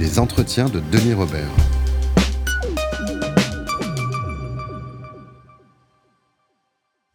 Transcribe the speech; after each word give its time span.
Les 0.00 0.20
entretiens 0.20 0.68
de 0.68 0.78
Denis 0.92 1.12
Robert. 1.12 1.50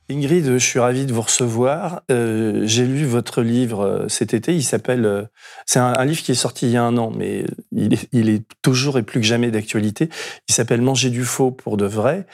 Ingrid, 0.10 0.46
je 0.46 0.58
suis 0.58 0.80
ravi 0.80 1.06
de 1.06 1.14
vous 1.14 1.22
recevoir. 1.22 2.02
Euh, 2.12 2.64
j'ai 2.66 2.86
lu 2.86 3.06
votre 3.06 3.42
livre 3.42 3.86
euh, 3.86 4.08
cet 4.10 4.34
été. 4.34 4.54
Il 4.54 4.64
s'appelle. 4.64 5.06
Euh, 5.06 5.24
c'est 5.66 5.80
un, 5.80 6.04
livre 6.04 6.22
qui 6.22 6.34
est 6.34 6.36
sorti 6.36 6.66
il 6.68 6.72
y 6.72 6.78
a 6.78 6.84
un 6.84 6.98
an, 6.98 7.10
mais 7.16 7.46
il 7.72 7.94
est, 8.30 8.44
toujours 8.62 8.98
et 8.98 9.04
plus 9.04 9.22
que 9.22 9.26
jamais 9.26 9.50
d'actualité. 9.50 10.10
Il 10.50 10.54
s'appelle 10.54 10.82
Manger 10.82 11.10
du 11.10 11.24
faux 11.24 11.52
pour 11.52 11.78
de 11.78 11.86
vrai. 11.86 12.28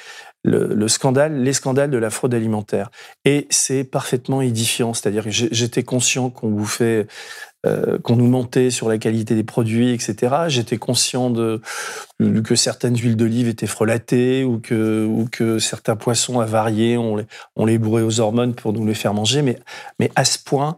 Le, 0.44 0.74
le, 0.74 0.88
scandale, 0.88 1.44
les 1.44 1.54
scandales 1.54 1.92
de 1.92 1.98
la 1.98 2.10
fraude 2.10 2.34
alimentaire. 2.34 2.90
Et 3.24 3.46
c'est 3.52 3.84
parfaitement 3.84 4.42
édifiant. 4.42 4.96
C'est-à-dire 4.96 5.26
que 5.26 5.30
j'étais 5.30 5.84
conscient 5.84 6.30
qu'on 6.32 6.50
vous 6.50 6.66
fait 6.66 7.08
euh, 7.66 8.00
qu'on 8.00 8.16
nous 8.16 8.28
mentait 8.28 8.70
sur 8.70 8.88
la 8.88 8.98
qualité 8.98 9.36
des 9.36 9.44
produits, 9.44 9.92
etc. 9.92 10.36
J'étais 10.48 10.78
conscient 10.78 11.34
que 11.34 12.56
certaines 12.56 12.98
huiles 12.98 13.18
d'olive 13.18 13.50
étaient 13.50 13.68
frelatées 13.68 14.46
ou 14.46 14.60
que, 14.60 15.60
certains 15.60 15.98
poissons 15.98 16.40
avariés, 16.40 16.98
on 16.98 17.18
les, 17.18 17.26
on 17.58 17.66
les 17.66 17.78
bourrait 17.78 18.04
aux 18.04 18.22
hormones 18.22 18.56
pour 18.56 18.72
nous 18.72 18.86
les 18.86 18.94
faire 18.94 19.14
manger. 19.14 19.42
Mais, 19.42 19.60
mais 20.00 20.10
à 20.16 20.24
ce 20.24 20.40
point, 20.40 20.78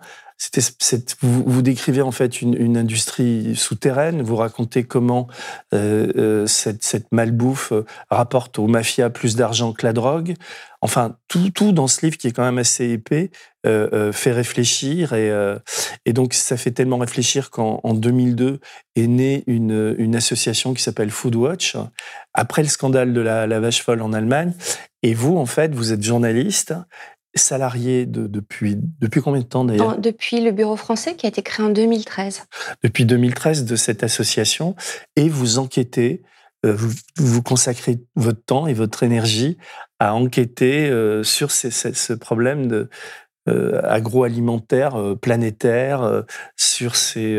vous, 1.21 1.43
vous, 1.45 1.61
décrivez 1.61 2.01
en 2.01 2.11
fait 2.11 2.41
une, 2.41 2.59
une, 2.59 2.77
industrie 2.77 3.55
souterraine. 3.55 4.21
Vous 4.23 4.35
racontez 4.35 4.83
comment 4.83 5.27
euh, 5.73 6.11
euh, 6.15 6.47
cette, 6.47 6.83
cette, 6.83 7.11
malbouffe 7.11 7.73
rapporte 8.09 8.57
aux 8.57 8.67
mafias 8.67 9.09
plus 9.11 9.35
d'argent 9.35 9.71
que 9.71 9.85
la 9.85 9.93
drogue. 9.93 10.33
Enfin, 10.81 11.15
tout, 11.27 11.51
tout 11.51 11.71
dans 11.73 11.87
ce 11.87 12.03
livre 12.05 12.17
qui 12.17 12.27
est 12.27 12.31
quand 12.31 12.43
même 12.43 12.57
assez 12.57 12.89
épais 12.89 13.29
euh, 13.67 13.87
euh 13.93 14.11
fait 14.11 14.31
réfléchir 14.31 15.13
et, 15.13 15.29
euh, 15.29 15.57
et, 16.05 16.13
donc 16.13 16.33
ça 16.33 16.57
fait 16.57 16.71
tellement 16.71 16.97
réfléchir 16.97 17.51
qu'en 17.51 17.79
2002 17.93 18.59
est 18.95 19.07
née 19.07 19.43
une, 19.47 19.95
une 19.97 20.15
association 20.15 20.73
qui 20.73 20.81
s'appelle 20.81 21.11
Foodwatch 21.11 21.77
après 22.33 22.63
le 22.63 22.67
scandale 22.67 23.13
de 23.13 23.21
la, 23.21 23.47
la 23.47 23.59
vache 23.59 23.83
folle 23.83 24.01
en 24.01 24.13
Allemagne. 24.13 24.53
Et 25.03 25.13
vous, 25.13 25.37
en 25.37 25.45
fait, 25.45 25.73
vous 25.73 25.93
êtes 25.93 26.03
journaliste 26.03 26.73
salarié 27.35 28.05
de, 28.05 28.27
depuis, 28.27 28.77
depuis 28.99 29.21
combien 29.21 29.41
de 29.41 29.45
temps 29.45 29.63
d'ailleurs? 29.63 29.97
Depuis 29.97 30.41
le 30.41 30.51
bureau 30.51 30.75
français 30.75 31.15
qui 31.15 31.25
a 31.25 31.29
été 31.29 31.41
créé 31.41 31.65
en 31.65 31.69
2013. 31.69 32.43
Depuis 32.83 33.05
2013 33.05 33.65
de 33.65 33.75
cette 33.75 34.03
association. 34.03 34.75
Et 35.15 35.29
vous 35.29 35.57
enquêtez, 35.57 36.23
vous, 36.63 36.91
vous 37.17 37.41
consacrez 37.41 37.99
votre 38.15 38.43
temps 38.43 38.67
et 38.67 38.73
votre 38.73 39.03
énergie 39.03 39.57
à 39.99 40.15
enquêter 40.15 40.89
euh, 40.89 41.23
sur 41.23 41.51
ces, 41.51 41.69
ce 41.69 42.13
problème 42.13 42.67
de, 42.67 42.89
agroalimentaire 43.47 45.15
planétaire, 45.21 46.23
sur 46.55 46.95
ces 46.95 47.37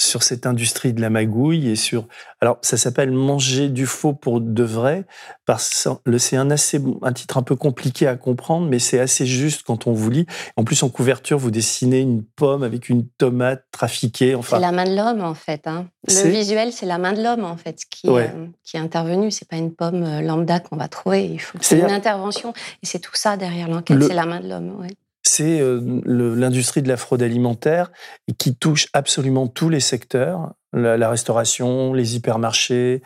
sur 0.00 0.22
cette 0.22 0.46
industrie 0.46 0.92
de 0.92 1.00
la 1.00 1.10
magouille 1.10 1.68
et 1.68 1.76
sur. 1.76 2.06
Alors, 2.40 2.58
ça 2.62 2.76
s'appelle 2.76 3.10
Manger 3.10 3.68
du 3.68 3.84
faux 3.84 4.12
pour 4.12 4.40
de 4.40 4.62
vrai, 4.62 5.04
parce 5.44 5.88
que 6.04 6.18
c'est 6.18 6.36
un, 6.36 6.50
assez, 6.52 6.80
un 7.02 7.12
titre 7.12 7.36
un 7.36 7.42
peu 7.42 7.56
compliqué 7.56 8.06
à 8.06 8.14
comprendre, 8.14 8.68
mais 8.68 8.78
c'est 8.78 9.00
assez 9.00 9.26
juste 9.26 9.64
quand 9.66 9.88
on 9.88 9.92
vous 9.92 10.08
lit. 10.08 10.26
En 10.56 10.62
plus, 10.62 10.84
en 10.84 10.88
couverture, 10.88 11.36
vous 11.36 11.50
dessinez 11.50 11.98
une 11.98 12.22
pomme 12.22 12.62
avec 12.62 12.88
une 12.88 13.08
tomate 13.08 13.64
trafiquée. 13.72 14.36
Enfin, 14.36 14.58
c'est 14.58 14.62
la 14.62 14.72
main 14.72 14.84
de 14.84 14.94
l'homme, 14.94 15.22
en 15.22 15.34
fait. 15.34 15.66
Hein. 15.66 15.88
Le 16.06 16.28
visuel, 16.28 16.72
c'est 16.72 16.86
la 16.86 16.98
main 16.98 17.12
de 17.12 17.22
l'homme, 17.22 17.44
en 17.44 17.56
fait, 17.56 17.80
qui, 17.90 18.08
euh, 18.08 18.28
qui 18.62 18.76
est 18.76 18.80
intervenu. 18.80 19.32
C'est 19.32 19.48
pas 19.48 19.56
une 19.56 19.74
pomme 19.74 20.04
euh, 20.04 20.20
lambda 20.20 20.60
qu'on 20.60 20.76
va 20.76 20.86
trouver. 20.86 21.26
Il 21.26 21.40
faut 21.40 21.58
c'est 21.60 21.80
une 21.80 21.90
intervention. 21.90 22.52
Et 22.84 22.86
c'est 22.86 23.00
tout 23.00 23.16
ça 23.16 23.36
derrière 23.36 23.68
l'enquête, 23.68 24.00
c'est 24.00 24.14
la 24.14 24.26
main 24.26 24.38
de 24.38 24.48
l'homme. 24.48 24.78
Ouais 24.80 24.94
c'est 25.38 25.60
euh, 25.60 25.80
l'industrie 26.04 26.82
de 26.82 26.88
la 26.88 26.96
fraude 26.96 27.22
alimentaire 27.22 27.92
qui 28.38 28.56
touche 28.56 28.88
absolument 28.92 29.46
tous 29.46 29.68
les 29.68 29.78
secteurs, 29.78 30.54
la, 30.72 31.08
restauration, 31.08 31.92
les 31.92 32.16
hypermarchés, 32.16 33.02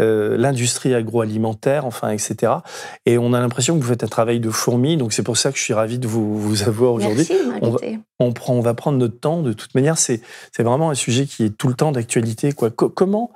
euh, 0.00 0.34
l'industrie 0.38 0.94
agroalimentaire, 0.94 1.84
enfin, 1.84 2.08
etc. 2.08 2.52
Et 3.04 3.18
on 3.18 3.34
a 3.34 3.40
l'impression 3.40 3.76
que 3.76 3.82
vous 3.82 3.88
faites 3.88 4.02
un 4.02 4.08
travail 4.08 4.40
de 4.40 4.48
fourmi, 4.48 4.96
donc 4.96 5.12
c'est 5.12 5.22
pour 5.22 5.36
ça 5.36 5.52
que 5.52 5.58
je 5.58 5.62
suis 5.62 5.74
ravi 5.74 5.98
de 5.98 6.08
vous, 6.08 6.38
vous 6.40 6.62
avoir 6.62 6.94
aujourd'hui. 6.94 7.28
On, 7.60 7.70
va, 7.72 7.78
on, 8.18 8.32
prend, 8.32 8.54
on 8.54 8.62
va 8.62 8.72
prendre 8.72 8.96
notre 8.96 9.20
temps. 9.20 9.42
De 9.42 9.52
toute 9.52 9.74
manière, 9.74 9.98
c'est 9.98 10.22
vraiment 10.58 10.88
un 10.88 10.94
sujet 10.94 11.26
qui 11.26 11.44
est 11.44 11.56
tout 11.56 11.68
le 11.68 11.74
temps 11.74 11.92
d'actualité. 11.92 12.52
Comment 12.52 13.30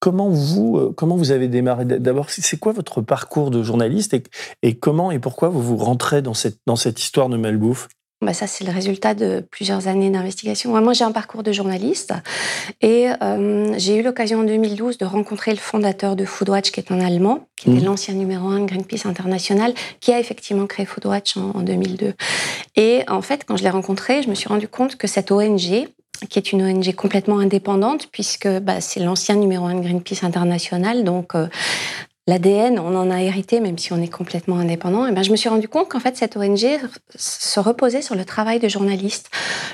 Comment 0.00 0.30
vous, 0.30 0.78
euh, 0.78 0.94
comment 0.96 1.16
vous 1.16 1.30
avez 1.30 1.48
démarré? 1.48 1.84
D'abord, 1.84 2.30
c'est 2.30 2.58
quoi 2.58 2.72
votre 2.72 3.02
parcours 3.02 3.50
de 3.50 3.62
journaliste 3.62 4.14
et, 4.14 4.22
et, 4.62 4.74
comment 4.74 5.10
et 5.10 5.18
pourquoi 5.18 5.50
vous 5.50 5.62
vous 5.62 5.76
rentrez 5.76 6.22
dans 6.22 6.34
cette, 6.34 6.58
dans 6.66 6.76
cette 6.76 7.00
histoire 7.00 7.28
de 7.28 7.36
malbouffe? 7.36 7.88
Bah 8.22 8.34
ça, 8.34 8.46
c'est 8.46 8.64
le 8.64 8.70
résultat 8.70 9.14
de 9.14 9.42
plusieurs 9.50 9.88
années 9.88 10.10
d'investigation. 10.10 10.78
Moi, 10.78 10.92
j'ai 10.92 11.04
un 11.04 11.12
parcours 11.12 11.42
de 11.42 11.52
journaliste 11.52 12.12
et 12.82 13.08
euh, 13.22 13.72
j'ai 13.78 13.96
eu 13.96 14.02
l'occasion 14.02 14.40
en 14.40 14.44
2012 14.44 14.98
de 14.98 15.06
rencontrer 15.06 15.52
le 15.52 15.56
fondateur 15.56 16.16
de 16.16 16.26
Foodwatch, 16.26 16.70
qui 16.70 16.80
est 16.80 16.92
un 16.92 17.00
Allemand, 17.00 17.46
qui 17.56 17.70
était 17.70 17.80
mmh. 17.80 17.84
l'ancien 17.84 18.14
numéro 18.14 18.48
un 18.48 18.60
de 18.60 18.66
Greenpeace 18.66 19.06
International, 19.06 19.72
qui 20.00 20.12
a 20.12 20.20
effectivement 20.20 20.66
créé 20.66 20.84
Foodwatch 20.84 21.38
en, 21.38 21.52
en 21.54 21.62
2002. 21.62 22.12
Et 22.76 23.04
en 23.08 23.22
fait, 23.22 23.44
quand 23.46 23.56
je 23.56 23.62
l'ai 23.62 23.70
rencontré, 23.70 24.22
je 24.22 24.28
me 24.28 24.34
suis 24.34 24.48
rendu 24.48 24.68
compte 24.68 24.96
que 24.96 25.06
cette 25.06 25.32
ONG, 25.32 25.88
qui 26.28 26.38
est 26.38 26.52
une 26.52 26.62
ONG 26.62 26.94
complètement 26.94 27.38
indépendante, 27.38 28.08
puisque 28.12 28.48
bah, 28.48 28.80
c'est 28.80 29.00
l'ancien 29.00 29.36
numéro 29.36 29.66
un 29.66 29.74
de 29.74 29.80
Greenpeace 29.80 30.24
International. 30.24 31.04
Donc, 31.04 31.34
euh, 31.34 31.48
l'ADN, 32.30 32.78
on 32.78 32.94
en 32.94 33.10
a 33.10 33.20
hérité, 33.20 33.58
même 33.58 33.76
si 33.76 33.92
on 33.92 34.00
est 34.00 34.08
complètement 34.08 34.58
indépendant, 34.58 35.06
et 35.06 35.12
ben, 35.12 35.22
je 35.24 35.32
me 35.32 35.36
suis 35.36 35.48
rendu 35.48 35.68
compte 35.68 35.88
qu'en 35.88 35.98
fait, 35.98 36.16
cette 36.16 36.36
ONG 36.36 36.64
se 37.16 37.60
reposait 37.60 38.02
sur 38.02 38.14
le 38.14 38.24
travail 38.24 38.60
de 38.60 38.68
journaliste, 38.68 39.30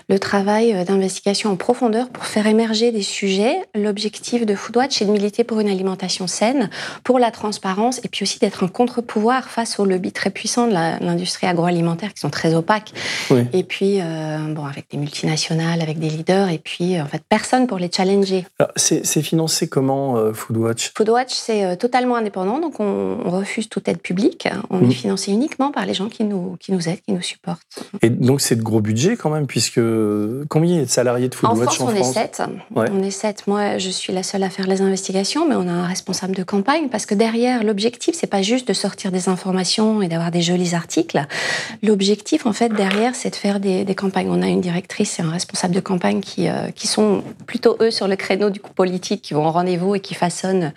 le 0.08 0.18
travail 0.18 0.72
euh, 0.72 0.84
d'investigation 0.84 1.50
en 1.50 1.56
profondeur 1.56 2.08
pour 2.08 2.24
faire 2.24 2.46
émerger 2.46 2.92
des 2.92 3.02
sujets. 3.02 3.56
L'objectif 3.74 4.46
de 4.46 4.54
Foodwatch, 4.54 4.96
c'est 4.96 5.04
de 5.04 5.10
militer 5.10 5.44
pour 5.44 5.60
une 5.60 5.68
alimentation 5.68 6.26
saine, 6.26 6.70
pour 7.04 7.18
la 7.18 7.30
transparence, 7.30 8.00
et 8.04 8.08
puis 8.08 8.22
aussi 8.22 8.38
d'être 8.38 8.64
un 8.64 8.68
contre-pouvoir 8.68 9.50
face 9.50 9.78
aux 9.78 9.84
lobbies 9.84 10.12
très 10.12 10.30
puissants 10.30 10.66
de 10.66 10.72
l'industrie 10.72 11.46
agroalimentaire 11.46 12.14
qui 12.14 12.20
sont 12.20 12.30
très 12.30 12.54
opaques. 12.54 12.92
Et 13.52 13.64
puis, 13.64 14.00
euh, 14.00 14.38
bon, 14.48 14.64
avec 14.64 14.90
des 14.90 14.96
multinationales, 14.96 15.82
avec 15.82 15.98
des 15.98 16.08
leaders, 16.08 16.48
et 16.48 16.58
puis, 16.58 16.98
en 17.00 17.06
fait, 17.06 17.22
personne 17.28 17.66
pour 17.66 17.78
les 17.78 17.90
challenger. 17.92 18.46
C'est 18.76 19.22
financé 19.22 19.68
comment, 19.68 20.16
euh, 20.16 20.32
Foodwatch? 20.32 20.92
Foodwatch, 20.96 21.34
c'est 21.34 21.76
totalement 21.76 22.16
indépendant 22.16 22.45
donc 22.60 22.80
on, 22.80 23.16
refuse 23.26 23.68
toute 23.68 23.88
aide 23.88 24.00
publique. 24.00 24.48
On 24.70 24.80
est 24.80 24.86
mmh. 24.86 24.92
financé 24.92 25.32
uniquement 25.32 25.70
par 25.70 25.84
les 25.84 25.94
gens 25.94 26.08
qui 26.08 26.24
nous, 26.24 26.56
qui 26.60 26.72
nous 26.72 26.88
aident, 26.88 27.00
qui 27.06 27.12
nous 27.12 27.22
supportent. 27.22 27.60
Et 28.02 28.10
donc 28.10 28.40
c'est 28.40 28.56
de 28.56 28.62
gros 28.62 28.80
budget 28.80 29.16
quand 29.16 29.30
même, 29.30 29.46
puisque 29.46 29.80
combien 30.48 30.82
de 30.82 30.86
salariés 30.86 31.28
de 31.28 31.34
Foodwatch 31.34 31.80
en 31.80 31.86
France, 31.86 31.90
on 31.92 31.94
est 31.94 32.02
sept. 32.02 32.42
On 32.74 33.02
est 33.02 33.10
sept. 33.10 33.46
Moi, 33.46 33.78
je 33.78 33.90
suis 33.90 34.12
la 34.12 34.22
seule 34.22 34.42
à 34.42 34.50
faire 34.50 34.66
les 34.66 34.80
investigations, 34.80 35.48
mais 35.48 35.54
on 35.54 35.68
a 35.68 35.72
un 35.72 35.86
responsable 35.86 36.34
de 36.34 36.42
campagne 36.42 36.88
parce 36.88 37.06
que 37.06 37.14
derrière, 37.14 37.64
l'objectif, 37.64 38.14
c'est 38.18 38.26
pas 38.26 38.42
juste 38.42 38.68
de 38.68 38.72
sortir 38.72 39.12
des 39.12 39.28
informations 39.28 40.02
et 40.02 40.08
d'avoir 40.08 40.30
des 40.30 40.42
jolis 40.42 40.74
articles. 40.74 41.26
L'objectif, 41.82 42.46
en 42.46 42.52
fait, 42.52 42.70
derrière, 42.70 43.14
c'est 43.14 43.30
de 43.30 43.36
faire 43.36 43.60
des, 43.60 43.84
campagnes. 43.96 44.28
On 44.30 44.42
a 44.42 44.48
une 44.48 44.60
directrice 44.60 45.18
et 45.18 45.22
un 45.22 45.30
responsable 45.30 45.74
de 45.74 45.80
campagne 45.80 46.20
qui, 46.20 46.48
euh, 46.48 46.70
qui 46.74 46.86
sont 46.86 47.22
plutôt 47.46 47.76
eux 47.80 47.90
sur 47.90 48.08
le 48.08 48.16
créneau 48.16 48.50
du 48.50 48.60
coup 48.60 48.72
politique, 48.72 49.22
qui 49.22 49.34
vont 49.34 49.46
au 49.46 49.50
rendez-vous 49.50 49.94
et 49.94 50.00
qui 50.00 50.14
façonnent 50.14 50.72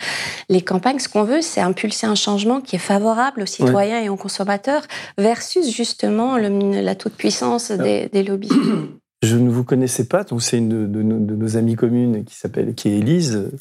les 0.47 0.61
campagnes. 0.61 0.99
Ce 0.99 1.09
qu'on 1.09 1.23
veut, 1.23 1.41
c'est 1.41 1.58
impulser 1.65 2.07
un 2.07 2.15
changement 2.15 2.61
qui 2.61 2.75
est 2.75 2.79
favorable 2.79 3.41
aux 3.41 3.47
citoyens 3.47 4.01
et 4.01 4.09
aux 4.09 4.15
consommateurs 4.15 4.83
versus 5.17 5.69
justement 5.69 6.37
la 6.37 6.95
toute-puissance 6.95 7.71
des, 7.71 8.23
lobbies. 8.23 8.49
Je 9.21 9.35
ne 9.35 9.49
vous 9.49 9.65
connaissais 9.65 10.07
pas, 10.07 10.23
donc 10.23 10.41
c'est 10.41 10.57
une 10.57 10.89
de, 10.89 11.01
nos 11.01 11.57
amies 11.57 11.75
communes 11.75 12.23
qui 12.23 12.35
s'appelle, 12.35 12.73
qui 12.73 12.89
est 12.89 12.99
Élise 12.99 13.51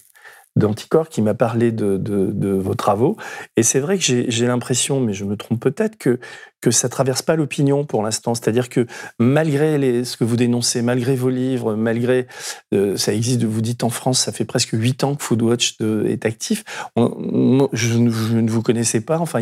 d'Anticor, 0.55 1.09
qui 1.09 1.23
m'a 1.23 1.35
parlé 1.35 1.73
de, 1.73 2.59
vos 2.61 2.75
travaux. 2.75 3.17
Et 3.57 3.63
c'est 3.63 3.81
vrai 3.81 3.99
que 3.99 4.05
j'ai 4.05 4.47
l'impression, 4.47 5.01
mais 5.01 5.15
je 5.15 5.25
me 5.25 5.37
trompe 5.37 5.61
peut-être, 5.61 5.97
que 5.97 6.19
que 6.61 6.71
ça 6.71 6.89
traverse 6.89 7.23
pas 7.23 7.37
l'opinion 7.37 7.85
pour 7.85 8.03
l'instant. 8.03 8.35
C'est-à-dire 8.35 8.69
que 8.69 8.87
malgré 9.19 9.79
les, 9.79 10.05
ce 10.05 10.17
que 10.17 10.25
vous 10.25 10.37
dénoncez, 10.37 10.83
malgré 10.83 11.15
vos 11.15 11.31
livres, 11.31 11.75
malgré 11.75 12.27
euh, 12.75 12.97
ça 12.97 13.13
existe, 13.13 13.45
vous 13.45 13.61
dites 13.61 13.85
en 13.85 13.91
France, 13.91 14.21
ça 14.21 14.33
fait 14.33 14.45
presque 14.45 14.71
huit 14.73 15.05
ans 15.05 15.15
que 15.15 15.23
Foodwatch 15.23 15.77
est 15.81 16.25
actif. 16.27 16.65
je, 16.97 17.99
ne 17.99 18.51
vous 18.51 18.63
connaissais 18.63 19.01
pas. 19.01 19.19
Enfin, 19.19 19.41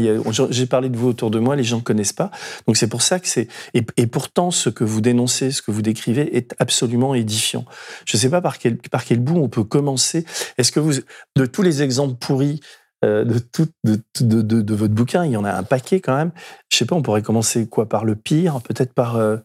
j'ai 0.51 0.67
parlé 0.67 0.89
de 0.89 0.97
vous 0.97 1.09
autour 1.09 1.31
de 1.31 1.39
moi, 1.39 1.57
les 1.57 1.65
gens 1.65 1.79
ne 1.79 1.83
connaissent 1.83 2.13
pas. 2.13 2.31
Donc 2.67 2.77
c'est 2.77 2.89
pour 2.89 3.03
ça 3.03 3.19
que 3.19 3.29
c'est 3.29 3.49
et, 3.75 3.85
et, 3.97 4.07
pourtant 4.07 4.51
ce 4.51 4.71
que 4.71 4.85
vous 4.85 5.01
dénoncez, 5.01 5.51
ce 5.51 5.63
que 5.63 5.71
vous 5.71 5.83
décrivez 5.83 6.37
est 6.37 6.55
absolument 6.59 7.15
édifiant. 7.15 7.65
Je 8.05 8.17
ne 8.17 8.21
sais 8.21 8.31
pas 8.31 8.41
par 8.41 8.59
quel 8.59 8.77
par 8.79 9.05
quel 9.05 9.21
bout 9.21 9.37
on 9.37 9.49
peut 9.49 9.65
commencer. 9.65 10.25
Est-ce 10.59 10.73
que 10.73 10.81
vous 10.81 10.93
de 11.37 11.47
tous 11.47 11.63
les 11.63 11.83
exemples 11.83 12.17
pourris 12.19 12.61
euh, 12.61 12.86
de, 13.25 13.39
tout, 13.39 13.69
de, 13.85 14.01
de, 14.21 14.43
de, 14.43 14.75
votre 14.75 14.95
bouquin. 14.95 15.25
Il 15.25 15.33
y 15.33 15.37
en 15.37 15.45
a 15.45 15.53
un 15.53 15.63
paquet 15.63 16.01
quand 16.01 16.17
même. 16.17 16.33
Je 16.71 16.77
sais 16.77 16.85
pas, 16.85 16.97
on 16.97 17.03
pourrait 17.03 17.23
commencer 17.23 17.67
quoi 17.69 17.89
Par 17.89 18.05
le 18.05 18.17
pire, 18.17 18.61
peut-être 18.63 18.93
par, 18.93 19.17
euh, 19.17 19.37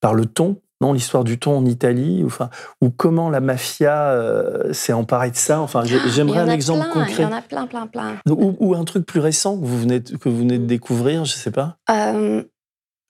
par 0.00 0.14
le 0.14 0.26
ton 0.26 0.60
non, 0.82 0.94
l'histoire 0.94 1.24
du 1.24 1.38
ton 1.38 1.58
en 1.58 1.66
Italie, 1.66 2.22
ou, 2.22 2.28
enfin, 2.28 2.48
ou 2.80 2.88
comment 2.88 3.28
la 3.28 3.40
mafia 3.40 4.12
euh, 4.12 4.72
s'est 4.72 4.94
emparée 4.94 5.30
de 5.30 5.36
ça. 5.36 5.60
Enfin, 5.60 5.82
j'aimerais 5.84 6.40
un 6.40 6.48
exemple 6.48 6.88
concret. 6.90 7.16
Il 7.18 7.20
y 7.20 7.24
en 7.26 7.32
a 7.32 7.42
plein, 7.42 7.66
plein, 7.66 7.86
plein. 7.86 8.14
Ou, 8.26 8.74
un 8.74 8.84
truc 8.84 9.04
plus 9.04 9.20
récent 9.20 9.58
que 9.58 9.66
vous 9.66 9.78
venez 9.78 10.00
de, 10.00 10.16
que 10.16 10.30
vous 10.30 10.38
venez 10.38 10.58
de 10.58 10.64
découvrir, 10.64 11.26
je 11.26 11.34
sais 11.34 11.50
pas. 11.50 11.76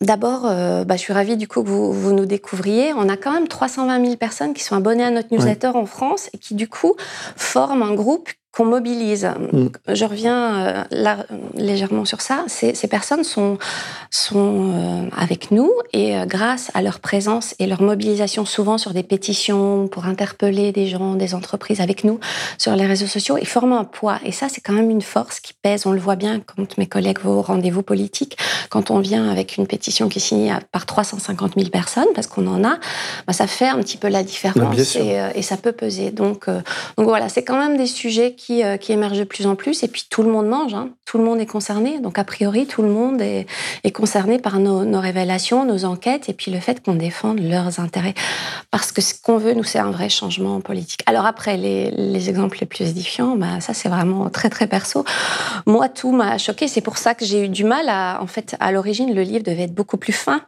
D'abord, 0.01 0.43
bah, 0.43 0.97
je 0.97 1.01
suis 1.01 1.13
ravie 1.13 1.37
du 1.37 1.47
coup 1.47 1.63
que 1.63 1.69
vous, 1.69 1.93
vous, 1.93 2.13
nous 2.13 2.27
découvriez. 2.27 2.93
On 2.95 3.09
a 3.09 3.17
quand 3.17 3.33
même 3.33 3.47
320 3.47 4.05
000 4.05 4.17
personnes 4.17 4.53
qui 4.53 4.65
sont 4.65 4.75
abonnées 4.75 5.05
à 5.05 5.11
notre 5.13 5.33
newsletter 5.33 5.69
en 5.69 5.87
France 5.87 6.29
et 6.33 6.39
qui 6.39 6.57
du 6.57 6.69
coup 6.69 6.97
forment 7.37 7.83
un 7.83 7.95
groupe 7.95 8.31
qu'on 8.53 8.65
mobilise. 8.65 9.31
Mm. 9.53 9.67
Je 9.89 10.05
reviens 10.05 10.55
euh, 10.55 10.85
là, 10.91 11.25
légèrement 11.55 12.05
sur 12.05 12.21
ça. 12.21 12.45
Ces, 12.49 12.75
ces 12.75 12.89
personnes 12.89 13.23
sont, 13.23 13.59
sont 14.11 14.73
euh, 14.75 15.09
avec 15.17 15.53
nous 15.53 15.71
et 15.93 16.17
euh, 16.17 16.27
grâce 16.27 16.71
à 16.75 16.83
leur 16.83 16.99
présence 16.99 17.55
et 17.61 17.67
leur 17.67 17.81
mobilisation 17.81 18.45
souvent 18.45 18.77
sur 18.77 18.93
des 18.93 19.05
pétitions 19.05 19.87
pour 19.87 20.07
interpeller 20.07 20.73
des 20.73 20.89
gens, 20.89 21.15
des 21.15 21.35
entreprises 21.35 21.81
avec 21.81 22.03
nous 22.03 22.19
sur 22.59 22.75
les 22.75 22.87
réseaux 22.87 23.07
sociaux, 23.07 23.37
ils 23.41 23.47
forment 23.47 23.75
un 23.75 23.85
poids. 23.85 24.19
Et 24.25 24.33
ça, 24.33 24.49
c'est 24.49 24.61
quand 24.61 24.73
même 24.73 24.91
une 24.91 25.03
force 25.03 25.39
qui 25.39 25.53
pèse. 25.53 25.87
On 25.87 25.93
le 25.93 26.01
voit 26.01 26.17
bien 26.17 26.41
quand 26.41 26.77
mes 26.77 26.87
collègues 26.87 27.21
vont 27.21 27.39
au 27.39 27.43
rendez-vous 27.43 27.83
politique. 27.83 28.37
Quand 28.69 28.91
on 28.91 28.99
vient 28.99 29.31
avec 29.31 29.59
une 29.59 29.67
pétition 29.69 30.09
qui 30.09 30.19
est 30.19 30.23
signée 30.23 30.53
par 30.73 30.87
350 30.87 31.55
000 31.57 31.71
personnes, 31.71 32.07
parce 32.15 32.27
qu'on 32.27 32.47
en 32.49 32.65
a, 32.65 32.79
bah, 33.27 33.33
ça 33.33 33.47
fait 33.47 33.69
un 33.69 33.79
petit 33.79 33.97
peu 33.97 34.09
la 34.09 34.25
différence 34.25 34.97
et, 34.97 35.21
et, 35.35 35.43
ça 35.43 35.57
peut 35.57 35.73
peser. 35.73 36.11
Donc, 36.11 36.47
donc 36.49 37.07
voilà, 37.07 37.29
c'est 37.29 37.45
quand 37.45 37.59
même 37.59 37.77
des 37.77 37.87
sujets 37.87 38.35
qui, 38.41 38.65
euh, 38.65 38.79
qui 38.79 38.93
émerge 38.93 39.19
de 39.19 39.25
plus 39.25 39.47
en 39.47 39.55
plus. 39.55 39.83
Et 39.83 39.89
puis 39.89 40.07
tout 40.09 40.23
le 40.23 40.31
monde 40.31 40.47
mange, 40.47 40.73
hein. 40.73 40.89
tout 41.05 41.19
le 41.19 41.25
monde 41.25 41.41
est 41.41 41.47
concerné. 41.47 42.01
Donc 42.01 42.19
a 42.19 42.25
priori, 42.25 42.67
tout 42.67 42.83
le 42.83 42.89
monde 42.89 43.21
est, 43.21 43.47
est 43.85 43.91
concerné 43.91 44.39
par 44.39 44.59
nos, 44.59 44.85
nos, 44.85 45.01
révélations, 45.01 45.67
nos 45.67 45.85
enquêtes, 45.85 46.29
et 46.29 46.33
puis 46.33 46.51
le 46.51 46.59
fait 46.59 46.83
qu'on 46.83 46.95
défende 46.95 47.41
leurs 47.41 47.81
intérêts. 47.81 48.15
Parce 48.71 48.93
que 48.93 49.03
ce 49.03 49.13
qu'on 49.15 49.37
veut, 49.37 49.53
nous, 49.53 49.65
c'est 49.65 49.79
un 49.79 49.91
vrai 49.91 50.09
changement 50.09 50.61
politique. 50.61 51.03
Alors 51.07 51.27
après, 51.27 51.59
les, 51.59 51.91
les 51.91 52.31
exemples 52.31 52.59
les 52.61 52.67
plus 52.67 52.89
édifiants, 52.89 53.37
bah, 53.37 53.61
ça 53.61 53.75
c'est 53.75 53.91
vraiment 53.91 54.31
très 54.31 54.49
très 54.49 54.67
perso. 54.67 55.05
Moi, 55.67 55.89
tout 55.89 56.13
m'a 56.13 56.39
choqué. 56.39 56.67
C'est 56.67 56.81
pour 56.81 56.97
ça 56.97 57.15
que 57.15 57.27
j'ai 57.27 57.45
eu 57.45 57.49
du 57.49 57.65
mal 57.65 57.89
à, 57.89 58.21
en 58.23 58.27
fait, 58.27 58.57
à 58.59 58.73
l'origine, 58.73 59.15
le 59.15 59.23
livre 59.23 59.45
devait 59.45 59.65
être 59.65 59.75
beaucoup 59.75 59.99
plus 59.99 60.15
fin. 60.15 60.41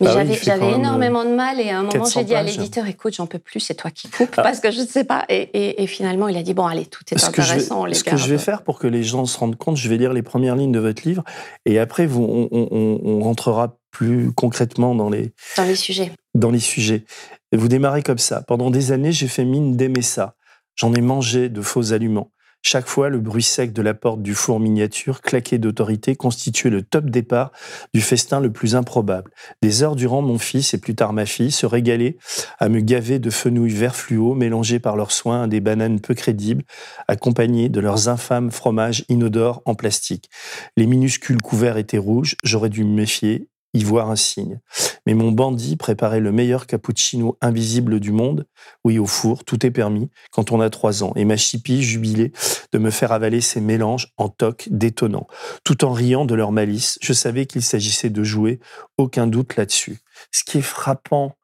Mais 0.00 0.08
bah 0.08 0.24
j'avais 0.42 0.72
énormément 0.72 1.24
de 1.24 1.34
mal. 1.34 1.60
Et 1.60 1.70
à 1.70 1.78
un 1.78 1.82
moment, 1.84 2.04
j'ai 2.04 2.24
dit 2.24 2.34
à 2.34 2.42
l'éditeur, 2.42 2.86
écoute, 2.86 3.14
j'en 3.14 3.26
peux 3.26 3.38
plus, 3.38 3.60
c'est 3.60 3.74
toi 3.74 3.90
qui 3.90 4.08
coupes, 4.08 4.34
ah. 4.36 4.42
parce 4.42 4.60
que 4.60 4.70
je 4.70 4.80
ne 4.80 4.86
sais 4.86 5.04
pas. 5.04 5.24
Et, 5.28 5.48
et, 5.54 5.82
et, 5.82 5.86
finalement, 5.86 6.28
il 6.28 6.36
a 6.36 6.42
dit, 6.42 6.54
bon, 6.54 6.66
allez, 6.66 6.86
tout 6.86 7.02
est 7.10 7.18
intéressant 7.40 7.86
ce 7.92 8.04
que 8.04 8.16
je 8.16 8.28
vais 8.28 8.38
faire 8.38 8.62
pour 8.62 8.78
que 8.78 8.86
les 8.86 9.02
gens 9.02 9.24
se 9.24 9.38
rendent 9.38 9.56
compte, 9.56 9.76
je 9.76 9.88
vais 9.88 9.96
lire 9.96 10.12
les 10.12 10.22
premières 10.22 10.56
lignes 10.56 10.72
de 10.72 10.78
votre 10.78 11.06
livre 11.06 11.24
et 11.64 11.78
après, 11.78 12.06
vous, 12.06 12.48
on, 12.50 13.20
rentrera 13.20 13.78
plus 13.90 14.32
concrètement 14.32 14.94
dans 14.94 15.10
les, 15.10 15.32
dans 15.56 15.64
les 15.64 15.74
sujets. 15.74 16.12
Dans 16.34 16.50
les 16.50 16.60
sujets. 16.60 17.04
Et 17.52 17.56
vous 17.56 17.68
démarrez 17.68 18.02
comme 18.02 18.18
ça. 18.18 18.42
Pendant 18.42 18.70
des 18.70 18.92
années, 18.92 19.12
j'ai 19.12 19.28
fait 19.28 19.44
mine 19.44 19.76
d'aimer 19.76 20.02
ça. 20.02 20.36
J'en 20.76 20.94
ai 20.94 21.00
mangé 21.00 21.48
de 21.48 21.60
faux 21.62 21.92
aliments. 21.92 22.30
Chaque 22.62 22.88
fois, 22.88 23.08
le 23.08 23.20
bruit 23.20 23.42
sec 23.42 23.72
de 23.72 23.82
la 23.82 23.94
porte 23.94 24.20
du 24.20 24.34
four 24.34 24.60
miniature, 24.60 25.22
claqué 25.22 25.58
d'autorité, 25.58 26.16
constituait 26.16 26.70
le 26.70 26.82
top 26.82 27.06
départ 27.06 27.52
du 27.94 28.00
festin 28.00 28.40
le 28.40 28.52
plus 28.52 28.74
improbable. 28.74 29.30
Des 29.62 29.82
heures 29.82 29.96
durant, 29.96 30.22
mon 30.22 30.38
fils 30.38 30.74
et 30.74 30.78
plus 30.78 30.94
tard 30.94 31.12
ma 31.12 31.24
fille 31.24 31.52
se 31.52 31.66
régalaient 31.66 32.18
à 32.58 32.68
me 32.68 32.80
gaver 32.80 33.18
de 33.20 33.30
fenouilles 33.30 33.70
vert 33.70 33.96
fluo 33.96 34.34
mélangées 34.34 34.80
par 34.80 34.96
leurs 34.96 35.12
soins 35.12 35.44
à 35.44 35.46
des 35.46 35.60
bananes 35.60 36.00
peu 36.00 36.14
crédibles, 36.14 36.64
accompagnées 37.06 37.68
de 37.68 37.80
leurs 37.80 38.08
infâmes 38.08 38.50
fromages 38.50 39.04
inodores 39.08 39.62
en 39.64 39.74
plastique. 39.74 40.28
Les 40.76 40.86
minuscules 40.86 41.40
couverts 41.40 41.78
étaient 41.78 41.98
rouges, 41.98 42.36
j'aurais 42.42 42.70
dû 42.70 42.84
me 42.84 42.94
méfier 42.94 43.48
y 43.74 43.84
voir 43.84 44.10
un 44.10 44.16
signe. 44.16 44.60
Mais 45.06 45.14
mon 45.14 45.32
bandit 45.32 45.76
préparait 45.76 46.20
le 46.20 46.32
meilleur 46.32 46.66
cappuccino 46.66 47.36
invisible 47.40 48.00
du 48.00 48.12
monde. 48.12 48.46
Oui, 48.84 48.98
au 48.98 49.06
four, 49.06 49.44
tout 49.44 49.64
est 49.66 49.70
permis 49.70 50.10
quand 50.30 50.52
on 50.52 50.60
a 50.60 50.70
trois 50.70 51.02
ans. 51.02 51.12
Et 51.16 51.24
ma 51.24 51.36
chipie 51.36 51.82
jubilait 51.82 52.32
de 52.72 52.78
me 52.78 52.90
faire 52.90 53.12
avaler 53.12 53.40
ces 53.40 53.60
mélanges 53.60 54.12
en 54.16 54.28
toc 54.28 54.68
détonnant. 54.70 55.26
Tout 55.64 55.84
en 55.84 55.92
riant 55.92 56.24
de 56.24 56.34
leur 56.34 56.52
malice, 56.52 56.98
je 57.02 57.12
savais 57.12 57.46
qu'il 57.46 57.62
s'agissait 57.62 58.10
de 58.10 58.22
jouer, 58.22 58.60
aucun 58.96 59.26
doute 59.26 59.56
là-dessus. 59.56 59.98
Ce 60.32 60.44
qui 60.44 60.58
est 60.58 60.62
frappant 60.62 61.34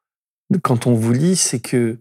quand 0.61 0.87
on 0.87 0.93
vous 0.93 1.13
lit, 1.13 1.35
c'est 1.35 1.59
que, 1.59 1.99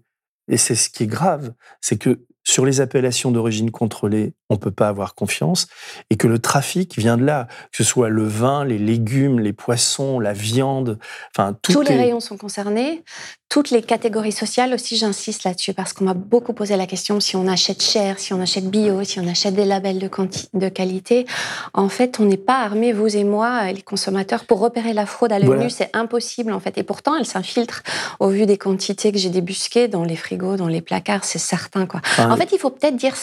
et 0.49 0.57
c'est 0.57 0.75
ce 0.75 0.91
qui 0.91 1.05
est 1.05 1.09
grave, 1.09 1.55
c'est 1.81 1.97
que 1.97 2.27
sur 2.45 2.67
les 2.67 2.81
appellations 2.81 3.31
d'origine 3.31 3.71
contrôlée, 3.71 4.35
on 4.51 4.55
ne 4.55 4.59
peut 4.59 4.71
pas 4.71 4.89
avoir 4.89 5.15
confiance, 5.15 5.67
et 6.11 6.17
que 6.17 6.27
le 6.27 6.39
trafic 6.39 6.99
vient 6.99 7.17
de 7.17 7.25
là, 7.25 7.47
que 7.73 7.79
ce 7.79 7.85
soit 7.85 8.09
le 8.09 8.25
vin, 8.25 8.65
les 8.65 8.79
légumes, 8.79 9.41
les 9.41 9.53
poissons, 9.53 10.21
la 10.21 10.33
viande, 10.33 10.99
enfin 11.35 11.57
Tous 11.63 11.81
les 11.83 11.97
rayons 11.97 12.21
sont 12.21 12.37
concernés, 12.37 13.03
toutes 13.49 13.71
les 13.71 13.83
catégories 13.83 14.33
sociales 14.33 14.75
aussi, 14.75 14.97
j'insiste 14.97 15.45
là-dessus, 15.45 15.75
parce 15.75 15.93
qu'on 15.93 16.05
m'a 16.05 16.15
beaucoup 16.15 16.53
posé 16.53 16.77
la 16.77 16.87
question 16.87 17.21
si 17.21 17.37
on 17.37 17.47
achète 17.47 17.83
cher, 17.83 18.19
si 18.19 18.33
on 18.33 18.41
achète 18.41 18.69
bio, 18.69 19.05
si 19.05 19.21
on 19.21 19.29
achète 19.29 19.55
des 19.55 19.65
labels 19.65 19.99
de, 19.99 20.11
de 20.55 20.69
qualité. 20.69 21.25
En 21.73 21.89
fait, 21.89 22.19
on 22.19 22.25
n'est 22.25 22.37
pas 22.37 22.63
armés, 22.63 22.93
vous 22.93 23.17
et 23.17 23.25
moi, 23.25 23.71
les 23.71 23.83
consommateurs, 23.83 24.45
pour 24.45 24.59
repérer 24.59 24.93
la 24.93 25.07
fraude 25.07 25.33
à 25.33 25.39
l'œil 25.39 25.59
nu, 25.59 25.71
c'est 25.71 25.91
impossible 25.95 26.53
en 26.53 26.61
fait. 26.61 26.77
Et 26.79 26.83
pourtant, 26.83 27.17
elle 27.17 27.27
s'infiltre 27.27 27.83
au 28.19 28.29
vu 28.29 28.45
des 28.45 28.59
quantités 28.59 29.13
que 29.13 29.19
j'ai 29.19 29.31
débusquées 29.31 29.89
dans 29.89 30.05
les 30.05 30.17
frigos, 30.17 30.57
dans 30.57 30.69
les 30.69 30.81
placards, 30.81 31.25
c'est 31.25 31.39
certain. 31.39 31.87
Quoi. 31.87 32.01
En 32.19 32.37
fait, 32.37 32.51
il 32.53 32.59
faut 32.59 32.71
peut-être 32.71 32.97
dire 32.97 33.15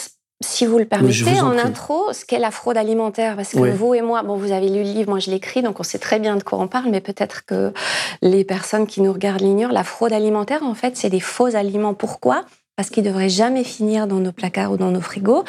si 0.41 0.65
vous 0.65 0.77
le 0.77 0.85
permettez, 0.85 1.39
en, 1.41 1.57
intro, 1.57 2.13
ce 2.13 2.25
qu'est 2.25 2.39
la 2.39 2.51
fraude 2.51 2.77
alimentaire, 2.77 3.35
parce 3.35 3.51
que 3.51 3.71
vous 3.71 3.93
et 3.93 4.01
moi, 4.01 4.23
bon, 4.23 4.35
vous 4.35 4.51
avez 4.51 4.69
lu 4.69 4.83
le 4.83 4.91
livre, 4.91 5.09
moi 5.09 5.19
je 5.19 5.29
l'écris, 5.29 5.61
donc 5.61 5.79
on 5.79 5.83
sait 5.83 5.99
très 5.99 6.19
bien 6.19 6.35
de 6.35 6.43
quoi 6.43 6.59
on 6.59 6.67
parle, 6.67 6.89
mais 6.89 7.01
peut-être 7.01 7.45
que 7.45 7.73
les 8.21 8.43
personnes 8.43 8.87
qui 8.87 9.01
nous 9.01 9.13
regardent 9.13 9.41
l'ignorent. 9.41 9.71
La 9.71 9.83
fraude 9.83 10.13
alimentaire, 10.13 10.63
en 10.63 10.73
fait, 10.73 10.97
c'est 10.97 11.09
des 11.09 11.19
faux 11.19 11.55
aliments. 11.55 11.93
Pourquoi? 11.93 12.45
Parce 12.75 12.89
qu'ils 12.89 13.03
devraient 13.03 13.29
jamais 13.29 13.63
finir 13.63 14.07
dans 14.07 14.19
nos 14.19 14.31
placards 14.31 14.71
ou 14.71 14.77
dans 14.77 14.91
nos 14.91 15.01
frigos, 15.01 15.43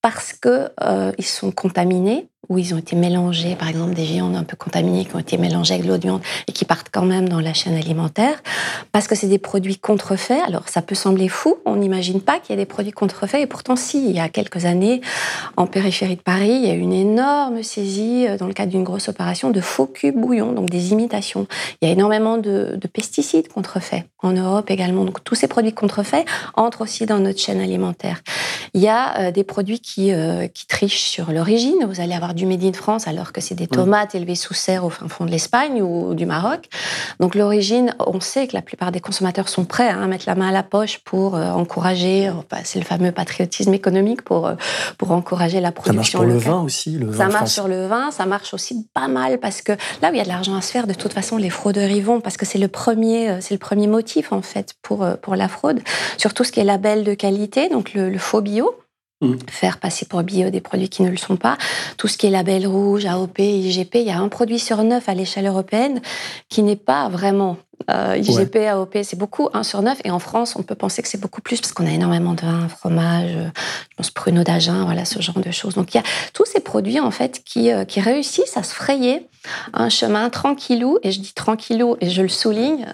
parce 0.00 0.32
que 0.32 0.70
euh, 0.82 1.12
ils 1.18 1.26
sont 1.26 1.50
contaminés 1.50 2.28
où 2.48 2.58
ils 2.58 2.74
ont 2.74 2.78
été 2.78 2.96
mélangés, 2.96 3.54
par 3.54 3.68
exemple 3.68 3.94
des 3.94 4.04
viandes 4.04 4.34
un 4.34 4.42
peu 4.42 4.56
contaminées 4.56 5.04
qui 5.04 5.14
ont 5.14 5.20
été 5.20 5.38
mélangées 5.38 5.74
avec 5.74 5.86
l'eau 5.86 5.96
de 5.96 6.02
viande 6.02 6.20
et 6.48 6.52
qui 6.52 6.64
partent 6.64 6.88
quand 6.92 7.04
même 7.04 7.28
dans 7.28 7.40
la 7.40 7.54
chaîne 7.54 7.74
alimentaire, 7.74 8.42
parce 8.90 9.06
que 9.06 9.14
c'est 9.14 9.28
des 9.28 9.38
produits 9.38 9.78
contrefaits. 9.78 10.42
Alors 10.46 10.68
ça 10.68 10.82
peut 10.82 10.94
sembler 10.94 11.28
fou, 11.28 11.56
on 11.64 11.76
n'imagine 11.76 12.20
pas 12.20 12.40
qu'il 12.40 12.50
y 12.50 12.52
ait 12.54 12.62
des 12.62 12.66
produits 12.66 12.92
contrefaits, 12.92 13.40
et 13.40 13.46
pourtant 13.46 13.76
si, 13.76 14.04
il 14.04 14.16
y 14.16 14.20
a 14.20 14.28
quelques 14.28 14.64
années, 14.64 15.00
en 15.56 15.66
périphérie 15.66 16.16
de 16.16 16.20
Paris, 16.20 16.50
il 16.50 16.66
y 16.66 16.70
a 16.70 16.74
eu 16.74 16.80
une 16.80 16.92
énorme 16.92 17.62
saisie 17.62 18.26
euh, 18.26 18.36
dans 18.36 18.46
le 18.46 18.54
cadre 18.54 18.72
d'une 18.72 18.84
grosse 18.84 19.08
opération 19.08 19.50
de 19.50 19.60
faux 19.60 19.86
cubes 19.86 20.18
bouillons, 20.18 20.52
donc 20.52 20.68
des 20.68 20.92
imitations. 20.92 21.46
Il 21.80 21.86
y 21.86 21.90
a 21.90 21.92
énormément 21.92 22.38
de, 22.38 22.76
de 22.76 22.88
pesticides 22.88 23.48
contrefaits 23.48 24.04
en 24.22 24.32
Europe 24.32 24.70
également, 24.70 25.04
donc 25.04 25.22
tous 25.24 25.34
ces 25.34 25.48
produits 25.48 25.72
contrefaits 25.72 26.26
entrent 26.54 26.82
aussi 26.82 27.06
dans 27.06 27.18
notre 27.18 27.40
chaîne 27.40 27.60
alimentaire. 27.60 28.20
Il 28.74 28.80
y 28.80 28.88
a 28.88 29.18
euh, 29.18 29.30
des 29.30 29.44
produits 29.44 29.80
qui, 29.80 30.12
euh, 30.12 30.48
qui 30.48 30.66
trichent 30.66 31.08
sur 31.08 31.30
l'origine, 31.30 31.86
vous 31.86 32.00
allez 32.00 32.14
avoir 32.14 32.31
du 32.32 32.46
Made 32.46 32.64
in 32.64 32.72
France 32.72 33.08
alors 33.08 33.32
que 33.32 33.40
c'est 33.40 33.54
des 33.54 33.66
tomates 33.66 34.14
élevées 34.14 34.34
sous 34.34 34.54
serre 34.54 34.84
au 34.84 34.90
fin 34.90 35.08
fond 35.08 35.24
de 35.24 35.30
l'Espagne 35.30 35.82
ou 35.82 36.14
du 36.14 36.26
Maroc. 36.26 36.68
Donc 37.20 37.34
l'origine, 37.34 37.94
on 37.98 38.20
sait 38.20 38.46
que 38.46 38.54
la 38.54 38.62
plupart 38.62 38.92
des 38.92 39.00
consommateurs 39.00 39.48
sont 39.48 39.64
prêts 39.64 39.88
hein, 39.88 40.02
à 40.02 40.06
mettre 40.06 40.24
la 40.26 40.34
main 40.34 40.48
à 40.48 40.52
la 40.52 40.62
poche 40.62 40.98
pour 41.04 41.36
euh, 41.36 41.50
encourager, 41.50 42.28
euh, 42.28 42.32
bah, 42.50 42.58
c'est 42.64 42.78
le 42.78 42.84
fameux 42.84 43.12
patriotisme 43.12 43.74
économique 43.74 44.22
pour, 44.22 44.46
euh, 44.46 44.54
pour 44.98 45.12
encourager 45.12 45.60
la 45.60 45.72
production. 45.72 46.20
Ça 46.20 46.24
marche 46.26 46.42
pour 46.44 46.50
le 46.50 46.56
vin 46.56 46.62
aussi. 46.62 46.92
Le 46.92 47.06
vin 47.06 47.18
ça 47.18 47.28
marche 47.28 47.50
sur 47.50 47.68
le 47.68 47.86
vin, 47.86 48.10
ça 48.10 48.26
marche 48.26 48.54
aussi 48.54 48.86
pas 48.94 49.08
mal 49.08 49.38
parce 49.38 49.62
que 49.62 49.72
là 50.00 50.10
où 50.10 50.14
il 50.14 50.18
y 50.18 50.20
a 50.20 50.24
de 50.24 50.28
l'argent 50.28 50.54
à 50.54 50.62
se 50.62 50.70
faire, 50.70 50.86
de 50.86 50.94
toute 50.94 51.12
façon, 51.12 51.36
les 51.36 51.50
fraudeurs 51.50 51.90
y 51.90 52.00
vont 52.00 52.20
parce 52.20 52.36
que 52.36 52.46
c'est 52.46 52.58
le 52.58 52.68
premier, 52.68 53.40
c'est 53.40 53.54
le 53.54 53.58
premier 53.58 53.86
motif 53.86 54.32
en 54.32 54.42
fait 54.42 54.74
pour, 54.82 55.06
pour 55.20 55.36
la 55.36 55.48
fraude. 55.48 55.80
Surtout 56.16 56.44
ce 56.44 56.52
qui 56.52 56.60
est 56.60 56.64
label 56.64 57.04
de 57.04 57.14
qualité, 57.14 57.68
donc 57.68 57.94
le, 57.94 58.10
le 58.10 58.18
faux 58.18 58.40
bio. 58.40 58.74
Mmh. 59.22 59.36
faire 59.48 59.78
passer 59.78 60.04
pour 60.04 60.20
bio 60.24 60.50
des 60.50 60.60
produits 60.60 60.88
qui 60.88 61.02
ne 61.02 61.08
le 61.08 61.16
sont 61.16 61.36
pas. 61.36 61.56
Tout 61.96 62.08
ce 62.08 62.18
qui 62.18 62.26
est 62.26 62.30
label 62.30 62.66
rouge, 62.66 63.06
AOP, 63.06 63.38
IGP, 63.38 63.94
il 63.94 64.02
y 64.02 64.10
a 64.10 64.18
un 64.18 64.28
produit 64.28 64.58
sur 64.58 64.82
neuf 64.82 65.08
à 65.08 65.14
l'échelle 65.14 65.46
européenne 65.46 66.02
qui 66.48 66.64
n'est 66.64 66.74
pas 66.74 67.08
vraiment 67.08 67.56
euh, 67.88 68.16
IGP, 68.16 68.56
AOP, 68.66 68.98
c'est 69.04 69.16
beaucoup, 69.16 69.48
un 69.52 69.62
sur 69.62 69.80
neuf. 69.82 70.00
Et 70.04 70.10
en 70.10 70.18
France, 70.18 70.56
on 70.56 70.64
peut 70.64 70.74
penser 70.74 71.02
que 71.02 71.08
c'est 71.08 71.20
beaucoup 71.20 71.40
plus 71.40 71.60
parce 71.60 71.72
qu'on 71.72 71.86
a 71.86 71.90
énormément 71.90 72.34
de 72.34 72.40
vin, 72.40 72.66
fromage, 72.66 73.30
euh, 73.36 73.48
je 73.90 73.96
pense 73.96 74.10
pruneau 74.10 74.42
d'Agen, 74.42 74.84
voilà, 74.84 75.04
ce 75.04 75.20
genre 75.22 75.38
de 75.38 75.52
choses. 75.52 75.74
Donc 75.74 75.94
il 75.94 75.98
y 75.98 76.00
a 76.00 76.04
tous 76.34 76.44
ces 76.44 76.58
produits, 76.58 76.98
en 76.98 77.12
fait, 77.12 77.42
qui, 77.44 77.70
euh, 77.70 77.84
qui 77.84 78.00
réussissent 78.00 78.56
à 78.56 78.64
se 78.64 78.74
frayer 78.74 79.28
un 79.72 79.88
chemin 79.88 80.30
tranquillou, 80.30 80.98
et 81.04 81.12
je 81.12 81.20
dis 81.20 81.32
tranquillou, 81.32 81.96
et 82.00 82.10
je 82.10 82.22
le 82.22 82.28
souligne, 82.28 82.86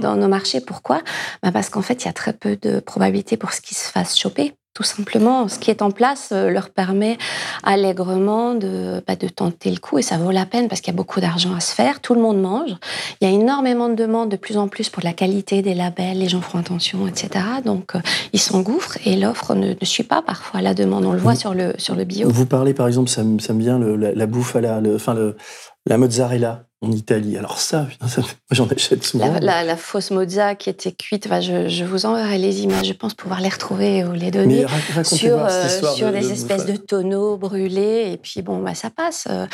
dans 0.00 0.16
nos 0.16 0.28
marchés. 0.28 0.60
Pourquoi? 0.60 1.02
Bah 1.42 1.50
Parce 1.52 1.68
qu'en 1.68 1.82
fait, 1.82 2.02
il 2.02 2.06
y 2.06 2.10
a 2.10 2.14
très 2.14 2.32
peu 2.32 2.56
de 2.56 2.80
probabilité 2.80 3.36
pour 3.36 3.52
ce 3.52 3.60
qui 3.60 3.74
se 3.74 3.90
fasse 3.90 4.18
choper 4.18 4.54
tout 4.74 4.82
simplement. 4.82 5.48
Ce 5.48 5.58
qui 5.58 5.70
est 5.70 5.82
en 5.82 5.90
place 5.90 6.30
euh, 6.32 6.48
leur 6.50 6.70
permet 6.70 7.18
allègrement 7.64 8.54
de, 8.54 9.02
bah, 9.06 9.16
de 9.16 9.28
tenter 9.28 9.70
le 9.70 9.78
coup 9.78 9.98
et 9.98 10.02
ça 10.02 10.16
vaut 10.16 10.30
la 10.30 10.46
peine 10.46 10.68
parce 10.68 10.80
qu'il 10.80 10.92
y 10.92 10.96
a 10.96 10.96
beaucoup 10.96 11.20
d'argent 11.20 11.54
à 11.54 11.60
se 11.60 11.74
faire. 11.74 12.00
Tout 12.00 12.14
le 12.14 12.20
monde 12.20 12.40
mange. 12.40 12.76
Il 13.20 13.28
y 13.28 13.30
a 13.30 13.34
énormément 13.34 13.88
de 13.88 13.94
demandes 13.94 14.30
de 14.30 14.36
plus 14.36 14.56
en 14.56 14.68
plus 14.68 14.88
pour 14.88 15.02
la 15.02 15.12
qualité 15.12 15.62
des 15.62 15.74
labels. 15.74 16.18
Les 16.18 16.28
gens 16.28 16.40
font 16.40 16.58
attention, 16.58 17.06
etc. 17.06 17.44
Donc, 17.64 17.96
euh, 17.96 18.00
ils 18.32 18.40
s'engouffrent 18.40 18.98
et 19.04 19.16
l'offre 19.16 19.54
ne, 19.54 19.74
suit 19.82 20.04
pas 20.04 20.22
parfois 20.22 20.62
la 20.62 20.74
demande. 20.74 21.04
On 21.04 21.12
le 21.12 21.18
voit 21.18 21.34
sur 21.34 21.52
le, 21.52 21.74
sur 21.78 21.96
le 21.96 22.04
bio. 22.04 22.28
Vous 22.28 22.46
parlez, 22.46 22.74
par 22.74 22.86
exemple, 22.86 23.08
ça 23.08 23.24
me, 23.24 23.38
ça 23.40 23.52
me 23.52 23.60
vient 23.60 23.78
la, 23.78 24.26
bouffe 24.26 24.54
à 24.54 24.60
la, 24.60 24.80
enfin, 24.94 25.14
le, 25.14 25.36
la 25.86 25.98
mozzarella 25.98 26.69
en 26.82 26.92
Italie. 26.92 27.36
Alors 27.36 27.58
ça, 27.58 27.88
j'en 28.50 28.66
achète 28.68 29.04
souvent. 29.04 29.38
La, 29.40 29.76
fausse 29.76 30.10
mozza 30.10 30.54
qui 30.54 30.70
était 30.70 30.92
cuite, 30.92 31.28
je, 31.40 31.84
vous 31.84 32.06
enverrai 32.06 32.38
les 32.38 32.62
images, 32.62 32.86
je 32.86 32.92
pense 32.92 33.14
pouvoir 33.14 33.40
les 33.40 33.50
retrouver 33.50 34.04
ou 34.04 34.12
les 34.12 34.30
donner 34.30 34.64
sur, 35.02 35.38
euh, 35.38 35.68
sur 35.94 36.10
des 36.10 36.32
espèces 36.32 36.64
de, 36.64 36.76
tonneaux 36.76 37.36
brûlés. 37.36 38.10
Et 38.12 38.16
puis 38.16 38.40
bon, 38.40 38.58
bah, 38.58 38.74
ça 38.74 38.88
passe. 38.88 39.26
Euh, 39.30 39.46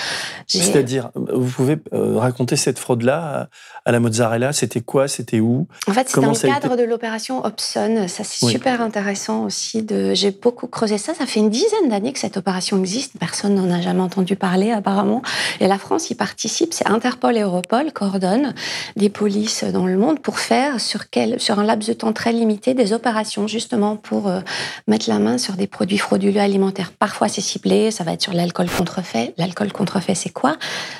C'est-à-dire, 0.46 1.10
vous 1.14 1.50
pouvez 1.50 1.78
euh, 1.92 2.16
raconter 2.18 2.56
cette 2.56 2.78
fraude-là 2.78 3.48
à 3.84 3.92
la 3.92 3.98
mozzarella? 3.98 4.52
C'était 4.52 4.80
quoi? 4.80 5.08
C'était 5.08 5.40
où? 5.40 5.66
En 5.88 5.92
fait, 5.92 6.08
c'était 6.08 6.20
dans 6.20 6.30
le 6.30 6.38
cadre 6.38 6.76
de 6.76 6.84
l'opération 6.84 7.44
Hobson. 7.44 8.06
Ça, 8.08 8.22
c'est 8.22 8.46
super 8.46 8.80
intéressant 8.80 9.44
aussi. 9.44 9.82
De... 9.82 10.14
J'ai 10.14 10.30
beaucoup 10.30 10.68
creusé 10.68 10.96
ça. 10.96 11.12
Ça 11.14 11.26
fait 11.26 11.40
une 11.40 11.50
dizaine 11.50 11.88
d'années 11.88 12.12
que 12.12 12.20
cette 12.20 12.36
opération 12.36 12.78
existe. 12.78 13.14
Personne 13.18 13.56
n'en 13.56 13.70
a 13.70 13.80
jamais 13.80 14.02
entendu 14.02 14.36
parler 14.36 14.70
apparemment. 14.70 15.22
Et 15.58 15.66
la 15.66 15.78
France 15.78 16.10
y 16.10 16.14
participe. 16.14 16.72
C'est 16.72 16.88
inter 16.88 17.15
Interpol 17.16 17.38
et 17.38 17.40
Europol 17.40 17.92
coordonnent 17.92 18.52
des 18.96 19.08
polices 19.08 19.64
dans 19.64 19.86
le 19.86 19.96
monde 19.96 20.20
pour 20.20 20.38
faire 20.38 20.82
sur, 20.82 21.08
quel, 21.08 21.40
sur 21.40 21.58
un 21.58 21.64
laps 21.64 21.88
de 21.88 21.94
temps 21.94 22.12
très 22.12 22.30
limité 22.30 22.74
des 22.74 22.92
opérations 22.92 23.46
justement 23.48 23.96
pour 23.96 24.28
euh, 24.28 24.40
mettre 24.86 25.08
la 25.08 25.18
main 25.18 25.38
sur 25.38 25.54
des 25.54 25.66
produits 25.66 25.96
frauduleux 25.96 26.40
alimentaires. 26.40 26.92
Parfois 26.98 27.28
c'est 27.28 27.40
ciblé, 27.40 27.90
ça 27.90 28.04
va 28.04 28.12
être 28.12 28.20
sur 28.20 28.34
l'alcool 28.34 28.68
contrefait. 28.68 29.32
L'alcool 29.38 29.72
contrefait 29.72 30.14
c'est 30.14 30.28
quoi? 30.28 30.56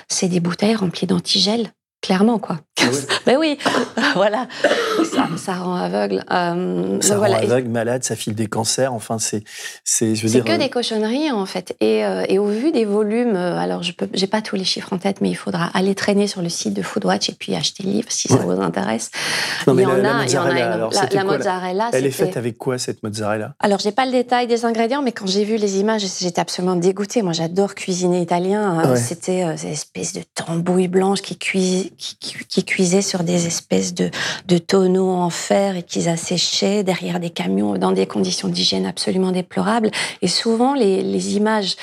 C'est 0.09 0.29
des 0.29 0.41
bouteilles 0.41 0.75
remplies 0.75 1.07
d'antigel 1.07 1.71
clairement 2.07 2.39
quoi. 2.39 2.59
Ah 2.81 2.85
ben 3.27 3.37
oui, 3.39 3.59
voilà, 4.15 4.47
ça, 5.37 5.55
rend 5.55 5.77
aveugle. 5.77 6.25
Euh, 6.31 7.01
ça 7.01 7.19
rend 7.19 7.33
aveugle, 7.33 7.69
malade, 7.69 8.05
ça 8.05 8.15
file 8.15 8.35
des 8.35 8.47
cancers. 8.47 8.93
Enfin, 8.93 9.19
c'est, 9.19 9.43
c'est, 9.83 10.15
je 10.15 10.23
veux 10.23 10.29
dire. 10.29 10.43
C'est 10.45 10.49
que 10.49 10.55
euh, 10.55 10.59
des 10.59 10.69
cochonneries 10.69 11.33
en 11.33 11.47
fait. 11.47 11.75
Et, 11.81 12.05
euh, 12.05 12.25
et, 12.29 12.39
au 12.39 12.47
vu 12.47 12.71
des 12.71 12.85
volumes, 12.85 13.35
alors 13.76 13.83
je 13.83 13.92
j'ai 14.14 14.26
pas 14.26 14.40
tous 14.40 14.56
les 14.56 14.64
chiffres 14.64 14.92
en 14.92 14.99
tête, 14.99 15.21
mais 15.21 15.28
il 15.28 15.35
faudra 15.35 15.66
aller 15.75 15.95
traîner 15.95 16.26
sur 16.26 16.40
le 16.40 16.49
site 16.49 16.73
de 16.73 16.83
Foodwatch 16.83 17.28
et 17.28 17.35
puis 17.35 17.54
acheter 17.54 17.83
le 17.83 17.90
livre 17.90 18.11
si 18.11 18.28
ça 18.28 18.37
vous 18.37 18.50
intéresse. 18.50 19.11
Non, 19.66 19.75
mais 19.75 19.83
il 19.83 19.88
y 19.88 19.92
en 19.92 20.04
a, 20.04 20.25
il 20.25 20.33
y 20.33 20.38
en 20.38 20.47
a. 20.47 20.54
la, 21.12 21.25
mozzarella, 21.25 21.90
elle 21.92 22.06
est 22.06 22.11
faite 22.11 22.37
avec 22.37 22.56
quoi 22.56 22.78
cette 22.78 23.02
mozzarella? 23.02 23.54
Alors 23.61 23.78
j'ai 23.78 23.92
pas 23.92 24.06
le 24.06 24.12
détail 24.12 24.47
des 24.47 24.64
ingrédients, 24.64 25.02
mais 25.02 25.12
quand 25.12 25.26
j'ai 25.26 25.45
vu 25.45 25.56
les 25.56 25.78
images, 25.78 26.04
j'étais 26.21 26.40
absolument 26.40 26.76
dégoûtée. 26.76 27.23
Moi, 27.23 27.33
j'adore 27.33 27.75
cuisiner 27.75 28.23
italien. 28.23 28.97
C'était 28.97 29.56
cette 29.56 29.71
espèce 29.71 30.12
de 30.14 30.23
tambouille 30.35 30.88
blanche 30.88 31.21
qui 31.21 31.37
qui, 31.37 31.92
qui, 32.49 32.64
cuisaient 32.64 33.02
sur 33.02 33.25
des 33.25 33.47
espèces 33.47 33.95
de, 33.95 34.11
de 34.47 34.59
tonneaux 34.59 35.11
en 35.11 35.30
fer 35.30 35.76
et 35.76 35.83
qu'ils 35.83 36.09
asséchaient 36.09 36.83
derrière 36.83 37.21
des 37.21 37.30
camions 37.30 37.76
dans 37.76 37.92
des 37.92 38.06
conditions 38.06 38.49
d'hygiène 38.49 38.87
absolument 38.87 39.33
déplorables. 39.33 39.90
Et 40.23 40.28
souvent, 40.28 40.75
les, 40.75 41.02
les 41.02 41.37
images, 41.37 41.76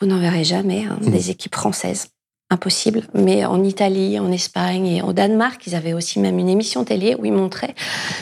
vous 0.00 0.06
n'en 0.06 0.18
verrez 0.18 0.44
jamais, 0.44 0.84
hein, 0.84 0.98
mmh. 1.00 1.10
des 1.10 1.30
équipes 1.30 1.54
françaises 1.54 2.08
impossible. 2.50 3.02
Mais 3.14 3.44
en 3.44 3.62
Italie, 3.62 4.18
en 4.18 4.30
Espagne 4.32 4.86
et 4.86 5.02
au 5.02 5.12
Danemark, 5.12 5.64
ils 5.66 5.76
avaient 5.76 5.92
aussi 5.92 6.18
même 6.18 6.38
une 6.38 6.48
émission 6.48 6.84
télé 6.84 7.14
où 7.16 7.24
ils 7.24 7.32
montraient 7.32 7.74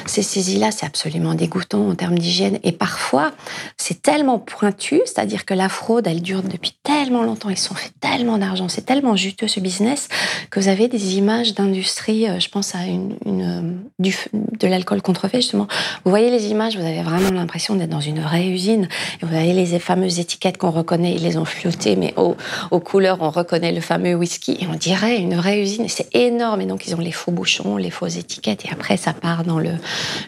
ces 0.06 0.22
saisies-là. 0.22 0.70
C'est 0.70 0.84
absolument 0.84 1.34
dégoûtant 1.34 1.88
en 1.88 1.94
termes 1.94 2.18
d'hygiène. 2.18 2.58
Et 2.62 2.72
parfois, 2.72 3.32
c'est 3.78 4.02
tellement 4.02 4.38
pointu, 4.38 5.00
c'est-à-dire 5.06 5.46
que 5.46 5.54
la 5.54 5.70
fraude, 5.70 6.06
elle 6.06 6.20
dure 6.20 6.42
depuis 6.42 6.74
tellement 6.82 7.22
longtemps. 7.22 7.48
Ils 7.48 7.56
se 7.56 7.68
sont 7.68 7.74
fait 7.74 7.92
tellement 8.00 8.36
d'argent. 8.36 8.68
C'est 8.68 8.84
tellement 8.84 9.16
juteux 9.16 9.48
ce 9.48 9.60
business 9.60 10.08
que 10.50 10.60
vous 10.60 10.68
avez 10.68 10.88
des 10.88 11.16
images 11.16 11.54
d'industrie. 11.54 12.28
Euh, 12.28 12.38
je 12.38 12.50
pense 12.50 12.74
à 12.74 12.84
une, 12.84 13.16
euh, 13.26 13.62
du, 13.98 14.14
de 14.34 14.66
l'alcool 14.66 15.00
contrefait, 15.00 15.40
justement. 15.40 15.68
Vous 16.04 16.10
voyez 16.10 16.30
les 16.30 16.48
images, 16.48 16.76
vous 16.76 16.84
avez 16.84 17.02
vraiment 17.02 17.30
l'impression 17.30 17.76
d'être 17.76 17.90
dans 17.90 18.00
une 18.00 18.20
vraie 18.20 18.46
usine. 18.46 18.88
Et 19.22 19.26
vous 19.26 19.34
avez 19.34 19.54
les 19.54 19.78
fameuses 19.78 20.18
étiquettes 20.18 20.58
qu'on 20.58 20.70
reconnaît. 20.70 21.14
Ils 21.14 21.22
les 21.22 21.38
ont 21.38 21.46
flottées, 21.46 21.96
mais 21.96 22.12
aux, 22.16 22.36
aux 22.70 22.80
couleurs, 22.80 23.18
on 23.20 23.30
reconnaît 23.30 23.72
le 23.72 23.80
fameux 23.80 24.17
whisky. 24.18 24.58
Et 24.60 24.66
on 24.66 24.74
dirait 24.74 25.18
une 25.18 25.34
vraie 25.34 25.60
usine. 25.60 25.88
C'est 25.88 26.14
énorme. 26.14 26.60
Et 26.60 26.66
donc, 26.66 26.86
ils 26.86 26.94
ont 26.94 27.00
les 27.00 27.12
faux 27.12 27.32
bouchons, 27.32 27.76
les 27.76 27.90
fausses 27.90 28.16
étiquettes. 28.16 28.64
Et 28.66 28.70
après, 28.70 28.96
ça 28.96 29.12
part 29.12 29.44
dans 29.44 29.58
le, 29.58 29.72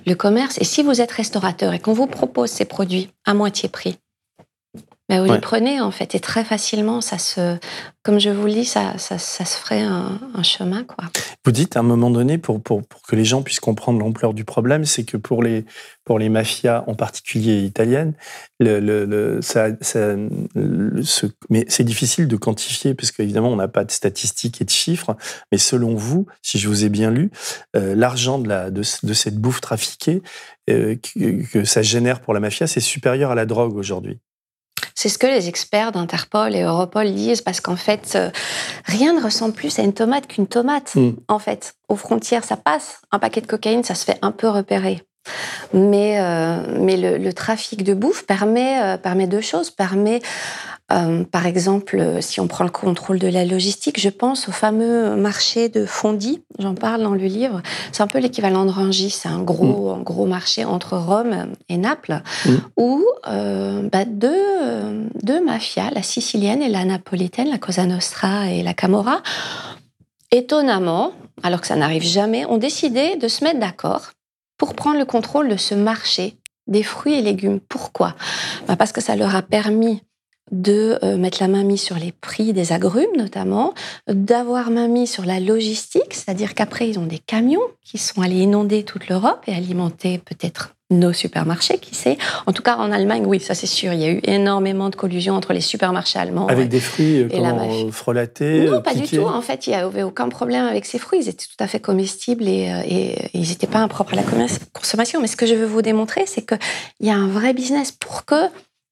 le 0.07 0.15
commerce. 0.15 0.59
Et 0.59 0.65
si 0.65 0.83
vous 0.83 1.01
êtes 1.01 1.13
restaurateur 1.13 1.73
et 1.75 1.79
qu'on 1.79 1.93
vous 1.93 2.07
propose 2.07 2.51
ces 2.51 2.65
produits 2.65 3.11
à 3.25 3.35
moitié 3.35 3.69
prix, 3.69 3.99
ben 5.11 5.27
vous 5.27 5.33
les 5.33 5.41
prenez 5.41 5.81
en 5.81 5.91
fait 5.91 6.15
et 6.15 6.21
très 6.21 6.45
facilement 6.45 7.01
ça 7.01 7.19
se, 7.19 7.59
comme 8.03 8.19
je 8.19 8.31
vous 8.31 8.47
le 8.47 8.53
dis, 8.53 8.65
ça, 8.65 8.97
ça, 8.97 9.19
ça 9.19 9.45
se 9.45 9.59
ferait 9.59 9.83
un, 9.83 10.19
un, 10.35 10.43
chemin 10.43 10.85
quoi. 10.85 11.05
Vous 11.45 11.53
dites 11.53 11.77
à 11.77 11.81
un 11.81 11.83
moment 11.83 12.11
donné 12.11 12.39
pour, 12.39 12.63
pour, 12.63 12.83
pour 12.87 13.03
que 13.03 13.15
les 13.15 13.25
gens 13.25 13.43
puissent 13.43 13.61
comprendre 13.61 13.99
l'ampleur 13.99 14.33
du 14.33 14.45
problème, 14.45 14.85
c'est 14.85 15.05
que 15.05 15.17
pour 15.17 15.43
les 15.43 15.67
pour 16.05 16.19
les 16.19 16.29
mafias 16.29 16.85
en 16.87 16.95
particulier 16.95 17.59
italiennes, 17.59 18.15
le, 18.59 18.79
le, 18.79 19.43
ça, 19.43 19.69
ça 19.81 20.15
ce, 21.03 21.27
mais 21.51 21.67
c'est 21.69 21.85
difficile 21.85 22.27
de 22.27 22.37
quantifier 22.37 22.95
parce 22.95 23.11
qu'évidemment 23.11 23.51
on 23.51 23.57
n'a 23.57 23.69
pas 23.69 23.85
de 23.85 23.91
statistiques 23.91 24.63
et 24.63 24.65
de 24.65 24.71
chiffres. 24.71 25.17
Mais 25.53 25.59
selon 25.59 25.95
vous, 25.95 26.27
si 26.41 26.59
je 26.59 26.69
vous 26.69 26.85
ai 26.85 26.89
bien 26.89 27.11
lu, 27.11 27.31
euh, 27.77 27.95
l'argent 27.95 28.39
de 28.39 28.49
la 28.49 28.71
de, 28.71 28.83
de, 29.03 29.13
cette 29.13 29.39
bouffe 29.39 29.61
trafiquée 29.61 30.23
euh, 30.71 30.97
que, 30.97 31.51
que 31.51 31.65
ça 31.65 31.83
génère 31.83 32.21
pour 32.21 32.33
la 32.33 32.41
mafia, 32.41 32.67
c'est 32.67 32.81
supérieur 32.81 33.33
à 33.33 33.35
la 33.35 33.45
drogue 33.45 33.77
aujourd'hui. 33.77 34.21
C'est 34.95 35.09
ce 35.09 35.19
que 35.19 35.27
les 35.27 35.49
experts 35.49 35.93
d'Interpol 35.93 36.55
et 36.55 36.63
Europol 36.63 37.13
disent 37.13 37.43
parce 37.43 37.61
qu'en 37.61 37.77
fait, 37.77 38.13
euh, 38.15 38.31
rien 38.85 39.15
ne 39.15 39.23
ressemble 39.23 39.55
plus 39.55 39.79
à 39.79 39.83
une 39.83 39.93
tomate 39.93 40.27
qu'une 40.27 40.47
tomate. 40.47 40.95
Hmm. 40.95 41.13
En 41.29 41.39
fait, 41.39 41.75
aux 41.89 41.97
frontières, 41.97 42.45
ça 42.45 42.57
passe. 42.57 43.01
Un 43.13 43.19
paquet 43.19 43.41
de 43.41 43.47
cocaïne, 43.47 43.85
ça 43.85 43.95
se 43.95 44.05
fait 44.05 44.19
un 44.23 44.33
peu 44.33 44.49
repérer. 44.49 45.03
Mais, 45.73 46.21
euh, 46.21 46.79
mais 46.81 46.97
le, 46.97 47.33
trafic 47.33 47.85
de 47.85 47.95
bouffe 47.95 48.27
permet, 48.27 48.83
euh, 48.83 48.97
permet 48.97 49.27
deux 49.27 49.41
choses. 49.41 49.71
Permet 49.71 50.21
euh, 50.93 51.25
par 51.25 51.47
exemple, 51.47 52.19
si 52.21 52.41
on 52.41 52.49
prend 52.49 52.65
le 52.65 52.71
contrôle 52.71 53.19
de 53.19 53.29
la 53.29 53.45
logistique, 53.45 54.01
je 54.01 54.09
pense 54.09 54.49
au 54.49 54.53
fameux 54.53 55.15
marché 55.17 55.69
de 55.69 55.87
Fondi, 55.87 56.43
j'en 56.59 56.75
parle 56.75 57.03
dans 57.03 57.15
le 57.15 57.25
livre. 57.25 57.63
C'est 57.93 58.03
un 58.03 58.07
peu 58.07 58.19
l'équivalent 58.19 58.65
de 58.65 58.71
c'est 58.93 59.29
un 59.29 59.43
gros, 59.43 59.97
mm. 59.97 60.03
gros 60.03 60.27
marché 60.27 60.65
entre 60.65 60.97
Rome 60.97 61.53
et 61.69 61.77
Naples, 61.77 62.23
mm. 62.45 62.55
où 62.77 63.05
euh, 63.29 63.89
bah, 63.91 64.05
deux, 64.05 65.11
deux 65.23 65.45
mafias, 65.45 65.91
la 65.91 66.03
sicilienne 66.03 66.63
et 66.63 66.69
la 66.69 66.85
napolitaine, 66.85 67.51
la 67.51 67.59
Cosa 67.59 67.87
Nostra 67.87 68.51
et 68.51 68.63
la 68.63 68.75
Camorra, 68.75 69.23
étonnamment, 70.31 71.13
alors 71.43 71.61
que 71.61 71.67
ça 71.67 71.77
n'arrive 71.77 72.03
jamais, 72.03 72.45
ont 72.47 72.59
décidé 72.59 73.17
de 73.17 73.29
se 73.29 73.45
mettre 73.45 73.61
d'accord 73.61 74.11
pour 74.57 74.75
prendre 74.75 74.99
le 74.99 75.05
contrôle 75.05 75.49
de 75.49 75.57
ce 75.57 75.75
marché 75.75 76.37
des 76.67 76.83
fruits 76.83 77.15
et 77.15 77.23
légumes. 77.23 77.61
Pourquoi? 77.61 78.15
Bah, 78.67 78.77
Parce 78.77 78.93
que 78.93 79.01
ça 79.01 79.17
leur 79.17 79.35
a 79.35 79.43
permis 79.43 80.03
de 80.51 80.99
euh, 81.03 81.17
mettre 81.17 81.39
la 81.41 81.49
main 81.49 81.63
mise 81.63 81.81
sur 81.81 81.97
les 81.97 82.13
prix 82.13 82.53
des 82.53 82.73
agrumes 82.73 83.17
notamment, 83.17 83.75
d'avoir 84.09 84.71
main 84.71 84.89
mise 84.89 85.11
sur 85.11 85.25
la 85.25 85.41
logistique, 85.41 86.15
c'est-à-dire 86.15 86.55
qu'après 86.55 86.89
ils 86.89 86.99
ont 86.99 87.07
des 87.07 87.19
camions 87.19 87.61
qui 87.85 87.99
sont 87.99 88.23
allés 88.23 88.41
inonder 88.41 88.83
toute 88.85 89.09
l'Europe 89.09 89.43
et 89.47 89.55
alimenter 89.55 90.19
peut-être 90.19 90.75
nos 90.91 91.13
supermarchés, 91.13 91.79
qui 91.79 91.95
sait. 91.95 92.19
En 92.47 92.53
tout 92.53 92.63
cas, 92.63 92.77
en 92.77 92.91
Allemagne, 92.91 93.25
oui, 93.25 93.41
ça 93.41 93.55
c'est 93.55 93.67
sûr. 93.67 93.93
Il 93.93 94.01
y 94.01 94.05
a 94.05 94.11
eu 94.11 94.21
énormément 94.25 94.91
de 94.91 94.97
collusion 94.97 95.35
entre 95.35 95.53
les 95.53 95.61
supermarchés 95.61 96.19
allemands. 96.19 96.49
Avec 96.49 96.69
des 96.69 96.81
fruits 96.81 97.27
et 97.31 97.41
la 97.41 97.55
frelatés 97.93 98.69
Non, 98.69 98.83
pas 98.83 98.95
du 98.95 99.07
tout. 99.07 99.23
En 99.23 99.41
fait, 99.41 99.67
il 99.67 99.71
n'y 99.71 99.77
avait 99.77 100.03
aucun 100.03 100.29
problème 100.29 100.67
avec 100.67 100.85
ces 100.85 100.99
fruits. 100.99 101.21
Ils 101.23 101.29
étaient 101.29 101.47
tout 101.47 101.63
à 101.63 101.69
fait 101.69 101.81
comestibles 101.81 102.49
et, 102.49 102.71
euh, 102.71 102.83
et 102.85 103.31
ils 103.35 103.49
n'étaient 103.49 103.69
pas 103.69 103.79
impropres 103.79 104.15
à 104.15 104.17
la 104.17 104.25
consommation. 104.73 105.21
Mais 105.21 105.29
ce 105.29 105.37
que 105.37 105.47
je 105.47 105.55
veux 105.55 105.67
vous 105.67 105.83
démontrer, 105.83 106.25
c'est 106.27 106.43
qu'il 106.45 106.59
y 107.01 107.11
a 107.11 107.15
un 107.15 107.29
vrai 107.29 107.55
business 107.55 107.93
pour 107.93 108.25
que 108.25 108.35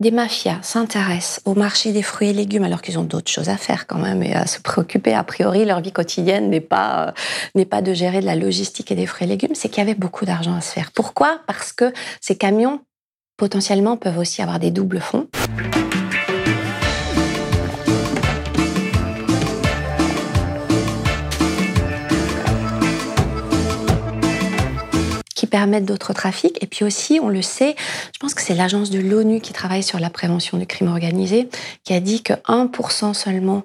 des 0.01 0.11
mafias 0.13 0.59
s'intéressent 0.63 1.41
au 1.45 1.55
marché 1.55 1.93
des 1.93 2.03
fruits 2.03 2.29
et 2.29 2.33
légumes 2.33 2.63
alors 2.63 2.83
qu'ils 2.83 2.99
ont 2.99 3.05
d'autres 3.05 3.31
choses 3.31 3.49
à 3.49 3.57
faire 3.57 3.87
quand 3.87 3.99
même 3.99 4.23
et 4.23 4.35
à 4.35 4.47
se 4.47 4.61
préoccuper. 4.61 5.13
A 5.13 5.25
priori 5.25 5.65
leur 5.65 5.81
vie 5.81 5.93
quotidienne 5.93 6.51
n'est 6.51 6.61
pas 6.61 7.15
euh, 7.57 7.65
pas 7.65 7.83
de 7.83 7.93
gérer 7.95 8.21
de 8.21 8.27
la 8.27 8.37
logistique 8.37 8.93
et 8.93 8.95
des 8.95 9.07
fruits 9.07 9.27
et 9.27 9.31
légumes. 9.31 9.55
C'est 9.55 9.69
qu'il 9.69 9.79
y 9.79 9.87
avait 9.87 9.99
beaucoup 9.99 10.25
d'argent 10.25 10.55
à 10.55 10.61
se 10.61 10.73
faire. 10.73 10.93
Pourquoi? 10.93 11.41
Parce 11.47 11.73
que 11.73 11.93
ces 12.21 12.37
camions 12.37 12.81
potentiellement 13.37 13.97
peuvent 13.97 14.19
aussi 14.19 14.41
avoir 14.41 14.59
des 14.59 14.71
doubles 14.71 15.01
fonds. 15.01 15.29
Permettent 25.49 25.85
d'autres 25.85 26.13
trafics. 26.13 26.63
Et 26.63 26.67
puis 26.67 26.85
aussi, 26.85 27.21
on 27.23 27.29
le 27.29 27.43
sait, 27.43 27.75
je 28.13 28.19
pense 28.19 28.35
que 28.35 28.43
c'est 28.43 28.55
l'agence 28.55 28.91
de 28.91 28.99
l'ONU 28.99 29.41
qui 29.41 29.53
travaille 29.53 29.83
sur 29.83 29.99
la 29.99 30.11
prévention 30.11 30.59
du 30.59 30.67
crime 30.67 30.89
organisé, 30.89 31.49
qui 31.85 31.95
a 31.95 32.01
dit 32.01 32.23
que 32.23 32.35
1% 32.49 33.15
seulement 33.15 33.65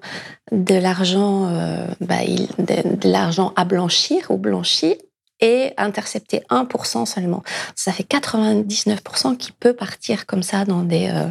de 0.52 0.76
l'argent 0.76 1.48
euh, 1.48 1.88
bah, 2.02 2.24
de 2.58 3.10
l'argent 3.10 3.54
à 3.56 3.66
blanchir 3.66 4.30
ou 4.30 4.38
blanchi 4.38 4.96
et 5.40 5.74
intercepté 5.78 6.42
1% 6.50 7.06
seulement. 7.06 7.44
Ça 7.76 7.92
fait 7.92 8.08
99% 8.08 9.36
qui 9.38 9.52
peut 9.52 9.74
partir 9.74 10.26
comme 10.26 10.44
ça 10.44 10.64
dans 10.64 10.84
des, 10.84 11.10
euh, 11.10 11.28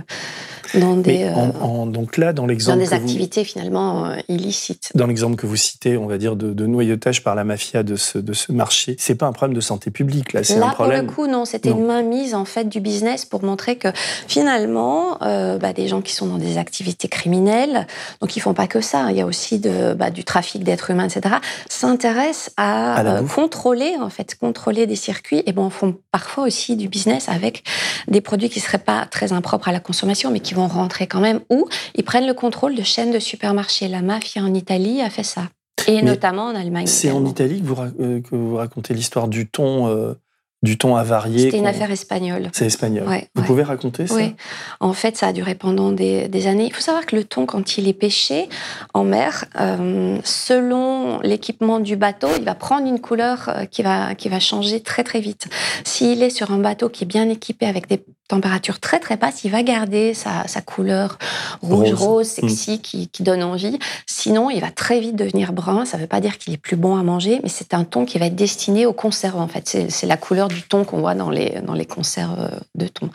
dans 0.75 0.97
des, 0.97 1.25
euh, 1.25 1.87
donc 1.87 2.17
là, 2.17 2.33
dans 2.33 2.47
l'exemple 2.47 2.79
dans 2.79 2.85
des 2.85 2.93
activités 2.93 3.45
finalement 3.45 4.07
euh, 4.07 4.17
illicites. 4.29 4.91
Dans 4.95 5.07
l'exemple 5.07 5.37
que 5.37 5.47
vous 5.47 5.57
citez, 5.57 5.97
on 5.97 6.07
va 6.07 6.19
dire 6.19 6.37
de, 6.37 6.52
de, 6.52 6.67
noyautage 6.67 7.23
par 7.23 7.35
la 7.35 7.45
mafia 7.45 7.83
de 7.83 7.97
ce, 7.97 8.19
de 8.19 8.33
ce 8.33 8.52
marché, 8.52 8.97
c'est 8.99 9.14
pas 9.14 9.26
un 9.26 9.33
problème 9.33 9.55
de 9.55 9.61
santé 9.61 9.91
publique 9.91 10.33
là, 10.33 10.43
c'est 10.45 10.57
un 10.57 10.69
problème. 10.71 11.07
pour 11.07 11.23
le 11.23 11.26
coup, 11.26 11.33
non, 11.33 11.45
c'était 11.45 11.71
une 11.71 11.85
mainmise 11.85 12.35
en 12.35 12.45
fait 12.45 12.69
du 12.69 12.81
business 12.81 13.25
pour 13.25 13.45
montrer 13.45 13.76
que 13.76 13.88
finalement, 14.29 15.19
euh, 15.23 15.59
bah, 15.59 15.73
des 15.73 15.88
gens 15.88 16.00
qui 16.00 16.14
sont 16.14 16.26
dans 16.26 16.38
des 16.38 16.59
activités 16.59 17.09
criminelles, 17.09 17.87
donc 18.21 18.37
ils 18.37 18.41
font 18.41 18.55
pas 18.55 18.67
que 18.67 18.81
ça, 18.81 19.11
il 19.11 19.17
y 19.17 19.21
a 19.21 19.26
aussi 19.26 19.59
de, 19.59 19.95
bah, 19.95 20.11
du 20.11 20.25
trafic 20.25 20.64
d'êtres 20.64 20.91
humains, 20.91 21.09
etc. 21.09 21.37
S'intéressent 21.69 22.50
à, 22.57 23.19
à 23.19 23.23
contrôler 23.23 23.97
en 24.00 24.11
fait, 24.11 24.35
contrôler 24.35 24.87
des 24.87 24.97
circuits 24.97 25.43
et 25.47 25.52
bon, 25.52 25.71
font 25.71 25.97
parfois 26.11 26.45
aussi 26.45 26.76
du 26.76 26.88
business 26.88 27.29
avec 27.29 27.64
des 28.09 28.21
produits 28.21 28.49
qui 28.49 28.61
seraient 28.61 28.79
pas 28.79 29.07
très 29.07 29.33
impropres 29.33 29.69
à 29.69 29.73
la 29.73 29.81
consommation, 29.81 30.31
mais 30.31 30.41
qui 30.41 30.55
vont 30.55 30.62
rentrer 30.69 31.07
quand 31.07 31.21
même, 31.21 31.40
ou 31.50 31.69
ils 31.95 32.04
prennent 32.04 32.26
le 32.26 32.35
contrôle 32.35 32.75
de 32.75 32.83
chaînes 32.83 33.12
de 33.12 33.19
supermarchés. 33.19 33.88
La 33.88 34.02
mafia 34.02 34.42
en 34.42 34.54
Italie 34.54 35.00
a 35.00 35.11
fait 35.11 35.23
ça. 35.23 35.49
Et 35.88 36.02
notamment 36.02 36.47
en 36.47 36.54
Allemagne. 36.54 36.87
C'est 36.87 37.11
en 37.11 37.25
Italie 37.25 37.61
que 37.61 37.66
vous, 37.66 37.76
euh, 37.81 38.21
que 38.21 38.35
vous 38.37 38.57
racontez 38.57 38.95
l'histoire 38.95 39.28
du 39.28 39.49
thon 39.49 39.88
euh, 39.88 40.14
du 40.62 40.78
thon 40.78 40.95
avarié. 40.95 41.47
C'était 41.47 41.59
une 41.59 41.66
affaire 41.66 41.90
espagnole. 41.90 42.49
C'est 42.52 42.66
espagnol. 42.66 43.04
Vous 43.35 43.42
pouvez 43.42 43.64
raconter 43.64 44.07
ça? 44.07 44.14
Oui. 44.14 44.37
En 44.78 44.92
fait, 44.92 45.16
ça 45.16 45.26
a 45.26 45.33
duré 45.33 45.57
pendant 45.57 45.90
des, 45.90 46.47
années. 46.47 46.66
Il 46.66 46.73
faut 46.73 46.81
savoir 46.81 47.04
que 47.04 47.16
le 47.16 47.25
thon, 47.25 47.47
quand 47.47 47.78
il 47.78 47.88
est 47.88 47.92
pêché 47.92 48.49
en 48.95 49.02
mer, 49.02 49.47
euh, 49.59 50.19
selon 50.23 51.19
l'équipement 51.23 51.81
du 51.81 51.97
bateau, 51.97 52.28
il 52.38 52.45
va 52.45 52.54
prendre 52.54 52.87
une 52.87 53.00
couleur 53.00 53.52
qui 53.73 53.83
va, 53.83 54.14
qui 54.14 54.28
va 54.28 54.38
changer 54.38 54.81
très 54.81 55.02
très 55.02 55.21
vite. 55.21 55.49
S'il 55.83 56.23
est 56.23 56.31
sur 56.31 56.52
un 56.52 56.59
bateau 56.59 56.88
qui 56.88 57.02
est 57.02 57.09
bien 57.09 57.28
équipé 57.28 57.66
avec 57.66 57.88
des 57.88 58.04
températures 58.33 58.81
très 58.81 58.99
très 58.99 59.19
basses, 59.19 59.45
il 59.45 59.51
va 59.51 59.62
garder 59.62 60.15
sa, 60.15 60.45
couleur 60.65 61.19
rouge, 61.61 61.93
rose, 61.93 62.27
sexy, 62.27 62.77
mm. 62.77 62.79
qui, 62.79 63.09
qui, 63.09 63.23
donne 63.23 63.43
envie. 63.43 63.79
Sinon, 64.07 64.49
il 64.49 64.61
va 64.61 64.71
très 64.71 65.01
vite 65.01 65.17
devenir 65.17 65.53
brun. 65.53 65.85
Ça 65.85 65.99
ne 65.99 66.03
veut 66.03 66.09
pas 66.09 66.21
dire 66.21 66.39
qu'il 66.39 66.55
est 66.55 66.59
plus 66.59 66.77
bon 66.77 66.97
à 66.97 67.03
manger, 67.03 67.41
mais 67.43 67.51
c'est 67.51 67.75
un 67.75 67.85
thon 67.85 68.07
qui 68.07 68.19
va 68.19 68.27
être 68.27 68.35
destiné 68.35 68.87
aux 68.87 68.95
conserves. 68.95 69.39
En 69.39 69.49
fait, 69.49 69.87
c'est 69.91 70.07
la 70.07 70.17
couleur 70.17 70.49
du 70.49 70.62
thon 70.62 70.85
qu'on 70.85 71.01
voit 71.01 71.15
dans 71.15 71.29
les, 71.29 71.61
dans 71.62 71.75
les 71.75 71.85
conserves 71.85 72.51
de 72.75 72.87
thon. 72.87 73.11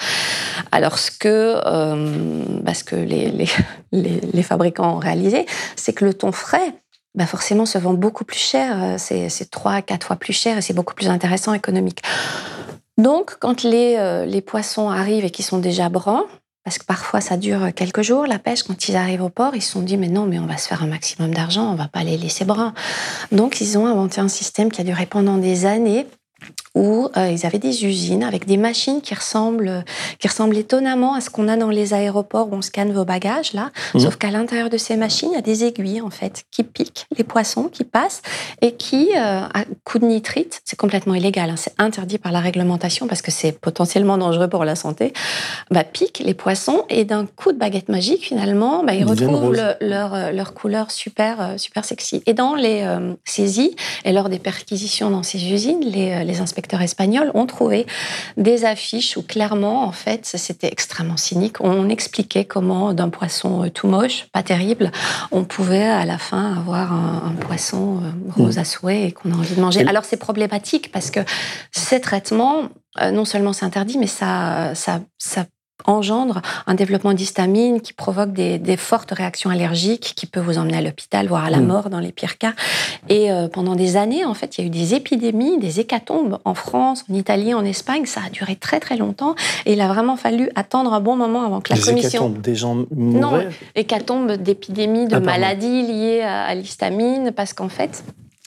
Alors, 0.72 1.00
ce 1.00 1.10
que, 1.10 1.62
euh, 1.66 2.44
bah, 2.62 2.74
que 2.86 2.96
les, 2.96 3.32
les, 3.92 4.22
les, 4.22 4.44
fabricants 4.44 4.98
ont 4.98 5.00
réalisé, 5.00 5.48
c'est 5.76 5.94
que 5.94 6.06
le 6.06 6.14
thon 6.14 6.32
frais, 6.32 6.76
bah 7.16 7.26
forcément, 7.26 7.66
se 7.66 7.80
vend 7.80 7.96
beaucoup 7.96 8.24
plus 8.24 8.40
cher. 8.40 9.00
C'est 9.00 9.50
trois 9.50 9.74
à 9.74 9.82
quatre 9.82 10.06
fois 10.06 10.16
plus 10.16 10.34
cher 10.34 10.60
et 10.60 10.62
c'est 10.62 10.76
beaucoup 10.76 10.94
plus 10.94 11.10
intéressant 11.10 11.54
économique. 11.54 12.04
Donc, 12.98 13.38
quand 13.40 13.64
les, 13.64 13.96
euh, 13.98 14.26
les 14.26 14.42
poissons 14.42 14.90
arrivent 14.90 15.26
et 15.26 15.30
qu'ils 15.30 15.46
sont 15.46 15.60
déjà 15.60 15.90
bruns, 15.90 16.26
parce 16.64 16.80
que 16.80 16.86
parfois 16.86 17.22
ça 17.22 17.38
dure 17.38 17.74
quelques 17.74 18.02
jours, 18.02 18.26
la 18.26 18.40
pêche, 18.40 18.64
quand 18.64 18.90
ils 18.90 18.96
arrivent 18.96 19.24
au 19.24 19.30
port, 19.30 19.56
ils 19.56 19.62
se 19.62 19.72
sont 19.72 19.82
dit, 19.82 19.98
mais 19.98 20.10
non, 20.10 20.26
mais 20.26 20.40
on 20.40 20.46
va 20.46 20.58
se 20.58 20.68
faire 20.68 20.84
un 20.84 20.88
maximum 20.88 21.34
d'argent, 21.34 21.72
on 21.72 21.76
va 21.76 21.88
pas 21.88 22.04
les 22.04 22.18
laisser 22.18 22.44
bruns. 22.44 22.74
Donc, 23.32 23.62
ils 23.62 23.78
ont 23.78 23.86
inventé 23.86 24.20
un 24.20 24.28
système 24.28 24.72
qui 24.72 24.82
a 24.82 24.84
duré 24.84 25.06
pendant 25.06 25.38
des 25.38 25.66
années 25.66 26.08
où 26.78 27.10
euh, 27.18 27.32
ils 27.32 27.46
avaient 27.46 27.58
des 27.58 27.86
usines 27.86 28.24
avec 28.24 28.46
des 28.46 28.56
machines 28.56 29.02
qui 29.02 29.16
ressemblent, 29.16 29.84
qui 30.20 30.28
ressemblent 30.28 30.56
étonnamment 30.56 31.16
à 31.16 31.22
ce 31.22 31.32
qu'on 31.32 31.48
a 31.48 31.58
dans 31.58 31.70
les 31.70 31.96
aéroports 31.96 32.50
où 32.52 32.56
on 32.56 32.62
scanne 32.62 32.94
vos 32.94 33.04
bagages, 33.04 33.54
là. 33.54 33.72
Mmh. 33.96 34.00
Sauf 34.00 34.18
qu'à 34.18 34.30
l'intérieur 34.30 34.70
de 34.70 34.78
ces 34.78 34.96
machines, 34.96 35.30
il 35.32 35.36
y 35.36 35.40
a 35.40 35.42
des 35.42 35.64
aiguilles, 35.64 36.02
en 36.02 36.12
fait, 36.12 36.44
qui 36.52 36.64
piquent 36.64 37.08
les 37.18 37.24
poissons, 37.24 37.64
qui 37.64 37.84
passent 37.84 38.22
et 38.62 38.74
qui, 38.74 39.10
euh, 39.16 39.42
à 39.42 39.64
coup 39.86 39.98
de 39.98 40.06
nitrite, 40.06 40.62
c'est 40.66 40.76
complètement 40.76 41.16
illégal, 41.16 41.50
hein, 41.50 41.56
c'est 41.58 41.74
interdit 41.80 42.20
par 42.20 42.32
la 42.32 42.42
réglementation 42.42 43.08
parce 43.08 43.24
que 43.24 43.32
c'est 43.32 43.54
potentiellement 43.54 44.20
dangereux 44.20 44.48
pour 44.48 44.64
la 44.64 44.76
santé, 44.76 45.14
bah, 45.72 45.84
piquent 45.84 46.22
les 46.24 46.36
poissons 46.36 46.84
et 46.90 47.06
d'un 47.06 47.26
coup 47.26 47.52
de 47.54 47.58
baguette 47.58 47.90
magique, 47.90 48.24
finalement, 48.24 48.84
bah, 48.84 48.94
ils, 48.94 49.04
retrouvent 49.04 49.60
leur, 49.82 50.14
euh, 50.14 50.32
leur 50.32 50.54
couleur 50.54 50.92
super, 50.92 51.56
super 51.58 51.86
sexy. 51.86 52.22
Et 52.28 52.36
dans 52.36 52.54
les 52.54 52.86
saisies 53.26 53.76
et 54.06 54.12
lors 54.12 54.30
des 54.30 54.38
perquisitions 54.38 55.10
dans 55.10 55.24
ces 55.24 55.52
usines, 55.52 55.82
les, 55.82 56.24
les 56.24 56.40
inspecteurs 56.40 56.67
espagnols 56.76 57.32
ont 57.34 57.46
trouvé 57.46 57.86
des 58.38 58.66
affiches 58.66 59.18
où 59.18 59.24
clairement, 59.24 59.84
en 59.84 59.92
fait, 59.92 60.26
c'était 60.26 60.68
extrêmement 60.68 61.18
cynique. 61.18 61.58
On 61.60 61.90
expliquait 61.90 62.46
comment 62.46 62.94
d'un 62.94 63.10
poisson 63.10 63.64
euh, 63.64 63.70
tout 63.70 63.88
moche, 63.88 64.28
pas 64.32 64.44
terrible, 64.44 64.92
on 65.32 65.44
pouvait 65.44 65.84
à 65.84 66.06
la 66.06 66.18
fin 66.18 66.56
avoir 66.58 66.94
un, 66.94 67.36
poisson 67.40 68.02
euh, 68.04 68.12
rose 68.36 68.58
à 68.58 68.64
souhait 68.64 69.04
et 69.04 69.12
qu'on 69.12 69.32
a 69.32 69.36
envie 69.36 69.56
de 69.56 69.62
manger. 69.62 69.88
Alors 69.88 70.06
c'est 70.06 70.18
problématique 70.18 70.92
parce 70.92 71.12
que 71.12 71.20
ces 71.72 72.02
traitements, 72.02 72.70
euh, 73.02 73.12
non 73.12 73.26
seulement 73.26 73.54
c'est 73.54 73.66
interdit, 73.66 73.98
mais 73.98 74.08
ça, 74.08 74.74
ça, 74.76 75.02
ça 75.18 75.46
engendre 75.88 76.42
un 76.68 76.76
développement 76.76 77.14
d'histamine 77.14 77.82
qui 77.82 77.94
provoque 77.94 78.34
des, 78.34 78.78
fortes 78.78 79.12
réactions 79.12 79.50
allergiques 79.50 80.14
qui 80.16 80.28
peut 80.28 80.40
vous 80.40 80.58
emmener 80.58 80.78
à 80.78 80.82
l'hôpital, 80.82 81.28
voire 81.28 81.46
à 81.46 81.50
la 81.50 81.60
mm. 81.60 81.66
mort 81.66 81.90
dans 81.90 82.00
les 82.00 82.12
pires 82.12 82.38
cas. 82.38 82.54
Et 83.10 83.32
euh, 83.32 83.48
pendant 83.48 83.76
des 83.76 83.98
années, 83.98 84.26
en 84.26 84.34
fait, 84.34 84.58
il 84.58 84.62
y 84.62 84.64
a 84.66 84.68
eu 84.68 84.70
des 84.70 84.94
épidémies, 84.94 85.58
des 85.58 85.80
hécatombes 85.80 86.38
en 86.46 86.54
France, 86.54 87.06
en 87.10 87.14
Italie, 87.14 87.54
en 87.54 87.66
Espagne. 87.66 88.06
Ça 88.06 88.22
a 88.26 88.30
duré 88.30 88.56
très 88.56 88.80
très 88.80 88.98
longtemps 88.98 89.36
et 89.66 89.74
il 89.74 89.82
a 89.82 89.88
vraiment 89.88 90.18
fallu 90.18 90.50
attendre 90.56 90.94
un 90.94 91.00
bon 91.00 91.16
moment 91.16 91.46
avant 91.46 91.62
que 91.62 91.74
la 91.74 91.80
commission. 91.80 92.10
Hécatombes, 92.10 92.42
des 92.42 92.56
gens 92.56 92.86
mouraient. 92.96 93.46
Non, 93.46 93.50
hécatombes 93.76 94.34
d'épidémies, 94.34 95.08
de 95.08 95.16
ah, 95.16 95.20
maladies 95.20 95.82
liées 95.82 96.22
à 96.22 96.54
l'histamine, 96.54 97.32
parce 97.36 97.54
qu'en 97.54 97.70
fait, 97.70 98.04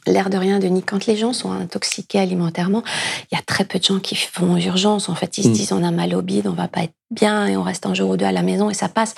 l'air 0.07 0.31
de 0.31 0.37
rien, 0.37 0.59
Denis, 0.59 0.83
quand 0.83 1.07
les 1.07 1.17
gens 1.17 1.33
sont 1.33 1.53
intoxiqués 1.53 2.19
alimentairement, 2.19 2.83
il 3.31 3.37
y 3.37 3.39
a 3.39 3.43
très 3.43 3.65
peu 3.65 3.79
de 3.79 3.85
gens 3.85 3.99
qui 3.99 4.17
font 4.17 4.57
urgence. 4.57 5.09
En 5.09 5.15
fait, 5.15 5.39
ils 5.39 5.45
se 5.45 5.49
mm. 5.49 5.53
disent 5.53 5.73
on 5.73 5.83
a 5.83 5.91
mal 5.91 6.15
au 6.15 6.23
bide, 6.23 6.47
on 6.47 6.53
va 6.53 6.69
pas 6.69 6.83
être 6.83 6.95
bien 7.11 7.47
et 7.47 7.57
on 7.57 7.63
reste 7.63 7.87
un 7.87 7.95
jour 7.95 8.11
ou 8.11 8.17
deux 8.17 8.27
à 8.27 8.33
la 8.33 8.43
maison 8.43 8.71
et 8.71 8.75
ça 8.75 8.89
passe 8.89 9.15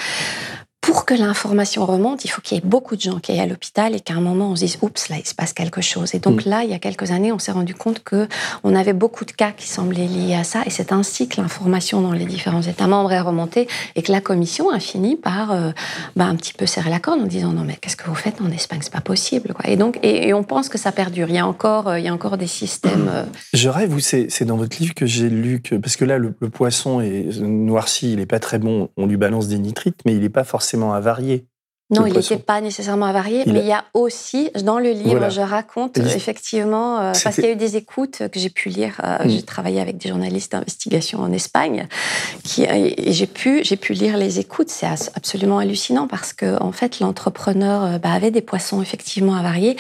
pour 0.83 1.05
que 1.07 1.15
l'information 1.15 1.87
remonte, 1.87 2.25
il 2.25 2.29
faut 2.29 2.43
qu'il 2.43 2.57
y 2.57 2.59
ait 2.59 2.65
beaucoup 2.67 2.97
de 2.97 3.01
gens 3.01 3.21
qui 3.21 3.31
aillent 3.31 3.41
à 3.41 3.47
l'hôpital 3.47 3.95
et 3.95 4.01
qu'à 4.01 4.15
un 4.15 4.21
moment 4.21 4.51
on 4.51 4.57
se 4.57 4.65
dise 4.65 4.79
oups 4.83 5.09
là 5.09 5.17
il 5.17 5.27
se 5.27 5.35
passe 5.35 5.53
quelque 5.53 5.81
chose. 5.81 6.13
Et 6.17 6.19
donc 6.19 6.45
mm. 6.45 6.51
là, 6.51 6.65
il 6.65 6.71
y 6.71 6.75
a 6.75 6.81
quelques 6.81 7.13
années, 7.13 7.31
on 7.31 7.39
s'est 7.39 7.53
rendu 7.53 7.73
compte 7.73 8.03
que 8.03 8.27
on 8.65 8.75
avait 8.75 8.93
beaucoup 8.93 9.25
de 9.25 9.31
cas 9.31 9.53
qui 9.53 9.69
semblaient 9.69 10.09
liés 10.09 10.35
à 10.35 10.43
ça 10.43 10.63
et 10.67 10.71
c'est 10.71 10.91
ainsi 10.91 11.29
que 11.29 11.41
l'information 11.41 12.01
dans 12.01 12.11
les 12.11 12.25
différents 12.25 12.63
États 12.63 12.89
membres 12.89 13.13
est 13.13 13.21
remontée 13.21 13.69
et 13.95 14.03
que 14.03 14.11
la 14.11 14.21
Commission 14.21 14.71
a 14.71 14.81
fini 14.81 15.15
par 15.15 15.53
euh, 15.53 15.71
bah, 16.17 16.25
un 16.25 16.35
petit 16.35 16.53
peu 16.53 16.67
serrer 16.67 16.91
la 16.91 16.99
corde 16.99 17.21
en 17.21 17.27
disant 17.27 17.53
non 17.53 17.63
mais 17.63 17.77
qu'est-ce 17.77 17.97
que 17.97 18.09
vous 18.09 18.17
faites 18.17 18.41
en 18.41 18.51
Espagne? 18.51 18.81
C'est 18.83 18.93
pas 18.93 19.01
possible 19.01 19.55
quoi. 19.55 19.71
Et 19.71 19.77
donc 19.77 20.01
et, 20.03 20.35
on 20.35 20.43
pense 20.43 20.69
que 20.69 20.79
ça 20.79 20.91
perdure. 20.91 21.29
Il 21.29 21.37
y 21.37 21.39
a 21.39 21.47
encore 21.47 21.87
euh, 21.87 22.01
il 22.01 22.05
y 22.05 22.09
a 22.09 22.13
encore 22.13 22.39
des 22.39 22.49
systèmes. 22.49 23.09
Euh, 23.09 23.25
Je 23.53 23.69
rêve 23.69 23.91
vous 23.91 24.01
c'est 24.01 24.45
dans 24.45 24.57
votre 24.57 24.77
livre 24.81 24.95
que 24.95 25.07
j'ai 25.07 25.31
lu 25.31 25.63
que 25.63 25.77
parce 25.77 25.95
que 25.95 26.05
là 26.05 26.19
le, 26.19 26.33
poisson 26.33 27.01
est 27.01 27.39
noirci, 27.41 28.15
il 28.15 28.21
est 28.21 28.27
pas 28.27 28.41
très 28.41 28.59
bon, 28.59 28.89
on 28.97 29.07
lui 29.07 29.17
balance 29.17 29.47
des 29.47 29.61
nitrites 29.61 30.01
mais 30.05 30.17
il 30.17 30.25
est 30.25 30.29
pas 30.29 30.43
forcément 30.43 30.72
à 30.95 31.01
varier. 31.01 31.49
Non, 31.93 32.07
il 32.07 32.15
n'était 32.15 32.39
pas 32.39 32.61
nécessairement 32.61 33.07
avarié, 33.07 33.43
mais 33.47 33.61
il 33.61 33.67
y 33.67 33.73
a 33.73 33.85
aussi, 33.93 34.51
dans 34.63 34.79
le 34.79 34.91
livre, 34.91 35.29
je 35.31 35.43
raconte 35.43 35.99
effectivement, 35.99 36.99
euh, 36.99 37.13
parce 37.23 37.35
qu'il 37.35 37.45
y 37.45 37.49
a 37.49 37.53
eu 37.53 37.57
des 37.57 37.77
écoutes 37.77 38.23
que 38.29 38.41
j'ai 38.41 38.49
pu 38.49 38.71
lire. 38.71 39.01
Euh, 39.05 39.25
mm. 39.25 39.29
J'ai 39.29 39.43
travaillé 39.43 39.81
avec 39.81 39.99
des 39.99 40.09
journalistes 40.09 40.53
d'investigation 40.53 41.21
en 41.21 41.33
Espagne, 41.33 41.87
qui, 42.45 42.65
et 42.65 43.13
j'ai 43.13 43.27
pu, 43.27 43.63
j'ai 43.63 43.77
pu 43.77 43.93
lire 43.93 44.17
les 44.17 44.39
écoutes. 44.39 44.71
C'est 44.71 44.87
absolument 44.87 45.59
hallucinant 45.59 46.09
parce 46.09 46.33
que, 46.33 46.61
en 46.63 46.73
fait, 46.73 46.99
l'entrepreneur 47.01 47.85
euh, 47.85 47.99
bah, 47.99 48.13
avait 48.13 48.31
des 48.31 48.43
poissons 48.43 48.81
effectivement 48.81 49.35
avariés 49.35 49.77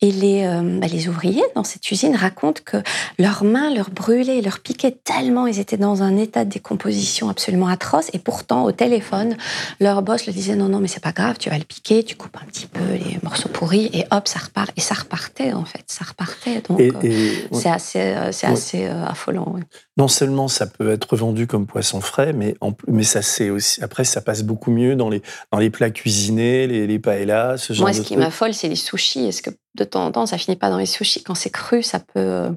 et 0.00 0.10
les, 0.10 0.44
bah, 0.80 0.88
les 0.88 1.08
ouvriers 1.08 1.44
dans 1.54 1.62
cette 1.62 1.88
usine 1.90 2.16
racontent 2.16 2.60
que 2.64 2.78
leurs 3.18 3.44
mains 3.44 3.72
leur 3.72 3.90
brûlaient, 3.90 4.40
leur 4.40 4.58
piquaient 4.58 4.96
tellement, 5.04 5.46
ils 5.46 5.60
étaient 5.60 5.76
dans 5.76 6.02
un 6.02 6.16
état 6.16 6.44
de 6.44 6.50
décomposition 6.50 7.28
absolument 7.28 7.68
atroce. 7.68 8.10
Et 8.12 8.18
pourtant, 8.18 8.64
au 8.64 8.72
téléphone, 8.72 9.36
leur 9.78 10.02
boss 10.02 10.26
le 10.26 10.32
disait 10.32 10.56
non, 10.56 10.68
non, 10.68 10.80
mais 10.80 10.88
c'est 10.88 11.02
pas 11.02 11.12
grave, 11.12 11.36
tu 11.38 11.51
le 11.58 11.64
piquer, 11.64 12.04
tu 12.04 12.16
coupes 12.16 12.36
un 12.36 12.46
petit 12.46 12.66
peu 12.66 12.80
les 12.92 13.18
morceaux 13.22 13.48
pourris 13.48 13.90
et 13.92 14.04
hop, 14.10 14.28
ça 14.28 14.40
repart. 14.40 14.70
Et 14.76 14.80
ça 14.80 14.94
repartait 14.94 15.52
en 15.52 15.64
fait, 15.64 15.84
ça 15.86 16.04
repartait. 16.04 16.62
Donc 16.68 16.80
euh, 16.80 17.34
c'est 17.52 17.68
assez, 17.68 18.00
euh, 18.00 18.30
assez 18.42 18.86
euh, 18.86 19.04
affolant. 19.04 19.56
Non 19.96 20.08
seulement 20.08 20.48
ça 20.48 20.66
peut 20.66 20.90
être 20.90 21.16
vendu 21.16 21.46
comme 21.46 21.66
poisson 21.66 22.00
frais, 22.00 22.32
mais, 22.32 22.54
en, 22.60 22.72
mais 22.88 23.02
ça 23.02 23.22
c'est 23.22 23.50
aussi 23.50 23.82
après 23.82 24.04
ça 24.04 24.20
passe 24.20 24.42
beaucoup 24.42 24.70
mieux 24.70 24.96
dans 24.96 25.08
les 25.08 25.22
dans 25.50 25.58
les 25.58 25.70
plats 25.70 25.90
cuisinés, 25.90 26.66
les, 26.66 26.86
les 26.86 26.98
paellas, 26.98 27.58
ce 27.58 27.72
genre 27.72 27.86
Moi, 27.86 27.92
ce 27.92 28.02
qui 28.02 28.16
m'affole, 28.16 28.54
c'est 28.54 28.68
les 28.68 28.76
sushis. 28.76 29.26
Est-ce 29.26 29.42
que 29.42 29.50
de 29.74 29.84
temps 29.84 30.04
en 30.04 30.12
temps, 30.12 30.26
ça 30.26 30.38
finit 30.38 30.56
pas 30.56 30.70
dans 30.70 30.78
les 30.78 30.86
sushis? 30.86 31.22
Quand 31.22 31.34
c'est 31.34 31.50
cru, 31.50 31.82
ça 31.82 32.00
peut 32.00 32.50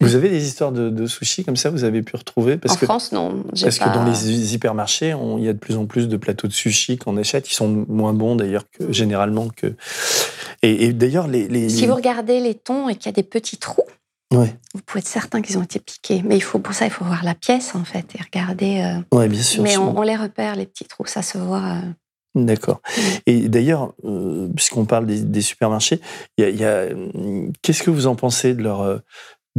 Vous 0.00 0.14
avez 0.14 0.28
des 0.28 0.46
histoires 0.46 0.72
de, 0.72 1.06
sushi 1.06 1.44
comme 1.44 1.56
ça, 1.56 1.70
vous 1.70 1.84
avez 1.84 2.02
pu 2.02 2.16
retrouver? 2.16 2.56
Parce 2.56 2.74
En 2.74 2.78
France, 2.78 3.12
non. 3.12 3.44
Parce 3.60 3.78
que 3.78 3.94
dans 3.94 4.04
les 4.04 4.54
hypermarchés, 4.54 5.14
il 5.38 5.44
y 5.44 5.48
a 5.48 5.52
de 5.52 5.58
plus 5.58 5.76
en 5.76 5.86
plus 5.86 6.08
de 6.08 6.16
plateaux 6.16 6.48
de 6.48 6.52
sushi 6.52 6.96
qu'on 6.96 7.16
achète. 7.16 7.50
Ils 7.50 7.54
sont 7.54 7.86
moins 7.88 8.12
bons 8.12 8.36
d'ailleurs 8.36 8.64
que 8.70 8.92
généralement 8.92 9.48
que. 9.48 9.74
Et, 10.62 10.92
d'ailleurs, 10.92 11.26
les, 11.26 11.68
Si 11.68 11.86
vous 11.86 11.94
regardez 11.94 12.40
les 12.40 12.54
thons 12.54 12.88
et 12.88 12.94
qu'il 12.94 13.06
y 13.06 13.08
a 13.08 13.12
des 13.12 13.22
petits 13.22 13.56
trous, 13.56 13.84
vous 14.30 14.46
pouvez 14.86 15.00
être 15.00 15.08
certain 15.08 15.42
qu'ils 15.42 15.58
ont 15.58 15.62
été 15.62 15.80
piqués. 15.80 16.22
Mais 16.24 16.36
il 16.36 16.42
faut, 16.42 16.58
pour 16.58 16.74
ça, 16.74 16.84
il 16.86 16.90
faut 16.90 17.04
voir 17.04 17.24
la 17.24 17.34
pièce, 17.34 17.74
en 17.74 17.84
fait, 17.84 18.06
et 18.14 18.22
regarder. 18.22 18.80
Euh... 18.80 19.00
Oui, 19.12 19.28
bien 19.28 19.42
sûr. 19.42 19.62
Mais 19.62 19.76
on, 19.76 20.02
les 20.02 20.16
repère, 20.16 20.54
les 20.54 20.66
petits 20.66 20.84
trous, 20.84 21.06
ça 21.06 21.22
se 21.22 21.38
voit. 21.38 21.62
Euh. 21.62 21.80
D'accord. 22.36 22.80
Et 23.26 23.48
d'ailleurs, 23.48 23.92
euh, 24.04 24.48
puisqu'on 24.54 24.84
parle 24.84 25.06
des, 25.06 25.42
supermarchés, 25.42 26.00
y 26.38 26.64
a, 26.64 26.86
qu'est-ce 27.60 27.82
que 27.82 27.90
vous 27.90 28.06
en 28.06 28.14
pensez 28.14 28.54
de 28.54 28.62
leur, 28.62 28.82
euh, 28.82 28.98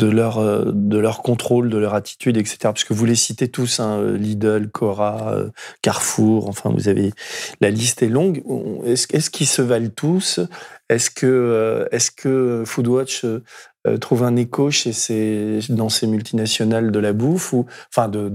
de 0.03 0.09
leur, 0.09 0.65
de 0.73 0.97
leur 0.97 1.21
contrôle, 1.21 1.69
de 1.69 1.77
leur 1.77 1.93
attitude, 1.93 2.37
etc. 2.37 2.57
Parce 2.63 2.83
que 2.83 2.93
vous 2.93 3.05
les 3.05 3.15
citez 3.15 3.47
tous, 3.47 3.79
hein, 3.79 4.13
Lidl, 4.17 4.69
Cora, 4.69 5.35
Carrefour, 5.81 6.47
enfin, 6.49 6.71
vous 6.71 6.87
avez 6.87 7.11
la 7.59 7.69
liste 7.69 8.03
est 8.03 8.09
longue. 8.09 8.43
Est-ce, 8.85 9.07
est-ce 9.15 9.29
qu'ils 9.29 9.47
se 9.47 9.61
valent 9.61 9.91
tous? 9.95 10.39
Est-ce 10.89 11.09
que, 11.09 11.87
est-ce 11.91 12.11
que 12.11 12.63
Foodwatch 12.65 13.25
euh, 13.87 13.97
trouve 13.97 14.23
un 14.23 14.35
écho 14.35 14.69
chez 14.69 14.93
ces, 14.93 15.59
dans 15.69 15.89
ces 15.89 16.05
multinationales 16.05 16.91
de 16.91 16.99
la 16.99 17.13
bouffe 17.13 17.53
ou 17.53 17.65
enfin 17.89 18.09
de 18.09 18.29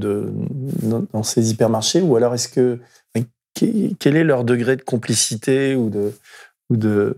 dans 1.12 1.22
ces 1.22 1.50
hypermarchés? 1.50 2.00
Ou 2.00 2.16
alors 2.16 2.34
est-ce 2.34 2.48
que 2.48 2.80
quel 3.54 4.16
est 4.16 4.24
leur 4.24 4.44
degré 4.44 4.76
de 4.76 4.82
complicité 4.82 5.76
ou 5.76 5.88
de 5.88 6.12
ou 6.68 6.76
de 6.76 7.14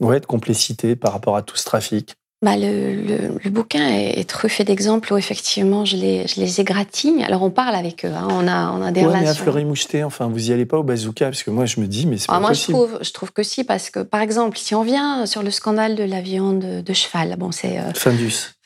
ouais, 0.00 0.18
de 0.18 0.26
complicité 0.26 0.96
par 0.96 1.12
rapport 1.12 1.36
à 1.36 1.42
tout 1.42 1.56
ce 1.56 1.64
trafic? 1.64 2.16
Bah, 2.40 2.56
le, 2.56 2.94
le, 3.42 3.50
bouquin 3.50 3.88
est, 3.88 4.28
truffé 4.28 4.62
d'exemples 4.62 5.12
où 5.12 5.16
effectivement 5.16 5.84
je 5.84 5.96
les, 5.96 6.28
je 6.28 6.40
les 6.40 6.60
égratigne. 6.60 7.24
Alors 7.24 7.42
on 7.42 7.50
parle 7.50 7.74
avec 7.74 8.04
eux, 8.04 8.12
hein. 8.14 8.28
on, 8.30 8.46
a, 8.46 8.70
on 8.70 8.82
a 8.82 8.92
des 8.92 9.04
relations. 9.04 9.22
Mais 9.24 9.28
à 9.28 9.34
Fleury-Moucheté, 9.34 10.04
enfin 10.04 10.28
vous 10.28 10.50
y 10.50 10.52
allez 10.52 10.66
pas 10.66 10.78
au 10.78 10.84
bazooka 10.84 11.26
Parce 11.26 11.42
que 11.42 11.50
moi 11.50 11.66
je 11.66 11.80
me 11.80 11.86
dis, 11.86 12.06
mais 12.06 12.16
c'est 12.16 12.26
ah, 12.28 12.34
pas 12.34 12.40
moi, 12.40 12.48
possible. 12.50 12.76
Moi 12.76 12.86
je 12.86 12.92
trouve, 12.92 13.04
je 13.04 13.12
trouve 13.12 13.32
que 13.32 13.42
si, 13.42 13.64
parce 13.64 13.90
que 13.90 14.00
par 14.00 14.20
exemple, 14.20 14.56
si 14.56 14.74
on 14.76 14.82
vient 14.82 15.26
sur 15.26 15.42
le 15.42 15.50
scandale 15.50 15.96
de 15.96 16.04
la 16.04 16.20
viande 16.20 16.82
de 16.84 16.92
cheval, 16.92 17.34
bon 17.38 17.50
c'est. 17.50 17.78
Euh, 17.78 17.92
Findus. 17.94 18.57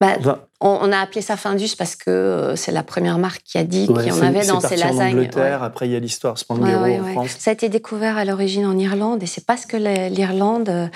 Bah, 0.00 0.18
on, 0.60 0.92
a 0.92 0.98
appelé 0.98 1.22
ça 1.22 1.36
Findus 1.38 1.70
parce 1.76 1.96
que 1.96 2.10
euh, 2.10 2.56
c'est 2.56 2.70
la 2.70 2.82
première 2.82 3.18
marque 3.18 3.42
qui 3.42 3.56
a 3.56 3.64
dit 3.64 3.86
qu'il 3.86 4.06
y 4.06 4.12
en 4.12 4.22
avait 4.22 4.46
dans 4.46 4.60
ses 4.60 4.76
lasagnes. 4.76 5.14
En 5.14 5.18
Angleterre, 5.18 5.62
après 5.62 5.88
il 5.88 5.92
y 5.92 5.96
a 5.96 5.98
l'histoire 5.98 6.36
Spanghero 6.36 6.84
en 6.84 7.04
France. 7.12 7.36
Ça 7.38 7.50
a 7.50 7.54
été 7.54 7.70
découvert 7.70 8.18
à 8.18 8.26
l'origine 8.26 8.66
en 8.66 8.76
Irlande 8.78 9.22
et 9.22 9.26
c'est 9.26 9.44
parce 9.46 9.64
que 9.64 9.76
l'Irlande, 10.08 10.68
euh, 10.68 10.86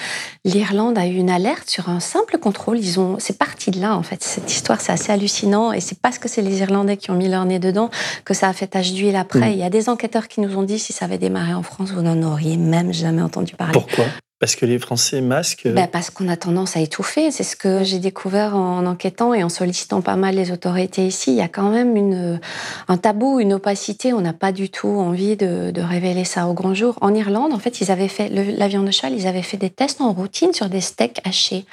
l'Irlande 0.44 0.98
a 0.98 1.06
eu 1.06 1.14
une 1.14 1.30
alerte 1.30 1.68
sur 1.68 1.88
un 1.88 1.98
simple 1.98 2.36
contrôle. 2.38 2.78
Ils 2.78 3.00
ont, 3.00 3.16
c'est 3.18 3.38
parti 3.38 3.70
de 3.70 3.80
là 3.80 3.96
en 3.96 4.02
fait. 4.02 4.22
Cette 4.22 4.52
histoire, 4.52 4.80
c'est 4.82 4.92
assez 4.92 5.10
hallucinant 5.10 5.72
et 5.72 5.80
c'est 5.80 5.98
parce 5.98 6.18
que 6.18 6.28
c'est 6.28 6.42
les 6.42 6.60
Irlandais 6.60 6.98
qui 6.98 7.10
ont 7.10 7.16
mis 7.16 7.28
leur 7.28 7.46
nez 7.46 7.58
dedans 7.58 7.88
que 8.26 8.34
ça 8.34 8.48
a 8.48 8.52
fait 8.52 8.66
tache 8.66 8.92
d'huile 8.92 9.16
après. 9.16 9.50
Mm. 9.50 9.52
Il 9.52 9.58
y 9.58 9.64
a 9.64 9.70
des 9.70 9.88
enquêteurs 9.88 10.28
qui 10.28 10.42
nous 10.42 10.56
ont 10.58 10.62
dit 10.62 10.78
si 10.78 10.92
ça 10.92 11.06
avait 11.06 11.18
démarré 11.18 11.54
en 11.54 11.62
France, 11.62 11.90
vous 11.90 12.02
n'en 12.02 12.22
auriez 12.22 12.58
même 12.58 12.92
jamais 12.92 13.22
entendu 13.22 13.56
parler. 13.56 13.72
Pourquoi? 13.72 14.04
Parce 14.40 14.56
que 14.56 14.64
les 14.64 14.78
Français 14.78 15.20
masquent 15.20 15.68
ben 15.68 15.86
Parce 15.86 16.08
qu'on 16.08 16.26
a 16.28 16.36
tendance 16.36 16.74
à 16.74 16.80
étouffer. 16.80 17.30
C'est 17.30 17.42
ce 17.42 17.56
que 17.56 17.84
j'ai 17.84 17.98
découvert 17.98 18.56
en 18.56 18.86
enquêtant 18.86 19.34
et 19.34 19.44
en 19.44 19.50
sollicitant 19.50 20.00
pas 20.00 20.16
mal 20.16 20.34
les 20.34 20.50
autorités 20.50 21.06
ici. 21.06 21.32
Il 21.32 21.36
y 21.36 21.42
a 21.42 21.48
quand 21.48 21.68
même 21.68 21.94
une, 21.94 22.40
un 22.88 22.96
tabou, 22.96 23.38
une 23.38 23.52
opacité. 23.52 24.14
On 24.14 24.22
n'a 24.22 24.32
pas 24.32 24.50
du 24.50 24.70
tout 24.70 24.88
envie 24.88 25.36
de, 25.36 25.70
révéler 25.80 26.24
ça 26.24 26.46
au 26.46 26.54
grand 26.54 26.72
jour. 26.72 26.96
En 27.02 27.14
Irlande, 27.14 27.52
en 27.52 27.58
fait, 27.58 27.82
ils 27.82 27.90
avaient 27.90 28.08
fait, 28.08 28.30
la 28.30 28.66
viande 28.66 28.86
de 28.86 28.90
cheval, 28.90 29.12
ils 29.12 29.26
avaient 29.26 29.42
fait 29.42 29.58
des 29.58 29.70
tests 29.70 30.00
en 30.00 30.12
routine 30.14 30.54
sur 30.54 30.70
des 30.70 30.80
steaks 30.80 31.20
hachés. 31.24 31.66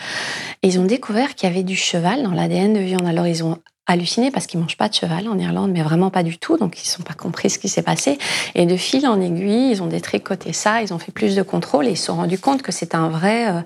Et 0.61 0.67
ils 0.67 0.77
ont 0.77 0.85
découvert 0.85 1.35
qu'il 1.35 1.47
y 1.47 1.51
avait 1.51 1.63
du 1.63 1.77
cheval 1.77 2.21
dans 2.21 2.31
l'ADN 2.31 2.73
de 2.73 2.79
viande. 2.79 3.07
Alors, 3.07 3.27
ils 3.27 3.45
ont 3.45 3.59
halluciné 3.87 4.31
parce 4.31 4.47
qu'ils 4.47 4.59
mangent 4.59 4.77
pas 4.77 4.89
de 4.89 4.93
cheval 4.93 5.27
en 5.27 5.37
Irlande, 5.37 5.71
mais 5.71 5.81
vraiment 5.81 6.09
pas 6.09 6.23
du 6.23 6.37
tout. 6.37 6.57
Donc 6.57 6.81
ils 6.81 6.87
sont 6.87 7.03
pas 7.03 7.13
compris 7.13 7.49
ce 7.49 7.57
qui 7.57 7.69
s'est 7.69 7.81
passé. 7.81 8.17
Et 8.53 8.65
de 8.65 8.75
fil 8.75 9.07
en 9.07 9.19
aiguille, 9.19 9.71
ils 9.71 9.81
ont 9.81 9.87
détricoté 9.87 10.53
ça, 10.53 10.81
ils 10.81 10.93
ont 10.93 10.99
fait 10.99 11.11
plus 11.11 11.35
de 11.35 11.41
contrôles 11.41 11.87
et 11.87 11.91
ils 11.91 11.97
se 11.97 12.05
sont 12.05 12.15
rendus 12.15 12.39
compte 12.39 12.61
que 12.61 12.71
c'est 12.71 12.93
un 12.93 13.09
vrai, 13.09 13.49
euh, 13.49 13.61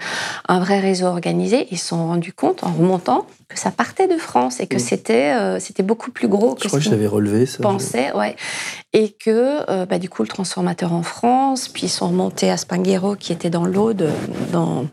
un 0.47 0.59
vrai 0.59 0.79
réseau 0.79 1.07
organisé. 1.07 1.67
Ils 1.71 1.77
se 1.77 1.87
sont 1.87 2.07
rendus 2.07 2.33
compte 2.33 2.63
en 2.63 2.71
remontant 2.71 3.25
que 3.49 3.59
ça 3.59 3.71
partait 3.71 4.07
de 4.07 4.17
France 4.17 4.59
et 4.59 4.67
que 4.67 4.79
c'était, 4.79 5.33
euh, 5.33 5.59
c'était 5.59 5.83
beaucoup 5.83 6.11
plus 6.11 6.27
gros 6.27 6.55
que 6.55 6.63
je 6.63 6.67
crois 6.67 6.79
que 6.79 6.85
je 6.85 6.91
l'avais 6.91 7.07
relevé. 7.07 7.45
Ça, 7.45 7.59
pensait, 7.61 8.13
ouais. 8.13 8.35
Et 8.93 9.09
que 9.09 9.69
euh, 9.69 9.85
bah, 9.85 9.99
du 9.99 10.09
coup 10.09 10.21
le 10.21 10.27
transformateur 10.27 10.93
en 10.93 11.03
France, 11.03 11.67
puis 11.67 11.83
ils 11.83 11.89
sont 11.89 12.07
remontés 12.07 12.49
à 12.49 12.57
Spanghero 12.57 13.15
qui 13.15 13.33
était 13.33 13.49
dans 13.49 13.65
l'Aude, 13.65 14.09
dans 14.51 14.85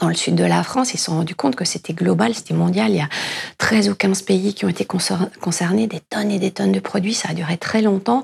dans 0.00 0.08
le 0.08 0.14
sud 0.14 0.34
de 0.34 0.44
la 0.44 0.62
France, 0.62 0.94
ils 0.94 0.98
se 0.98 1.06
sont 1.06 1.16
rendus 1.16 1.34
compte 1.34 1.56
que 1.56 1.64
c'était 1.64 1.92
global, 1.92 2.34
c'était 2.34 2.54
mondial. 2.54 2.90
Il 2.90 2.96
y 2.96 3.00
a 3.00 3.08
13 3.58 3.88
ou 3.88 3.94
15 3.94 4.22
pays 4.22 4.54
qui 4.54 4.64
ont 4.64 4.68
été 4.68 4.84
concernés, 4.84 5.86
des 5.86 6.00
tonnes 6.00 6.30
et 6.30 6.38
des 6.38 6.50
tonnes 6.50 6.72
de 6.72 6.80
produits. 6.80 7.14
Ça 7.14 7.30
a 7.30 7.34
duré 7.34 7.56
très 7.56 7.82
longtemps. 7.82 8.22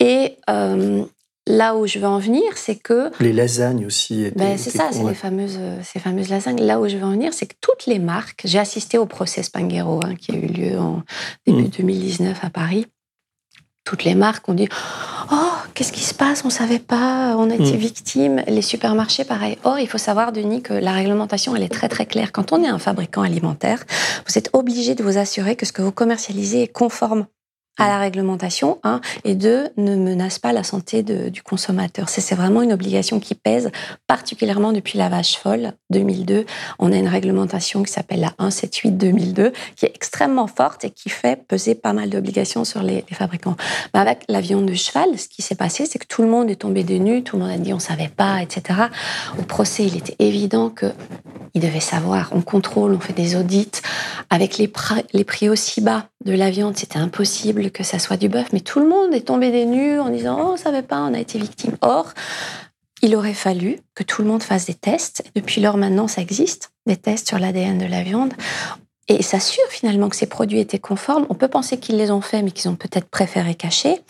Et 0.00 0.36
euh, 0.50 1.04
là 1.46 1.76
où 1.76 1.86
je 1.86 1.98
veux 1.98 2.06
en 2.06 2.18
venir, 2.18 2.42
c'est 2.56 2.76
que... 2.76 3.10
Les 3.20 3.32
lasagnes 3.32 3.86
aussi. 3.86 4.30
Ben, 4.36 4.56
c'est 4.58 4.70
ça, 4.70 4.88
c'est 4.92 5.04
les 5.04 5.14
fameuses, 5.14 5.58
ces 5.82 5.98
fameuses 5.98 6.28
lasagnes. 6.28 6.60
Là 6.60 6.80
où 6.80 6.88
je 6.88 6.96
veux 6.96 7.04
en 7.04 7.12
venir, 7.12 7.32
c'est 7.34 7.46
que 7.46 7.56
toutes 7.60 7.86
les 7.86 7.98
marques... 7.98 8.42
J'ai 8.44 8.58
assisté 8.58 8.98
au 8.98 9.06
procès 9.06 9.42
Spanghero, 9.42 10.00
hein, 10.04 10.14
qui 10.14 10.32
a 10.32 10.34
eu 10.36 10.46
lieu 10.46 10.78
en 10.78 11.02
début 11.46 11.68
2019 11.68 12.42
mmh. 12.42 12.46
à 12.46 12.50
Paris 12.50 12.86
toutes 13.84 14.04
les 14.04 14.14
marques 14.14 14.48
ont 14.48 14.54
dit 14.54 14.68
Oh, 15.30 15.36
qu'est-ce 15.74 15.92
qui 15.92 16.02
se 16.02 16.14
passe? 16.14 16.42
On 16.44 16.48
ne 16.48 16.52
savait 16.52 16.78
pas, 16.78 17.34
on 17.36 17.50
a 17.50 17.54
été 17.54 17.74
mm. 17.74 17.76
victime. 17.76 18.42
Les 18.46 18.62
supermarchés, 18.62 19.24
pareil. 19.24 19.58
Or, 19.64 19.78
il 19.78 19.88
faut 19.88 19.98
savoir, 19.98 20.32
Denis, 20.32 20.62
que 20.62 20.74
la 20.74 20.92
réglementation, 20.92 21.56
elle 21.56 21.62
est 21.62 21.72
très 21.72 21.88
très 21.88 22.06
claire. 22.06 22.32
Quand 22.32 22.52
on 22.52 22.62
est 22.62 22.68
un 22.68 22.78
fabricant 22.78 23.22
alimentaire, 23.22 23.84
vous 24.26 24.38
êtes 24.38 24.50
obligé 24.52 24.94
de 24.94 25.02
vous 25.02 25.18
assurer 25.18 25.56
que 25.56 25.66
ce 25.66 25.72
que 25.72 25.82
vous 25.82 25.92
commercialisez 25.92 26.62
est 26.62 26.68
conforme 26.68 27.26
à 27.78 27.88
la 27.88 27.98
réglementation, 27.98 28.78
un, 28.82 29.00
et 29.24 29.34
deux, 29.34 29.68
ne 29.76 29.96
menace 29.96 30.38
pas 30.38 30.52
la 30.52 30.62
santé 30.62 31.02
du 31.02 31.42
consommateur. 31.42 32.08
C'est 32.08 32.34
vraiment 32.34 32.62
une 32.62 32.72
obligation 32.72 33.18
qui 33.18 33.34
pèse, 33.34 33.70
particulièrement 34.06 34.72
depuis 34.72 34.98
la 34.98 35.08
vache 35.08 35.36
folle 35.36 35.72
2002. 35.90 36.44
On 36.78 36.92
a 36.92 36.96
une 36.96 37.08
réglementation 37.08 37.82
qui 37.82 37.92
s'appelle 37.92 38.20
la 38.20 38.30
178-2002, 38.38 39.52
qui 39.76 39.86
est 39.86 39.92
extrêmement 39.94 40.46
forte 40.46 40.84
et 40.84 40.90
qui 40.90 41.08
fait 41.08 41.42
peser 41.46 41.74
pas 41.74 41.92
mal 41.92 42.10
d'obligations 42.10 42.64
sur 42.64 42.82
les, 42.82 43.04
fabricants. 43.12 43.56
Mais 43.94 44.00
avec 44.00 44.24
la 44.28 44.40
viande 44.40 44.66
de 44.66 44.74
cheval, 44.74 45.18
ce 45.18 45.28
qui 45.28 45.42
s'est 45.42 45.54
passé, 45.54 45.86
c'est 45.86 45.98
que 45.98 46.06
tout 46.06 46.22
le 46.22 46.28
monde 46.28 46.50
est 46.50 46.56
tombé 46.56 46.84
des 46.84 46.98
nues, 46.98 47.22
tout 47.22 47.36
le 47.36 47.42
monde 47.42 47.52
a 47.52 47.58
dit 47.58 47.72
on 47.72 47.78
savait 47.78 48.08
pas, 48.08 48.42
etc. 48.42 48.80
Au 49.38 49.42
procès, 49.42 49.84
il 49.84 49.96
était 49.96 50.16
évident 50.18 50.70
que 50.70 50.92
il 51.54 51.60
devait 51.60 51.80
savoir. 51.80 52.30
On 52.32 52.40
contrôle, 52.40 52.94
on 52.94 53.00
fait 53.00 53.12
des 53.12 53.36
audits. 53.36 53.70
Avec 54.30 54.56
les, 54.56 54.72
les 55.12 55.24
prix 55.24 55.50
aussi 55.50 55.82
bas 55.82 56.06
de 56.24 56.32
la 56.32 56.50
viande, 56.50 56.76
c'était 56.76 56.98
impossible 56.98 57.70
que 57.70 57.82
ça 57.82 57.98
soit 57.98 58.16
du 58.16 58.28
bœuf, 58.28 58.48
mais 58.52 58.60
tout 58.60 58.80
le 58.80 58.88
monde 58.88 59.12
est 59.12 59.26
tombé 59.26 59.50
des 59.50 59.66
nues 59.66 59.98
en 59.98 60.10
disant 60.10 60.38
Oh, 60.40 60.50
on 60.52 60.56
savait 60.56 60.82
pas, 60.82 61.00
on 61.00 61.14
a 61.14 61.18
été 61.18 61.38
victime. 61.38 61.76
Or, 61.80 62.12
il 63.02 63.16
aurait 63.16 63.34
fallu 63.34 63.78
que 63.94 64.04
tout 64.04 64.22
le 64.22 64.28
monde 64.28 64.42
fasse 64.42 64.66
des 64.66 64.74
tests. 64.74 65.24
Depuis 65.34 65.60
lors, 65.60 65.76
maintenant, 65.76 66.06
ça 66.06 66.22
existe, 66.22 66.70
des 66.86 66.96
tests 66.96 67.28
sur 67.28 67.38
l'ADN 67.38 67.78
de 67.78 67.86
la 67.86 68.02
viande. 68.02 68.32
Et 69.08 69.20
s'assure 69.22 69.66
finalement 69.68 70.08
que 70.08 70.14
ces 70.14 70.26
produits 70.26 70.60
étaient 70.60 70.78
conformes. 70.78 71.26
On 71.28 71.34
peut 71.34 71.48
penser 71.48 71.78
qu'ils 71.78 71.96
les 71.96 72.12
ont 72.12 72.20
faits, 72.20 72.44
mais 72.44 72.52
qu'ils 72.52 72.70
ont 72.70 72.76
peut-être 72.76 73.08
préféré 73.08 73.56
cacher, 73.56 74.00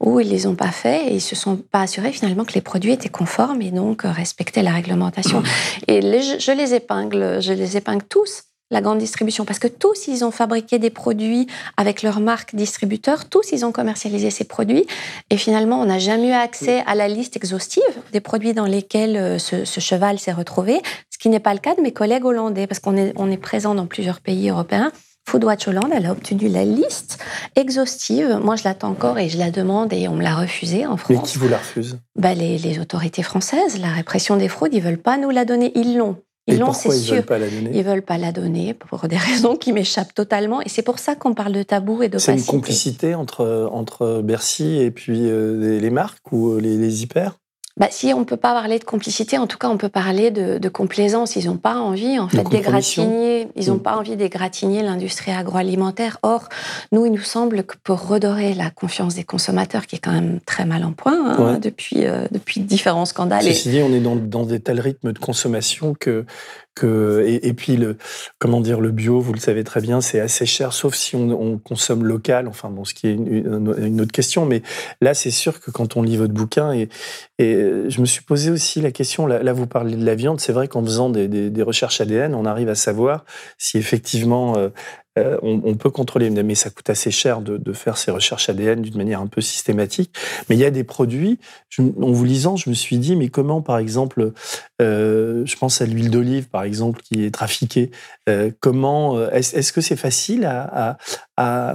ou 0.00 0.18
ils 0.18 0.28
les 0.28 0.48
ont 0.48 0.56
pas 0.56 0.72
faits 0.72 1.06
et 1.06 1.14
ils 1.14 1.20
se 1.20 1.36
sont 1.36 1.56
pas 1.56 1.82
assurés 1.82 2.10
finalement 2.10 2.44
que 2.44 2.52
les 2.54 2.60
produits 2.60 2.90
étaient 2.90 3.08
conformes 3.08 3.62
et 3.62 3.70
donc 3.70 4.02
respectaient 4.02 4.64
la 4.64 4.72
réglementation. 4.72 5.44
Et 5.86 6.00
je 6.00 6.52
les 6.52 6.74
épingle, 6.74 7.40
je 7.40 7.52
les 7.52 7.76
épingle 7.76 8.04
tous 8.08 8.42
la 8.70 8.80
grande 8.80 8.98
distribution 8.98 9.44
parce 9.44 9.58
que 9.58 9.68
tous 9.68 10.06
ils 10.06 10.24
ont 10.24 10.30
fabriqué 10.30 10.78
des 10.78 10.90
produits 10.90 11.46
avec 11.76 12.02
leur 12.02 12.20
marque 12.20 12.54
distributeur, 12.54 13.28
tous 13.28 13.52
ils 13.52 13.64
ont 13.64 13.72
commercialisé 13.72 14.30
ces 14.30 14.44
produits 14.44 14.86
et 15.30 15.36
finalement 15.36 15.80
on 15.80 15.86
n'a 15.86 15.98
jamais 15.98 16.28
eu 16.28 16.32
accès 16.32 16.82
à 16.86 16.94
la 16.94 17.08
liste 17.08 17.36
exhaustive 17.36 17.82
des 18.12 18.20
produits 18.20 18.54
dans 18.54 18.66
lesquels 18.66 19.16
euh, 19.16 19.38
ce, 19.38 19.80
cheval 19.80 20.18
s'est 20.18 20.32
retrouvé, 20.32 20.80
ce 21.10 21.18
qui 21.18 21.28
n'est 21.28 21.40
pas 21.40 21.52
le 21.52 21.60
cas 21.60 21.74
de 21.74 21.80
mes 21.80 21.92
collègues 21.92 22.24
hollandais 22.24 22.66
parce 22.66 22.78
qu'on 22.78 22.96
est, 22.96 23.12
on 23.16 23.30
est 23.30 23.36
présent 23.36 23.74
dans 23.74 23.86
plusieurs 23.86 24.20
pays 24.20 24.48
européens. 24.50 24.92
Foodwatch 25.28 25.68
Hollande, 25.68 25.90
elle 25.94 26.06
a 26.06 26.12
obtenu 26.12 26.48
la 26.48 26.64
liste 26.64 27.22
exhaustive. 27.54 28.40
Moi, 28.42 28.56
je 28.56 28.64
l'attends 28.64 28.88
encore 28.88 29.18
et 29.18 29.28
je 29.28 29.38
la 29.38 29.50
demande 29.50 29.92
et 29.92 30.08
on 30.08 30.14
me 30.14 30.22
l'a 30.22 30.34
refusée 30.34 30.86
en 30.86 30.96
France. 30.96 31.18
Mais 31.22 31.22
qui 31.22 31.38
vous 31.38 31.46
la 31.46 31.58
refuse? 31.58 31.98
Bah, 32.16 32.34
les, 32.34 32.58
les, 32.58 32.80
autorités 32.80 33.22
françaises, 33.22 33.78
la 33.78 33.90
répression 33.90 34.36
des 34.36 34.48
fraudes, 34.48 34.74
ils 34.74 34.82
veulent 34.82 34.98
pas 34.98 35.18
nous 35.18 35.30
la 35.30 35.44
donner. 35.44 35.70
Ils 35.76 35.96
l'ont. 35.96 36.16
Ils 36.46 36.58
l'ont, 36.58 36.72
c'est 36.72 36.90
sûr. 36.90 37.16
Veulent 37.16 37.24
pas 37.24 37.38
la 37.38 37.48
donner? 37.48 37.70
Ils 37.74 37.84
veulent 37.84 38.02
pas 38.02 38.18
la 38.18 38.32
donner 38.32 38.74
pour 38.74 39.06
des 39.08 39.16
raisons 39.30 39.56
qui 39.56 39.72
m'échappent 39.72 40.14
totalement. 40.14 40.60
Et 40.62 40.68
c'est 40.68 40.82
pour 40.82 40.98
ça 40.98 41.14
qu'on 41.14 41.34
parle 41.34 41.52
de 41.52 41.62
tabou 41.62 42.02
et 42.02 42.08
de 42.08 42.18
C'est 42.18 42.34
une 42.34 42.44
complicité 42.44 43.14
entre, 43.14 43.68
entre 43.72 44.22
Bercy 44.22 44.78
et 44.78 44.90
puis 44.90 45.28
euh, 45.28 45.78
les, 45.78 45.90
marques 45.90 46.32
ou 46.32 46.52
euh, 46.52 46.60
les, 46.60 46.76
les 46.76 47.02
hyper? 47.02 47.39
Bah, 47.80 47.88
si 47.90 48.12
on 48.12 48.20
ne 48.20 48.24
peut 48.24 48.36
pas 48.36 48.52
parler 48.52 48.78
de 48.78 48.84
complicité, 48.84 49.38
en 49.38 49.46
tout 49.46 49.56
cas, 49.56 49.70
on 49.70 49.78
peut 49.78 49.88
parler 49.88 50.30
de, 50.30 50.68
complaisance. 50.68 51.34
Ils 51.34 51.46
n'ont 51.46 51.56
pas 51.56 51.76
envie, 51.76 52.18
en 52.18 52.28
fait, 52.28 52.44
d'égratigner. 52.44 53.48
Ils 53.56 53.68
n'ont 53.68 53.76
mm. 53.76 53.82
pas 53.82 53.96
envie 53.96 54.16
d'égratigner 54.16 54.82
l'industrie 54.82 55.32
agroalimentaire. 55.32 56.18
Or, 56.22 56.50
nous, 56.92 57.06
il 57.06 57.12
nous 57.12 57.22
semble 57.22 57.64
que 57.64 57.76
pour 57.82 58.06
redorer 58.06 58.52
la 58.52 58.68
confiance 58.68 59.14
des 59.14 59.24
consommateurs, 59.24 59.86
qui 59.86 59.96
est 59.96 59.98
quand 59.98 60.12
même 60.12 60.40
très 60.44 60.66
mal 60.66 60.84
en 60.84 60.92
point 60.92 61.38
hein, 61.38 61.58
depuis, 61.58 62.04
euh, 62.04 62.26
depuis 62.30 62.60
différents 62.60 63.06
scandales. 63.06 63.44
Ceci 63.44 63.70
dit, 63.70 63.80
on 63.82 63.94
est 63.94 64.00
dans, 64.00 64.14
dans 64.14 64.44
des 64.44 64.60
tels 64.60 64.80
rythmes 64.80 65.12
de 65.12 65.18
consommation 65.18 65.94
que 65.98 66.26
et, 66.82 67.52
puis 67.52 67.76
le 67.76 67.96
comment 68.38 68.60
dire 68.60 68.80
le 68.80 68.90
bio, 68.90 69.20
vous 69.20 69.32
le 69.32 69.40
savez 69.40 69.64
très 69.64 69.80
bien, 69.80 70.00
c'est 70.00 70.20
assez 70.20 70.46
cher, 70.46 70.72
sauf 70.72 70.94
si 70.94 71.16
on, 71.16 71.58
consomme 71.58 72.04
local. 72.04 72.48
Enfin 72.48 72.70
bon, 72.70 72.84
ce 72.84 72.94
qui 72.94 73.08
est 73.08 73.12
une, 73.12 74.00
autre 74.00 74.12
question, 74.12 74.46
mais 74.46 74.62
là 75.00 75.14
c'est 75.14 75.30
sûr 75.30 75.60
que 75.60 75.70
quand 75.70 75.96
on 75.96 76.02
lit 76.02 76.16
votre 76.16 76.32
bouquin 76.34 76.72
et, 76.72 76.88
je 77.38 78.00
me 78.00 78.06
suis 78.06 78.22
posé 78.22 78.50
aussi 78.50 78.82
la 78.82 78.90
question. 78.90 79.26
Là, 79.26 79.52
vous 79.54 79.66
parlez 79.66 79.96
de 79.96 80.04
la 80.04 80.14
viande, 80.14 80.40
c'est 80.40 80.52
vrai 80.52 80.68
qu'en 80.68 80.84
faisant 80.84 81.08
des, 81.08 81.26
des, 81.26 81.62
recherches 81.62 82.00
ADN, 82.00 82.34
on 82.34 82.44
arrive 82.44 82.68
à 82.68 82.74
savoir 82.74 83.24
si 83.56 83.78
effectivement 83.78 84.58
euh, 84.58 84.68
euh, 85.18 85.38
on, 85.42 85.74
peut 85.74 85.90
contrôler, 85.90 86.30
mais 86.30 86.54
ça 86.54 86.70
coûte 86.70 86.88
assez 86.88 87.10
cher 87.10 87.40
de, 87.40 87.72
faire 87.72 87.96
ces 87.96 88.12
recherches 88.12 88.48
ADN 88.48 88.80
d'une 88.80 88.96
manière 88.96 89.20
un 89.20 89.26
peu 89.26 89.40
systématique. 89.40 90.14
Mais 90.48 90.54
il 90.54 90.60
y 90.60 90.64
a 90.64 90.70
des 90.70 90.84
produits, 90.84 91.38
en 91.78 92.12
vous 92.12 92.24
lisant, 92.24 92.54
je 92.54 92.70
me 92.70 92.74
suis 92.74 92.98
dit, 92.98 93.16
mais 93.16 93.28
comment, 93.28 93.60
par 93.60 93.78
exemple, 93.78 94.32
euh, 94.80 95.42
je 95.46 95.56
pense 95.56 95.80
à 95.80 95.86
l'huile 95.86 96.10
d'olive, 96.10 96.48
par 96.48 96.62
exemple, 96.62 97.00
qui 97.02 97.24
est 97.24 97.32
trafiquée, 97.32 97.90
euh, 98.28 98.50
comment, 98.60 99.28
est-ce 99.30 99.72
que 99.72 99.80
c'est 99.80 99.96
facile 99.96 100.44
à, 100.44 100.96
à, 101.36 101.74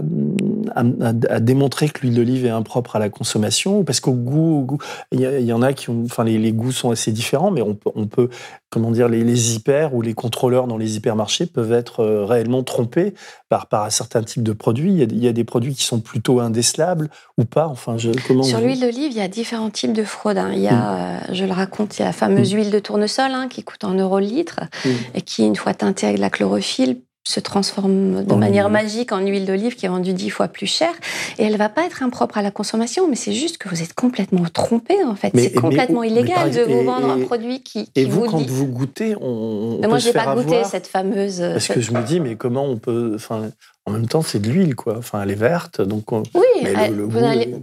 démontrer 1.40 1.90
que 1.90 2.02
l'huile 2.02 2.16
d'olive 2.16 2.46
est 2.46 2.50
impropre 2.50 2.96
à 2.96 3.00
la 3.00 3.10
consommation? 3.10 3.84
Parce 3.84 4.00
qu'au 4.00 4.14
goût, 4.14 4.78
il 5.12 5.22
y, 5.22 5.54
en 5.54 5.62
a 5.62 5.74
qui 5.74 5.90
ont, 5.90 6.04
enfin, 6.06 6.24
les, 6.24 6.52
goûts 6.52 6.72
sont 6.72 6.92
assez 6.92 7.12
différents, 7.12 7.52
mais 7.52 7.62
on 7.62 7.76
peut, 7.76 7.92
on 7.96 8.08
peut 8.08 8.30
comment 8.70 8.92
dire, 8.92 9.08
les, 9.08 9.24
les 9.24 9.56
hyper 9.56 9.96
ou 9.96 10.02
les 10.02 10.14
contrôleurs 10.14 10.68
dans 10.68 10.78
les 10.78 10.98
hypermarchés 10.98 11.46
peuvent 11.46 11.72
être 11.72 12.04
réellement 12.04 12.64
trompés 12.64 13.14
par, 13.50 13.68
par 13.68 13.84
un 13.84 13.90
certain 13.90 14.24
type 14.24 14.44
de 14.44 14.52
produits 14.52 14.86
il 14.94 15.24
y, 15.24 15.28
a, 15.28 15.34
des 15.34 15.44
produits 15.44 15.76
qui 15.76 15.84
sont 15.84 16.00
plutôt 16.00 16.40
indécelables 16.40 17.10
ou 17.38 17.46
pas 17.46 17.68
enfin, 17.68 17.98
je, 17.98 18.12
comment 18.28 18.44
Sur 18.44 18.60
l'huile 18.60 18.80
d'olive, 18.80 19.12
il 19.12 19.18
y 19.18 19.22
a 19.22 19.28
différents 19.28 19.70
types 19.70 19.94
de 19.94 20.04
fraudes. 20.04 20.38
Hein. 20.38 20.52
Il 20.54 20.60
y 20.60 20.68
a, 20.68 20.74
mm. 20.74 21.30
euh, 21.30 21.34
je 21.34 21.46
le 21.46 21.52
raconte, 21.52 21.98
il 21.98 22.02
y 22.02 22.04
a 22.04 22.08
la 22.08 22.14
fameuse 22.14 22.54
mm. 22.54 22.58
huile 22.58 22.72
de 22.72 22.80
tournesol 22.96 23.32
hein, 23.32 23.48
qui 23.50 23.64
coûte 23.64 23.84
en 23.84 23.94
euros 23.94 24.20
le 24.20 24.26
litre 24.26 24.62
mm. 24.86 24.90
et 25.16 25.22
qui, 25.22 25.46
une 25.46 25.56
fois 25.56 25.74
teintée 25.74 26.08
avec 26.08 26.20
la 26.20 26.30
chlorophylle, 26.30 27.02
se 27.28 27.40
transforme 27.40 28.24
de 28.24 28.36
manière 28.36 28.70
magique 28.70 29.12
en 29.12 29.18
huile 29.20 29.48
d'olive 29.48 29.76
qui 29.76 29.88
est 29.88 29.90
vendue 29.90 30.14
dix 30.14 30.30
fois 30.30 30.48
plus 30.48 30.68
cher. 30.68 30.92
Et 31.40 31.44
elle 31.46 31.58
va 31.58 31.70
pas 31.70 31.84
être 31.84 32.04
impropre 32.04 32.38
à 32.38 32.44
la 32.44 32.52
consommation, 32.52 33.08
mais 33.10 33.16
c'est 33.16 33.34
juste 33.34 33.58
que 33.58 33.68
vous 33.68 33.82
êtes 33.82 33.96
complètement 33.96 34.44
trompé 34.54 35.04
en 35.04 35.16
fait. 35.16 35.32
C'est 35.34 35.54
complètement 35.54 36.04
illégal 36.04 36.52
de 36.52 36.62
vous 36.62 36.84
vendre 36.84 37.10
un 37.10 37.20
produit 37.22 37.64
qui, 37.64 37.86
qui 37.86 37.92
et 37.96 38.06
vous, 38.06 38.26
quand 38.26 38.48
vous 38.48 38.68
goûtez, 38.68 39.16
on, 39.20 39.80
mais 39.82 39.88
moi 39.88 39.98
j'ai 39.98 40.14
pas 40.14 40.36
goûté 40.36 40.64
cette 40.66 40.86
fameuse. 40.86 41.40
Parce 41.40 41.68
que 41.68 41.82
je 41.82 41.92
me 41.92 42.04
dis, 42.04 42.20
mais 42.20 42.36
comment 42.36 42.66
on 42.66 42.78
peut, 42.78 43.14
enfin, 43.16 43.50
en 43.88 43.92
même 43.92 44.08
temps, 44.08 44.24
c'est 44.24 44.40
de 44.40 44.50
l'huile, 44.50 44.74
quoi. 44.74 44.96
Enfin, 44.98 45.22
elle 45.22 45.30
est 45.30 45.36
verte, 45.36 45.80
donc. 45.80 46.12
Oui, 46.12 46.22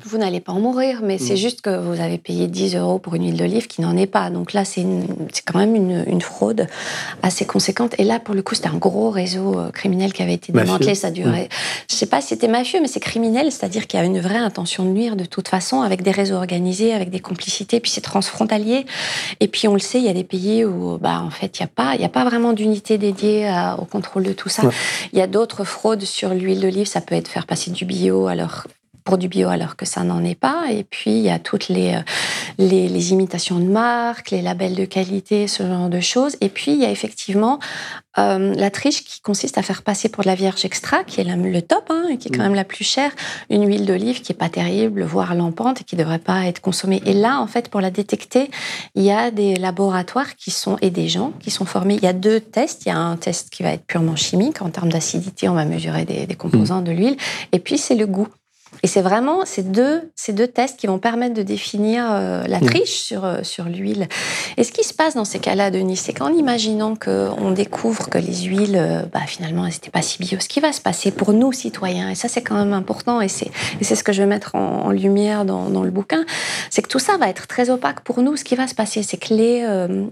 vous 0.04 0.18
n'allez 0.18 0.40
pas 0.40 0.52
en 0.52 0.60
mourir, 0.60 1.00
mais 1.02 1.18
c'est 1.18 1.36
juste 1.36 1.62
que 1.62 1.76
vous 1.76 2.00
avez 2.00 2.16
payé 2.16 2.46
10 2.46 2.76
euros 2.76 3.00
pour 3.00 3.16
une 3.16 3.24
huile 3.24 3.36
d'olive 3.36 3.66
qui 3.66 3.80
n'en 3.80 3.96
est 3.96 4.06
pas. 4.06 4.30
Donc 4.30 4.52
là, 4.52 4.64
c'est 4.64 4.86
quand 5.44 5.58
même 5.58 5.74
une, 5.74 6.20
fraude 6.20 6.68
assez 7.24 7.44
conséquente. 7.44 7.96
Et 7.98 8.04
là, 8.04 8.20
pour 8.20 8.36
le 8.36 8.42
coup, 8.42 8.54
c'était 8.54 8.68
un 8.68 8.76
gros 8.76 9.10
réseau 9.10 9.58
euh, 9.58 9.70
criminel 9.72 10.12
qui 10.12 10.22
avait 10.22 10.34
été 10.34 10.52
démantelé. 10.52 10.94
Ça 10.94 11.10
durait. 11.10 11.48
Je 11.90 11.96
sais 11.96 12.06
pas 12.06 12.20
si 12.20 12.28
c'était 12.28 12.46
mafieux, 12.46 12.78
mais 12.80 12.86
c'est 12.86 13.00
criminel, 13.00 13.50
c'est-à-dire 13.50 13.88
qu'il 13.88 13.98
y 13.98 14.02
a 14.02 14.06
une 14.06 14.20
vraie 14.20 14.36
intention 14.36 14.84
de 14.84 14.90
nuire 14.90 15.16
de 15.16 15.24
toute 15.24 15.48
façon, 15.48 15.80
avec 15.80 16.02
des 16.02 16.12
réseaux 16.12 16.36
organisés, 16.36 16.92
avec 16.94 17.10
des 17.10 17.18
complicités. 17.18 17.80
Puis 17.80 17.90
c'est 17.90 18.00
transfrontalier. 18.00 18.86
Et 19.40 19.48
puis 19.48 19.66
on 19.66 19.74
le 19.74 19.80
sait, 19.80 19.98
il 19.98 20.04
y 20.04 20.08
a 20.08 20.14
des 20.14 20.22
pays 20.22 20.64
où, 20.64 20.98
bah, 20.98 21.20
en 21.20 21.30
fait, 21.30 21.58
il 21.58 21.62
n'y 21.62 21.64
a 21.64 21.70
pas, 21.74 21.96
il 21.98 22.04
a 22.04 22.08
pas 22.08 22.24
vraiment 22.24 22.52
d'unité 22.52 22.96
dédiée 22.96 23.52
au 23.78 23.84
contrôle 23.86 24.22
de 24.22 24.32
tout 24.32 24.48
ça. 24.48 24.62
Il 25.12 25.18
y 25.18 25.22
a 25.22 25.26
d'autres 25.26 25.64
fraudes 25.64 26.04
sur 26.12 26.34
l'huile 26.34 26.60
d'olive, 26.60 26.86
ça 26.86 27.00
peut 27.00 27.14
être 27.14 27.28
faire 27.28 27.46
passer 27.46 27.70
du 27.70 27.84
bio 27.84 28.26
alors 28.26 28.66
pour 29.04 29.18
du 29.18 29.28
bio 29.28 29.48
alors 29.48 29.76
que 29.76 29.84
ça 29.84 30.04
n'en 30.04 30.24
est 30.24 30.38
pas. 30.38 30.64
Et 30.70 30.84
puis, 30.84 31.10
il 31.10 31.22
y 31.22 31.30
a 31.30 31.38
toutes 31.38 31.68
les, 31.68 31.94
euh, 31.94 32.00
les, 32.58 33.12
imitations 33.12 33.58
de 33.58 33.64
marques, 33.64 34.30
les 34.30 34.42
labels 34.42 34.74
de 34.74 34.84
qualité, 34.84 35.48
ce 35.48 35.66
genre 35.66 35.88
de 35.88 36.00
choses. 36.00 36.36
Et 36.40 36.48
puis, 36.48 36.72
il 36.72 36.80
y 36.80 36.84
a 36.84 36.90
effectivement 36.90 37.58
euh, 38.18 38.54
la 38.54 38.70
triche 38.70 39.04
qui 39.04 39.20
consiste 39.20 39.56
à 39.56 39.62
faire 39.62 39.82
passer 39.82 40.08
pour 40.08 40.22
de 40.22 40.28
la 40.28 40.34
vierge 40.34 40.64
extra, 40.64 41.02
qui 41.04 41.20
est 41.20 41.24
le 41.24 41.62
top, 41.62 41.84
hein, 41.90 42.08
et 42.10 42.18
qui 42.18 42.28
est 42.28 42.30
quand 42.30 42.42
mm. 42.42 42.46
même 42.46 42.54
la 42.54 42.64
plus 42.64 42.84
chère, 42.84 43.10
une 43.48 43.66
huile 43.66 43.86
d'olive 43.86 44.20
qui 44.20 44.32
est 44.32 44.36
pas 44.36 44.50
terrible, 44.50 45.02
voire 45.02 45.34
lampante, 45.34 45.80
et 45.80 45.84
qui 45.84 45.96
devrait 45.96 46.18
pas 46.18 46.46
être 46.46 46.60
consommée. 46.60 47.02
Et 47.06 47.14
là, 47.14 47.40
en 47.40 47.46
fait, 47.46 47.70
pour 47.70 47.80
la 47.80 47.90
détecter, 47.90 48.50
il 48.94 49.02
y 49.02 49.10
a 49.10 49.30
des 49.30 49.56
laboratoires 49.56 50.36
qui 50.36 50.50
sont, 50.50 50.76
et 50.82 50.90
des 50.90 51.08
gens 51.08 51.32
qui 51.40 51.50
sont 51.50 51.64
formés. 51.64 51.94
Il 51.94 52.02
y 52.02 52.08
a 52.08 52.12
deux 52.12 52.40
tests. 52.40 52.84
Il 52.84 52.90
y 52.90 52.92
a 52.92 52.98
un 52.98 53.16
test 53.16 53.50
qui 53.50 53.62
va 53.62 53.70
être 53.70 53.86
purement 53.86 54.16
chimique. 54.16 54.60
En 54.60 54.70
termes 54.70 54.90
d'acidité, 54.90 55.48
on 55.48 55.54
va 55.54 55.64
mesurer 55.64 56.04
des, 56.04 56.26
des 56.26 56.34
composants 56.34 56.82
mm. 56.82 56.84
de 56.84 56.92
l'huile. 56.92 57.16
Et 57.52 57.58
puis, 57.58 57.78
c'est 57.78 57.94
le 57.94 58.06
goût. 58.06 58.28
Et 58.82 58.88
c'est 58.88 59.02
vraiment 59.02 59.44
ces 59.44 59.62
deux, 59.62 60.10
ces 60.16 60.32
deux 60.32 60.48
tests 60.48 60.78
qui 60.78 60.86
vont 60.86 60.98
permettre 60.98 61.34
de 61.34 61.42
définir 61.42 62.06
euh, 62.10 62.44
la 62.48 62.58
triche 62.58 63.00
sur, 63.00 63.24
euh, 63.24 63.42
sur 63.42 63.64
l'huile. 63.64 64.08
Et 64.56 64.64
ce 64.64 64.72
qui 64.72 64.82
se 64.82 64.94
passe 64.94 65.14
dans 65.14 65.24
ces 65.24 65.38
cas-là, 65.38 65.70
Denis, 65.70 65.96
c'est 65.96 66.12
qu'en 66.12 66.32
imaginant 66.32 66.96
qu'on 66.96 67.50
découvre 67.52 68.08
que 68.08 68.18
les 68.18 68.42
huiles, 68.42 68.76
euh, 68.76 69.02
bah, 69.12 69.20
finalement, 69.26 69.66
elles 69.66 69.74
n'étaient 69.74 69.90
pas 69.90 70.02
si 70.02 70.18
bio, 70.18 70.38
ce 70.40 70.48
qui 70.48 70.60
va 70.60 70.72
se 70.72 70.80
passer 70.80 71.10
pour 71.10 71.32
nous, 71.32 71.52
citoyens, 71.52 72.10
et 72.10 72.14
ça 72.14 72.28
c'est 72.28 72.42
quand 72.42 72.56
même 72.56 72.72
important, 72.72 73.20
et 73.20 73.28
c'est, 73.28 73.50
ce 73.82 74.02
que 74.02 74.12
je 74.12 74.22
vais 74.22 74.28
mettre 74.28 74.54
en, 74.54 74.90
lumière 74.90 75.44
dans, 75.44 75.70
dans, 75.70 75.82
le 75.82 75.90
bouquin, 75.90 76.24
c'est 76.70 76.82
que 76.82 76.88
tout 76.88 76.98
ça 76.98 77.16
va 77.18 77.28
être 77.28 77.46
très 77.46 77.70
opaque 77.70 78.00
pour 78.00 78.20
nous. 78.22 78.36
Ce 78.36 78.44
qui 78.44 78.56
va 78.56 78.66
se 78.66 78.74
passer, 78.74 79.02
c'est 79.02 79.16
que 79.16 79.34
les, 79.34 79.66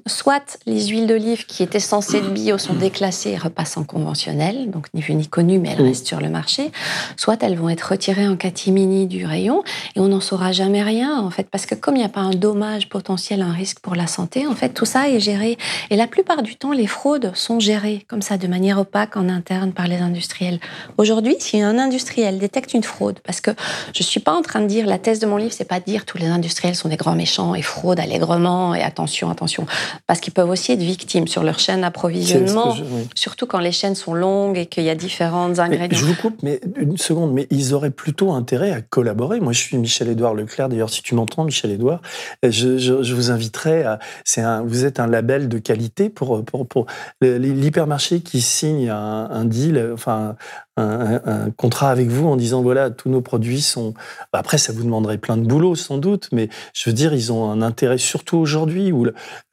soit 0.07 0.59
les 0.66 0.87
huiles 0.87 1.07
d'olive 1.07 1.46
qui 1.46 1.62
étaient 1.62 1.81
censées 1.81 2.18
être 2.18 2.33
bio 2.33 2.57
sont 2.59 2.75
déclassées 2.75 3.31
et 3.31 3.37
repassent 3.37 3.77
en 3.77 3.85
conventionnel, 3.85 4.70
donc 4.70 4.87
ni 4.94 5.01
vu 5.01 5.14
ni 5.14 5.27
connu, 5.27 5.59
mais 5.59 5.70
elles 5.70 5.83
restent 5.83 6.07
sur 6.07 6.20
le 6.20 6.29
marché, 6.29 6.70
soit 7.16 7.42
elles 7.42 7.57
vont 7.57 7.68
être 7.68 7.90
retirées 7.90 8.29
en 8.29 8.37
catégorie 8.37 8.49
mini 8.68 9.06
du 9.06 9.24
rayon 9.24 9.62
et 9.96 10.00
on 10.00 10.08
n'en 10.08 10.20
saura 10.20 10.52
jamais 10.52 10.82
rien 10.82 11.18
en 11.18 11.30
fait 11.30 11.48
parce 11.50 11.66
que 11.66 11.74
comme 11.74 11.96
il 11.96 12.00
n'y 12.00 12.04
a 12.04 12.10
pas 12.10 12.20
un 12.20 12.30
dommage 12.30 12.88
potentiel, 12.88 13.42
un 13.42 13.52
risque 13.52 13.80
pour 13.80 13.94
la 13.94 14.06
santé, 14.06 14.46
en 14.46 14.54
fait 14.54 14.70
tout 14.70 14.84
ça 14.84 15.08
est 15.08 15.20
géré 15.20 15.58
et 15.90 15.96
la 15.96 16.06
plupart 16.06 16.42
du 16.42 16.56
temps 16.56 16.72
les 16.72 16.86
fraudes 16.86 17.32
sont 17.34 17.60
gérées 17.60 18.04
comme 18.08 18.22
ça 18.22 18.36
de 18.36 18.46
manière 18.46 18.78
opaque 18.78 19.16
en 19.16 19.28
interne 19.28 19.72
par 19.72 19.86
les 19.86 19.96
industriels. 19.98 20.60
Aujourd'hui, 20.98 21.36
si 21.38 21.60
un 21.60 21.78
industriel 21.78 22.38
détecte 22.38 22.74
une 22.74 22.82
fraude, 22.82 23.20
parce 23.24 23.40
que 23.40 23.50
je 23.94 24.02
suis 24.02 24.20
pas 24.20 24.32
en 24.32 24.42
train 24.42 24.60
de 24.60 24.66
dire 24.66 24.86
la 24.86 24.98
thèse 24.98 25.18
de 25.18 25.26
mon 25.26 25.36
livre, 25.36 25.52
c'est 25.52 25.64
pas 25.64 25.80
de 25.80 25.84
dire 25.84 26.04
tous 26.04 26.18
les 26.18 26.26
industriels 26.26 26.74
sont 26.74 26.88
des 26.88 26.96
grands 26.96 27.14
méchants 27.14 27.54
et 27.54 27.62
fraudent 27.62 28.00
allègrement 28.00 28.74
et 28.74 28.82
attention, 28.82 29.30
attention, 29.30 29.66
parce 30.06 30.20
qu'ils 30.20 30.32
peuvent 30.32 30.50
aussi 30.50 30.72
être 30.72 30.82
victimes 30.82 31.28
sur 31.28 31.42
leur 31.42 31.58
chaîne 31.58 31.82
d'approvisionnement, 31.82 32.76
surtout 33.14 33.46
quand 33.46 33.58
les 33.60 33.72
chaînes 33.72 33.94
sont 33.94 34.14
longues 34.14 34.58
et 34.58 34.66
qu'il 34.66 34.84
y 34.84 34.90
a 34.90 34.94
différentes 34.94 35.58
ingrédients. 35.58 35.98
je 35.98 36.04
vous 36.04 36.14
coupe, 36.14 36.42
mais 36.42 36.60
une 36.76 36.96
seconde, 36.96 37.32
mais 37.32 37.46
ils 37.50 37.74
auraient 37.74 37.90
plutôt 37.90 38.32
un 38.32 38.39
intérêt 38.40 38.72
à 38.72 38.81
collaborer. 38.81 39.40
Moi, 39.40 39.53
je 39.53 39.61
suis 39.61 39.76
Michel-Édouard 39.76 40.35
Leclerc. 40.35 40.68
D'ailleurs, 40.68 40.90
si 40.90 41.03
tu 41.03 41.14
m'entends, 41.14 41.44
Michel-Édouard, 41.44 42.00
je, 42.42 42.79
je, 42.79 43.14
vous 43.14 43.31
inviterai 43.31 43.85
à. 43.85 43.98
Un, 44.38 44.62
vous 44.62 44.85
êtes 44.85 45.00
un 45.00 45.07
label 45.07 45.48
de 45.48 45.59
qualité 45.59 46.09
pour, 46.09 46.44
pour, 46.44 46.66
pour 46.66 46.87
l'hypermarché 47.20 48.20
qui 48.20 48.40
signe 48.40 48.88
un, 48.88 49.31
un 49.31 49.44
deal, 49.44 49.90
enfin, 49.92 50.37
un, 50.81 51.51
contrat 51.51 51.90
avec 51.90 52.09
vous 52.09 52.27
en 52.29 52.37
disant 52.37 52.62
voilà, 52.62 52.90
tous 52.90 53.09
nos 53.09 53.21
produits 53.21 53.61
sont. 53.61 53.95
Bah, 54.33 54.38
après, 54.38 54.59
ça 54.59 54.73
vous 54.73 54.83
demanderait 54.83 55.19
plein 55.19 55.37
de 55.37 55.47
boulot 55.47 55.75
sans 55.75 55.99
doute, 55.99 56.29
mais 56.33 56.49
je 56.75 56.88
veux 56.88 56.95
dire, 56.95 57.14
ils 57.14 57.33
ont 57.33 57.51
un 57.51 57.62
intérêt 57.62 57.99
surtout 57.99 58.38
aujourd'hui 58.38 58.93
où 58.93 59.07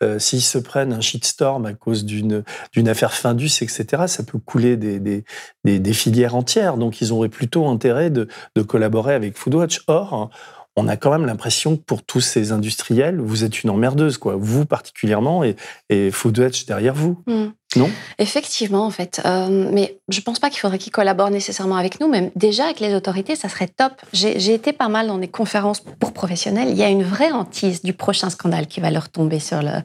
euh, 0.04 0.20
s'ils 0.20 0.42
se 0.42 0.58
prennent 0.58 0.94
un 0.94 1.02
shitstorm 1.02 1.66
à 1.66 1.74
cause 1.74 2.06
d'une 2.06 2.44
d'une 2.74 2.90
affaire 2.90 3.14
Findus, 3.14 3.62
etc., 3.62 4.04
ça 4.08 4.24
peut 4.24 4.40
couler 4.40 4.78
des, 4.78 5.00
des, 5.00 5.24
des, 5.64 5.94
filières 5.94 6.36
entières. 6.36 6.78
Donc, 6.78 7.02
ils 7.02 7.12
auraient 7.12 7.30
plutôt 7.30 7.68
intérêt 7.68 8.10
de, 8.10 8.28
de 8.56 8.62
collaborer 8.62 9.14
avec 9.14 9.38
Foodwatch. 9.38 9.82
Or, 9.88 10.30
on 10.78 10.88
a 10.88 10.96
quand 10.96 11.10
même 11.10 11.26
l'impression 11.26 11.76
que 11.76 11.82
pour 11.82 12.04
tous 12.04 12.22
ces 12.22 12.52
industriels, 12.52 13.20
vous 13.20 13.44
êtes 13.44 13.64
une 13.64 13.72
emmerdeuse, 13.72 14.20
quoi. 14.20 14.36
Vous 14.38 14.66
particulièrement 14.66 15.44
et, 15.44 16.12
Foodwatch 16.12 16.68
derrière 16.68 16.94
vous. 16.94 17.22
Mm. 17.26 17.48
Non? 17.76 17.90
Effectivement, 18.18 18.86
en 18.86 18.90
fait. 18.92 19.22
Euh, 19.26 19.70
mais 19.74 19.98
je 20.08 20.22
pense 20.22 20.40
pas 20.40 20.50
qu'il 20.50 20.60
faudrait 20.60 20.78
qu'ils 20.78 20.94
collaborent 20.94 21.30
nécessairement 21.30 21.76
avec 21.76 22.00
nous. 22.00 22.08
Même 22.08 22.32
déjà 22.36 22.64
avec 22.64 22.80
les 22.80 22.96
autorités, 22.96 23.36
ça 23.36 23.50
serait 23.50 23.68
top. 23.68 23.92
J'ai 24.14 24.54
été 24.54 24.72
pas 24.72 24.88
mal 24.88 25.08
dans 25.08 25.18
des 25.18 25.28
conférences 25.28 25.82
pour 25.82 26.14
professionnels. 26.14 26.70
Il 26.70 26.78
y 26.78 26.84
a 26.84 26.88
une 26.88 27.04
vraie 27.04 27.32
hantise 27.32 27.82
du 27.82 27.92
prochain 27.92 28.30
scandale 28.30 28.68
qui 28.68 28.80
va 28.80 28.90
leur 28.90 29.10
tomber 29.10 29.40
sur 29.40 29.62
le, 29.62 29.82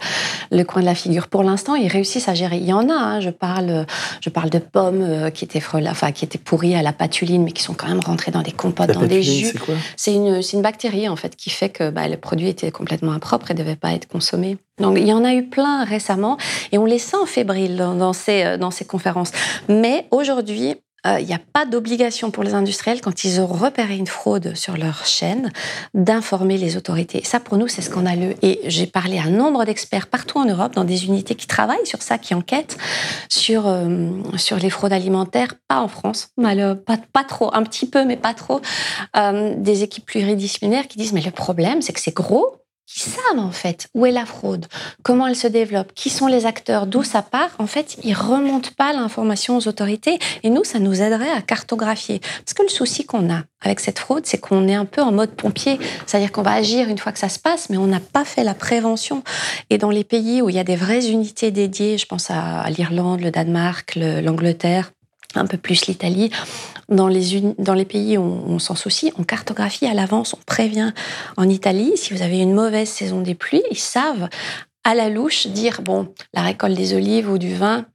le 0.53 0.63
coin 0.63 0.81
de 0.81 0.87
la 0.87 0.95
figure. 0.95 1.27
Pour 1.27 1.43
l'instant, 1.43 1.75
ils 1.75 1.89
réussissent 1.89 2.29
à 2.29 2.35
gérer. 2.35 2.59
Il 2.59 2.67
y 2.67 2.73
en 2.73 2.89
a. 2.89 2.95
Hein. 2.95 3.21
Je 3.21 3.31
parle, 3.31 3.85
je 4.21 4.31
parle 4.31 4.51
de 4.51 4.59
pommes 4.59 5.03
euh, 5.03 5.31
qui 5.31 5.45
étaient 5.45 5.63
enfin 5.89 6.13
qui 6.13 6.25
étaient 6.25 6.39
pourries 6.39 6.77
à 6.77 6.83
la 6.83 6.93
patuline, 6.93 7.43
mais 7.43 7.53
qui 7.53 7.65
sont 7.65 7.75
quand 7.75 7.89
même 7.89 8.01
rentrées 8.01 8.31
dans 8.31 8.43
des 8.43 8.53
compotes, 8.53 8.93
dans 8.93 9.07
des 9.07 9.25
jus. 9.25 9.53
C'est 9.97 10.15
une, 10.15 10.41
une 10.53 10.63
bactérie 10.63 11.09
en 11.09 11.17
fait 11.17 11.35
qui 11.35 11.51
fait 11.51 11.69
que 11.69 11.91
bah, 11.91 12.07
le 12.07 12.17
produit 12.17 12.49
était 12.49 12.71
complètement 12.71 13.13
impropre 13.13 13.51
et 13.51 13.55
devait 13.55 13.77
pas 13.77 13.93
être 13.93 14.07
consommé. 14.07 14.57
Donc 14.79 14.97
il 14.99 15.07
y 15.07 15.13
en 15.13 15.25
a 15.25 15.35
eu 15.35 15.45
plein 15.45 15.85
récemment 15.85 16.39
et 16.73 16.79
on 16.79 16.87
les 16.87 16.99
sent 16.99 17.27
fébriles 17.27 17.72
dans, 17.77 18.13
ces, 18.13 18.45
euh, 18.45 18.57
dans 18.59 18.71
ces 18.71 18.85
conférences. 18.85 19.33
Mais 19.69 20.07
aujourd'hui, 20.11 20.77
euh, 21.05 21.19
il 21.19 21.27
n'y 21.27 21.35
a 21.35 21.41
pas 21.53 21.67
d'obligation 21.67 22.31
pour 22.31 22.45
les 22.45 22.55
industriels, 22.55 23.01
quand 23.01 23.25
ils 23.25 23.41
ont 23.41 23.47
repéré 23.47 23.97
une 23.97 24.07
fraude 24.07 24.55
sur 24.55 24.77
leur 24.77 25.05
chaîne, 25.05 25.51
d'informer 25.95 26.59
les 26.59 26.77
autorités. 26.77 27.23
ça, 27.25 27.41
pour 27.41 27.57
nous, 27.57 27.67
c'est 27.67 27.83
scandaleux. 27.83 28.35
Et 28.43 28.61
j'ai 28.67 28.87
parlé 28.87 29.19
à 29.19 29.23
un 29.23 29.31
nombre 29.31 29.65
d'experts 29.65 30.07
partout 30.07 30.39
en 30.39 30.45
Europe, 30.45 30.75
dans 30.75 30.85
des 30.85 31.07
unités 31.07 31.35
qui 31.35 31.49
travaillent 31.49 31.87
sur 31.87 32.03
ça, 32.03 32.19
qui 32.19 32.35
enquêtent 32.35 32.77
sur, 33.29 33.67
euh, 33.67 34.11
sur 34.37 34.59
les 34.59 34.71
fraudes 34.71 34.93
alimentaires, 34.93 35.55
pas 35.67 35.81
en 35.81 35.89
France, 35.89 36.29
pas, 36.37 36.99
pas 37.13 37.25
trop, 37.25 37.53
un 37.53 37.65
petit 37.65 37.89
peu, 37.89 38.05
mais 38.05 38.17
pas 38.17 38.35
trop. 38.35 38.61
des 39.15 39.83
équipes 39.83 40.07
pluridisciplinaires 40.07 40.87
qui 40.87 40.99
disent, 40.99 41.13
mais 41.13 41.21
le 41.21 41.31
problème, 41.31 41.83
c'est 41.83 41.93
que 41.93 42.01
c'est 42.01 42.15
gros, 42.15 42.62
qui 42.93 43.01
savent 43.01 43.39
en 43.39 43.53
fait 43.53 43.89
où 43.95 44.05
est 44.07 44.11
la 44.11 44.27
fraude, 44.27 44.67
comment 45.03 45.27
elle 45.27 45.37
se 45.37 45.47
développe, 45.47 45.93
qui 45.95 46.11
sont 46.11 46.27
les 46.27 46.47
acteurs, 46.47 46.87
d'où 46.87 47.03
ça 47.03 47.23
part, 47.23 47.51
en 47.59 47.67
fait, 47.67 47.97
ils 48.05 48.15
remontent 48.15 48.71
pas 48.77 48.93
l'information 48.93 49.57
aux 49.57 49.69
autorités. 49.69 50.19
Et 50.43 50.51
nous, 50.51 50.65
ça 50.65 50.79
nous 50.79 51.01
aiderait 51.01 51.31
à 51.31 51.41
cartographier. 51.41 52.21
Parce 52.21 52.55
que 52.55 52.63
le 52.63 52.69
souci 52.69 53.05
qu'on 53.05 53.33
a 53.33 53.43
avec 53.61 53.81
cette 53.81 53.99
fraude, 53.99 54.27
c'est 54.27 54.39
qu'on 54.39 54.69
est 54.69 54.75
un 54.75 54.85
peu 54.85 55.01
en 55.01 55.13
mode 55.13 55.31
pompier. 55.31 55.79
C'est-à-dire 56.07 56.33
qu'on 56.33 56.43
va 56.43 56.53
agir 56.53 56.89
une 56.89 56.99
fois 56.99 57.13
que 57.13 57.19
ça 57.19 57.29
se 57.29 57.39
passe, 57.39 57.71
mais 57.71 57.77
on 57.77 57.87
n'a 57.87 58.01
pas 58.01 58.25
fait 58.25 58.45
la 58.45 58.55
prévention. 58.55 59.23
Et 59.71 59.79
dans 59.79 59.91
les 59.91 60.05
pays 60.05 60.43
où 60.43 60.49
il 60.49 60.57
y 60.57 60.59
a 60.59 60.65
des 60.65 60.77
vraies 60.77 61.09
unités 61.09 61.51
dédiées, 61.51 61.99
je 61.99 62.07
pense 62.07 62.31
à, 62.31 62.69
l'Irlande, 62.71 63.21
le 63.21 63.31
Danemark, 63.31 63.95
l'Angleterre, 63.97 64.93
un 65.41 65.47
peu 65.47 65.59
plus 65.59 65.87
l'Italie. 65.87 66.31
Dans 66.89 67.09
les, 67.09 67.41
dans 67.59 67.75
les 67.75 67.85
pays 67.85 68.19
où 68.19 68.23
on, 68.23 68.59
s'en 68.59 68.75
soucie, 68.75 69.13
on 69.19 69.25
cartographie 69.25 69.87
à 69.87 69.95
l'avance, 69.95 70.35
on 70.35 70.43
prévient. 70.45 70.93
En 71.37 71.49
Italie, 71.49 71.93
si 71.97 72.13
vous 72.13 72.23
avez 72.23 72.39
une 72.39 72.53
mauvaise 72.53 72.89
saison 72.89 73.21
des 73.21 73.35
pluies, 73.35 73.63
ils 73.71 73.79
savent 73.79 74.29
à 74.85 74.95
la 74.95 75.09
louche 75.09 75.47
dire 75.47 75.81
bon, 75.83 76.09
la 76.35 76.43
récolte 76.43 76.77
des 76.77 76.95
olives 76.95 77.31
ou 77.31 77.39
du 77.39 77.55
vin, 77.55 77.87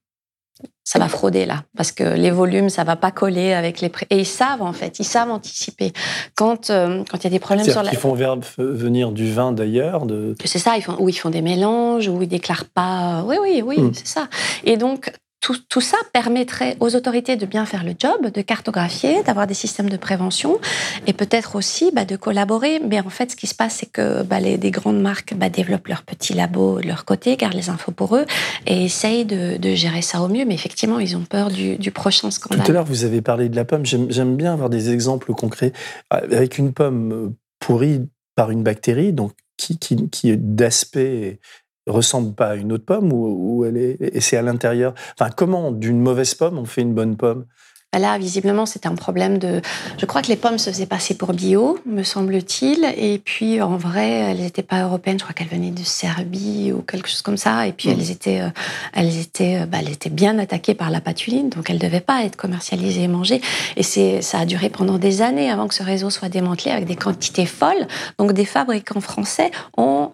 ça 0.83 0.99
va 0.99 1.09
frauder 1.09 1.45
là, 1.45 1.63
parce 1.75 1.91
que 1.91 2.03
les 2.03 2.31
volumes, 2.31 2.69
ça 2.69 2.85
va 2.85 2.95
pas 2.95 3.11
coller 3.11 3.51
avec 3.51 3.81
les 3.81 3.89
prix. 3.89 4.05
Et 4.09 4.19
ils 4.19 4.25
savent 4.25 4.61
en 4.61 4.71
fait, 4.71 4.99
ils 4.99 5.05
savent 5.05 5.29
anticiper. 5.29 5.91
Quand 6.33 6.69
euh, 6.69 7.03
quand 7.11 7.17
il 7.17 7.23
y 7.25 7.27
a 7.27 7.29
des 7.29 7.39
problèmes 7.39 7.65
sur 7.65 7.83
la. 7.83 7.91
Ils 7.91 7.97
font 7.97 8.15
venir 8.57 9.11
du 9.11 9.29
vin 9.29 9.51
d'ailleurs. 9.51 10.05
De... 10.05 10.33
C'est 10.45 10.59
ça, 10.59 10.77
ils 10.77 10.81
font, 10.81 10.95
ou 10.99 11.09
ils 11.09 11.13
font 11.13 11.29
des 11.29 11.41
mélanges, 11.41 12.07
ou 12.07 12.21
ils 12.21 12.27
déclarent 12.27 12.69
pas. 12.73 13.23
Oui, 13.27 13.35
oui, 13.41 13.61
oui, 13.65 13.81
hmm. 13.81 13.93
c'est 13.93 14.07
ça. 14.07 14.29
Et 14.63 14.77
donc 14.77 15.11
tout, 15.53 15.81
ça 15.81 15.97
permettrait 16.13 16.75
aux 16.79 16.95
autorités 16.95 17.35
de 17.35 17.45
bien 17.45 17.65
faire 17.65 17.83
le 17.83 17.93
job, 17.97 18.31
de 18.31 18.41
cartographier, 18.41 19.23
d'avoir 19.23 19.47
des 19.47 19.53
systèmes 19.53 19.89
de 19.89 19.97
prévention 19.97 20.59
et 21.05 21.13
peut-être 21.13 21.55
aussi 21.55 21.91
bah, 21.93 22.05
de 22.05 22.15
collaborer. 22.15 22.79
Mais 22.79 22.99
en 22.99 23.09
fait, 23.09 23.31
ce 23.31 23.35
qui 23.35 23.47
se 23.47 23.55
passe, 23.55 23.75
c'est 23.75 23.91
que 23.91 24.23
bah, 24.23 24.39
les, 24.39 24.57
des 24.57 24.71
grandes 24.71 25.01
marques 25.01 25.33
bah, 25.35 25.49
développent 25.49 25.87
leurs 25.87 26.03
petits 26.03 26.33
labos 26.33 26.81
de 26.81 26.87
leur 26.87 27.05
côté, 27.05 27.37
gardent 27.37 27.53
les 27.53 27.69
infos 27.69 27.91
pour 27.91 28.15
eux 28.15 28.25
et 28.65 28.85
essayent 28.85 29.25
de, 29.25 29.57
gérer 29.75 30.01
ça 30.01 30.21
au 30.21 30.27
mieux. 30.27 30.45
Mais 30.45 30.55
effectivement, 30.55 30.99
ils 30.99 31.15
ont 31.15 31.23
peur 31.23 31.49
du, 31.49 31.91
prochain 31.91 32.31
scandale. 32.31 32.65
Tout 32.65 32.71
à 32.71 32.73
l'heure, 32.73 32.85
vous 32.85 33.05
avez 33.05 33.21
parlé 33.21 33.49
de 33.49 33.55
la 33.55 33.65
pomme. 33.65 33.85
J'aime 33.85 34.35
bien 34.35 34.53
avoir 34.53 34.69
des 34.69 34.91
exemples 34.91 35.33
concrets. 35.33 35.73
Avec 36.09 36.57
une 36.57 36.73
pomme 36.73 37.33
pourrie 37.59 38.01
par 38.35 38.51
une 38.51 38.63
bactérie, 38.63 39.13
donc 39.13 39.31
qui, 39.57 39.77
qui, 39.77 40.09
qui 40.09 40.37
d'aspect 40.37 41.39
ressemble 41.87 42.35
pas 42.35 42.49
à 42.49 42.55
une 42.55 42.71
autre 42.73 42.85
pomme 42.85 43.11
ou, 43.13 43.65
elle 43.65 43.77
est 43.77 43.97
et 43.99 44.21
c'est 44.21 44.37
à 44.37 44.41
l'intérieur. 44.41 44.93
Enfin, 45.19 45.31
comment 45.35 45.71
d'une 45.71 45.99
mauvaise 45.99 46.35
pomme 46.35 46.57
on 46.57 46.65
fait 46.65 46.81
une 46.81 46.93
bonne 46.93 47.17
pomme? 47.17 47.45
Là, 47.93 48.17
visiblement, 48.17 48.65
c'était 48.65 48.87
un 48.87 48.95
problème 48.95 49.37
de. 49.37 49.61
Je 49.97 50.05
crois 50.05 50.21
que 50.21 50.27
les 50.27 50.35
pommes 50.35 50.57
se 50.57 50.69
faisaient 50.69 50.85
passer 50.85 51.15
pour 51.15 51.33
bio, 51.33 51.79
me 51.85 52.03
semble-t-il. 52.03 52.83
Et 52.97 53.17
puis, 53.17 53.61
en 53.61 53.77
vrai, 53.77 54.09
elles 54.09 54.41
n'étaient 54.41 54.61
pas 54.61 54.83
européennes. 54.83 55.17
Je 55.19 55.23
crois 55.23 55.33
qu'elles 55.33 55.47
venaient 55.47 55.71
de 55.71 55.83
Serbie 55.83 56.73
ou 56.73 56.81
quelque 56.81 57.07
chose 57.07 57.21
comme 57.21 57.37
ça. 57.37 57.65
Et 57.65 57.71
puis, 57.71 57.89
elles 57.89 58.11
étaient, 58.11 58.41
euh, 58.41 58.49
elles 58.93 59.17
étaient, 59.17 59.61
euh, 59.61 59.65
bah, 59.65 59.77
elles 59.81 59.91
étaient 59.91 60.09
bien 60.09 60.37
attaquées 60.37 60.73
par 60.73 60.89
la 60.89 60.99
patuline, 60.99 61.49
donc 61.49 61.69
elles 61.69 61.77
ne 61.77 61.81
devaient 61.81 62.01
pas 62.01 62.23
être 62.23 62.35
commercialisées 62.35 63.03
et 63.03 63.07
mangées. 63.07 63.41
Et 63.77 63.83
c'est, 63.83 64.21
ça 64.21 64.39
a 64.39 64.45
duré 64.45 64.69
pendant 64.69 64.97
des 64.97 65.21
années 65.21 65.49
avant 65.49 65.67
que 65.67 65.73
ce 65.73 65.83
réseau 65.83 66.09
soit 66.09 66.29
démantelé 66.29 66.71
avec 66.71 66.85
des 66.85 66.97
quantités 66.97 67.45
folles. 67.45 67.87
Donc, 68.19 68.33
des 68.33 68.45
fabricants 68.45 69.01
français 69.01 69.49
ont, 69.77 70.11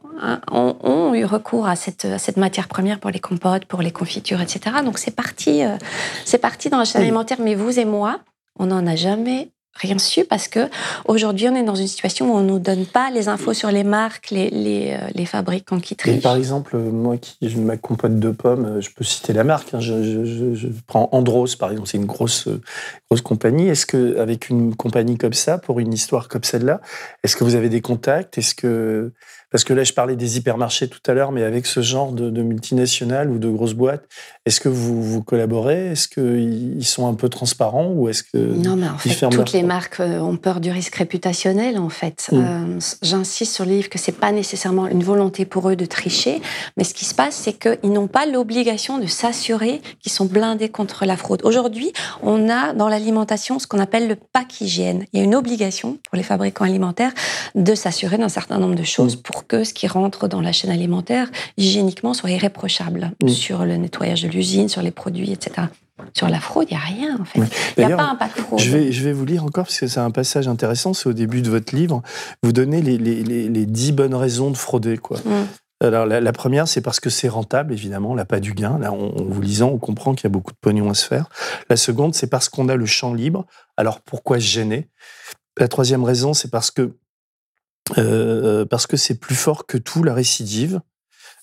ont, 0.51 0.75
ont 0.83 1.15
eu 1.15 1.25
recours 1.25 1.67
à 1.67 1.75
cette, 1.75 2.05
à 2.05 2.19
cette 2.19 2.37
matière 2.37 2.67
première 2.67 2.99
pour 2.99 3.09
les 3.09 3.19
compotes, 3.19 3.65
pour 3.65 3.81
les 3.81 3.91
confitures, 3.91 4.41
etc. 4.41 4.75
Donc, 4.85 4.99
c'est 4.99 5.15
parti, 5.15 5.63
euh, 5.63 5.75
c'est 6.23 6.37
parti 6.37 6.69
dans 6.69 6.77
la 6.77 6.85
chaîne 6.85 7.01
alimentaire. 7.01 7.37
Mais 7.41 7.55
vous 7.55 7.62
et 7.71 7.85
moi, 7.85 8.19
on 8.57 8.67
n'en 8.67 8.85
a 8.85 8.95
jamais 8.95 9.49
rien 9.75 9.97
su 9.97 10.23
parce 10.23 10.47
que 10.47 10.69
aujourd'hui 11.05 11.49
on 11.49 11.55
est 11.55 11.63
dans 11.63 11.75
une 11.75 11.87
situation 11.87 12.31
où 12.31 12.37
on 12.37 12.41
nous 12.41 12.59
donne 12.59 12.85
pas 12.85 13.09
les 13.09 13.27
infos 13.27 13.53
sur 13.53 13.71
les 13.71 13.83
marques, 13.83 14.29
les, 14.29 14.49
les, 14.49 14.93
euh, 14.93 15.07
les 15.15 15.25
fabricants 15.25 15.79
qui 15.79 15.95
trichent. 15.95 16.21
par 16.21 16.35
exemple, 16.35 16.77
moi 16.77 17.17
qui 17.17 17.37
je 17.41 17.57
ma 17.57 17.77
compote 17.77 18.19
de 18.19 18.29
pommes, 18.29 18.65
euh, 18.65 18.81
je 18.81 18.91
peux 18.91 19.03
citer 19.03 19.33
la 19.33 19.43
marque. 19.43 19.73
Hein, 19.73 19.79
je, 19.79 20.67
prends 20.85 21.09
Andros 21.11 21.55
par 21.55 21.71
exemple, 21.71 21.89
c'est 21.89 21.97
une 21.97 22.05
grosse 22.05 22.47
grosse 23.09 23.21
compagnie. 23.21 23.67
Est-ce 23.67 23.85
que 23.85 24.17
avec 24.19 24.49
une 24.49 24.75
compagnie 24.75 25.17
comme 25.17 25.33
ça, 25.33 25.57
pour 25.57 25.79
une 25.79 25.93
histoire 25.93 26.27
comme 26.27 26.43
celle-là, 26.43 26.79
est-ce 27.23 27.35
que 27.35 27.43
vous 27.43 27.55
avez 27.55 27.69
des 27.69 27.81
contacts? 27.81 28.37
Est-ce 28.37 28.53
que 28.53 29.11
parce 29.53 29.63
que 29.63 29.73
là, 29.73 29.83
je 29.83 29.93
parlais 29.93 30.15
des 30.15 30.37
hypermarchés 30.37 30.87
tout 30.87 30.99
à 31.05 31.13
l'heure, 31.13 31.31
mais 31.31 31.43
avec 31.43 31.67
ce 31.67 31.83
genre 31.83 32.11
de, 32.11 32.41
multinationales 32.41 33.29
ou 33.29 33.37
de 33.37 33.47
grosses 33.47 33.75
boîtes, 33.75 34.03
est-ce 34.47 34.59
que 34.59 34.67
vous, 34.67 35.03
vous 35.03 35.21
collaborez? 35.21 35.91
Est-ce 35.91 36.07
qu'ils 36.07 36.83
sont 36.83 37.07
un 37.07 37.13
peu 37.13 37.29
transparents 37.29 37.91
ou 37.93 38.09
est-ce 38.09 38.23
que 38.23 38.37
non, 38.37 38.75
mais 38.75 38.89
en 38.89 38.97
fait, 38.97 39.29
toutes 39.29 39.51
les 39.51 39.61
marques 39.61 39.99
euh, 39.99 40.19
ont 40.19 40.37
peur 40.37 40.59
du 40.59 40.71
risque 40.71 40.95
réputationnel. 40.95 41.77
En 41.77 41.89
fait, 41.89 42.29
mm. 42.31 42.35
euh, 42.35 42.79
j'insiste 43.03 43.53
sur 43.53 43.65
le 43.65 43.73
livre 43.73 43.89
que 43.89 43.99
c'est 43.99 44.11
pas 44.11 44.31
nécessairement 44.31 44.87
une 44.87 45.03
volonté 45.03 45.45
pour 45.45 45.69
eux 45.69 45.75
de 45.75 45.85
tricher, 45.85 46.41
mais 46.75 46.83
ce 46.83 46.95
qui 46.95 47.05
se 47.05 47.13
passe, 47.13 47.35
c'est 47.35 47.53
qu'ils 47.53 47.93
n'ont 47.93 48.07
pas 48.07 48.25
l'obligation 48.25 48.97
de 48.97 49.05
s'assurer 49.05 49.83
qu'ils 50.01 50.11
sont 50.11 50.25
blindés 50.25 50.69
contre 50.69 51.05
la 51.05 51.15
fraude. 51.15 51.41
Aujourd'hui, 51.43 51.93
on 52.23 52.49
a 52.49 52.73
dans 52.73 52.89
l'alimentation 52.89 53.59
ce 53.59 53.67
qu'on 53.67 53.79
appelle 53.79 54.07
le 54.07 54.15
pack 54.15 54.61
hygiène. 54.61 55.05
Il 55.13 55.19
y 55.19 55.21
a 55.21 55.25
une 55.25 55.35
obligation 55.35 55.99
pour 56.09 56.17
les 56.17 56.23
fabricants 56.23 56.65
alimentaires 56.65 57.13
de 57.53 57.75
s'assurer 57.75 58.17
d'un 58.17 58.29
certain 58.29 58.57
nombre 58.57 58.73
de 58.73 58.83
choses 58.83 59.15
mm. 59.15 59.21
pour 59.21 59.42
que 59.47 59.63
ce 59.63 59.73
qui 59.73 59.87
rentre 59.87 60.27
dans 60.27 60.41
la 60.41 60.51
chaîne 60.51 60.71
alimentaire, 60.71 61.29
hygiéniquement, 61.57 62.13
soit 62.13 62.31
irréprochable 62.31 63.11
mm. 63.21 63.29
sur 63.29 63.65
le 63.65 63.77
nettoyage 63.77 64.23
de 64.23 64.27
l'usine, 64.27 64.69
sur 64.69 64.81
les 64.81 64.91
produits, 64.91 65.31
etc. 65.31 65.67
Sur 66.13 66.27
la 66.27 66.39
fraude, 66.39 66.67
il 66.69 66.73
n'y 66.73 66.79
a 66.79 66.85
rien, 66.85 67.17
en 67.19 67.25
fait. 67.25 67.39
Il 67.77 67.85
n'y 67.85 67.91
a 67.91 67.95
pas 67.95 68.03
un 68.03 68.15
pack 68.15 68.31
fraude. 68.31 68.59
Je 68.59 68.71
vais, 68.71 68.91
je 68.91 69.03
vais 69.03 69.13
vous 69.13 69.25
lire 69.25 69.43
encore, 69.43 69.65
parce 69.65 69.79
que 69.79 69.87
c'est 69.87 69.99
un 69.99 70.11
passage 70.11 70.47
intéressant, 70.47 70.93
c'est 70.93 71.07
au 71.07 71.13
début 71.13 71.41
de 71.41 71.49
votre 71.49 71.75
livre. 71.75 72.01
Vous 72.41 72.51
donnez 72.51 72.81
les, 72.81 72.97
les, 72.97 73.23
les, 73.23 73.65
10 73.65 73.91
bonnes 73.91 74.15
raisons 74.15 74.49
de 74.49 74.57
frauder, 74.57 74.97
quoi. 74.97 75.19
Mm. 75.19 75.45
Alors, 75.83 76.05
la, 76.05 76.31
première, 76.31 76.67
c'est 76.67 76.81
parce 76.81 77.01
que 77.01 77.09
c'est 77.09 77.27
rentable, 77.27 77.73
évidemment, 77.73 78.15
là, 78.15 78.23
pas 78.23 78.39
du 78.39 78.53
gain. 78.53 78.79
Là, 78.79 78.93
en 78.93 79.11
vous 79.17 79.41
lisant, 79.41 79.69
on 79.69 79.77
comprend 79.77 80.15
qu'il 80.15 80.23
y 80.23 80.27
a 80.27 80.29
beaucoup 80.29 80.53
de 80.53 80.57
pognon 80.61 80.89
à 80.89 80.93
se 80.93 81.05
faire. 81.05 81.27
La 81.69 81.75
seconde, 81.75 82.15
c'est 82.15 82.27
parce 82.27 82.47
qu'on 82.47 82.69
a 82.69 82.75
le 82.75 82.85
champ 82.85 83.13
libre. 83.13 83.45
Alors, 83.75 83.99
pourquoi 83.99 84.39
se 84.39 84.45
gêner? 84.45 84.87
La 85.59 85.67
troisième 85.67 86.03
raison, 86.05 86.33
c'est 86.33 86.49
parce 86.49 86.71
que 86.71 86.95
parce 88.69 88.87
que 88.87 88.97
c'est 88.97 89.19
plus 89.19 89.35
fort 89.35 89.65
que 89.65 89.77
tout 89.77 90.03
la 90.03 90.13
récidive. 90.13 90.81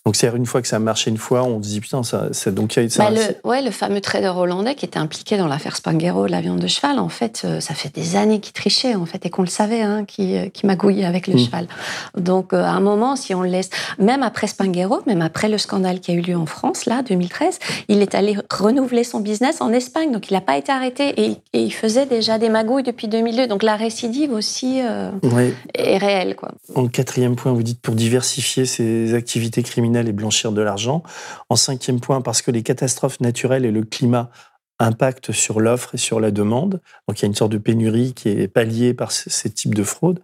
Donc, 0.06 0.16
c'est 0.16 0.28
une 0.34 0.46
fois 0.46 0.62
que 0.62 0.68
ça 0.68 0.76
a 0.76 0.78
marché 0.78 1.10
une 1.10 1.18
fois, 1.18 1.42
on 1.44 1.62
se 1.62 1.68
dit 1.68 1.80
putain, 1.80 2.02
ça, 2.02 2.28
ça 2.32 2.50
donc 2.50 2.74
il 2.74 2.82
y 2.82 2.86
a 2.86 2.88
ça, 2.88 3.10
bah, 3.10 3.10
le, 3.10 3.48
ouais, 3.48 3.60
le 3.60 3.70
fameux 3.70 4.00
trader 4.00 4.32
hollandais 4.34 4.74
qui 4.74 4.86
était 4.86 4.98
impliqué 4.98 5.36
dans 5.36 5.46
l'affaire 5.46 5.76
Spanghero, 5.76 6.26
la 6.26 6.40
viande 6.40 6.58
de 6.58 6.66
cheval, 6.66 6.98
en 6.98 7.10
fait, 7.10 7.42
euh, 7.44 7.60
ça 7.60 7.74
fait 7.74 7.94
des 7.94 8.16
années 8.16 8.40
qu'il 8.40 8.54
trichait, 8.54 8.94
en 8.94 9.04
fait, 9.04 9.26
et 9.26 9.30
qu'on 9.30 9.42
le 9.42 9.48
savait, 9.48 9.82
hein, 9.82 10.06
qui, 10.06 10.38
euh, 10.38 10.48
qui 10.48 10.64
magouillait 10.64 11.04
avec 11.04 11.26
le 11.26 11.34
mm. 11.34 11.38
cheval. 11.38 11.68
Donc, 12.16 12.54
euh, 12.54 12.62
à 12.62 12.70
un 12.70 12.80
moment, 12.80 13.14
si 13.14 13.34
on 13.34 13.42
le 13.42 13.50
laisse, 13.50 13.68
même 13.98 14.22
après 14.22 14.46
Spanghero, 14.46 15.02
même 15.06 15.20
après 15.20 15.50
le 15.50 15.58
scandale 15.58 16.00
qui 16.00 16.12
a 16.12 16.14
eu 16.14 16.22
lieu 16.22 16.36
en 16.36 16.46
France, 16.46 16.86
là, 16.86 17.02
2013, 17.02 17.58
il 17.88 18.00
est 18.00 18.14
allé 18.14 18.38
renouveler 18.50 19.04
son 19.04 19.20
business 19.20 19.60
en 19.60 19.70
Espagne, 19.70 20.12
donc 20.12 20.30
il 20.30 20.32
n'a 20.32 20.40
pas 20.40 20.56
été 20.56 20.72
arrêté 20.72 21.12
et, 21.20 21.36
il 21.52 21.74
faisait 21.74 22.06
déjà 22.06 22.38
des 22.38 22.48
magouilles 22.48 22.82
depuis 22.82 23.06
2002. 23.06 23.48
Donc, 23.48 23.62
la 23.62 23.76
récidive 23.76 24.32
aussi 24.32 24.78
est 24.78 25.98
réelle, 25.98 26.36
quoi. 26.36 26.52
En 26.74 26.88
quatrième 26.88 27.36
point, 27.36 27.52
vous 27.52 27.62
dites 27.62 27.80
pour 27.80 27.94
diversifier 27.94 28.64
ses 28.64 29.14
activités 29.14 29.62
criminelles 29.62 29.89
et 29.96 30.12
blanchir 30.12 30.53
de 30.53 30.62
l'argent. 30.62 31.03
En 31.48 31.57
cinquième 31.57 32.00
point, 32.00 32.20
parce 32.20 32.42
que 32.42 32.50
les 32.50 32.62
catastrophes 32.62 33.20
naturelles 33.20 33.64
et 33.64 33.70
le 33.70 33.83
climat 33.83 34.31
impactent 34.79 35.33
sur 35.33 35.61
l'offre 35.61 35.94
et 35.94 35.98
sur 35.98 36.20
la 36.20 36.31
demande. 36.31 36.81
Donc 37.07 37.18
il 37.18 37.22
y 37.22 37.24
a 37.24 37.29
une 37.29 37.35
sorte 37.35 37.53
de 37.53 37.59
pénurie 37.59 38.14
qui 38.14 38.31
est 38.31 38.48
palliée 38.48 38.94
par 38.94 39.12
ces 39.12 39.50
types 39.50 39.74
de 39.74 39.85
fraudes. 39.85 40.20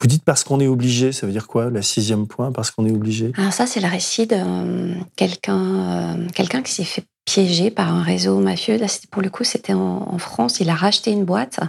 Vous 0.00 0.06
dites 0.06 0.24
parce 0.24 0.44
qu'on 0.44 0.60
est 0.60 0.66
obligé, 0.66 1.12
ça 1.12 1.26
veut 1.26 1.32
dire 1.32 1.46
quoi, 1.46 1.70
la 1.70 1.82
sixième 1.82 2.26
point, 2.26 2.52
parce 2.52 2.70
qu'on 2.70 2.86
est 2.86 2.90
obligé? 2.90 3.32
Alors 3.36 3.52
ça, 3.52 3.66
c'est 3.66 3.80
le 3.80 3.88
récit 3.88 4.26
de 4.26 4.36
euh, 4.36 4.94
euh, 4.94 6.26
quelqu'un 6.34 6.62
qui 6.62 6.72
s'est 6.72 6.84
fait 6.84 7.04
piéger 7.30 7.70
par 7.70 7.94
un 7.94 8.02
réseau 8.02 8.40
mafieux. 8.40 8.76
Là, 8.76 8.86
pour 9.12 9.22
le 9.22 9.30
coup, 9.30 9.44
c'était 9.44 9.72
en, 9.72 10.18
France. 10.18 10.58
Il 10.58 10.68
a 10.68 10.74
racheté 10.74 11.12
une 11.12 11.24
boîte 11.24 11.60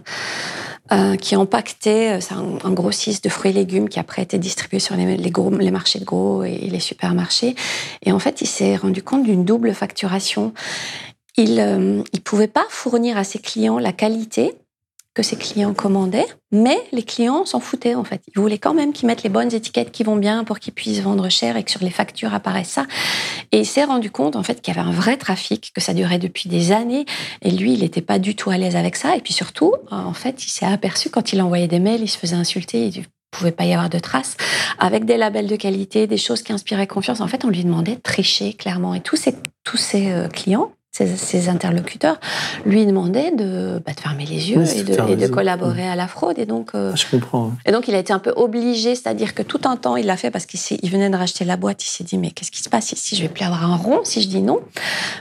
euh, 0.91 1.15
qui 1.15 1.35
empaquetait, 1.35 2.19
c'est 2.19 2.33
un, 2.33 2.71
grossiste 2.71 3.23
de 3.23 3.29
fruits 3.29 3.51
et 3.51 3.53
légumes 3.53 3.87
qui 3.87 3.99
après 3.99 4.23
été 4.23 4.39
distribué 4.39 4.79
sur 4.79 4.95
les, 4.95 5.17
les, 5.17 5.71
marchés 5.71 5.99
de 5.99 6.05
gros 6.05 6.43
et 6.43 6.57
les 6.57 6.79
supermarchés. 6.79 7.55
Et 8.03 8.11
en 8.11 8.17
fait, 8.17 8.41
il 8.41 8.47
s'est 8.47 8.75
rendu 8.75 9.03
compte 9.03 9.23
d'une 9.23 9.45
double 9.45 9.75
facturation. 9.75 10.51
Il 11.37 11.57
ne 11.57 12.19
pouvait 12.23 12.47
pas 12.47 12.65
fournir 12.69 13.17
à 13.17 13.23
ses 13.23 13.37
clients 13.37 13.77
la 13.77 13.93
qualité 13.93 14.55
que 15.13 15.23
ses 15.23 15.35
clients 15.35 15.73
commandaient, 15.73 16.27
mais 16.51 16.77
les 16.93 17.03
clients 17.03 17.45
s'en 17.45 17.59
foutaient 17.59 17.95
en 17.95 18.03
fait. 18.05 18.21
Ils 18.33 18.39
voulaient 18.39 18.57
quand 18.57 18.73
même 18.73 18.93
qu'ils 18.93 19.07
mettent 19.07 19.23
les 19.23 19.29
bonnes 19.29 19.53
étiquettes 19.53 19.91
qui 19.91 20.03
vont 20.03 20.15
bien 20.15 20.45
pour 20.45 20.59
qu'ils 20.59 20.73
puissent 20.73 21.01
vendre 21.01 21.27
cher 21.29 21.57
et 21.57 21.63
que 21.63 21.71
sur 21.71 21.83
les 21.83 21.89
factures 21.89 22.33
apparaisse 22.33 22.69
ça. 22.69 22.85
Et 23.51 23.59
il 23.59 23.65
s'est 23.65 23.83
rendu 23.83 24.09
compte 24.09 24.37
en 24.37 24.43
fait 24.43 24.61
qu'il 24.61 24.73
y 24.73 24.77
avait 24.77 24.87
un 24.87 24.93
vrai 24.93 25.17
trafic, 25.17 25.71
que 25.75 25.81
ça 25.81 25.93
durait 25.93 26.19
depuis 26.19 26.47
des 26.47 26.71
années, 26.71 27.05
et 27.41 27.51
lui, 27.51 27.73
il 27.73 27.81
n'était 27.81 28.01
pas 28.01 28.19
du 28.19 28.35
tout 28.35 28.51
à 28.51 28.57
l'aise 28.57 28.77
avec 28.77 28.95
ça. 28.95 29.15
Et 29.17 29.21
puis 29.21 29.33
surtout, 29.33 29.73
en 29.89 30.13
fait, 30.13 30.45
il 30.45 30.49
s'est 30.49 30.65
aperçu 30.65 31.09
quand 31.09 31.33
il 31.33 31.41
envoyait 31.41 31.67
des 31.67 31.79
mails, 31.79 32.01
il 32.01 32.09
se 32.09 32.17
faisait 32.17 32.35
insulter, 32.35 32.87
il 32.87 33.05
pouvait 33.31 33.51
pas 33.51 33.65
y 33.65 33.73
avoir 33.73 33.89
de 33.89 33.99
traces, 33.99 34.37
avec 34.77 35.05
des 35.05 35.17
labels 35.17 35.47
de 35.47 35.55
qualité, 35.55 36.07
des 36.07 36.17
choses 36.17 36.41
qui 36.43 36.53
inspiraient 36.53 36.87
confiance. 36.87 37.21
En 37.21 37.27
fait, 37.27 37.43
on 37.45 37.49
lui 37.49 37.63
demandait 37.63 37.95
de 37.95 38.01
tricher 38.01 38.53
clairement. 38.53 38.93
Et 38.93 39.01
tous 39.01 39.15
ces, 39.15 39.35
tous 39.63 39.77
ces 39.77 40.11
euh, 40.11 40.27
clients 40.27 40.71
ses, 40.91 41.47
interlocuteurs, 41.47 42.19
lui 42.65 42.85
demandaient 42.85 43.31
de, 43.31 43.81
bah, 43.85 43.93
de 43.93 43.99
fermer 43.99 44.25
les 44.25 44.51
yeux 44.51 44.63
et, 44.75 44.83
de, 44.83 45.27
collaborer 45.27 45.87
à 45.87 45.95
la 45.95 46.07
fraude. 46.07 46.37
Et 46.37 46.45
donc, 46.45 46.71
euh, 46.75 46.93
je 46.95 47.05
comprends. 47.09 47.53
Et 47.65 47.71
donc, 47.71 47.87
il 47.87 47.95
a 47.95 47.99
été 47.99 48.11
un 48.11 48.19
peu 48.19 48.33
obligé, 48.35 48.95
c'est-à-dire 48.95 49.33
que 49.33 49.41
tout 49.41 49.61
un 49.63 49.77
temps, 49.77 49.95
il 49.95 50.05
l'a 50.05 50.17
fait 50.17 50.31
parce 50.31 50.45
qu'il 50.45 50.89
venait 50.89 51.09
de 51.09 51.15
racheter 51.15 51.45
la 51.45 51.55
boîte. 51.55 51.83
Il 51.85 51.87
s'est 51.87 52.03
dit, 52.03 52.17
mais 52.17 52.31
qu'est-ce 52.31 52.51
qui 52.51 52.61
se 52.61 52.69
passe 52.69 52.91
ici? 52.91 53.15
Je 53.15 53.21
vais 53.21 53.29
plus 53.29 53.45
avoir 53.45 53.71
un 53.71 53.77
rond 53.77 54.01
si 54.03 54.21
je 54.21 54.27
dis 54.27 54.41
non. 54.41 54.59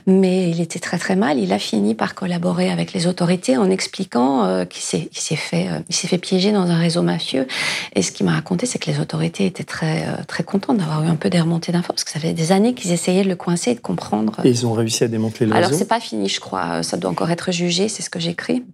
Mais 0.06 0.50
il 0.50 0.60
était 0.60 0.80
très 0.80 0.98
très 0.98 1.14
mal. 1.14 1.38
Il 1.38 1.52
a 1.52 1.58
fini 1.60 1.94
par 1.94 2.16
collaborer 2.16 2.70
avec 2.70 2.92
les 2.92 3.06
autorités 3.06 3.56
en 3.56 3.70
expliquant 3.70 4.44
euh, 4.44 4.64
qu'il 4.64 4.82
s'est 4.82 5.36
fait, 5.36 5.68
euh, 5.68 5.78
il 5.88 5.94
s'est 5.94 6.08
fait 6.08 6.18
piéger 6.18 6.50
dans 6.50 6.68
un 6.68 6.78
réseau 6.78 7.02
mafieux. 7.02 7.46
Et 7.94 8.02
ce 8.02 8.10
qu'il 8.10 8.26
m'a 8.26 8.32
raconté, 8.32 8.66
c'est 8.66 8.80
que 8.80 8.90
les 8.90 8.98
autorités 8.98 9.46
étaient 9.46 9.64
très 9.64 10.04
très 10.26 10.42
contentes 10.42 10.78
d'avoir 10.78 11.04
eu 11.04 11.06
un 11.06 11.14
peu 11.14 11.30
des 11.30 11.40
remontées 11.40 11.72
d'infos 11.72 11.92
parce 11.92 12.04
que 12.04 12.10
ça 12.10 12.18
fait 12.18 12.32
des 12.32 12.52
années 12.52 12.74
qu'ils 12.74 12.90
essayaient 12.90 13.22
de 13.22 13.28
le 13.28 13.36
coincer 13.36 13.70
et 13.70 13.74
de 13.74 13.80
comprendre. 13.80 14.40
Et 14.44 14.48
ils 14.48 14.66
ont 14.66 14.72
réussi 14.72 15.04
à 15.04 15.08
démanteler 15.08 15.46
le 15.46 15.59
alors, 15.64 15.78
c'est 15.78 15.88
pas 15.88 16.00
fini, 16.00 16.28
je 16.28 16.40
crois. 16.40 16.82
Ça 16.82 16.96
doit 16.96 17.11
encore 17.11 17.30
être 17.30 17.52
jugé, 17.52 17.88
c'est 17.88 18.02
ce 18.02 18.11
que 18.11 18.20
j'écris. 18.20 18.64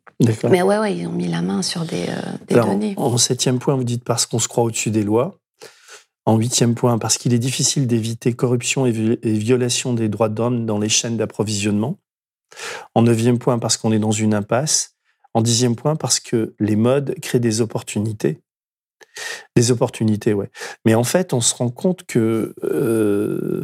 Mais 0.49 0.63
ouais, 0.63 0.79
ouais, 0.79 0.97
ils 0.97 1.07
ont 1.07 1.13
mis 1.13 1.29
la 1.29 1.43
main 1.43 1.63
sur 1.63 1.85
des, 1.85 2.07
euh, 2.09 2.63
données. 2.63 2.95
En 2.97 3.17
septième 3.19 3.59
point, 3.59 3.75
vous 3.75 3.85
dites 3.85 4.05
parce 4.05 4.27
qu'on 4.27 4.39
se 4.39 4.49
croit 4.49 4.65
au-dessus 4.65 4.91
des 4.91 5.03
lois. 5.03 5.39
En 6.25 6.37
huitième 6.37 6.75
point, 6.75 6.99
parce 6.99 7.19
qu'il 7.19 7.35
est 7.35 7.39
difficile 7.39 7.87
d'éviter 7.87 8.33
corruption 8.33 8.87
et, 8.87 8.91
violation 8.91 9.95
des 9.95 10.09
droits 10.09 10.29
de 10.29 10.41
l'homme 10.41 10.67
dans 10.67 10.79
les 10.79 10.89
chaînes 10.89 11.17
d'approvisionnement. 11.17 11.99
En 12.95 13.03
neuvième 13.03 13.39
point, 13.39 13.59
parce 13.59 13.77
qu'on 13.77 13.93
est 13.93 13.99
dans 13.99 14.11
une 14.11 14.35
impasse. 14.35 14.97
En 15.35 15.43
dixième 15.43 15.77
point, 15.77 15.97
parce 15.97 16.19
que 16.19 16.55
les 16.59 16.77
modes 16.77 17.15
créent 17.21 17.41
des 17.41 17.61
opportunités. 17.61 18.41
Des 19.55 19.71
opportunités, 19.71 20.35
ouais. 20.35 20.51
Mais 20.85 20.95
en 20.95 21.05
fait, 21.05 21.33
on 21.33 21.41
se 21.41 21.55
rend 21.55 21.71
compte 21.71 22.05
que, 22.07 22.55
euh, 22.65 23.63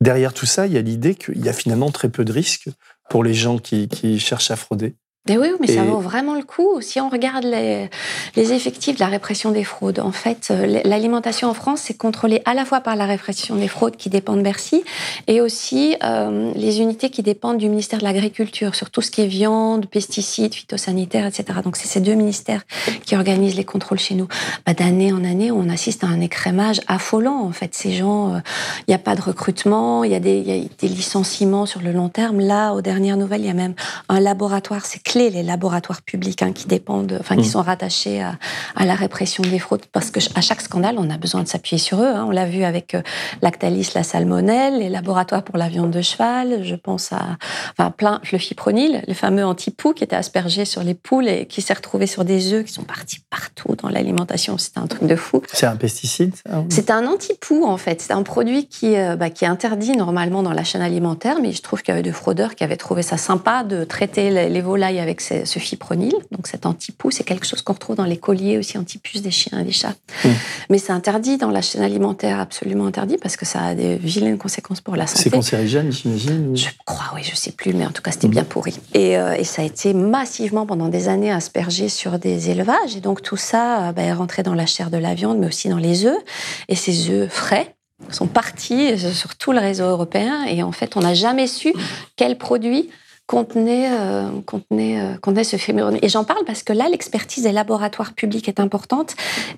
derrière 0.00 0.32
tout 0.32 0.46
ça, 0.46 0.66
il 0.66 0.72
y 0.72 0.78
a 0.78 0.82
l'idée 0.82 1.14
qu'il 1.14 1.44
y 1.44 1.48
a 1.48 1.52
finalement 1.52 1.90
très 1.90 2.08
peu 2.08 2.24
de 2.24 2.32
risques 2.32 2.70
pour 3.10 3.22
les 3.22 3.34
gens 3.34 3.58
qui 3.58 4.18
cherchent 4.18 4.50
à 4.50 4.56
frauder 4.56 4.96
oui, 5.36 5.48
mais 5.60 5.66
ça 5.66 5.82
vaut 5.82 5.98
vraiment 5.98 6.34
le 6.34 6.42
coup. 6.42 6.80
Si 6.80 7.00
on 7.00 7.10
regarde 7.10 7.44
les, 7.44 7.88
effectifs 8.36 8.94
de 8.94 9.00
la 9.00 9.08
répression 9.08 9.50
des 9.50 9.64
fraudes, 9.64 10.00
en 10.00 10.12
fait, 10.12 10.48
euh, 10.50 10.80
l'alimentation 10.84 11.50
en 11.50 11.54
France, 11.54 11.82
c'est 11.84 11.96
contrôlé 11.96 12.40
à 12.46 12.54
la 12.54 12.64
fois 12.64 12.80
par 12.80 12.96
la 12.96 13.04
répression 13.04 13.56
des 13.56 13.68
fraudes 13.68 13.96
qui 13.96 14.08
dépend 14.08 14.36
de 14.36 14.42
Bercy 14.42 14.84
et 15.26 15.42
aussi 15.42 15.96
euh, 16.02 16.52
les 16.54 16.80
unités 16.80 17.10
qui 17.10 17.22
dépendent 17.22 17.58
du 17.58 17.68
ministère 17.68 17.98
de 17.98 18.04
l'Agriculture 18.04 18.74
sur 18.74 18.90
tout 18.90 19.02
ce 19.02 19.10
qui 19.10 19.20
est 19.20 19.26
viande, 19.26 19.86
pesticides, 19.86 20.54
phytosanitaires, 20.54 21.26
etc. 21.26 21.58
Donc, 21.62 21.76
c'est 21.76 21.88
ces 21.88 22.00
deux 22.00 22.14
ministères 22.14 22.62
qui 23.04 23.14
organisent 23.14 23.56
les 23.56 23.64
contrôles 23.64 23.98
chez 23.98 24.14
nous. 24.14 24.28
Bah, 24.64 24.72
d'année 24.72 25.12
en 25.12 25.24
année, 25.24 25.50
on 25.50 25.68
assiste 25.68 26.04
à 26.04 26.06
un 26.06 26.20
écrémage 26.20 26.80
affolant. 26.88 27.42
En 27.42 27.52
fait, 27.52 27.74
ces 27.74 27.92
gens, 27.92 28.34
euh, 28.34 28.38
il 28.86 28.92
n'y 28.92 28.94
a 28.94 28.98
pas 28.98 29.14
de 29.14 29.22
recrutement, 29.22 30.04
il 30.04 30.12
y, 30.12 30.14
a 30.14 30.20
des 30.20 30.68
licenciements 30.82 31.66
sur 31.66 31.82
le 31.82 31.92
long 31.92 32.08
terme. 32.08 32.40
Là, 32.40 32.72
aux 32.72 32.80
dernières 32.80 33.18
nouvelles, 33.18 33.42
il 33.42 33.48
y 33.48 33.50
a 33.50 33.54
même 33.54 33.74
un 34.08 34.20
laboratoire, 34.20 34.86
c'est 34.86 35.02
clair 35.02 35.17
les 35.18 35.42
laboratoires 35.42 36.02
publics 36.02 36.42
hein, 36.42 36.52
qui 36.52 36.66
dépendent, 36.66 37.16
enfin 37.20 37.34
qui 37.36 37.42
mmh. 37.42 37.52
sont 37.52 37.62
rattachés 37.62 38.22
à, 38.22 38.84
la 38.84 38.94
répression 38.94 39.42
des 39.42 39.58
fraudes, 39.58 39.86
parce 39.92 40.10
que 40.10 40.20
à 40.34 40.40
chaque 40.40 40.60
scandale, 40.60 40.96
on 40.98 41.10
a 41.10 41.18
besoin 41.18 41.42
de 41.42 41.48
s'appuyer 41.48 41.78
sur 41.78 42.00
eux. 42.00 42.06
Hein. 42.06 42.24
On 42.26 42.30
l'a 42.30 42.46
vu 42.46 42.62
avec 42.64 42.94
euh, 42.94 43.02
Lactalis, 43.42 43.90
la 43.94 44.02
salmonelle, 44.02 44.78
les 44.78 44.88
laboratoires 44.88 45.42
pour 45.42 45.58
la 45.58 45.68
viande 45.68 45.90
de 45.90 46.00
cheval. 46.00 46.64
Je 46.64 46.74
pense 46.74 47.12
à, 47.12 47.36
enfin 47.76 47.90
plein, 47.90 48.20
le 48.30 48.38
fipronil, 48.38 49.02
le 49.06 49.14
fameux 49.14 49.44
anti-poux 49.44 49.92
qui 49.92 50.04
était 50.04 50.16
aspergé 50.16 50.64
sur 50.64 50.82
les 50.82 50.94
poules 50.94 51.28
et 51.28 51.46
qui 51.46 51.60
s'est 51.60 51.74
retrouvé 51.74 52.06
sur 52.06 52.24
des 52.24 52.52
œufs 52.52 52.64
qui 52.64 52.72
sont 52.72 52.84
partis 52.84 53.20
partout 53.30 53.74
dans 53.76 53.88
l'alimentation. 53.88 54.58
C'était 54.58 54.80
un 54.80 54.86
truc 54.86 55.06
de 55.06 55.16
fou. 55.16 55.42
C'est 55.52 55.66
un 55.66 55.76
pesticide. 55.76 56.34
C'est 56.68 56.90
un 56.90 57.06
anti-poux 57.06 57.64
en 57.64 57.76
fait. 57.76 58.00
C'est 58.00 58.12
un 58.12 58.22
produit 58.22 58.66
qui, 58.66 58.96
euh, 58.96 59.16
bah, 59.16 59.30
qui 59.30 59.44
est 59.44 59.48
interdit 59.48 59.96
normalement 59.96 60.42
dans 60.42 60.52
la 60.52 60.64
chaîne 60.64 60.82
alimentaire, 60.82 61.38
mais 61.42 61.52
je 61.52 61.62
trouve 61.62 61.82
qu'il 61.82 61.92
y 61.92 61.94
avait 61.94 62.02
des 62.02 62.12
fraudeurs 62.12 62.54
qui 62.54 62.64
avaient 62.64 62.76
trouvé 62.76 63.02
ça 63.02 63.16
sympa 63.16 63.64
de 63.64 63.84
traiter 63.84 64.30
les 64.48 64.60
volailles 64.60 64.97
avec 65.00 65.20
ce 65.20 65.58
fipronil. 65.58 66.12
Donc 66.30 66.46
cet 66.46 66.66
antipou, 66.66 67.10
c'est 67.10 67.24
quelque 67.24 67.46
chose 67.46 67.62
qu'on 67.62 67.72
retrouve 67.72 67.96
dans 67.96 68.04
les 68.04 68.16
colliers 68.16 68.58
aussi 68.58 68.78
antipuces 68.78 69.22
des 69.22 69.30
chiens 69.30 69.60
et 69.60 69.64
des 69.64 69.72
chats. 69.72 69.94
Mmh. 70.24 70.28
Mais 70.70 70.78
c'est 70.78 70.92
interdit 70.92 71.36
dans 71.36 71.50
la 71.50 71.62
chaîne 71.62 71.82
alimentaire, 71.82 72.40
absolument 72.40 72.86
interdit, 72.86 73.16
parce 73.16 73.36
que 73.36 73.46
ça 73.46 73.62
a 73.62 73.74
des 73.74 73.96
vilaines 73.96 74.38
conséquences 74.38 74.80
pour 74.80 74.96
la 74.96 75.06
santé. 75.06 75.24
C'est 75.24 75.30
cancérigène, 75.30 75.92
j'imagine 75.92 76.56
Je 76.56 76.68
crois, 76.84 77.14
oui, 77.14 77.22
je 77.22 77.34
sais 77.34 77.52
plus, 77.52 77.72
mais 77.72 77.86
en 77.86 77.90
tout 77.90 78.02
cas, 78.02 78.10
c'était 78.10 78.28
bien 78.28 78.44
pourri. 78.44 78.74
Et, 78.94 79.18
euh, 79.18 79.34
et, 79.34 79.44
ça 79.44 79.62
a 79.62 79.64
été 79.64 79.94
massivement 79.94 80.66
pendant 80.66 80.88
des 80.88 81.08
années 81.08 81.32
aspergé 81.32 81.88
sur 81.88 82.18
des 82.18 82.50
élevages. 82.50 82.96
Et 82.96 83.00
donc 83.00 83.22
tout 83.22 83.36
ça 83.36 83.88
euh, 83.88 83.92
ben, 83.92 84.04
est 84.04 84.12
rentré 84.12 84.42
dans 84.42 84.54
la 84.54 84.66
chair 84.66 84.90
de 84.90 84.98
la 84.98 85.14
viande, 85.14 85.38
mais 85.38 85.46
aussi 85.46 85.68
dans 85.68 85.78
les 85.78 86.06
œufs. 86.06 86.18
Et 86.68 86.74
ces 86.74 87.10
œufs 87.10 87.30
frais, 87.30 87.74
sont 88.10 88.28
partis 88.28 88.96
sur 89.12 89.34
tout 89.36 89.52
le 89.52 89.58
réseau 89.58 89.84
européen 89.84 90.44
et 90.44 90.62
en 90.62 90.70
fait 90.70 90.96
on 90.96 91.00
n'a 91.00 91.14
jamais 91.14 91.48
su 91.48 91.74
quel 92.16 92.38
produit 92.38 92.90
contenait, 93.28 93.90
euh, 93.92 94.40
contenait, 94.46 95.00
euh, 95.00 95.16
contenait 95.18 95.44
ce 95.44 95.56
fémur. 95.56 95.92
Et 96.02 96.08
j'en 96.08 96.24
parle 96.24 96.44
parce 96.46 96.62
que 96.62 96.72
là, 96.72 96.88
l'expertise 96.88 97.44
des 97.44 97.52
laboratoires 97.52 98.14
publics 98.14 98.48
est 98.48 98.58
importante 98.58 99.14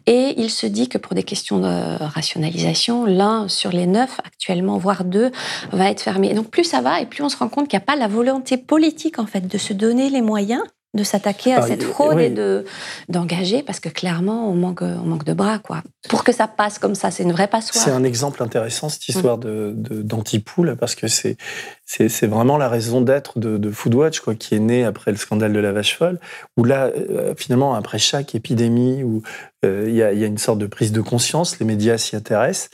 et 0.07 0.35
il 0.37 0.51
se 0.51 0.67
dit 0.67 0.89
que 0.89 0.99
pour 0.99 1.15
des 1.15 1.23
questions 1.23 1.61
de 1.61 2.03
rationalisation, 2.03 3.07
l'un 3.07 3.49
sur 3.49 3.71
les 3.71 3.87
neuf 3.87 4.21
actuellement, 4.25 4.77
voire 4.77 5.05
deux, 5.05 5.31
va 5.73 5.89
être 5.89 6.01
fermé. 6.01 6.31
Et 6.31 6.35
donc 6.35 6.51
plus 6.51 6.65
ça 6.65 6.81
va 6.83 7.01
et 7.01 7.07
plus 7.07 7.23
on 7.23 7.29
se 7.29 7.37
rend 7.37 7.49
compte 7.49 7.69
qu'il 7.69 7.79
n'y 7.79 7.83
a 7.83 7.87
pas 7.87 7.97
la 7.97 8.09
volonté 8.09 8.57
politique 8.57 9.21
en 9.21 9.27
fait 9.27 9.47
de 9.47 9.57
se 9.57 9.73
donner 9.73 10.11
les 10.11 10.21
moyens 10.21 10.63
de 10.93 11.05
s'attaquer 11.05 11.55
à 11.55 11.63
cette 11.63 11.85
fraude 11.85 12.19
et 12.19 12.31
de 12.31 12.65
d'engager 13.09 13.63
parce 13.63 13.79
que 13.79 13.89
clairement 13.89 14.51
on 14.51 14.55
manque 14.55 14.83
on 14.83 15.07
manque 15.07 15.25
de 15.25 15.33
bras 15.33 15.61
quoi. 15.61 15.83
Pour 16.09 16.25
que 16.25 16.33
ça 16.33 16.49
passe 16.49 16.81
comme 16.81 16.97
ça 16.97 17.13
c'est 17.13 17.23
une 17.23 17.33
vraie 17.33 17.47
passoire. 17.47 17.85
C'est 17.85 17.93
un 17.93 18.03
exemple 18.03 18.43
intéressant 18.43 18.89
cette 18.89 19.09
histoire 19.09 19.39
de 19.39 19.73
d'antipoule 19.77 20.77
parce 20.77 20.97
que 20.97 21.07
c'est 21.07 21.37
c'est 21.85 22.27
vraiment 22.27 22.57
la 22.57 22.69
raison 22.69 23.01
d'être 23.01 23.39
de, 23.39 23.57
de, 23.57 23.71
Foodwatch 23.71 24.21
quoi 24.21 24.35
qui 24.35 24.55
est 24.55 24.61
né 24.61 24.85
après 24.85 25.11
le 25.11 25.17
scandale 25.17 25.53
de 25.53 25.59
la 25.59 25.73
vache 25.73 25.97
folle 25.97 26.19
où 26.57 26.65
là 26.65 26.87
euh, 26.87 27.35
finalement 27.37 27.75
après 27.75 27.99
chaque 27.99 28.35
épidémie 28.35 29.03
où 29.03 29.23
euh, 29.65 29.87
il 29.89 29.95
y, 29.95 30.03
a, 30.03 30.13
y, 30.13 30.25
a, 30.25 30.27
une 30.27 30.39
sorte 30.39 30.59
de 30.59 30.67
prise 30.67 30.93
de 30.93 31.01
conscience 31.01 31.59
les 31.59 31.67
médias 31.67 31.99
s'y 31.99 32.17
intéressent 32.17 32.71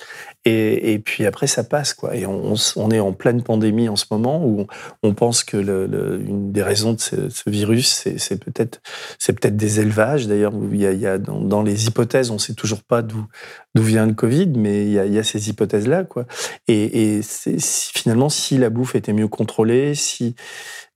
et, 0.48 1.00
puis 1.00 1.26
après, 1.26 1.48
ça 1.48 1.64
passe, 1.64 1.92
quoi. 1.92 2.14
Et 2.14 2.24
on, 2.24 2.54
est 2.92 3.00
en 3.00 3.12
pleine 3.12 3.42
pandémie 3.42 3.88
en 3.88 3.96
ce 3.96 4.04
moment 4.12 4.46
où 4.46 4.68
on, 5.02 5.12
pense 5.12 5.42
que 5.42 5.56
le, 5.56 6.20
une 6.24 6.52
des 6.52 6.62
raisons 6.62 6.92
de 6.92 7.00
ce, 7.00 7.50
virus, 7.50 8.06
c'est 8.16 8.38
peut-être 8.38 8.80
peut-être 9.26 9.56
des 9.56 9.80
élevages. 9.80 10.28
D'ailleurs, 10.28 10.52
il 10.70 10.78
y 10.78 11.06
a, 11.06 11.18
dans, 11.18 11.62
les 11.64 11.88
hypothèses, 11.88 12.30
on 12.30 12.38
sait 12.38 12.54
toujours 12.54 12.84
pas 12.84 13.02
d'où 13.02 13.26
vient 13.74 14.06
le 14.06 14.14
Covid, 14.14 14.52
mais 14.56 14.86
il 14.86 14.92
y 14.92 15.18
a, 15.18 15.22
ces 15.24 15.48
hypothèses-là, 15.48 16.04
quoi. 16.04 16.26
Et, 16.68 17.22
finalement, 17.22 18.28
si 18.28 18.56
la 18.56 18.70
bouffe 18.70 18.94
était 18.94 19.12
mieux 19.12 19.28
contrôlée, 19.28 19.96
si 19.96 20.36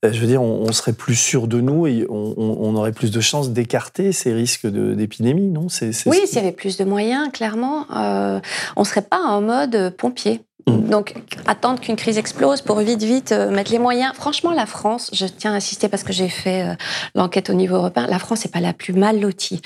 je 0.03 0.19
veux 0.19 0.27
dire, 0.27 0.41
on, 0.41 0.71
serait 0.71 0.93
plus 0.93 1.15
sûr 1.15 1.47
de 1.47 1.61
nous 1.61 1.85
et 1.85 2.05
on, 2.09 2.75
aurait 2.75 2.91
plus 2.91 3.11
de 3.11 3.21
chances 3.21 3.51
d'écarter 3.51 4.11
ces 4.11 4.33
risques 4.33 4.65
d'épidémie, 4.65 5.47
non? 5.47 5.67
Oui, 6.07 6.21
s'il 6.25 6.35
y 6.35 6.39
avait 6.39 6.51
plus 6.51 6.77
de 6.77 6.85
moyens, 6.85 7.29
clairement, 7.31 7.85
euh, 7.95 8.39
on 8.75 8.81
ne 8.81 8.85
serait 8.85 9.03
pas 9.03 9.19
en 9.19 9.41
mode 9.41 9.95
pompier. 9.97 10.41
Mmh. 10.67 10.89
Donc, 10.89 11.15
attendre 11.47 11.79
qu'une 11.79 11.95
crise 11.95 12.17
explose 12.17 12.61
pour 12.61 12.79
vite, 12.79 13.01
vite 13.01 13.31
euh, 13.31 13.51
mettre 13.51 13.71
les 13.71 13.79
moyens. 13.79 14.13
Franchement, 14.15 14.51
la 14.51 14.65
France, 14.65 15.09
je 15.13 15.25
tiens 15.25 15.53
à 15.53 15.55
insister 15.55 15.87
parce 15.87 16.03
que 16.03 16.13
j'ai 16.13 16.29
fait 16.29 16.75
l'enquête 17.13 17.49
au 17.49 17.53
niveau 17.53 17.75
européen, 17.75 18.07
la 18.07 18.19
France 18.19 18.45
n'est 18.45 18.51
pas 18.51 18.59
la 18.59 18.73
plus 18.73 18.93
mal 18.93 19.19
lotie. 19.19 19.61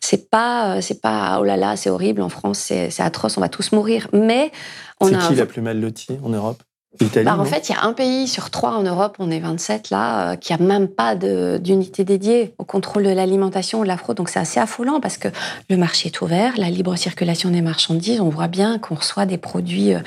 C'est 0.00 0.30
pas, 0.30 0.80
c'est 0.82 1.00
pas, 1.00 1.38
oh 1.40 1.44
là 1.44 1.56
là, 1.56 1.76
c'est 1.76 1.90
horrible 1.90 2.22
en 2.22 2.28
France, 2.28 2.58
c'est 2.58 3.00
atroce, 3.00 3.38
on 3.38 3.40
va 3.40 3.48
tous 3.48 3.72
mourir. 3.72 4.06
Mais 4.12 4.52
on 5.00 5.12
a. 5.12 5.20
C'est 5.20 5.28
qui 5.28 5.34
la 5.34 5.46
plus 5.46 5.62
mal 5.62 5.80
lotie 5.80 6.16
en 6.22 6.28
Europe? 6.28 6.62
Bah, 6.98 7.38
en 7.38 7.44
fait, 7.44 7.68
il 7.68 7.72
y 7.72 7.74
a 7.76 7.84
un 7.84 7.92
pays 7.92 8.26
sur 8.26 8.50
trois 8.50 8.72
en 8.72 8.82
Europe, 8.82 9.16
on 9.20 9.30
est 9.30 9.38
27 9.38 9.90
là, 9.90 10.32
euh, 10.32 10.36
qui 10.36 10.52
a 10.52 10.58
même 10.58 10.88
pas 10.88 11.14
d'unité 11.14 12.04
dédiée 12.04 12.52
au 12.58 12.64
contrôle 12.64 13.04
de 13.04 13.10
l'alimentation 13.10 13.80
ou 13.80 13.82
de 13.84 13.88
la 13.88 13.96
fraude. 13.96 14.16
Donc 14.16 14.28
c'est 14.28 14.40
assez 14.40 14.58
affolant 14.58 15.00
parce 15.00 15.16
que 15.16 15.28
le 15.68 15.76
marché 15.76 16.08
est 16.08 16.20
ouvert, 16.20 16.54
la 16.56 16.68
libre 16.68 16.96
circulation 16.96 17.50
des 17.50 17.62
marchandises, 17.62 18.20
on 18.20 18.28
voit 18.28 18.48
bien 18.48 18.78
qu'on 18.80 18.96
reçoit 18.96 19.24
des 19.24 19.38
produits 19.38 19.94
euh, 19.94 20.00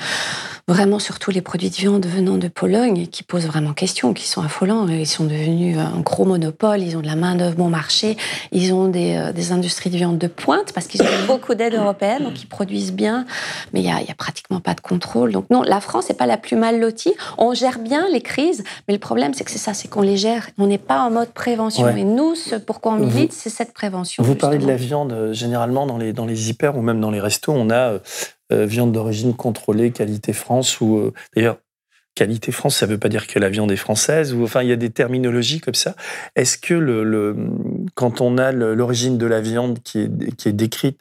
vraiment 0.66 0.98
surtout 0.98 1.30
les 1.30 1.42
produits 1.42 1.68
de 1.68 1.74
viande 1.74 2.06
venant 2.06 2.38
de 2.38 2.48
Pologne 2.48 3.06
qui 3.06 3.22
posent 3.22 3.46
vraiment 3.46 3.74
question, 3.74 4.14
qui 4.14 4.26
sont 4.26 4.42
affolants. 4.42 4.88
Ils 4.88 5.06
sont 5.06 5.24
devenus 5.24 5.76
un 5.76 6.00
gros 6.00 6.24
monopole, 6.24 6.80
ils 6.80 6.96
ont 6.96 7.00
de 7.00 7.06
la 7.06 7.16
main-d'œuvre 7.16 7.56
bon 7.56 7.68
marché, 7.68 8.16
ils 8.50 8.72
ont 8.72 8.88
des, 8.88 9.16
euh, 9.16 9.32
des, 9.32 9.52
industries 9.52 9.90
de 9.90 9.96
viande 9.96 10.18
de 10.18 10.26
pointe 10.26 10.72
parce 10.72 10.86
qu'ils 10.86 11.02
ont 11.02 11.26
beaucoup 11.26 11.54
d'aide 11.54 11.74
européenne, 11.74 12.24
donc 12.24 12.42
ils 12.42 12.46
produisent 12.46 12.92
bien, 12.92 13.26
mais 13.72 13.80
il 13.80 13.84
n'y 13.84 13.92
a, 13.92 13.96
a, 13.96 14.14
pratiquement 14.16 14.60
pas 14.60 14.74
de 14.74 14.80
contrôle. 14.80 15.32
Donc 15.32 15.50
non, 15.50 15.62
la 15.62 15.80
France 15.80 16.08
n'est 16.08 16.14
pas 16.14 16.26
la 16.26 16.38
plus 16.38 16.56
mal 16.56 16.73
On 17.38 17.54
gère 17.54 17.78
bien 17.78 18.08
les 18.08 18.20
crises, 18.20 18.62
mais 18.86 18.94
le 18.94 19.00
problème, 19.00 19.34
c'est 19.34 19.44
que 19.44 19.50
c'est 19.50 19.58
ça, 19.58 19.74
c'est 19.74 19.88
qu'on 19.88 20.02
les 20.02 20.16
gère. 20.16 20.48
On 20.58 20.66
n'est 20.66 20.78
pas 20.78 21.00
en 21.00 21.10
mode 21.10 21.30
prévention. 21.30 21.88
Et 21.96 22.04
nous, 22.04 22.34
ce 22.34 22.56
pourquoi 22.56 22.92
on 22.92 22.98
milite, 22.98 23.32
c'est 23.32 23.50
cette 23.50 23.72
prévention. 23.72 24.22
Vous 24.22 24.34
parlez 24.34 24.58
de 24.58 24.66
la 24.66 24.76
viande, 24.76 25.12
euh, 25.12 25.32
généralement, 25.32 25.86
dans 25.86 25.98
les, 25.98 26.12
dans 26.12 26.26
les 26.26 26.50
hyper 26.50 26.76
ou 26.76 26.82
même 26.82 27.00
dans 27.00 27.10
les 27.10 27.20
restos, 27.20 27.52
on 27.52 27.70
a 27.70 27.92
euh, 27.92 27.98
euh, 28.52 28.66
viande 28.66 28.92
d'origine 28.92 29.34
contrôlée, 29.34 29.90
qualité 29.90 30.32
France, 30.32 30.80
ou 30.80 30.98
euh, 30.98 31.12
d'ailleurs, 31.34 31.58
qualité 32.14 32.52
France, 32.52 32.76
ça 32.76 32.86
ne 32.86 32.92
veut 32.92 32.98
pas 32.98 33.08
dire 33.08 33.26
que 33.26 33.38
la 33.38 33.48
viande 33.48 33.72
est 33.72 33.76
française, 33.76 34.34
ou 34.34 34.44
enfin, 34.44 34.62
il 34.62 34.68
y 34.68 34.72
a 34.72 34.76
des 34.76 34.90
terminologies 34.90 35.60
comme 35.60 35.74
ça. 35.74 35.94
Est-ce 36.36 36.58
que 36.58 36.74
le, 36.74 37.36
quand 37.94 38.20
on 38.20 38.38
a 38.38 38.52
l'origine 38.52 39.18
de 39.18 39.26
la 39.26 39.40
viande 39.40 39.80
qui 39.82 40.00
est, 40.00 40.36
qui 40.36 40.48
est 40.48 40.52
décrite 40.52 40.98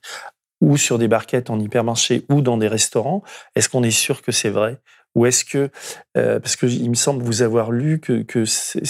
ou 0.61 0.77
sur 0.77 0.97
des 0.97 1.07
barquettes 1.07 1.49
en 1.49 1.59
hypermarché 1.59 2.23
ou 2.29 2.41
dans 2.41 2.57
des 2.57 2.69
restaurants, 2.69 3.21
est-ce 3.55 3.69
qu'on 3.69 3.83
est 3.83 3.91
sûr 3.91 4.21
que 4.21 4.31
c'est 4.31 4.49
vrai? 4.49 4.79
Ou 5.15 5.25
est-ce 5.25 5.45
que, 5.45 5.69
euh, 6.15 6.39
parce 6.39 6.55
qu'il 6.55 6.89
me 6.89 6.95
semble 6.95 7.23
vous 7.23 7.41
avoir 7.41 7.71
lu 7.71 7.99
que, 7.99 8.21
que 8.21 8.45
c'est, 8.45 8.83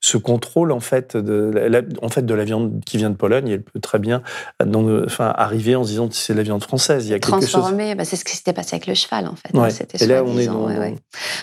ce 0.00 0.16
contrôle 0.16 0.72
en 0.72 0.80
fait, 0.80 1.16
de 1.16 1.50
la, 1.52 1.82
en 2.02 2.08
fait 2.08 2.24
de 2.24 2.34
la 2.34 2.44
viande 2.44 2.82
qui 2.84 2.96
vient 2.96 3.10
de 3.10 3.16
Pologne, 3.16 3.48
elle 3.48 3.62
peut 3.62 3.80
très 3.80 3.98
bien 3.98 4.22
enfin, 4.60 5.32
arriver 5.36 5.74
en 5.76 5.84
se 5.84 5.88
disant 5.88 6.08
que 6.08 6.14
c'est 6.14 6.32
de 6.32 6.38
la 6.38 6.44
viande 6.44 6.62
française. 6.62 7.06
Il 7.06 7.10
y 7.10 7.14
a 7.14 7.18
Transformé, 7.18 7.88
chose... 7.88 7.96
bah, 7.96 8.04
c'est 8.04 8.16
ce 8.16 8.24
qui 8.24 8.36
s'était 8.36 8.52
passé 8.52 8.76
avec 8.76 8.86
le 8.86 8.94
cheval 8.94 9.26
en 9.26 9.34
fait. 9.34 9.56
Ouais. 9.56 9.70
C'était 9.70 10.04
Et 10.04 10.06
là, 10.06 10.22
on 10.24 10.38
est 10.38 10.46
dans... 10.46 10.68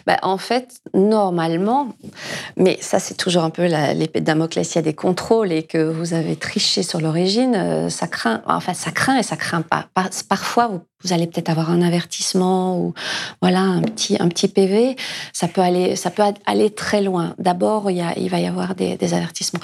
Bah, 0.06 0.18
en 0.22 0.38
fait, 0.38 0.76
normalement, 0.94 1.90
mais 2.56 2.78
ça 2.82 3.00
c'est 3.00 3.16
toujours 3.16 3.44
un 3.44 3.50
peu 3.50 3.66
l'épée 3.66 4.22
de 4.22 4.26
Damoclès, 4.26 4.74
il 4.74 4.76
y 4.76 4.80
a 4.80 4.82
des 4.82 4.94
contrôles 4.94 5.52
et 5.52 5.64
que 5.64 5.90
vous 5.90 6.14
avez 6.14 6.36
triché 6.36 6.84
sur 6.84 7.02
l'origine, 7.02 7.56
euh, 7.56 7.90
ça 7.90 8.08
craint, 8.08 8.42
enfin 8.46 8.74
ça 8.74 8.92
craint 8.92 9.18
et 9.18 9.24
ça 9.24 9.36
craint 9.36 9.62
pas. 9.62 9.88
Parfois, 10.30 10.68
vous 10.68 10.82
vous 11.04 11.14
allez 11.14 11.28
peut-être 11.28 11.50
avoir 11.50 11.70
un 11.70 11.82
avertissement 11.82 12.80
ou 12.80 12.94
voilà 13.42 13.62
un 13.62 13.82
petit 13.82 14.18
un 14.20 14.28
petit 14.30 14.37
PV. 14.46 14.96
Ça 15.34 15.48
peut 15.48 15.62
aller 15.62 16.70
très 16.70 17.02
loin. 17.02 17.34
D'abord, 17.40 17.90
il, 17.90 18.30
va 18.30 18.40
y 18.40 18.46
avoir 18.46 18.76
des 18.76 19.14
avertissements. 19.14 19.62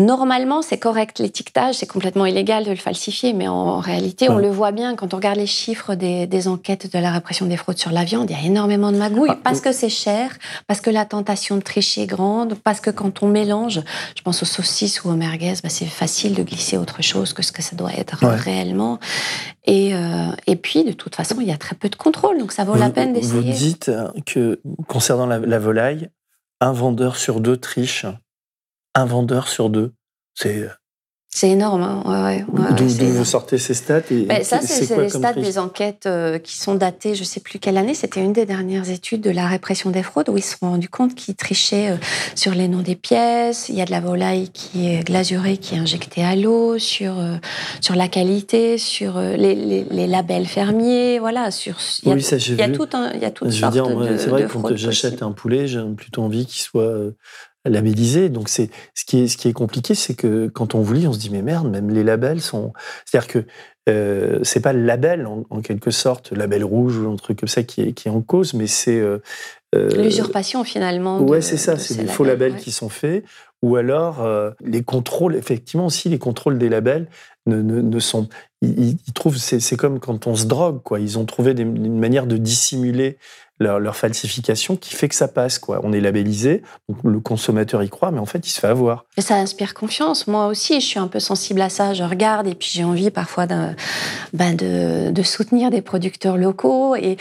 Normalement, 0.00 0.62
c'est 0.62 0.78
correct. 0.78 1.18
L'étiquetage, 1.18 1.74
c'est 1.74 1.86
complètement 1.86 2.24
illégal 2.24 2.64
de 2.64 2.70
le 2.70 2.76
falsifier, 2.76 3.34
mais 3.34 3.48
en, 3.48 3.80
réalité, 3.80 4.30
on 4.30 4.38
le 4.38 4.48
voit 4.48 4.72
bien 4.72 4.96
quand 4.96 5.12
on 5.12 5.18
regarde 5.18 5.36
les 5.36 5.46
chiffres 5.46 5.94
des, 5.94 6.26
des, 6.26 6.48
enquêtes 6.48 6.90
de 6.90 6.98
la 6.98 7.10
répression 7.12 7.44
des 7.44 7.58
fraudes 7.58 7.76
sur 7.76 7.92
la 7.92 8.04
viande. 8.04 8.30
Il 8.30 8.36
y 8.36 8.40
a 8.40 8.46
énormément 8.46 8.92
de 8.92 8.96
magouilles 8.96 9.28
ah, 9.30 9.38
parce 9.44 9.60
que 9.60 9.72
c'est 9.72 9.90
cher, 9.90 10.38
parce 10.66 10.80
que 10.80 10.88
la 10.88 11.04
tentation 11.04 11.56
de 11.56 11.60
tricher 11.60 12.02
est 12.02 12.06
grande, 12.06 12.54
parce 12.54 12.80
que 12.80 12.88
quand 12.88 13.22
on 13.22 13.28
mélange, 13.28 13.82
je 14.16 14.22
pense 14.22 14.42
aux 14.42 14.46
saucisses 14.46 15.04
ou 15.04 15.10
aux 15.10 15.16
merguez, 15.16 15.52
bah, 15.62 15.68
c'est 15.68 15.84
facile 15.84 16.34
de 16.34 16.42
glisser 16.42 16.78
autre 16.78 17.02
chose 17.02 17.34
que 17.34 17.42
ce 17.42 17.52
que 17.52 17.60
ça 17.60 17.76
doit 17.76 17.92
être 17.92 18.24
réellement. 18.24 18.98
Et, 19.66 19.94
euh, 19.94 20.30
et 20.46 20.56
puis, 20.56 20.82
de 20.84 20.92
toute 20.92 21.14
façon, 21.14 21.36
il 21.42 21.46
y 21.46 21.52
a 21.52 21.58
très 21.58 21.76
peu 21.76 21.90
de 21.90 21.96
contrôle, 21.96 22.38
donc 22.38 22.52
ça 22.52 22.64
vaut 22.64 22.74
la 22.74 22.88
peine 22.88 23.12
d'essayer. 23.12 23.34
Vous 23.34 23.42
dites 23.42 23.90
que, 24.24 24.62
concernant 24.88 25.26
la, 25.26 25.58
volaille, 25.58 26.08
un 26.60 26.72
vendeur 26.72 27.16
sur 27.16 27.40
deux 27.40 27.58
triche. 27.58 28.06
Un 29.00 29.06
vendeur 29.06 29.48
sur 29.48 29.70
deux. 29.70 29.94
C'est 30.34 30.68
c'est 31.32 31.50
énorme, 31.50 31.82
hein 31.82 32.02
ouais, 32.06 32.44
ouais, 32.52 32.74
D'où 32.76 32.86
vous 32.88 33.24
sortez 33.24 33.56
ces 33.56 33.72
stats 33.72 34.00
et 34.10 34.24
ben, 34.24 34.42
Ça, 34.42 34.60
c'est 34.62 34.96
les 34.96 35.08
stats 35.08 35.34
des 35.34 35.58
enquêtes 35.58 36.06
euh, 36.06 36.38
qui 36.38 36.58
sont 36.58 36.74
datées, 36.74 37.14
je 37.14 37.20
ne 37.20 37.24
sais 37.24 37.38
plus 37.38 37.60
quelle 37.60 37.76
année. 37.78 37.94
C'était 37.94 38.20
une 38.20 38.32
des 38.32 38.46
dernières 38.46 38.90
études 38.90 39.20
de 39.20 39.30
la 39.30 39.46
répression 39.46 39.90
des 39.90 40.02
fraudes 40.02 40.28
où 40.28 40.36
ils 40.36 40.42
se 40.42 40.58
sont 40.58 40.70
rendus 40.70 40.88
compte 40.88 41.14
qu'ils 41.14 41.36
trichaient 41.36 41.92
euh, 41.92 41.96
sur 42.34 42.52
les 42.52 42.66
noms 42.66 42.82
des 42.82 42.96
pièces. 42.96 43.68
Il 43.68 43.76
y 43.76 43.80
a 43.80 43.84
de 43.84 43.92
la 43.92 44.00
volaille 44.00 44.48
qui 44.48 44.88
est 44.88 45.04
glazurée, 45.04 45.56
qui 45.58 45.76
est 45.76 45.78
injectée 45.78 46.24
à 46.24 46.34
l'eau, 46.34 46.80
sur 46.80 47.16
euh, 47.20 47.36
sur 47.80 47.94
la 47.94 48.08
qualité, 48.08 48.76
sur 48.76 49.20
les, 49.20 49.54
les, 49.54 50.06
labels 50.08 50.46
fermiers, 50.46 51.20
voilà. 51.20 51.52
Sur 51.52 51.76
il 52.02 52.08
y 52.08 52.12
a, 52.12 52.14
oui, 52.16 52.22
ça 52.22 52.38
j'ai 52.38 52.54
Il 52.54 52.58
y 52.58 52.62
a 52.62 52.70
tout 52.70 52.88
un, 52.92 53.12
il 53.12 53.20
y 53.20 53.24
a 53.24 53.30
toute 53.30 53.50
je 53.52 53.64
veux 53.64 53.70
dire, 53.70 53.86
c'est 54.18 54.30
vrai 54.30 54.46
que 54.46 54.52
quand 54.52 54.74
j'achète 54.74 55.22
un 55.22 55.30
poulet, 55.30 55.68
j'ai 55.68 55.80
plutôt 55.96 56.22
envie 56.22 56.44
qu'il 56.44 56.60
soit 56.60 57.12
labellisé. 57.64 58.28
Donc 58.28 58.48
c'est 58.48 58.70
ce 58.94 59.04
qui 59.04 59.20
est 59.20 59.28
ce 59.28 59.36
qui 59.36 59.48
est 59.48 59.52
compliqué, 59.52 59.94
c'est 59.94 60.14
que 60.14 60.48
quand 60.48 60.74
on 60.74 60.80
vous 60.80 60.94
lit, 60.94 61.06
on 61.06 61.12
se 61.12 61.18
dit 61.18 61.30
mais 61.30 61.42
merde, 61.42 61.68
même 61.68 61.90
les 61.90 62.04
labels 62.04 62.40
sont. 62.40 62.72
C'est-à-dire 63.04 63.28
que 63.28 63.44
euh, 63.88 64.38
c'est 64.42 64.60
pas 64.60 64.72
le 64.72 64.84
label 64.84 65.26
en, 65.26 65.60
quelque 65.62 65.90
sorte, 65.90 66.32
label 66.32 66.64
rouge 66.64 66.98
ou 66.98 67.10
un 67.10 67.16
truc 67.16 67.40
comme 67.40 67.48
ça 67.48 67.62
qui 67.62 67.82
est 67.82 67.92
qui 67.92 68.08
est 68.08 68.10
en 68.10 68.20
cause, 68.20 68.54
mais 68.54 68.66
c'est 68.66 68.98
euh, 68.98 69.18
euh 69.74 69.88
l'usurpation 70.02 70.64
finalement. 70.64 71.20
Ouais, 71.20 71.40
c'est 71.40 71.56
ça, 71.56 71.76
c'est 71.76 71.94
des 71.94 72.06
faux 72.06 72.24
labels 72.24 72.56
qui 72.56 72.72
sont 72.72 72.88
faits. 72.88 73.24
Ou 73.62 73.76
alors 73.76 74.22
euh, 74.22 74.52
les 74.64 74.82
contrôles, 74.82 75.36
effectivement 75.36 75.86
aussi 75.86 76.08
les 76.08 76.18
contrôles 76.18 76.58
des 76.58 76.70
labels 76.70 77.08
ne, 77.46 77.60
ne, 77.60 77.80
ne 77.82 77.98
sont. 77.98 78.28
Ils, 78.62 78.96
ils 79.06 79.12
trouvent 79.14 79.36
c'est 79.36 79.76
comme 79.76 80.00
quand 80.00 80.26
on 80.26 80.34
se 80.34 80.46
drogue 80.46 80.82
quoi. 80.82 81.00
Ils 81.00 81.18
ont 81.18 81.24
trouvé 81.24 81.54
des, 81.54 81.62
une 81.62 81.98
manière 81.98 82.26
de 82.26 82.36
dissimuler 82.36 83.18
leur, 83.60 83.96
falsification 83.96 84.76
qui 84.76 84.94
fait 84.94 85.08
que 85.08 85.14
ça 85.14 85.28
passe. 85.28 85.58
Quoi. 85.58 85.80
On 85.84 85.92
est 85.92 86.00
labellisé, 86.00 86.62
le 87.04 87.20
consommateur 87.20 87.82
y 87.82 87.88
croit, 87.88 88.10
mais 88.10 88.18
en 88.18 88.26
fait, 88.26 88.46
il 88.46 88.50
se 88.50 88.60
fait 88.60 88.66
avoir. 88.66 89.04
Ça 89.18 89.34
inspire 89.36 89.74
confiance. 89.74 90.26
Moi 90.26 90.46
aussi, 90.46 90.80
je 90.80 90.86
suis 90.86 90.98
un 90.98 91.08
peu 91.08 91.20
sensible 91.20 91.60
à 91.60 91.68
ça. 91.68 91.92
Je 91.94 92.02
regarde 92.02 92.46
et 92.46 92.54
puis 92.54 92.70
j'ai 92.72 92.84
envie 92.84 93.10
parfois 93.10 93.46
de, 93.46 93.68
ben 94.32 94.56
soutenir 95.22 95.70
des 95.70 95.82
producteurs 95.82 96.36
locaux. 96.36 96.96
Et 96.96 97.16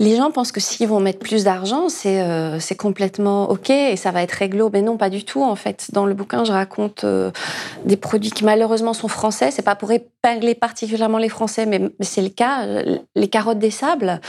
les 0.00 0.16
gens 0.16 0.30
pensent 0.30 0.52
que 0.52 0.60
s'ils 0.60 0.88
vont 0.88 1.00
mettre 1.00 1.18
plus 1.18 1.44
d'argent, 1.44 1.88
c'est 1.88 2.22
euh, 2.22 2.58
complètement 2.78 3.50
OK 3.50 3.70
et 3.70 3.96
ça 3.96 4.10
va 4.10 4.22
être 4.22 4.32
réglo. 4.32 4.70
Mais 4.72 4.80
non, 4.80 4.96
pas 4.96 5.10
du 5.10 5.24
tout, 5.24 5.42
en 5.42 5.56
fait. 5.56 5.90
Dans 5.92 6.06
le 6.06 6.14
bouquin, 6.14 6.44
je 6.44 6.52
raconte 6.52 7.04
euh, 7.04 7.30
des 7.84 7.96
produits 7.96 8.30
qui 8.30 8.44
malheureusement 8.44 8.94
sont 8.94 9.08
français. 9.08 9.50
C'est 9.50 9.62
pas 9.62 9.76
pour 9.76 9.92
épingler 9.92 10.54
particulièrement 10.54 11.18
les 11.18 11.28
Français, 11.28 11.66
mais 11.66 11.90
c'est 12.00 12.22
le 12.22 12.30
cas. 12.30 12.64
Les 13.14 13.28
carottes 13.28 13.58
des 13.58 13.70
sables, 13.70 14.20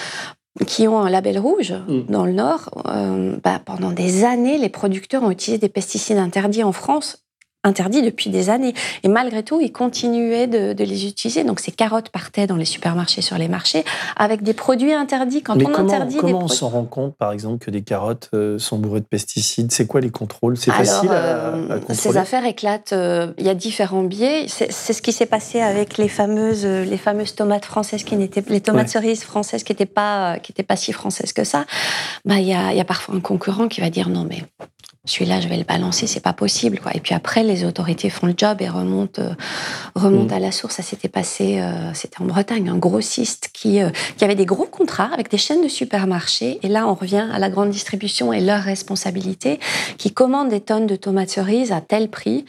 qui 0.66 0.88
ont 0.88 1.00
un 1.00 1.10
label 1.10 1.40
rouge 1.40 1.74
mm. 1.88 2.04
dans 2.10 2.26
le 2.26 2.34
Nord, 2.34 2.70
euh, 2.88 3.38
bah, 3.44 3.62
pendant 3.64 3.92
des 3.92 4.24
années, 4.24 4.58
les 4.58 4.70
producteurs 4.70 5.24
ont 5.24 5.32
utilisé 5.32 5.60
des 5.60 5.70
pesticides 5.70 6.18
interdits 6.18 6.64
en 6.64 6.72
France 6.72 7.26
interdit 7.64 8.02
depuis 8.02 8.30
des 8.30 8.50
années. 8.50 8.74
Et 9.04 9.08
malgré 9.08 9.44
tout, 9.44 9.60
ils 9.60 9.72
continuaient 9.72 10.48
de, 10.48 10.84
les 10.84 11.06
utiliser. 11.06 11.44
Donc 11.44 11.60
ces 11.60 11.72
carottes 11.72 12.10
partaient 12.10 12.48
dans 12.48 12.56
les 12.56 12.66
supermarchés, 12.66 13.22
sur 13.22 13.38
les 13.38 13.48
marchés, 13.48 13.84
avec 14.16 14.44
des 14.44 14.54
produits 14.54 14.94
interdits. 14.94 15.42
Quand 15.42 15.62
on 15.62 15.66
comment, 15.66 15.78
interdit 15.78 16.18
comment 16.18 16.44
on 16.44 16.48
s'en 16.48 16.70
rend 16.70 16.86
compte, 16.86 17.16
par 17.18 17.32
exemple, 17.32 17.64
que 17.64 17.72
des 17.72 17.82
carottes 17.82 18.30
euh, 18.34 18.58
sont 18.60 18.78
bourrées 18.78 19.02
de 19.02 19.06
pesticides? 19.06 19.72
C'est 19.72 19.88
quoi 19.88 20.00
les 20.00 20.10
contrôles? 20.10 20.58
C'est 20.58 20.72
facile 20.72 21.10
à, 21.10 21.14
euh, 21.14 21.68
contrôler? 21.80 21.96
Ces 21.96 22.18
affaires 22.18 22.46
éclatent. 22.46 22.94
Euh, 22.94 23.34
il 23.38 23.46
y 23.46 23.50
a 23.50 23.56
différents 23.56 24.04
biais. 24.04 24.46
C'est 24.48 24.72
ce 24.72 25.02
qui 25.02 25.12
s'est 25.12 25.26
passé 25.26 25.60
avec 25.60 25.98
les 25.98 26.08
fameuses, 26.08 26.66
les 26.66 26.98
fameuses 26.98 27.36
tomates 27.36 27.66
françaises 27.66 28.04
qui 28.04 28.16
n'étaient, 28.16 28.44
les 28.48 28.62
tomates 28.62 28.90
cerises 28.90 29.24
françaises 29.24 29.64
qui 29.64 29.74
n'étaient 29.74 29.86
pas, 29.86 30.40
qui 30.40 30.54
pas 30.64 30.76
si 30.76 30.94
françaises 30.94 31.34
que 31.34 31.44
ça. 31.44 31.66
Bah, 32.26 32.40
il 32.40 32.48
y 32.48 32.54
a, 32.54 32.74
y 32.74 32.80
a 32.80 32.86
parfois 32.86 33.16
un 33.16 33.20
concurrent 33.20 33.68
qui 33.68 33.82
va 33.82 33.90
dire 33.90 34.10
non 34.10 34.26
mais 34.28 34.44
celui-là, 35.10 35.42
je 35.42 35.48
vais 35.48 35.58
le 35.58 35.64
balancer, 35.64 36.06
c'est 36.06 36.20
pas 36.20 36.34
possible. 36.34 36.80
Quoi. 36.80 36.92
Et 36.94 37.00
puis 37.00 37.16
après, 37.16 37.44
les 37.44 37.66
autorités 37.66 38.10
font 38.10 38.28
le 38.28 38.36
job 38.38 38.62
et 38.62 38.70
remontent, 38.70 39.22
euh, 39.22 39.34
remontent 39.96 40.36
mm. 40.36 40.38
à 40.38 40.40
la 40.40 40.52
source. 40.52 40.76
Ça 40.76 40.84
s'était 40.84 41.10
passé, 41.10 41.60
euh, 41.60 41.94
c'était 41.96 42.22
en 42.22 42.26
Bretagne, 42.26 42.70
un 42.70 42.78
grossiste 42.78 43.50
qui, 43.52 43.82
euh, 43.82 43.90
qui 44.18 44.24
avait 44.24 44.36
des 44.36 44.46
gros 44.46 44.66
contrats 44.66 45.10
avec 45.12 45.32
des 45.32 45.40
chaînes 45.40 45.64
de 45.64 45.68
supermarchés. 45.68 46.60
Et 46.62 46.68
là, 46.68 46.88
on 46.88 46.94
revient 46.94 47.28
à 47.34 47.40
la 47.40 47.50
grande 47.50 47.72
distribution 47.72 48.32
et 48.32 48.40
leur 48.40 48.62
responsabilité, 48.62 49.60
qui 49.98 50.12
commande 50.12 50.50
des 50.50 50.62
tonnes 50.62 50.86
de 50.86 50.96
tomates 50.96 51.32
cerises 51.32 51.72
à 51.72 51.82
tel 51.82 52.10
prix. 52.10 52.46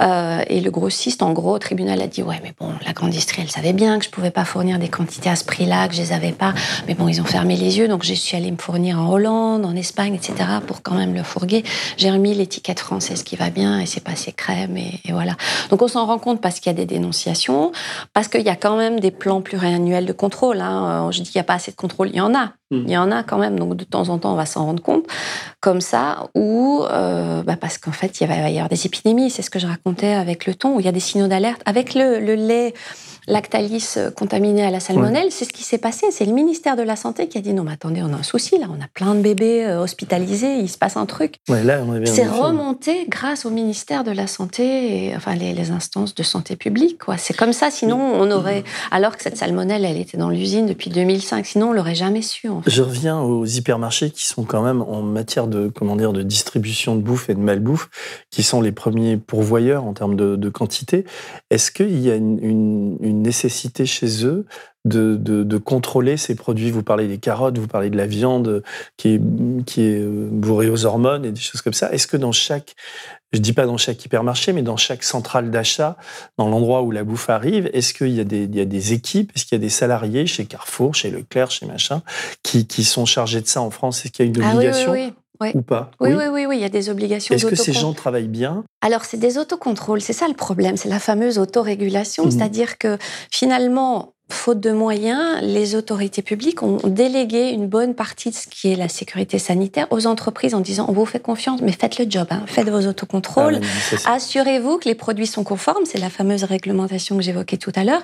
et 0.00 0.60
le 0.60 0.70
grossiste, 0.70 1.22
en 1.22 1.32
gros, 1.32 1.54
au 1.54 1.58
tribunal 1.58 2.02
a 2.02 2.06
dit 2.06 2.22
Ouais, 2.22 2.40
mais 2.42 2.52
bon, 2.60 2.70
la 2.84 2.92
grande 2.92 3.10
distribution, 3.10 3.44
elle 3.44 3.50
savait 3.50 3.72
bien 3.72 3.98
que 3.98 4.04
je 4.04 4.10
pouvais 4.10 4.30
pas 4.30 4.44
fournir 4.44 4.78
des 4.78 4.88
quantités 4.88 5.30
à 5.30 5.36
ce 5.36 5.44
prix-là, 5.44 5.88
que 5.88 5.94
je 5.94 6.02
les 6.02 6.12
avais 6.12 6.32
pas. 6.32 6.52
Mais 6.86 6.94
bon, 6.94 7.08
ils 7.08 7.20
ont 7.20 7.24
fermé 7.24 7.56
les 7.56 7.78
yeux, 7.78 7.88
donc 7.88 8.04
je 8.04 8.12
suis 8.12 8.36
allée 8.36 8.50
me 8.50 8.58
fournir 8.58 9.00
en 9.00 9.10
Hollande, 9.10 9.64
en 9.64 9.74
Espagne, 9.74 10.14
etc., 10.14 10.34
pour 10.66 10.82
quand 10.82 10.94
même 10.94 11.14
le 11.14 11.22
fourguer 11.22 11.64
j'ai 11.96 12.10
remis 12.10 12.34
l'étiquette 12.34 12.80
française 12.80 13.22
qui 13.22 13.36
va 13.36 13.50
bien 13.50 13.80
et 13.80 13.86
c'est 13.86 14.02
passé 14.02 14.32
crème 14.32 14.76
et, 14.76 15.00
voilà. 15.10 15.36
Donc 15.70 15.82
on 15.82 15.88
s'en 15.88 16.06
rend 16.06 16.18
compte 16.18 16.40
parce 16.40 16.60
qu'il 16.60 16.70
y 16.70 16.74
a 16.74 16.76
des 16.76 16.86
dénonciations, 16.86 17.72
parce 18.12 18.28
qu'il 18.28 18.42
y 18.42 18.48
a 18.48 18.56
quand 18.56 18.76
même 18.76 19.00
des 19.00 19.10
plans 19.10 19.40
pluriannuels 19.40 20.06
de 20.06 20.12
contrôle. 20.12 20.60
Hein. 20.60 21.10
Je 21.10 21.22
dis 21.22 21.30
qu'il 21.30 21.38
n'y 21.38 21.44
a 21.44 21.44
pas 21.44 21.54
assez 21.54 21.70
de 21.70 21.76
contrôle, 21.76 22.08
il 22.08 22.16
y 22.16 22.20
en 22.20 22.34
a. 22.34 22.52
Hmm. 22.70 22.84
Il 22.86 22.90
y 22.90 22.96
en 22.96 23.10
a 23.10 23.22
quand 23.22 23.38
même, 23.38 23.58
donc 23.58 23.76
de 23.76 23.84
temps 23.84 24.08
en 24.08 24.18
temps 24.18 24.32
on 24.32 24.36
va 24.36 24.46
s'en 24.46 24.64
rendre 24.64 24.82
compte, 24.82 25.04
comme 25.60 25.80
ça, 25.80 26.28
ou 26.34 26.82
euh, 26.90 27.42
bah 27.42 27.56
parce 27.56 27.78
qu'en 27.78 27.92
fait 27.92 28.20
il 28.20 28.26
va 28.26 28.48
y 28.50 28.54
avoir 28.54 28.68
des 28.68 28.86
épidémies, 28.86 29.30
c'est 29.30 29.42
ce 29.42 29.50
que 29.50 29.58
je 29.58 29.66
racontais 29.66 30.14
avec 30.14 30.46
le 30.46 30.54
thon, 30.54 30.76
où 30.76 30.80
il 30.80 30.86
y 30.86 30.88
a 30.88 30.92
des 30.92 31.00
signaux 31.00 31.28
d'alerte. 31.28 31.60
Avec 31.66 31.94
le, 31.94 32.20
le 32.20 32.34
lait 32.34 32.74
Lactalis 33.26 33.94
euh, 33.96 34.10
contaminé 34.10 34.64
à 34.64 34.70
la 34.70 34.80
salmonelle, 34.80 35.28
c'est 35.30 35.44
ce 35.44 35.52
qui 35.52 35.62
s'est 35.62 35.78
passé. 35.78 36.06
C'est 36.10 36.26
le 36.26 36.32
ministère 36.32 36.76
de 36.76 36.82
la 36.82 36.96
Santé 36.96 37.28
qui 37.28 37.38
a 37.38 37.40
dit 37.40 37.54
non, 37.54 37.64
mais 37.64 37.72
attendez, 37.72 38.02
on 38.02 38.12
a 38.12 38.16
un 38.16 38.22
souci 38.22 38.58
là, 38.58 38.66
on 38.70 38.82
a 38.82 38.88
plein 38.92 39.14
de 39.14 39.20
bébés 39.20 39.64
euh, 39.64 39.80
hospitalisés, 39.80 40.58
il 40.58 40.68
se 40.68 40.76
passe 40.76 40.96
un 40.96 41.06
truc. 41.06 41.36
c'est 42.04 42.26
remonté 42.26 43.06
grâce 43.08 43.46
au 43.46 43.50
ministère 43.50 44.04
de 44.04 44.10
la 44.10 44.26
Santé 44.26 45.06
et 45.06 45.16
enfin 45.16 45.34
les, 45.34 45.54
instances 45.70 46.14
de 46.14 46.22
santé 46.22 46.56
publique. 46.56 47.00
C'est 47.16 47.34
comme 47.36 47.54
ça, 47.54 47.70
sinon 47.70 47.98
on 47.98 48.30
aurait. 48.30 48.64
Alors 48.90 49.16
que 49.16 49.22
cette 49.22 49.38
salmonelle, 49.38 49.84
elle 49.84 49.96
était 49.96 50.18
dans 50.18 50.28
l'usine 50.28 50.66
depuis 50.66 50.90
2005, 50.90 51.46
sinon 51.46 51.70
on 51.70 51.72
l'aurait 51.72 51.94
jamais 51.94 52.20
su. 52.20 52.48
Je 52.66 52.82
reviens 52.82 53.20
aux 53.20 53.46
hypermarchés 53.46 54.10
qui 54.10 54.26
sont 54.26 54.44
quand 54.44 54.62
même 54.62 54.82
en 54.82 55.00
matière 55.00 55.46
de 55.46 55.68
comment 55.68 55.96
dire 55.96 56.12
de 56.12 56.22
distribution 56.22 56.96
de 56.96 57.00
bouffe 57.00 57.30
et 57.30 57.34
de 57.34 57.40
malbouffe, 57.40 57.88
qui 58.30 58.42
sont 58.42 58.60
les 58.60 58.72
premiers 58.72 59.16
pourvoyeurs 59.16 59.84
en 59.84 59.94
termes 59.94 60.16
de, 60.16 60.48
quantité. 60.50 61.04
Est-ce 61.50 61.70
qu'il 61.70 61.98
y 61.98 62.10
a 62.10 62.16
une 62.16 62.96
nécessité 63.22 63.86
chez 63.86 64.24
eux 64.24 64.46
de, 64.84 65.16
de, 65.16 65.58
contrôler 65.58 66.16
ces 66.16 66.34
produits. 66.34 66.70
Vous 66.70 66.82
parlez 66.82 67.08
des 67.08 67.18
carottes, 67.18 67.56
vous 67.58 67.66
parlez 67.66 67.88
de 67.88 67.96
la 67.96 68.06
viande 68.06 68.62
qui 68.96 69.14
est, 69.14 69.20
qui 69.64 69.82
est 69.82 70.00
euh, 70.00 70.28
bourrée 70.30 70.68
aux 70.68 70.84
hormones 70.84 71.24
et 71.24 71.32
des 71.32 71.40
choses 71.40 71.62
comme 71.62 71.72
ça. 71.72 71.90
Est-ce 71.92 72.06
que 72.06 72.18
dans 72.18 72.32
chaque, 72.32 72.74
je 73.32 73.38
dis 73.38 73.54
pas 73.54 73.64
dans 73.64 73.78
chaque 73.78 74.04
hypermarché, 74.04 74.52
mais 74.52 74.60
dans 74.60 74.76
chaque 74.76 75.02
centrale 75.02 75.50
d'achat, 75.50 75.96
dans 76.36 76.48
l'endroit 76.48 76.82
où 76.82 76.90
la 76.90 77.02
bouffe 77.02 77.30
arrive, 77.30 77.70
est-ce 77.72 77.94
qu'il 77.94 78.10
y, 78.10 78.20
a 78.20 78.24
des, 78.24 78.44
il 78.44 78.54
y 78.54 78.60
a 78.60 78.66
des 78.66 78.92
équipes, 78.92 79.32
est-ce 79.34 79.46
qu'il 79.46 79.56
y 79.56 79.60
a 79.60 79.64
des 79.64 79.70
salariés 79.70 80.26
chez 80.26 80.44
Carrefour, 80.44 80.94
chez 80.94 81.10
Leclerc, 81.10 81.50
chez 81.50 81.64
machin, 81.64 82.02
qui, 82.42 82.66
qui 82.66 82.84
sont 82.84 83.06
chargés 83.06 83.40
de 83.40 83.46
ça 83.46 83.62
en 83.62 83.70
France? 83.70 84.04
Est-ce 84.04 84.12
qu'il 84.12 84.26
y 84.26 84.28
a 84.28 84.32
une 84.32 84.42
ah 84.42 84.54
obligation 84.54 84.92
oui, 84.92 85.06
oui, 85.06 85.14
oui. 85.40 85.50
Ou 85.54 85.62
pas 85.62 85.90
oui, 86.00 86.10
oui, 86.12 86.24
oui, 86.30 86.46
oui, 86.46 86.56
il 86.58 86.62
y 86.62 86.64
a 86.64 86.68
des 86.68 86.88
obligations. 86.88 87.34
Est-ce 87.34 87.46
que 87.46 87.56
ces 87.56 87.72
gens 87.72 87.92
travaillent 87.92 88.28
bien? 88.28 88.64
Alors, 88.80 89.04
c'est 89.04 89.16
des 89.16 89.36
autocontrôles. 89.36 90.00
C'est 90.00 90.12
ça 90.12 90.28
le 90.28 90.34
problème. 90.34 90.76
C'est 90.76 90.88
la 90.88 91.00
fameuse 91.00 91.38
autorégulation. 91.38 92.26
Mmh. 92.26 92.30
C'est-à-dire 92.30 92.78
que 92.78 92.98
finalement, 93.30 94.13
faute 94.30 94.60
de 94.60 94.72
moyens, 94.72 95.40
les 95.42 95.74
autorités 95.74 96.22
publiques 96.22 96.62
ont 96.62 96.78
délégué 96.84 97.50
une 97.50 97.66
bonne 97.66 97.94
partie 97.94 98.30
de 98.30 98.34
ce 98.34 98.46
qui 98.48 98.72
est 98.72 98.76
la 98.76 98.88
sécurité 98.88 99.38
sanitaire 99.38 99.86
aux 99.90 100.06
entreprises 100.06 100.54
en 100.54 100.60
disant 100.60 100.86
on 100.88 100.92
vous 100.92 101.04
fait 101.04 101.20
confiance, 101.20 101.60
mais 101.60 101.72
faites 101.72 101.98
le 101.98 102.06
job, 102.08 102.26
hein, 102.30 102.42
faites 102.46 102.68
vos 102.68 102.86
autocontrôles, 102.86 103.60
ah, 104.06 104.14
assurez-vous 104.14 104.78
que 104.78 104.88
les 104.88 104.94
produits 104.94 105.26
sont 105.26 105.44
conformes, 105.44 105.84
c'est 105.84 105.98
la 105.98 106.08
fameuse 106.08 106.44
réglementation 106.44 107.16
que 107.16 107.22
j'évoquais 107.22 107.58
tout 107.58 107.72
à 107.74 107.84
l'heure. 107.84 108.02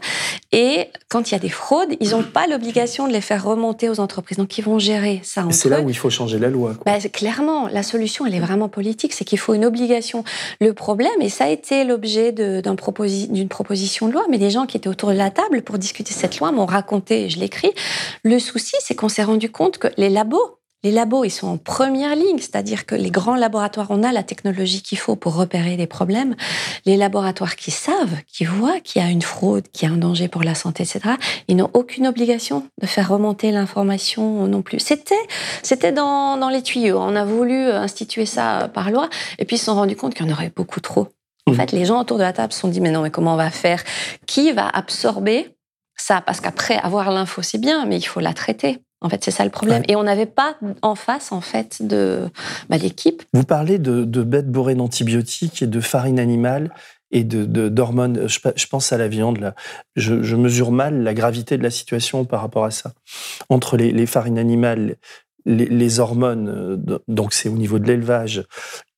Et 0.52 0.88
quand 1.08 1.30
il 1.30 1.32
y 1.32 1.36
a 1.36 1.40
des 1.40 1.48
fraudes, 1.48 1.96
ils 2.00 2.10
n'ont 2.10 2.22
pas 2.22 2.46
l'obligation 2.46 3.08
de 3.08 3.12
les 3.12 3.22
faire 3.22 3.42
remonter 3.42 3.88
aux 3.88 3.98
entreprises, 3.98 4.36
donc 4.36 4.58
ils 4.58 4.64
vont 4.64 4.78
gérer 4.78 5.20
ça. 5.22 5.46
C'est 5.50 5.70
là 5.70 5.80
où 5.80 5.88
il 5.88 5.96
faut 5.96 6.10
changer 6.10 6.38
la 6.38 6.50
loi. 6.50 6.74
Bah, 6.84 6.98
clairement, 7.12 7.66
la 7.68 7.82
solution, 7.82 8.26
elle 8.26 8.34
est 8.34 8.40
vraiment 8.40 8.68
politique, 8.68 9.14
c'est 9.14 9.24
qu'il 9.24 9.38
faut 9.38 9.54
une 9.54 9.64
obligation. 9.64 10.24
Le 10.60 10.74
problème, 10.74 11.10
et 11.20 11.30
ça 11.30 11.44
a 11.44 11.48
été 11.48 11.84
l'objet 11.84 12.32
d'une 12.32 13.48
proposition 13.48 14.08
de 14.08 14.12
loi, 14.12 14.24
mais 14.30 14.38
des 14.38 14.50
gens 14.50 14.66
qui 14.66 14.76
étaient 14.76 14.88
autour 14.88 15.10
de 15.10 15.16
la 15.16 15.30
table 15.30 15.62
pour 15.62 15.78
discuter 15.78 16.09
cette 16.12 16.38
loi 16.38 16.52
m'ont 16.52 16.66
raconté, 16.66 17.28
je 17.30 17.38
l'écris. 17.38 17.72
Le 18.22 18.38
souci, 18.38 18.74
c'est 18.80 18.94
qu'on 18.94 19.08
s'est 19.08 19.24
rendu 19.24 19.50
compte 19.50 19.78
que 19.78 19.88
les 19.96 20.08
labos, 20.08 20.60
les 20.82 20.92
labos, 20.92 21.24
ils 21.24 21.30
sont 21.30 21.46
en 21.46 21.58
première 21.58 22.16
ligne, 22.16 22.38
c'est-à-dire 22.38 22.86
que 22.86 22.94
les 22.94 23.10
grands 23.10 23.34
laboratoires, 23.34 23.88
on 23.90 24.02
a 24.02 24.12
la 24.12 24.22
technologie 24.22 24.80
qu'il 24.80 24.96
faut 24.96 25.14
pour 25.14 25.34
repérer 25.34 25.76
les 25.76 25.86
problèmes. 25.86 26.34
Les 26.86 26.96
laboratoires 26.96 27.56
qui 27.56 27.70
savent, 27.70 28.16
qui 28.26 28.46
voient 28.46 28.80
qu'il 28.80 29.02
y 29.02 29.04
a 29.04 29.10
une 29.10 29.20
fraude, 29.20 29.68
qu'il 29.68 29.86
y 29.86 29.92
a 29.92 29.94
un 29.94 29.98
danger 29.98 30.28
pour 30.28 30.42
la 30.42 30.54
santé, 30.54 30.84
etc., 30.84 31.16
ils 31.48 31.56
n'ont 31.56 31.68
aucune 31.74 32.06
obligation 32.06 32.66
de 32.80 32.86
faire 32.86 33.10
remonter 33.10 33.52
l'information 33.52 34.46
non 34.46 34.62
plus. 34.62 34.78
C'était, 34.80 35.14
c'était 35.62 35.92
dans, 35.92 36.38
dans 36.38 36.48
les 36.48 36.62
tuyaux. 36.62 36.98
On 36.98 37.14
a 37.14 37.26
voulu 37.26 37.70
instituer 37.70 38.24
ça 38.24 38.70
par 38.72 38.90
loi, 38.90 39.10
et 39.38 39.44
puis 39.44 39.56
ils 39.56 39.58
se 39.58 39.66
sont 39.66 39.74
rendus 39.74 39.96
compte 39.96 40.14
qu'il 40.14 40.26
y 40.26 40.30
en 40.30 40.32
aurait 40.32 40.52
beaucoup 40.54 40.80
trop. 40.80 41.08
En 41.46 41.52
mmh. 41.52 41.56
fait, 41.56 41.72
les 41.72 41.84
gens 41.84 42.00
autour 42.00 42.16
de 42.16 42.22
la 42.22 42.32
table 42.32 42.54
se 42.54 42.60
sont 42.60 42.68
dit, 42.68 42.80
mais 42.80 42.90
non, 42.90 43.02
mais 43.02 43.10
comment 43.10 43.34
on 43.34 43.36
va 43.36 43.50
faire? 43.50 43.82
Qui 44.26 44.52
va 44.52 44.66
absorber 44.66 45.54
ça, 46.00 46.20
parce 46.20 46.40
qu'après, 46.40 46.78
avoir 46.78 47.10
l'info, 47.10 47.42
c'est 47.42 47.58
bien, 47.58 47.86
mais 47.86 47.98
il 47.98 48.02
faut 48.02 48.20
la 48.20 48.32
traiter. 48.32 48.78
En 49.02 49.08
fait, 49.08 49.24
c'est 49.24 49.30
ça 49.30 49.44
le 49.44 49.50
problème. 49.50 49.82
Et 49.88 49.96
on 49.96 50.02
n'avait 50.02 50.26
pas 50.26 50.56
en 50.82 50.94
face, 50.94 51.32
en 51.32 51.40
fait, 51.40 51.86
de 51.86 52.28
bah, 52.68 52.76
l'équipe. 52.76 53.22
Vous 53.32 53.44
parlez 53.44 53.78
de, 53.78 54.04
bêtes 54.22 54.50
bourrées 54.50 54.74
d'antibiotiques 54.74 55.62
et 55.62 55.66
de 55.66 55.80
farine 55.80 56.20
animale 56.20 56.70
et 57.10 57.24
de 57.24 57.68
d'hormones. 57.68 58.28
Je, 58.28 58.66
pense 58.66 58.92
à 58.92 58.98
la 58.98 59.08
viande. 59.08 59.38
Là. 59.38 59.54
Je, 59.96 60.36
mesure 60.36 60.70
mal 60.70 61.02
la 61.02 61.14
gravité 61.14 61.56
de 61.56 61.62
la 61.62 61.70
situation 61.70 62.24
par 62.24 62.42
rapport 62.42 62.64
à 62.64 62.70
ça. 62.70 62.92
Entre 63.48 63.78
les, 63.78 63.90
les 63.90 64.06
farines 64.06 64.38
animales, 64.38 64.96
les, 65.46 66.00
hormones, 66.00 66.48
euh, 66.48 66.98
donc 67.08 67.32
c'est 67.32 67.48
au 67.48 67.56
niveau 67.56 67.78
de 67.78 67.86
l'élevage, 67.86 68.44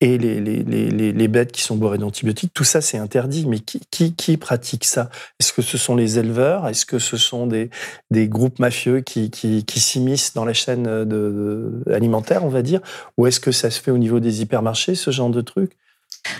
et 0.01 0.17
les, 0.17 0.39
les, 0.41 1.27
bêtes 1.27 1.51
qui 1.51 1.61
sont 1.61 1.75
bourrées 1.75 1.97
d'antibiotiques, 1.97 2.53
tout 2.53 2.63
ça 2.63 2.81
c'est 2.81 2.97
interdit. 2.97 3.45
Mais 3.47 3.59
qui, 3.59 4.13
qui, 4.13 4.37
pratique 4.37 4.83
ça? 4.83 5.09
Est-ce 5.39 5.53
que 5.53 5.61
ce 5.61 5.77
sont 5.77 5.95
les 5.95 6.19
éleveurs? 6.19 6.67
Est-ce 6.67 6.85
que 6.85 6.99
ce 6.99 7.15
sont 7.15 7.47
des, 7.47 7.69
des 8.11 8.27
groupes 8.27 8.59
mafieux 8.59 8.99
qui, 9.01 9.29
qui, 9.29 9.79
s'immiscent 9.79 10.33
dans 10.33 10.45
la 10.45 10.53
chaîne 10.53 10.87
alimentaire, 11.91 12.43
on 12.43 12.49
va 12.49 12.61
dire? 12.61 12.81
Ou 13.17 13.27
est-ce 13.27 13.39
que 13.39 13.51
ça 13.51 13.69
se 13.69 13.81
fait 13.81 13.91
au 13.91 13.97
niveau 13.97 14.19
des 14.19 14.41
hypermarchés, 14.41 14.95
ce 14.95 15.11
genre 15.11 15.29
de 15.29 15.41
truc 15.41 15.71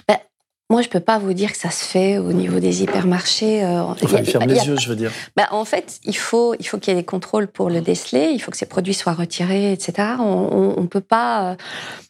ben, 0.08 0.18
moi, 0.74 0.82
je 0.82 0.89
peux 0.89 0.99
pas 0.99 1.19
vous 1.19 1.34
dire 1.34 1.51
que 1.51 1.57
ça 1.59 1.69
se 1.69 1.86
fait 1.86 2.17
au 2.17 2.34
niveau 2.34 2.59
des 2.59 2.82
hypermarchés. 2.82 3.63
Euh, 3.63 3.84
enfin, 3.84 4.17
il 4.17 4.26
ferme 4.26 4.47
les 4.47 4.65
yeux, 4.65 4.76
je 4.76 4.89
veux 4.89 4.95
dire. 4.95 5.11
Bah, 5.36 5.47
en 5.51 5.65
fait, 5.65 5.99
il 6.03 6.17
faut, 6.17 6.55
il 6.59 6.65
faut 6.65 6.80
qu'il 6.80 6.91
y 6.91 6.97
ait 6.97 6.99
des 6.99 7.05
contrôles 7.05 7.45
pour 7.45 7.69
le 7.69 7.80
déceler. 7.80 8.32
Il 8.34 8.39
faut 8.39 8.49
que 8.49 8.57
ces 8.57 8.65
produits 8.65 8.95
soient 8.95 9.13
retirés, 9.13 9.71
etc. 9.71 10.15
On, 10.17 10.82
ne 10.82 10.88
peut 10.88 10.99
pas, 10.99 11.51
euh, 11.51 11.55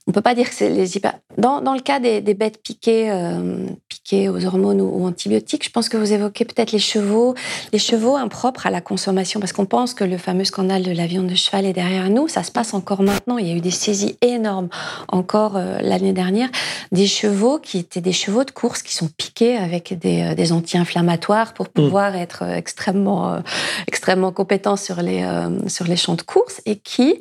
on 0.08 0.14
peut 0.14 0.22
pas 0.22 0.34
dire 0.34 0.48
que 0.48 0.56
c'est 0.56 0.70
les 0.70 0.96
hyper. 0.96 1.16
Dans, 1.38 1.60
dans, 1.60 1.74
le 1.74 1.82
cas 1.82 2.00
des, 2.00 2.22
des 2.22 2.34
bêtes 2.36 2.62
piquées, 2.64 3.12
euh, 3.12 3.66
piquées 3.90 4.30
aux 4.30 4.46
hormones 4.46 4.80
ou, 4.80 5.06
antibiotiques, 5.06 5.66
je 5.66 5.70
pense 5.70 5.90
que 5.90 5.98
vous 5.98 6.14
évoquez 6.14 6.46
peut-être 6.46 6.72
les 6.72 6.80
chevaux, 6.80 7.36
les 7.74 7.80
chevaux 7.80 8.16
impropres 8.16 8.66
à 8.66 8.72
la 8.72 8.80
consommation, 8.80 9.42
parce 9.42 9.52
qu'on 9.52 9.66
pense 9.66 9.94
que 9.94 10.06
le 10.06 10.18
fameux 10.18 10.46
scandale 10.46 10.84
de 10.84 10.92
la 10.92 11.06
viande 11.06 11.28
de 11.28 11.36
cheval 11.36 11.66
est 11.66 11.74
derrière 11.74 12.10
nous. 12.10 12.30
Ça 12.30 12.44
se 12.44 12.52
passe 12.52 12.74
encore 12.74 13.02
maintenant. 13.02 13.38
Il 13.38 13.48
y 13.48 13.52
a 13.52 13.56
eu 13.56 13.62
des 13.62 13.72
saisies 13.72 14.18
énormes 14.22 14.70
encore 15.10 15.58
euh, 15.58 15.80
l'année 15.82 16.14
dernière, 16.14 16.50
des 16.94 17.08
chevaux 17.08 17.60
qui 17.60 17.80
étaient 17.80 18.00
des 18.00 18.14
chevaux 18.14 18.46
de 18.46 18.53
course 18.54 18.82
qui 18.82 18.96
sont 18.96 19.10
piqués 19.10 19.58
avec 19.58 19.98
des, 19.98 20.22
euh, 20.22 20.36
des 20.36 20.52
anti-inflammatoires 20.52 21.54
pour 21.54 21.66
mmh. 21.66 21.70
pouvoir 21.70 22.16
être 22.16 22.44
extrêmement, 22.44 23.42
extrêmement 23.88 24.32
compétents 24.32 24.78
sur 24.78 25.02
les, 25.02 25.26
sur 25.68 25.86
les 25.86 25.96
champs 25.96 26.16
de 26.16 26.22
course 26.22 26.62
et 26.66 26.78
qui 26.78 27.20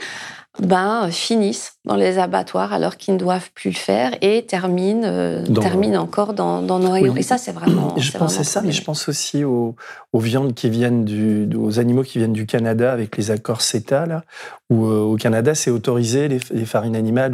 ben, 0.59 1.11
finissent 1.11 1.75
dans 1.85 1.97
les 1.97 2.19
abattoirs 2.19 2.73
alors 2.73 2.97
qu'ils 2.97 3.15
ne 3.15 3.19
doivent 3.19 3.51
plus 3.55 3.71
le 3.71 3.77
faire 3.77 4.13
et 4.21 4.45
terminent, 4.47 5.03
euh, 5.05 5.45
terminent 5.47 6.01
encore 6.01 6.33
dans, 6.33 6.63
nos 6.63 6.91
rayons. 6.91 7.17
Et 7.17 7.23
ça, 7.23 7.39
c'est 7.39 7.51
vraiment. 7.51 7.95
Je 7.97 8.13
pense 8.17 8.39
à 8.39 8.45
ça, 8.45 8.63
mais 8.63 8.71
je 8.71 8.85
pense 8.85 9.09
aussi 9.09 9.43
aux, 9.43 9.75
viandes 10.15 10.55
qui 10.55 10.71
viennent 10.71 11.05
du, 11.05 11.49
aux 11.57 11.81
animaux 11.81 12.03
qui 12.05 12.19
viennent 12.19 12.33
du 12.33 12.47
Canada 12.47 12.93
avec 12.93 13.17
les 13.17 13.33
accords 13.33 13.63
CETA, 13.63 14.07
là, 14.07 14.23
où 14.71 14.87
euh, 14.87 15.01
au 15.01 15.17
Canada, 15.17 15.57
c'est 15.57 15.71
autorisé 15.71 16.29
les, 16.29 16.39
farines 16.65 16.95
animales. 16.95 17.33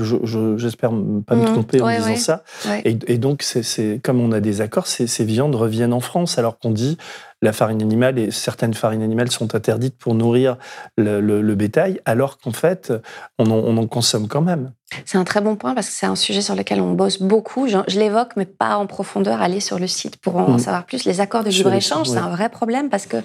J'espère 0.56 0.92
ne 0.92 1.20
pas 1.20 1.34
me 1.34 1.42
mmh. 1.42 1.52
tromper 1.52 1.82
en 1.82 1.90
disant 1.90 2.16
ça. 2.16 2.42
Et, 2.84 3.18
donc, 3.18 3.42
c'est 3.42 4.00
comme 4.02 4.20
on 4.20 4.32
a 4.32 4.40
des 4.40 4.62
accords, 4.62 4.86
ces 4.86 5.24
viandes 5.24 5.54
reviennent 5.54 5.92
en 5.92 6.00
France 6.00 6.38
alors 6.38 6.58
qu'on 6.58 6.70
dit 6.70 6.96
la 7.40 7.52
farine 7.52 7.80
animale 7.82 8.18
et 8.18 8.30
certaines 8.30 8.74
farines 8.74 9.02
animales 9.02 9.30
sont 9.30 9.54
interdites 9.54 9.96
pour 9.96 10.14
nourrir 10.14 10.56
le, 10.96 11.54
bétail, 11.54 12.00
alors 12.04 12.38
qu'en 12.38 12.52
fait, 12.52 12.92
on 13.38 13.50
en, 13.50 13.86
consomme 13.86 14.28
quand 14.28 14.37
fram 14.38 14.46
henne. 14.48 14.77
C'est 15.04 15.18
un 15.18 15.24
très 15.24 15.40
bon 15.40 15.56
point 15.56 15.74
parce 15.74 15.88
que 15.88 15.92
c'est 15.92 16.06
un 16.06 16.16
sujet 16.16 16.40
sur 16.40 16.54
lequel 16.54 16.80
on 16.80 16.92
bosse 16.92 17.20
beaucoup. 17.20 17.68
Je, 17.68 17.98
l'évoque, 17.98 18.32
mais 18.36 18.46
pas 18.46 18.76
en 18.76 18.86
profondeur. 18.86 19.42
Allez 19.42 19.60
sur 19.60 19.78
le 19.78 19.86
site 19.86 20.16
pour 20.16 20.36
en 20.36 20.52
mmh. 20.52 20.58
savoir 20.58 20.84
plus. 20.86 21.04
Les 21.04 21.20
accords 21.20 21.44
de 21.44 21.50
libre-échange, 21.50 22.08
c'est 22.08 22.18
un 22.18 22.30
vrai 22.30 22.48
problème 22.48 22.88
parce 22.88 23.06
que 23.06 23.18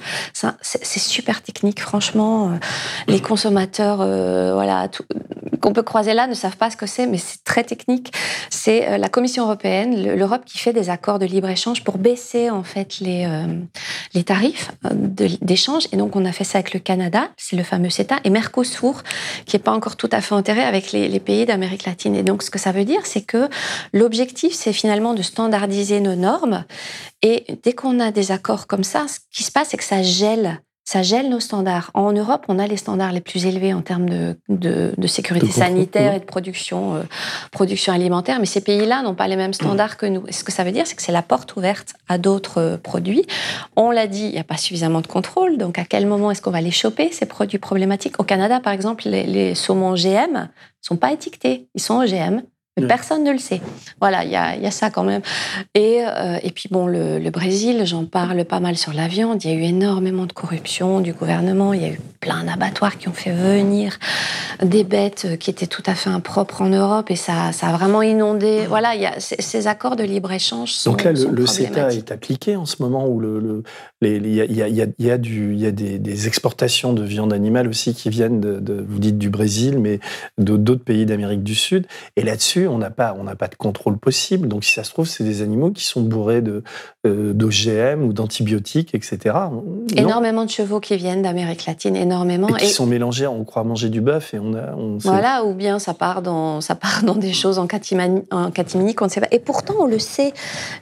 c'est 0.61 0.99
super 0.99 1.41
technique. 1.41 1.79
Franchement, 1.79 2.49
euh, 2.49 2.55
les 3.07 3.21
consommateurs, 3.21 3.99
euh, 4.01 4.53
voilà, 4.53 4.89
qu'on 5.61 5.73
peut 5.73 5.83
croiser 5.83 6.13
là 6.13 6.27
ne 6.27 6.33
savent 6.33 6.57
pas 6.57 6.69
ce 6.69 6.75
que 6.75 6.85
c'est, 6.85 7.07
mais 7.07 7.17
c'est 7.17 7.43
très 7.43 7.63
technique. 7.63 8.11
C'est 8.49 8.89
euh, 8.89 8.97
la 8.97 9.07
Commission 9.07 9.45
européenne, 9.45 10.15
l'Europe 10.15 10.43
qui 10.45 10.57
fait 10.57 10.73
des 10.73 10.89
accords 10.89 11.19
de 11.19 11.25
libre-échange 11.25 11.83
pour 11.83 11.97
baisser 11.97 12.49
en 12.49 12.63
fait 12.63 12.99
les, 12.99 13.27
les 14.13 14.23
tarifs 14.23 14.71
d'échange. 14.91 15.87
Et 15.91 15.97
donc, 15.97 16.15
on 16.15 16.25
a 16.25 16.31
fait 16.33 16.43
ça 16.43 16.57
avec 16.59 16.73
le 16.73 16.79
Canada, 16.79 17.29
c'est 17.37 17.55
le 17.55 17.63
fameux 17.63 17.89
CETA, 17.89 18.17
et 18.25 18.29
Mercosur, 18.29 19.03
qui 19.45 19.55
n'est 19.55 19.63
pas 19.63 19.71
encore 19.71 19.95
tout 19.95 20.09
à 20.11 20.19
fait 20.19 20.35
enterré 20.35 20.61
avec 20.61 20.91
les, 20.91 21.07
les 21.07 21.19
pays 21.19 21.45
d'Amérique 21.53 21.85
latine. 21.85 22.15
Et 22.15 22.23
donc, 22.23 22.43
ce 22.43 22.49
que 22.49 22.59
ça 22.59 22.71
veut 22.71 22.85
dire, 22.85 23.05
c'est 23.05 23.21
que 23.21 23.47
l'objectif, 23.93 24.53
c'est 24.53 24.73
finalement 24.73 25.13
de 25.13 25.21
standardiser 25.21 25.99
nos 25.99 26.15
normes. 26.15 26.65
Et 27.21 27.45
dès 27.63 27.73
qu'on 27.73 27.99
a 27.99 28.11
des 28.11 28.31
accords 28.31 28.67
comme 28.67 28.83
ça, 28.83 29.05
ce 29.07 29.19
qui 29.31 29.43
se 29.43 29.51
passe, 29.51 29.69
c'est 29.69 29.77
que 29.77 29.83
ça 29.83 30.01
gèle 30.01 30.61
ça 30.85 31.01
gèle 31.01 31.29
nos 31.29 31.39
standards. 31.39 31.91
En 31.93 32.11
Europe, 32.11 32.45
on 32.49 32.59
a 32.59 32.67
les 32.67 32.77
standards 32.77 33.13
les 33.13 33.21
plus 33.21 33.45
élevés 33.45 33.73
en 33.73 33.81
termes 33.81 34.09
de, 34.09 34.35
de, 34.49 35.07
sécurité 35.07 35.47
sanitaire 35.47 36.13
et 36.13 36.19
de 36.19 36.25
production, 36.25 36.95
euh, 36.95 37.03
production 37.51 37.93
alimentaire, 37.93 38.39
mais 38.39 38.45
ces 38.45 38.61
pays-là 38.61 39.01
n'ont 39.01 39.15
pas 39.15 39.27
les 39.27 39.35
mêmes 39.35 39.53
standards 39.53 39.97
que 39.97 40.05
nous. 40.05 40.23
Et 40.27 40.33
ce 40.33 40.43
que 40.43 40.51
ça 40.51 40.63
veut 40.63 40.71
dire, 40.71 40.85
c'est 40.85 40.95
que 40.95 41.01
c'est 41.01 41.11
la 41.11 41.21
porte 41.21 41.55
ouverte 41.55 41.93
à 42.09 42.17
d'autres 42.17 42.59
euh, 42.59 42.77
produits. 42.77 43.25
On 43.75 43.91
l'a 43.91 44.07
dit, 44.07 44.25
il 44.25 44.31
n'y 44.31 44.39
a 44.39 44.43
pas 44.43 44.57
suffisamment 44.57 45.01
de 45.01 45.07
contrôle, 45.07 45.57
donc 45.57 45.79
à 45.79 45.85
quel 45.85 46.05
moment 46.05 46.31
est-ce 46.31 46.41
qu'on 46.41 46.51
va 46.51 46.61
les 46.61 46.71
choper, 46.71 47.11
ces 47.11 47.25
produits 47.25 47.59
problématiques? 47.59 48.19
Au 48.19 48.23
Canada, 48.23 48.59
par 48.59 48.73
exemple, 48.73 49.03
les, 49.07 49.25
les 49.25 49.55
saumons 49.55 49.95
GM 49.95 50.49
sont 50.81 50.97
pas 50.97 51.13
étiquetés, 51.13 51.69
ils 51.75 51.81
sont 51.81 51.95
OGM. 51.95 52.41
Mais 52.79 52.87
personne 52.87 53.23
ne 53.23 53.31
le 53.31 53.37
sait. 53.37 53.61
Voilà, 54.01 54.23
il 54.23 54.31
y 54.31 54.35
a, 54.35 54.55
y 54.55 54.65
a, 54.65 54.71
ça 54.71 54.89
quand 54.89 55.03
même. 55.03 55.21
Et, 55.75 56.03
euh, 56.03 56.39
et 56.41 56.49
puis 56.49 56.69
bon, 56.71 56.87
le, 56.87 57.19
le 57.19 57.29
Brésil, 57.29 57.83
j'en 57.85 58.05
parle 58.05 58.45
pas 58.45 58.59
mal 58.59 58.77
sur 58.77 58.93
la 58.93 59.07
viande. 59.07 59.43
Il 59.43 59.51
y 59.51 59.53
a 59.53 59.55
eu 59.55 59.63
énormément 59.63 60.25
de 60.25 60.33
corruption 60.33 60.99
du 60.99 61.13
gouvernement. 61.13 61.73
Il 61.73 61.81
y 61.83 61.85
a 61.85 61.89
eu 61.89 61.99
plein 62.19 62.43
d'abattoirs 62.43 62.97
qui 62.97 63.09
ont 63.09 63.13
fait 63.13 63.31
venir 63.31 63.99
des 64.63 64.83
bêtes 64.83 65.37
qui 65.39 65.51
étaient 65.51 65.67
tout 65.67 65.83
à 65.85 65.93
fait 65.93 66.09
impropres 66.09 66.61
en 66.61 66.69
Europe. 66.69 67.11
Et 67.11 67.15
ça, 67.15 67.51
ça 67.51 67.67
a 67.67 67.77
vraiment 67.77 68.01
inondé. 68.01 68.65
Voilà, 68.67 68.95
il 68.95 69.01
y 69.01 69.05
a, 69.05 69.19
ces 69.19 69.67
accords 69.67 69.95
de 69.95 70.03
libre-échange 70.03 70.71
sont 70.71 70.91
Donc 70.91 71.03
là, 71.03 71.11
le, 71.11 71.29
le 71.29 71.45
CETA 71.45 71.91
est 71.93 72.11
appliqué 72.11 72.55
en 72.55 72.65
ce 72.65 72.81
moment 72.81 73.07
où 73.07 73.19
le, 73.19 73.39
le 73.39 73.63
il 74.01 74.33
y 74.33 74.41
a, 74.41 74.45
y, 74.45 74.61
a, 74.61 74.87
y, 74.99 75.11
a 75.11 75.17
du, 75.17 75.55
y 75.55 75.65
a 75.65 75.71
des, 75.71 75.99
des, 75.99 76.27
exportations 76.27 76.93
de 76.93 77.03
viande 77.03 77.33
animale 77.33 77.67
aussi 77.67 77.93
qui 77.93 78.09
viennent, 78.09 78.41
de, 78.41 78.59
de 78.59 78.85
vous 78.85 78.99
dites 78.99 79.17
du 79.17 79.29
Brésil, 79.29 79.79
mais 79.79 79.99
d'autres 80.37 80.83
pays 80.83 81.05
d'Amérique 81.05 81.43
du 81.43 81.55
Sud. 81.55 81.87
Et 82.15 82.23
là-dessus, 82.23 82.62
on 82.67 82.77
n'a 82.77 82.89
pas, 82.89 83.15
on 83.19 83.25
pas 83.35 83.47
de 83.47 83.55
contrôle 83.55 83.97
possible. 83.97 84.47
Donc, 84.47 84.63
si 84.63 84.73
ça 84.73 84.83
se 84.83 84.91
trouve, 84.91 85.07
c'est 85.07 85.23
des 85.23 85.41
animaux 85.41 85.71
qui 85.71 85.83
sont 85.85 86.01
bourrés 86.01 86.43
euh, 87.05 87.33
d'OGM 87.33 88.03
ou 88.03 88.13
d'antibiotiques, 88.13 88.93
etc. 88.95 89.35
Énormément 89.95 90.45
de 90.45 90.49
chevaux 90.49 90.79
qui 90.79 90.95
viennent 90.97 91.21
d'Amérique 91.21 91.65
latine, 91.65 91.95
énormément. 91.95 92.47
Et 92.49 92.53
qui 92.61 92.69
sont 92.69 92.85
mélangés, 92.85 93.27
on 93.27 93.43
croit 93.43 93.63
manger 93.63 93.89
du 93.89 94.01
bœuf 94.01 94.33
et 94.33 94.39
on 94.39 94.53
a. 94.53 94.75
voilà, 94.99 95.43
ou 95.43 95.53
bien 95.53 95.79
ça 95.79 95.93
part 95.93 96.21
dans, 96.21 96.61
ça 96.61 96.75
part 96.75 97.03
dans 97.03 97.15
des 97.15 97.33
choses 97.33 97.59
en 97.59 97.67
catimini, 97.67 98.21
en 98.31 98.51
catimini 98.51 98.93
qu'on 98.95 99.05
ne 99.05 99.09
sait 99.09 99.21
pas. 99.21 99.27
Et 99.31 99.39
pourtant, 99.39 99.75
on 99.79 99.85
le 99.85 99.99
sait, 99.99 100.33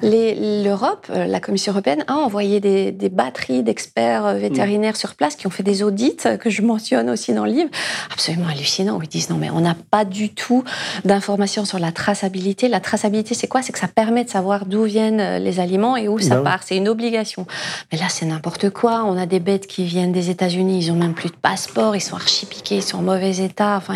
l'Europe, 0.02 1.08
euh, 1.10 1.26
la 1.26 1.40
Commission 1.40 1.74
européenne 1.74 2.04
a 2.08 2.16
envoyé 2.16 2.60
des, 2.60 2.92
des 2.92 3.10
batteries 3.10 3.64
d'experts 3.64 4.26
euh, 4.26 4.34
vétérinaires 4.36 4.96
sur 4.96 5.16
place 5.16 5.36
qui 5.36 5.48
ont 5.48 5.52
fait 5.52 5.64
des 5.64 5.84
audits 5.84 6.18
que 6.40 6.50
je 6.50 6.62
mentionne 6.62 7.10
aussi 7.10 7.34
dans 7.34 7.46
le 7.46 7.52
livre, 7.52 7.70
absolument 8.12 8.48
hallucinants. 8.48 8.98
Où 8.98 9.04
ils 9.04 9.10
disent 9.10 9.30
non 9.30 9.38
mais 9.38 9.50
on 9.50 9.62
n'a 9.62 9.76
pas 9.90 10.06
du 10.06 10.30
tout 10.34 10.64
d'informations 11.06 11.66
sur 11.72 11.80
la 11.80 11.94
traçabilité. 11.94 12.68
La 12.68 12.82
traçabilité, 12.82 13.34
c'est 13.34 13.48
quoi? 13.48 13.62
C'est 13.62 13.72
que 13.72 13.80
ça 13.80 13.88
permet 13.88 14.26
de 14.26 14.30
savoir 14.30 14.66
d'où 14.66 14.84
viennent 14.84 15.22
euh, 15.22 15.40
les 15.40 15.62
aliments 15.62 15.96
et 15.96 16.10
où 16.10 16.20
ça 16.20 16.40
oui. 16.40 16.44
part. 16.44 16.64
C'est 16.64 16.76
une 16.76 16.90
obligation. 16.90 17.48
Mais 17.92 17.98
là, 17.98 18.08
c'est 18.10 18.26
n'importe 18.26 18.70
quoi. 18.72 19.06
On 19.06 19.18
a 19.18 19.26
des 19.26 19.40
bêtes 19.40 19.68
qui 19.68 19.86
viennent 19.86 20.12
des 20.12 20.30
États-Unis, 20.30 20.84
ils 20.84 20.92
ont 20.92 20.96
même 20.96 21.14
plus 21.14 21.30
de 21.30 21.36
passeport, 21.36 21.96
ils 21.96 22.02
sont 22.02 22.18
archi 22.18 22.46
piqués, 22.46 22.76
ils 22.76 22.84
sont 22.84 22.98
en 22.98 23.04
mauvais 23.04 23.38
état. 23.38 23.78
Enfin, 23.78 23.96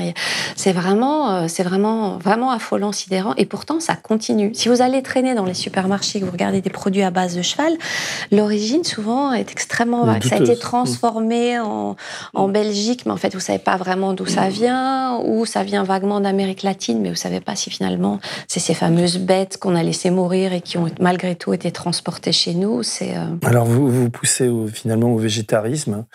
c'est 0.56 0.72
vraiment, 0.72 1.32
euh, 1.32 1.46
c'est 1.50 1.64
vraiment, 1.64 2.18
vraiment 2.18 2.50
affolant, 2.50 2.94
sidérant. 2.94 3.34
Et 3.36 3.46
pourtant, 3.46 3.82
ça 3.82 3.98
continue. 3.98 4.52
Si 4.54 4.70
vous 4.70 4.82
allez 4.82 5.02
traîner 5.04 5.36
dans 5.36 5.44
les 5.44 5.54
supermarchés, 5.54 6.22
que 6.22 6.26
vous 6.26 6.32
regardez 6.32 6.62
des 6.62 6.70
produits 6.70 7.04
à 7.04 7.12
base 7.12 7.36
de 7.36 7.42
cheval, 7.42 7.74
l'origine 8.32 8.86
souvent 8.86 9.34
est 9.34 9.52
extrêmement 9.52 10.06
vague. 10.06 10.24
Ça 10.24 10.36
a 10.36 10.40
été 10.40 10.56
transformé 10.58 11.60
en, 11.60 11.98
en 12.34 12.48
Belgique, 12.48 13.02
mais 13.06 13.12
en 13.12 13.18
fait, 13.18 13.34
vous 13.34 13.42
savez 13.42 13.60
pas 13.60 13.76
vraiment 13.76 14.14
d'où 14.14 14.28
ça 14.28 14.48
vient, 14.48 15.20
ou 15.26 15.46
ça 15.46 15.64
vient 15.64 15.84
vaguement 15.84 16.22
d'Amérique 16.22 16.64
latine, 16.64 17.02
mais 17.02 17.10
vous 17.10 17.16
savez 17.16 17.42
pas 17.42 17.58
si 17.58 17.65
finalement 17.70 18.20
c'est 18.48 18.60
ces 18.60 18.74
fameuses 18.74 19.18
bêtes 19.18 19.58
qu'on 19.58 19.76
a 19.76 19.84
laissées 19.84 20.10
mourir 20.10 20.54
et 20.54 20.62
qui 20.62 20.78
ont 20.78 20.88
malgré 21.00 21.36
tout 21.36 21.54
été 21.54 21.72
transportées 21.72 22.32
chez 22.32 22.54
nous. 22.54 22.84
C'est, 22.84 23.16
euh, 23.16 23.26
Alors, 23.44 23.66
vous 23.66 23.90
vous 23.90 24.10
poussez 24.10 24.48
au- 24.48 24.68
finalement 24.68 25.14
au 25.14 25.18
végétarisme. 25.18 26.06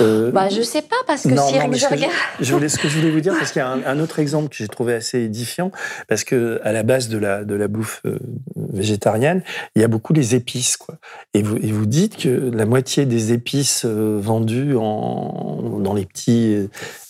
Euh, 0.00 0.30
bah, 0.30 0.48
je 0.48 0.62
sais 0.62 0.82
pas 0.82 0.96
parce 1.06 1.22
que 1.22 1.28
Non, 1.28 1.46
si 1.48 1.54
non, 1.54 1.72
je 1.72 1.86
regarde. 1.86 2.12
Je 2.40 2.52
voulais, 2.54 2.68
ce 2.68 2.78
que 2.78 2.88
je 2.88 2.96
voulais 2.98 3.10
vous 3.10 3.20
dire, 3.20 3.34
parce 3.38 3.52
qu'il 3.52 3.60
y 3.60 3.64
a 3.64 3.68
un, 3.68 3.82
un 3.84 4.00
autre 4.00 4.18
exemple 4.18 4.48
que 4.50 4.56
j'ai 4.56 4.68
trouvé 4.68 4.94
assez 4.94 5.18
édifiant, 5.20 5.70
parce 6.08 6.24
que 6.24 6.60
à 6.64 6.72
la 6.72 6.82
base 6.82 7.08
de 7.08 7.18
la, 7.18 7.44
de 7.44 7.54
la 7.54 7.68
bouffe 7.68 8.00
euh, 8.06 8.18
végétarienne, 8.56 9.42
il 9.74 9.82
y 9.82 9.84
a 9.84 9.88
beaucoup 9.88 10.12
les 10.12 10.34
épices, 10.34 10.76
quoi. 10.76 10.96
Et 11.34 11.42
vous, 11.42 11.56
et 11.56 11.72
vous 11.72 11.86
dites 11.86 12.16
que 12.16 12.28
la 12.54 12.66
moitié 12.66 13.06
des 13.06 13.32
épices 13.32 13.82
euh, 13.84 14.18
vendues 14.20 14.76
en, 14.76 15.78
dans 15.80 15.94
les 15.94 16.04
petits, 16.06 16.68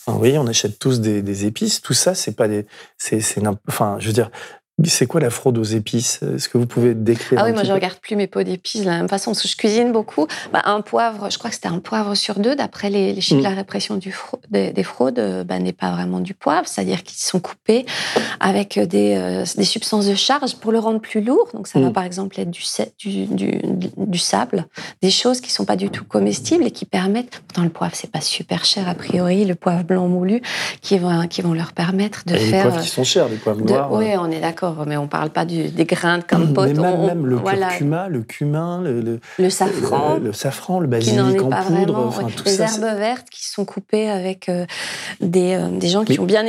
enfin, 0.08 0.18
oui, 0.20 0.38
on 0.38 0.46
achète 0.46 0.78
tous 0.78 1.00
des, 1.00 1.22
des 1.22 1.46
épices. 1.46 1.82
Tout 1.82 1.94
ça, 1.94 2.14
c'est 2.14 2.32
pas 2.32 2.48
des, 2.48 2.66
c'est, 2.96 3.22
enfin, 3.68 3.96
je 4.00 4.06
veux 4.06 4.12
dire, 4.12 4.30
c'est 4.84 5.06
quoi 5.06 5.20
la 5.20 5.30
fraude 5.30 5.58
aux 5.58 5.64
épices? 5.64 6.20
Est-ce 6.22 6.48
que 6.48 6.56
vous 6.58 6.66
pouvez 6.66 6.94
décrire 6.94 7.40
Ah 7.40 7.44
oui, 7.46 7.52
moi 7.52 7.64
je 7.64 7.72
regarde 7.72 7.96
plus 8.00 8.14
mes 8.16 8.26
pots 8.26 8.42
d'épices 8.42 8.82
de 8.82 8.86
la 8.86 8.96
même 8.98 9.08
façon 9.08 9.32
parce 9.32 9.42
que 9.42 9.48
je 9.48 9.56
cuisine 9.56 9.90
beaucoup. 9.92 10.26
Bah, 10.52 10.62
un 10.64 10.80
poivre, 10.80 11.30
je 11.30 11.38
crois 11.38 11.50
que 11.50 11.56
c'était 11.56 11.68
un 11.68 11.80
poivre 11.80 12.14
sur 12.14 12.38
deux 12.38 12.54
d'après 12.54 12.90
les, 12.90 13.12
les 13.12 13.20
chiffres 13.20 13.36
Mm. 13.40 13.44
de 13.44 13.48
la 13.48 13.54
répression 13.54 13.96
du 13.96 14.14
des, 14.50 14.72
des 14.72 14.82
fraudes, 14.82 15.18
euh, 15.18 15.44
bah, 15.44 15.58
n'est 15.58 15.72
pas 15.72 15.90
vraiment 15.92 16.20
du 16.20 16.34
poivre, 16.34 16.66
c'est-à-dire 16.68 17.02
qu'ils 17.02 17.18
sont 17.18 17.40
coupés 17.40 17.84
avec 18.40 18.78
des, 18.78 19.14
euh, 19.16 19.44
des 19.56 19.64
substances 19.64 20.06
de 20.06 20.14
charge 20.14 20.56
pour 20.56 20.72
le 20.72 20.78
rendre 20.78 21.00
plus 21.00 21.20
lourd. 21.20 21.48
Donc 21.54 21.66
ça 21.68 21.80
va 21.80 21.88
Mm. 21.88 21.92
par 21.92 22.04
exemple 22.04 22.38
être 22.40 22.50
du, 22.50 22.62
sa- 22.62 22.86
du, 22.98 23.26
du, 23.26 23.60
du 23.96 24.18
sable, 24.18 24.66
des 25.02 25.10
choses 25.10 25.40
qui 25.40 25.50
sont 25.52 25.64
pas 25.64 25.76
du 25.76 25.90
tout 25.90 26.04
comestibles 26.04 26.64
et 26.64 26.70
qui 26.70 26.84
permettent. 26.84 27.42
Pourtant 27.48 27.62
le 27.62 27.70
poivre 27.70 27.94
c'est 27.94 28.10
pas 28.10 28.20
super 28.20 28.64
cher 28.64 28.88
a 28.88 28.94
priori, 28.94 29.44
le 29.44 29.54
poivre 29.54 29.82
blanc 29.84 30.08
moulu 30.08 30.40
qui 30.82 30.98
vont 30.98 31.26
qui 31.28 31.42
vont 31.42 31.52
leur 31.54 31.72
permettre 31.72 32.22
de 32.26 32.34
Et 32.34 32.38
les 32.38 32.44
faire. 32.46 32.62
poivres 32.68 32.80
qui 32.82 32.88
sont 32.88 33.04
chers, 33.04 33.28
les 33.28 33.36
poivres 33.36 33.60
noirs. 33.64 33.92
oui, 33.92 34.06
on 34.18 34.30
est 34.30 34.40
d'accord, 34.40 34.67
mais 34.86 34.96
on 34.96 35.08
parle 35.08 35.30
pas 35.30 35.44
du- 35.44 35.68
des 35.68 35.84
grains 35.84 36.18
de 36.18 36.22
compote. 36.30 36.68
mais 36.68 36.74
même, 36.74 36.94
on- 37.00 37.06
même 37.06 37.26
le 37.26 37.36
voilà, 37.36 37.68
curcuma, 37.68 38.08
le 38.08 38.22
cumin, 38.22 38.80
le, 38.82 39.00
le- 39.00 39.20
le 39.38 39.50
safran. 39.50 40.14
le, 40.18 40.24
le 40.26 40.32
safran, 40.32 40.80
le 40.80 40.86
basilic 40.86 41.20
en 41.20 41.50
poudre, 41.50 41.92
vraiment. 41.92 42.04
enfin 42.06 42.24
ouais. 42.24 42.32
tout 42.32 42.44
Les 42.44 42.52
ça. 42.52 42.64
herbes 42.64 42.98
vertes 42.98 43.28
qui 43.30 43.44
sont 43.48 43.64
coupées 43.64 44.08
avec 44.08 44.48
euh, 44.48 44.66
des, 45.20 45.54
euh, 45.54 45.68
des 45.78 45.88
gens 45.88 46.04
qui 46.04 46.12
Mais- 46.12 46.18
ont 46.20 46.24
bien 46.24 46.44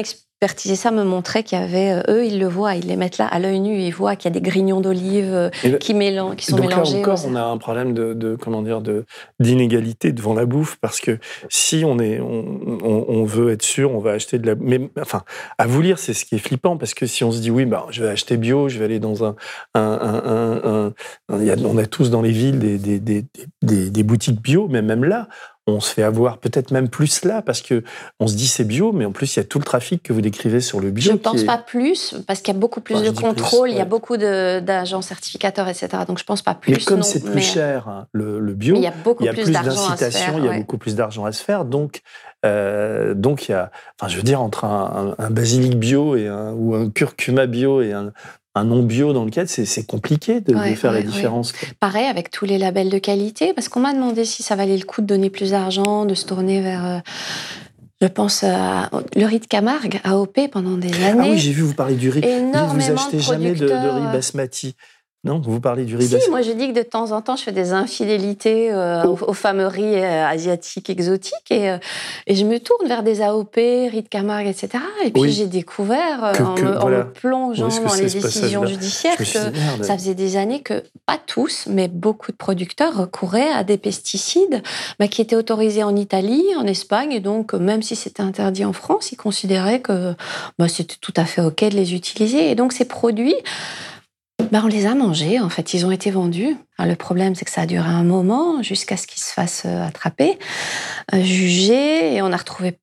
ça 0.48 0.92
me 0.92 1.04
montraient 1.04 1.44
qu'il 1.44 1.60
y 1.60 1.62
avait, 1.62 1.92
euh, 1.92 2.02
eux, 2.14 2.26
ils 2.26 2.40
le 2.40 2.48
voient, 2.48 2.76
ils 2.76 2.88
les 2.88 2.96
mettent 2.96 3.18
là 3.18 3.26
à 3.28 3.40
l'œil 3.40 3.60
nu, 3.60 3.78
ils 3.78 3.92
voient 3.94 4.16
qu'il 4.16 4.34
y 4.34 4.38
a 4.38 4.40
des 4.40 4.48
grignons 4.48 4.80
d'olive 4.80 5.34
euh, 5.34 5.50
qui, 5.80 5.94
mélan- 5.94 6.34
qui 6.36 6.46
sont 6.46 6.56
Donc 6.56 6.70
là 6.70 6.78
mélangés. 6.78 7.00
encore, 7.00 7.20
on 7.28 7.36
a 7.36 7.42
un 7.44 7.58
problème 7.58 7.94
de, 7.94 8.14
de 8.14 8.36
comment 8.38 8.62
dire 8.62 8.80
de 8.82 9.06
d'inégalité 9.42 10.14
devant 10.14 10.34
la 10.34 10.46
bouffe 10.46 10.78
parce 10.80 11.02
que 11.02 11.18
si 11.50 11.84
on 11.86 12.00
est 12.00 12.22
on, 12.22 12.60
on- 12.84 13.06
on 13.10 13.24
veut 13.26 13.52
être 13.52 13.64
sûr, 13.64 13.94
on 13.94 14.00
va 14.00 14.12
acheter 14.12 14.40
de 14.40 14.48
la 14.48 14.56
mais 14.56 14.90
enfin 15.02 15.24
à 15.58 15.68
vous 15.68 15.82
lire 15.82 16.00
c'est 16.00 16.14
ce 16.14 16.24
qui 16.24 16.36
est 16.36 16.40
flippant 16.40 16.78
parce 16.78 16.94
que 16.94 17.06
si 17.06 17.26
on 17.26 17.32
se 17.34 17.42
dit 17.42 17.52
oui 17.52 17.66
bah 17.66 17.86
je 17.90 18.02
vais 18.02 18.10
acheter 18.10 18.38
bio, 18.38 18.70
je 18.70 18.80
vais 18.80 18.86
aller 18.86 19.00
dans 19.00 19.26
un 19.26 19.36
on 19.76 21.78
a 21.78 21.86
tous 21.86 22.10
dans 22.10 22.22
les 22.22 22.32
villes 22.32 22.60
des 22.60 22.78
des, 22.78 23.00
des, 23.00 23.26
des, 23.62 23.90
des 23.90 24.04
boutiques 24.04 24.42
bio 24.42 24.68
mais 24.70 24.82
même 24.82 25.04
là 25.04 25.28
on 25.70 25.80
se 25.80 25.94
fait 25.94 26.04
avoir 26.04 26.38
peut-être 26.38 26.72
même 26.72 26.90
plus 26.90 27.24
là 27.26 27.42
parce 27.42 27.62
que 27.62 27.84
on 28.20 28.28
se 28.28 28.36
dit 28.36 28.48
c'est 28.48 28.64
bio 28.66 28.92
mais 28.92 29.06
en 29.06 29.12
plus 29.12 29.36
il 29.36 29.40
y 29.40 29.42
a 29.42 29.46
tout 29.46 29.60
le 29.60 29.64
trafic 29.66 30.04
que 30.04 30.14
vous 30.14 30.22
décrivez 30.22 30.62
sur 30.62 30.80
le 30.80 30.92
bio. 30.92 31.04
Je 31.04 31.12
ne 31.14 31.18
pense 31.18 31.42
est- 31.42 31.46
pas 31.46 31.58
plus, 31.58 32.16
parce 32.28 32.42
qu'il 32.42 32.54
y 32.54 32.58
a 32.58 32.60
beaucoup 32.60 32.82
plus 32.82 32.96
Enfin, 32.96 33.04
de 33.06 33.10
plus, 33.12 33.22
contrôle, 33.24 33.70
il 33.70 33.78
y 33.78 33.82
a 33.82 33.86
beaucoup 33.86 34.18
d'agents 34.18 35.02
certificateurs, 35.02 35.68
etc. 35.68 35.88
Donc 36.08 36.18
je 36.18 36.24
ne 36.24 36.28
pense 36.28 36.42
pas 36.42 36.54
plus. 36.56 36.74
mais 36.74 36.80
comme 36.80 37.04
c'est 37.04 37.22
plus 37.24 37.36
mais- 37.36 37.42
cher 37.42 37.88
hein, 37.88 38.08
le, 38.12 38.40
le 38.40 38.54
bio, 38.54 38.76
il 38.76 38.82
y 38.82 38.88
a 38.88 38.92
beaucoup 39.04 39.24
y 39.24 39.30
a 39.30 39.34
plus, 39.34 39.50
d'incitation, 39.52 40.38
il 40.38 40.46
y 40.46 40.48
a 40.48 40.52
ouais. 40.52 40.58
beaucoup 40.60 40.78
plus 40.78 40.96
d'argent 40.96 41.26
à 41.26 41.32
se 41.32 41.44
faire. 41.44 41.66
Donc, 41.66 42.02
euh, 42.46 43.14
donc 43.14 43.48
il 43.48 43.52
y 43.52 43.56
a, 43.56 43.72
enfin, 44.00 44.10
je 44.10 44.18
veux 44.18 44.24
dire, 44.24 44.42
entre 44.42 44.64
un, 44.66 45.16
un- 45.20 45.26
un 45.26 45.30
basilic 45.30 45.78
bio 45.78 46.16
et 46.16 46.28
un, 46.28 46.52
ou 46.54 46.74
un 46.76 46.90
curcuma 46.90 47.46
bio 47.48 47.82
et 47.82 47.92
un, 47.94 48.12
un 48.56 48.64
non 48.64 48.84
bio 48.84 49.14
dans 49.14 49.26
lequel 49.26 49.47
c'est 49.47 49.66
c'est 49.66 49.86
compliqué 49.86 50.41
de, 50.41 50.54
faire 50.76 50.91
ouais, 50.91 51.00
la 51.00 51.06
différence. 51.06 51.54
Pareil 51.80 52.06
avec 52.06 52.32
tous 52.32 52.45
les 52.45 52.58
labels 52.58 52.89
de 52.89 52.97
qualité, 52.97 53.54
parce 53.54 53.70
qu'on 53.70 53.80
m'a 53.80 53.93
demandé 53.93 54.26
si 54.26 54.43
ça 54.43 54.56
valait 54.56 54.78
le 54.78 54.86
coup 54.86 55.02
de 55.02 55.08
donner 55.08 55.30
plus 55.30 55.52
d'argent, 55.52 56.06
de 56.06 56.14
se 56.14 56.26
tourner 56.26 56.62
vers. 56.62 56.86
euh, 56.86 57.00
je 58.02 58.08
pense 58.08 58.45
à 58.45 58.89
le 59.16 59.26
riz 59.26 59.39
de 59.39 59.45
Camargue, 59.45 60.00
AOP, 60.06 60.50
pendant 60.52 60.78
des 60.78 60.93
années. 61.04 61.22
Ah 61.22 61.28
oui, 61.32 61.38
j'ai 61.38 61.52
vu 61.52 61.64
vous 61.64 61.74
parler 61.74 61.95
du 61.95 62.10
riz. 62.10 62.24
Énormément 62.24 62.74
vous 62.74 62.91
achetez 62.93 63.18
de 63.18 63.22
jamais 63.22 63.52
de, 63.52 63.66
riz 63.66 63.74
euh, 63.74 64.12
basmati. 64.14 64.76
Non, 65.26 65.42
vous 65.44 65.60
parlez 65.60 65.84
du 65.84 65.98
riz 65.98 66.08
Si, 66.08 66.30
moi 66.30 66.42
je 66.42 66.52
dis 66.54 66.70
que 66.72 66.78
de 66.80 66.82
temps 66.82 67.12
en 67.12 67.22
temps 67.22 67.36
je 67.36 67.44
fais 67.44 67.52
des 67.52 67.74
infidélités 67.74 68.72
euh, 68.72 69.04
aux, 69.04 69.20
aux 69.28 69.34
fameux 69.34 69.68
riz 69.68 69.96
euh, 69.98 70.26
asiatiques 70.26 70.90
exotiques 70.90 71.34
et, 71.52 71.70
euh, 71.72 71.78
et 72.26 72.36
je 72.36 72.46
me 72.46 72.58
tourne 72.58 72.88
vers 72.88 73.04
des 73.04 73.22
AOP, 73.22 73.56
riz 73.56 74.02
de 74.02 74.08
Camargue, 74.08 74.48
etc. 74.48 74.82
Et 75.04 75.12
puis 75.12 75.22
Oui. 75.24 75.32
j'ai 75.34 75.48
découvert 75.48 76.32
Que- 76.38 76.44
en, 76.44 76.56
que- 76.56 76.62
me, 76.64 76.78
en 76.78 76.80
voilà. 76.80 76.98
me 77.00 77.12
plongeant 77.12 77.68
dans 77.68 77.94
les 77.96 78.04
décisions 78.04 78.66
judiciaires 78.66 79.18
que 79.18 79.24
dit, 79.24 79.84
ça 79.84 79.98
faisait 79.98 80.14
des 80.16 80.38
années 80.38 80.62
que, 80.62 80.84
pas 81.06 81.18
tous, 81.28 81.66
mais 81.68 81.90
beaucoup 81.90 82.32
de 82.32 82.38
producteurs 82.38 82.96
recouraient 82.96 83.52
à 83.52 83.66
des 83.66 83.78
pesticides 83.78 84.64
bah, 85.00 85.10
qui 85.10 85.22
étaient 85.22 85.36
autorisés 85.36 85.84
en 85.84 85.98
Italie, 85.98 86.46
en 86.58 86.66
Espagne, 86.66 87.12
et 87.12 87.20
donc 87.20 87.54
même 87.54 87.82
si 87.84 87.98
c'était 87.98 88.24
interdit 88.24 88.64
en 88.64 88.72
France, 88.74 89.12
ils 89.12 89.18
considéraient 89.18 89.82
que 89.82 90.14
bah, 90.58 90.70
c'était 90.70 90.96
tout 91.02 91.14
à 91.18 91.26
fait 91.26 91.42
OK 91.42 91.60
de 91.62 91.76
les 91.76 91.94
utiliser. 91.94 92.50
Et 92.52 92.56
donc 92.56 92.72
ces 92.72 92.86
produits, 92.86 93.36
bah, 94.52 94.62
on 94.64 94.68
les 94.68 94.86
a 94.86 94.95
mangés, 94.95 95.39
en 95.39 95.50
fait, 95.50 95.74
ils 95.74 95.86
ont 95.86 95.91
été 95.91 96.12
vendus. 96.12 96.58
Alors, 96.78 96.89
le 96.89 96.95
problème, 96.95 97.36
c'est 97.36 97.45
que 97.45 97.52
ça 97.52 97.62
a 97.62 97.66
duré 97.66 97.88
un 97.88 98.04
moment 98.04 98.62
jusqu'à 98.64 98.97
ce 98.97 99.08
qu'ils 99.08 99.22
se 99.22 99.32
fassent 99.32 99.64
euh, 99.66 99.86
attraper, 99.86 100.38
euh, 101.14 101.22
juger, 101.22 102.16
et 102.16 102.22
on 102.22 102.32
a 102.32 102.38
retrouvé 102.38 102.80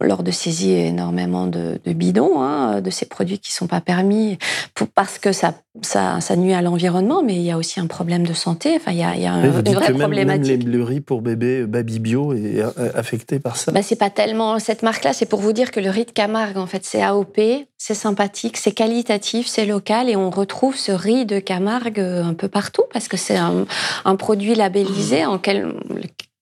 lors 0.00 0.22
de 0.22 0.30
saisie 0.30 0.72
énormément 0.72 1.46
de, 1.46 1.78
de 1.84 1.92
bidons, 1.92 2.40
hein, 2.40 2.80
de 2.80 2.90
ces 2.90 3.06
produits 3.06 3.38
qui 3.38 3.52
sont 3.52 3.66
pas 3.66 3.80
permis, 3.80 4.38
pour- 4.74 4.88
parce 4.88 5.18
que 5.18 5.32
ça, 5.32 5.54
ça, 5.82 6.20
ça 6.20 6.36
nuit 6.36 6.54
à 6.54 6.62
l'environnement, 6.62 7.22
mais 7.22 7.34
il 7.36 7.42
y 7.42 7.50
a 7.50 7.56
aussi 7.58 7.80
un 7.80 7.86
problème 7.86 8.26
de 8.26 8.32
santé. 8.32 8.72
Enfin, 8.76 8.92
il 8.92 8.98
y 8.98 9.02
a, 9.04 9.14
il 9.14 9.22
y 9.22 9.26
a 9.26 9.32
un- 9.32 9.42
une 9.42 9.50
vraie 9.50 9.62
même, 9.62 9.74
même 9.92 9.98
problématique. 9.98 10.62
les- 10.64 10.70
le 10.70 10.82
riz 10.82 11.00
pour 11.00 11.20
bébé 11.22 11.60
euh, 11.60 11.66
Baby 11.66 11.98
Bio 11.98 12.32
est 12.32 12.60
euh, 12.60 12.70
affecté 12.94 13.38
par 13.40 13.56
ça. 13.56 13.72
Bah, 13.72 13.82
c'est 13.82 13.96
pas 13.96 14.10
tellement 14.10 14.58
cette 14.58 14.82
marque-là, 14.82 15.12
c'est 15.12 15.26
pour 15.26 15.40
vous 15.40 15.52
dire 15.52 15.70
que 15.70 15.80
le 15.80 15.90
riz 15.90 16.04
de 16.06 16.10
Camargue, 16.12 16.56
en 16.56 16.66
fait, 16.66 16.84
c'est 16.84 17.02
AOP, 17.02 17.38
c'est 17.76 17.94
sympathique, 17.94 18.56
c'est 18.56 18.72
qualitatif, 18.72 19.46
c'est 19.46 19.66
local, 19.66 20.08
et 20.08 20.16
on 20.16 20.30
retrouve 20.30 20.76
ce 20.76 20.92
riz 20.92 21.26
de 21.26 21.38
Camargue 21.40 22.00
euh, 22.00 22.24
un 22.24 22.34
peu 22.34 22.48
partout 22.48 22.82
parce 22.92 23.08
que 23.08 23.16
c'est 23.16 23.36
un, 23.36 23.66
un 24.04 24.16
produit 24.16 24.54
labellisé 24.54 25.24
en 25.26 25.38
quel, 25.38 25.74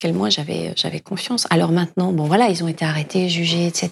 lequel 0.01 0.15
moi 0.15 0.29
j'avais 0.29 0.71
j'avais 0.77 0.99
confiance. 1.01 1.45
Alors 1.49 1.71
maintenant, 1.71 2.13
bon 2.13 2.23
voilà, 2.23 2.47
ils 2.49 2.63
ont 2.63 2.67
été 2.69 2.85
arrêtés, 2.85 3.27
jugés, 3.27 3.67
etc. 3.67 3.89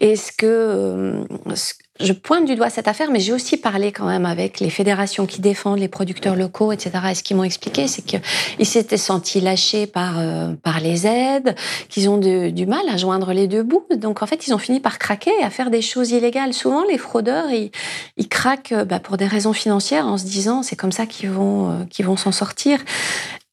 Et 0.00 0.10
est-ce 0.12 0.32
que 0.32 0.46
euh, 0.46 1.24
ce- 1.54 1.74
je 2.00 2.12
pointe 2.12 2.44
du 2.46 2.54
doigt 2.54 2.70
cette 2.70 2.86
affaire, 2.86 3.10
mais 3.10 3.18
j'ai 3.18 3.32
aussi 3.32 3.56
parlé 3.56 3.90
quand 3.90 4.06
même 4.06 4.24
avec 4.24 4.60
les 4.60 4.70
fédérations 4.70 5.26
qui 5.26 5.40
défendent 5.40 5.80
les 5.80 5.88
producteurs 5.88 6.36
locaux, 6.36 6.70
etc. 6.70 6.92
Et 7.10 7.14
ce 7.16 7.24
qu'ils 7.24 7.36
m'ont 7.36 7.42
expliqué, 7.42 7.88
c'est 7.88 8.02
qu'ils 8.02 8.66
s'étaient 8.66 8.96
sentis 8.96 9.40
lâchés 9.40 9.88
par, 9.88 10.16
euh, 10.20 10.52
par 10.62 10.78
les 10.78 11.08
aides, 11.08 11.56
qu'ils 11.88 12.08
ont 12.08 12.18
du 12.18 12.66
mal 12.66 12.88
à 12.88 12.96
joindre 12.96 13.32
les 13.32 13.48
deux 13.48 13.64
bouts. 13.64 13.84
Donc 13.96 14.22
en 14.22 14.26
fait, 14.28 14.46
ils 14.46 14.54
ont 14.54 14.58
fini 14.58 14.78
par 14.78 15.00
craquer 15.00 15.32
et 15.40 15.42
à 15.42 15.50
faire 15.50 15.70
des 15.70 15.82
choses 15.82 16.12
illégales. 16.12 16.54
Souvent, 16.54 16.84
les 16.84 16.98
fraudeurs, 16.98 17.50
ils, 17.50 17.72
ils 18.16 18.28
craquent 18.28 18.70
euh, 18.72 18.84
bah, 18.84 19.00
pour 19.00 19.16
des 19.16 19.26
raisons 19.26 19.52
financières 19.52 20.06
en 20.06 20.18
se 20.18 20.24
disant 20.24 20.62
c'est 20.62 20.76
comme 20.76 20.92
ça 20.92 21.04
qu'ils 21.04 21.30
vont, 21.30 21.68
euh, 21.72 21.84
qu'ils 21.90 22.06
vont 22.06 22.16
s'en 22.16 22.30
sortir. 22.32 22.78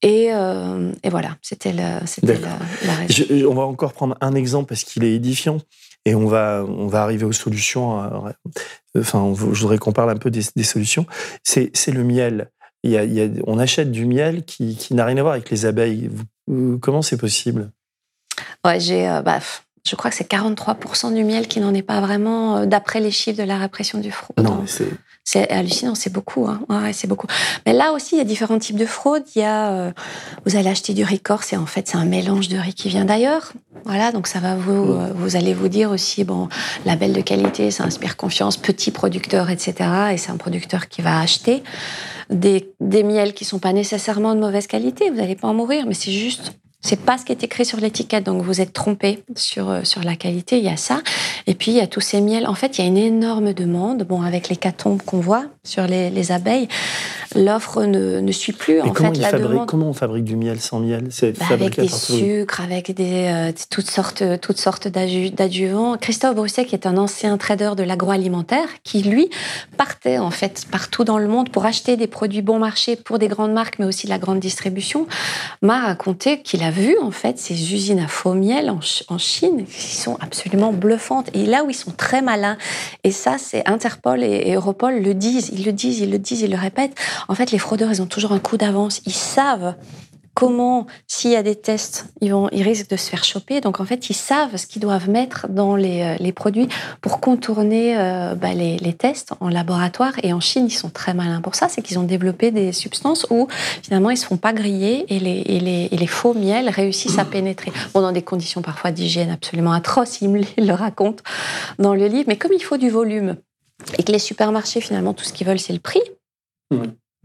Et, 0.05 0.31
euh, 0.31 0.91
et 1.03 1.09
voilà, 1.09 1.35
c'était 1.41 1.73
la, 1.73 1.99
la, 2.21 2.37
on 3.49 3.55
va 3.55 3.63
encore 3.63 3.91
prendre 3.93 4.15
un 4.21 4.35
exemple 4.35 4.69
parce 4.69 4.83
qu'il 4.83 5.03
est 5.03 5.15
édifiant 5.15 5.57
et 6.05 6.13
on 6.13 6.27
va, 6.27 6.63
on 6.67 6.85
va 6.87 7.01
arriver 7.01 7.25
aux 7.25 7.31
solutions. 7.31 8.03
euh, 8.03 8.31
Enfin, 8.97 9.33
je 9.35 9.61
voudrais 9.61 9.79
qu'on 9.79 9.91
parle 9.91 10.11
un 10.11 10.15
peu 10.17 10.29
des, 10.29 10.43
des 10.55 10.63
solutions. 10.63 11.07
C'est 11.43 11.71
le 11.87 12.03
miel. 12.03 12.51
Il 12.83 12.91
y 12.91 12.97
a, 12.97 13.03
il 13.03 13.13
y 13.13 13.21
a- 13.21 13.27
on 13.47 13.57
achète 13.57 13.91
du 13.91 14.05
miel 14.05 14.45
qui, 14.45 14.75
qui 14.77 14.93
n'a 14.93 15.05
rien 15.05 15.17
à 15.17 15.21
voir 15.23 15.33
avec 15.33 15.49
les 15.49 15.65
abeilles. 15.65 16.11
Vous- 16.47 16.77
comment 16.77 17.01
c'est 17.01 17.17
possible? 17.17 17.71
Ouais, 18.63 18.79
j'ai. 18.79 19.09
euh, 19.09 19.23
bah, 19.23 19.39
je 19.85 19.95
crois 19.95 20.09
que 20.09 20.17
c'est 20.17 20.29
43% 20.29 21.13
du 21.13 21.23
miel 21.23 21.47
qui 21.47 21.59
n'en 21.59 21.73
est 21.73 21.81
pas 21.81 22.01
vraiment, 22.01 22.57
euh, 22.57 22.65
d'après 22.65 22.99
les 22.99 23.11
chiffres 23.11 23.37
de 23.37 23.47
la 23.47 23.57
répression 23.57 23.99
du 23.99 24.11
fraude. 24.11 24.43
Non, 24.43 24.63
c'est 24.65 24.89
c'est 25.27 25.49
hallucinant, 25.49 25.95
c'est 25.95 26.13
beaucoup. 26.13 26.47
Hein. 26.47 26.61
Ouais, 26.69 26.93
c'est 26.93 27.07
beaucoup. 27.07 27.25
Mais 27.65 27.73
là 27.73 27.93
aussi, 27.93 28.13
il 28.15 28.19
y 28.19 28.21
a 28.21 28.25
différents 28.25 28.59
types 28.59 28.77
de 28.77 28.85
fraudes. 28.85 29.23
Il 29.35 29.39
y 29.39 29.43
a, 29.43 29.71
euh, 29.71 29.91
vous 30.45 30.55
allez 30.55 30.69
acheter 30.69 30.93
du 30.93 31.03
riz 31.03 31.19
corse 31.19 31.51
et 31.51 31.57
en 31.57 31.65
fait, 31.65 31.87
c'est 31.87 31.97
un 31.97 32.05
mélange 32.05 32.47
de 32.47 32.59
riz 32.59 32.75
qui 32.75 32.89
vient 32.89 33.05
d'ailleurs. 33.05 33.51
Voilà, 33.85 34.11
donc 34.11 34.27
ça 34.27 34.39
va 34.39 34.55
vous, 34.55 34.85
mm. 34.85 35.01
euh, 35.01 35.13
vous 35.15 35.35
allez 35.35 35.55
vous 35.55 35.67
dire 35.67 35.89
aussi, 35.89 36.23
bon, 36.23 36.47
label 36.85 37.11
de 37.11 37.21
qualité, 37.21 37.71
ça 37.71 37.85
inspire 37.85 38.17
confiance, 38.17 38.55
petit 38.55 38.91
producteur, 38.91 39.49
etc. 39.49 39.89
Et 40.13 40.17
c'est 40.17 40.29
un 40.29 40.37
producteur 40.37 40.89
qui 40.89 41.01
va 41.01 41.19
acheter 41.19 41.63
des, 42.29 42.71
des 42.79 43.01
miels 43.01 43.33
qui 43.33 43.45
sont 43.45 43.59
pas 43.59 43.73
nécessairement 43.73 44.35
de 44.35 44.39
mauvaise 44.39 44.67
qualité. 44.67 45.09
Vous 45.09 45.17
n'allez 45.17 45.35
pas 45.35 45.47
en 45.47 45.55
mourir, 45.55 45.85
mais 45.87 45.95
c'est 45.95 46.11
juste 46.11 46.53
c'est 46.85 46.99
pas 46.99 47.17
ce 47.17 47.25
qui 47.25 47.31
est 47.31 47.43
écrit 47.43 47.65
sur 47.65 47.79
l'étiquette, 47.79 48.25
donc 48.25 48.43
vous 48.43 48.61
êtes 48.61 48.71
trompé 48.71 49.23
sur, 49.35 49.71
euh, 49.71 49.83
sur 49.83 50.03
la 50.03 50.15
qualité, 50.15 50.59
il 50.59 50.65
y 50.65 50.69
a 50.69 50.77
ça. 50.77 51.01
Et 51.47 51.55
puis 51.55 51.71
il 51.71 51.77
y 51.77 51.79
a 51.79 51.87
tous 51.87 51.99
ces 51.99 52.21
miels. 52.21 52.45
En 52.45 52.53
fait, 52.53 52.77
il 52.77 52.81
y 52.81 52.83
a 52.83 52.87
une 52.87 52.97
énorme 52.97 53.53
demande. 53.53 54.03
Bon, 54.03 54.21
avec 54.21 54.49
les 54.49 54.55
catombes 54.55 55.01
qu'on 55.01 55.19
voit 55.19 55.45
sur 55.63 55.87
les, 55.87 56.11
les 56.11 56.31
abeilles, 56.31 56.67
l'offre 57.35 57.85
ne, 57.85 58.19
ne, 58.19 58.31
suit 58.31 58.53
plus. 58.53 58.81
en 58.81 58.91
comment, 58.91 59.13
fait, 59.15 59.19
la 59.19 59.31
demande... 59.31 59.67
comment 59.67 59.89
on 59.89 59.93
fabrique 59.93 60.25
du 60.25 60.35
miel 60.35 60.59
sans 60.59 60.79
miel? 60.79 61.07
C'est 61.09 61.39
bah, 61.39 61.45
Avec 61.49 61.79
des 61.79 61.87
sucres, 61.87 62.61
avec 62.61 62.93
des, 62.93 63.29
euh, 63.33 63.51
toutes 63.71 63.89
sortes, 63.89 64.23
toutes 64.39 64.59
sortes 64.59 64.87
d'adjuvants. 64.87 65.97
Christophe 65.97 66.35
Brousset, 66.35 66.65
qui 66.65 66.75
est 66.75 66.85
un 66.85 66.97
ancien 66.97 67.35
trader 67.39 67.71
de 67.75 67.81
l'agroalimentaire, 67.81 68.67
qui 68.83 69.01
lui 69.01 69.31
partait 69.75 70.19
en 70.19 70.29
fait 70.29 70.67
partout 70.69 71.03
dans 71.03 71.17
le 71.17 71.27
monde 71.27 71.49
pour 71.49 71.65
acheter 71.65 71.97
des 71.97 72.07
produits 72.07 72.43
bon 72.43 72.59
marché 72.59 72.95
pour 72.95 73.17
des 73.17 73.27
grandes 73.27 73.53
marques, 73.53 73.79
mais 73.79 73.85
aussi 73.85 74.05
la 74.05 74.19
grande 74.19 74.39
distribution, 74.39 75.07
m'a 75.63 75.79
raconté 75.79 76.43
qu'il 76.43 76.61
avait 76.61 76.74
vu 76.75 76.97
en 76.99 77.11
fait 77.11 77.39
ces 77.39 77.73
usines 77.73 77.99
à 77.99 78.07
faux 78.07 78.33
miel 78.33 78.69
en, 78.69 79.17
Chine 79.17 79.65
qui 79.65 79.95
sont 79.95 80.17
absolument 80.19 80.73
bluffantes 80.73 81.29
et 81.33 81.45
là 81.45 81.63
où 81.63 81.69
ils 81.69 81.75
sont 81.75 81.91
très 81.91 82.21
malins 82.21 82.57
et 83.03 83.11
ça 83.11 83.37
c'est 83.37 83.67
Interpol 83.67 84.23
et, 84.23 84.53
Europol 84.53 85.01
le 85.01 85.13
disent, 85.13 85.49
ils 85.53 85.65
le 85.65 85.71
disent, 85.71 85.99
ils 85.99 86.11
le 86.11 86.19
disent, 86.19 86.41
ils 86.41 86.51
le 86.51 86.57
répètent. 86.57 86.95
En 87.27 87.35
fait, 87.35 87.51
les 87.51 87.59
fraudeurs 87.59 87.91
ils 87.91 88.01
ont 88.01 88.05
toujours 88.05 88.33
un 88.33 88.39
coup 88.39 88.57
d'avance, 88.57 89.01
ils 89.05 89.13
savent 89.13 89.75
comment, 90.35 90.85
s'il 91.07 91.31
y 91.31 91.35
a 91.35 91.41
des 91.41 91.55
tests, 91.55 92.07
ils, 92.21 92.31
vont, 92.31 92.49
ils 92.51 92.61
risquent 92.61 92.89
de 92.89 92.97
se 92.97 93.09
faire 93.09 93.23
choper. 93.23 93.61
Donc, 93.61 93.79
en 93.79 93.85
fait, 93.85 94.09
ils 94.09 94.15
savent 94.15 94.57
ce 94.57 94.67
qu'ils 94.67 94.81
doivent 94.81 95.09
mettre 95.09 95.47
dans 95.49 95.75
les, 95.75 96.01
euh, 96.01 96.15
les 96.19 96.33
produits 96.33 96.67
pour 97.01 97.21
contourner 97.21 97.97
euh, 97.97 98.35
bah, 98.35 98.53
les, 98.53 98.77
les, 98.77 98.93
tests 98.93 99.33
en 99.39 99.47
laboratoire. 99.47 100.11
Et 100.23 100.33
en 100.33 100.41
Chine, 100.41 100.67
ils 100.67 100.71
sont 100.73 100.89
très 100.89 101.13
malins 101.13 101.41
pour 101.41 101.55
ça. 101.55 101.69
C'est 101.69 101.81
qu'ils 101.81 101.97
ont 101.97 102.03
développé 102.03 102.51
des 102.51 102.73
substances 102.73 103.25
où, 103.29 103.47
finalement, 103.81 104.09
ils 104.09 104.15
ne 104.15 104.19
se 104.19 104.25
font 104.25 104.37
pas 104.37 104.51
griller 104.53 105.05
et 105.07 105.19
les, 105.19 105.41
et 105.45 105.59
les, 105.61 105.87
et 105.91 105.97
les 105.97 106.07
faux 106.07 106.33
miels 106.33 106.69
réussissent 106.69 107.17
à 107.17 107.25
pénétrer. 107.25 107.71
Bon, 107.93 108.01
dans 108.01 108.11
des 108.11 108.21
conditions 108.21 108.61
parfois 108.61 108.91
d'hygiène 108.91 109.31
absolument 109.31 109.71
atroces, 109.71 110.21
ils 110.21 110.29
me 110.29 110.41
le 110.57 110.73
racontent 110.73 111.23
dans 111.79 111.95
le 111.95 112.07
livre. 112.07 112.25
Mais 112.27 112.37
comme 112.37 112.53
il 112.53 112.61
faut 112.61 112.77
du 112.77 112.89
volume 112.89 113.37
et 113.97 114.03
que 114.03 114.11
les 114.11 114.19
supermarchés, 114.19 114.81
finalement, 114.81 115.13
tout 115.13 115.23
ce 115.23 115.31
qu'ils 115.31 115.47
veulent, 115.47 115.59
c'est 115.59 115.73
le 115.73 115.79
prix 115.79 116.01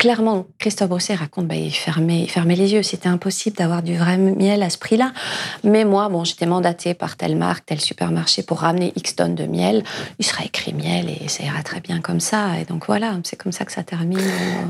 clairement, 0.00 0.46
Christophe 0.58 0.88
Brosset 0.88 1.14
raconte, 1.14 1.46
bah, 1.46 1.56
il, 1.56 1.70
fermait, 1.70 2.26
les 2.56 2.72
yeux. 2.72 2.82
C'était 2.82 3.10
impossible 3.10 3.56
d'avoir 3.56 3.82
du 3.82 3.96
vrai 3.98 4.16
miel 4.16 4.62
à 4.62 4.70
ce 4.70 4.78
prix-là. 4.78 5.12
Mais 5.62 5.84
moi, 5.84 6.08
bon, 6.08 6.24
j'étais 6.24 6.46
mandatée 6.46 6.94
par 6.94 7.18
telle 7.18 7.36
marque, 7.36 7.66
tel 7.66 7.80
supermarché 7.80 8.42
pour 8.42 8.60
ramener 8.60 8.94
X 8.96 9.14
tonnes 9.14 9.34
de 9.34 9.44
miel. 9.44 9.84
Il 10.18 10.24
sera 10.24 10.42
écrit 10.44 10.72
miel 10.72 11.10
et 11.10 11.28
ça 11.28 11.44
ira 11.44 11.62
très 11.62 11.80
bien 11.80 12.00
comme 12.00 12.18
ça. 12.18 12.58
Et 12.58 12.64
donc 12.64 12.86
voilà, 12.86 13.14
c'est 13.24 13.36
comme 13.36 13.52
ça 13.52 13.66
que 13.66 13.72
ça 13.72 13.82
termine 13.82 14.18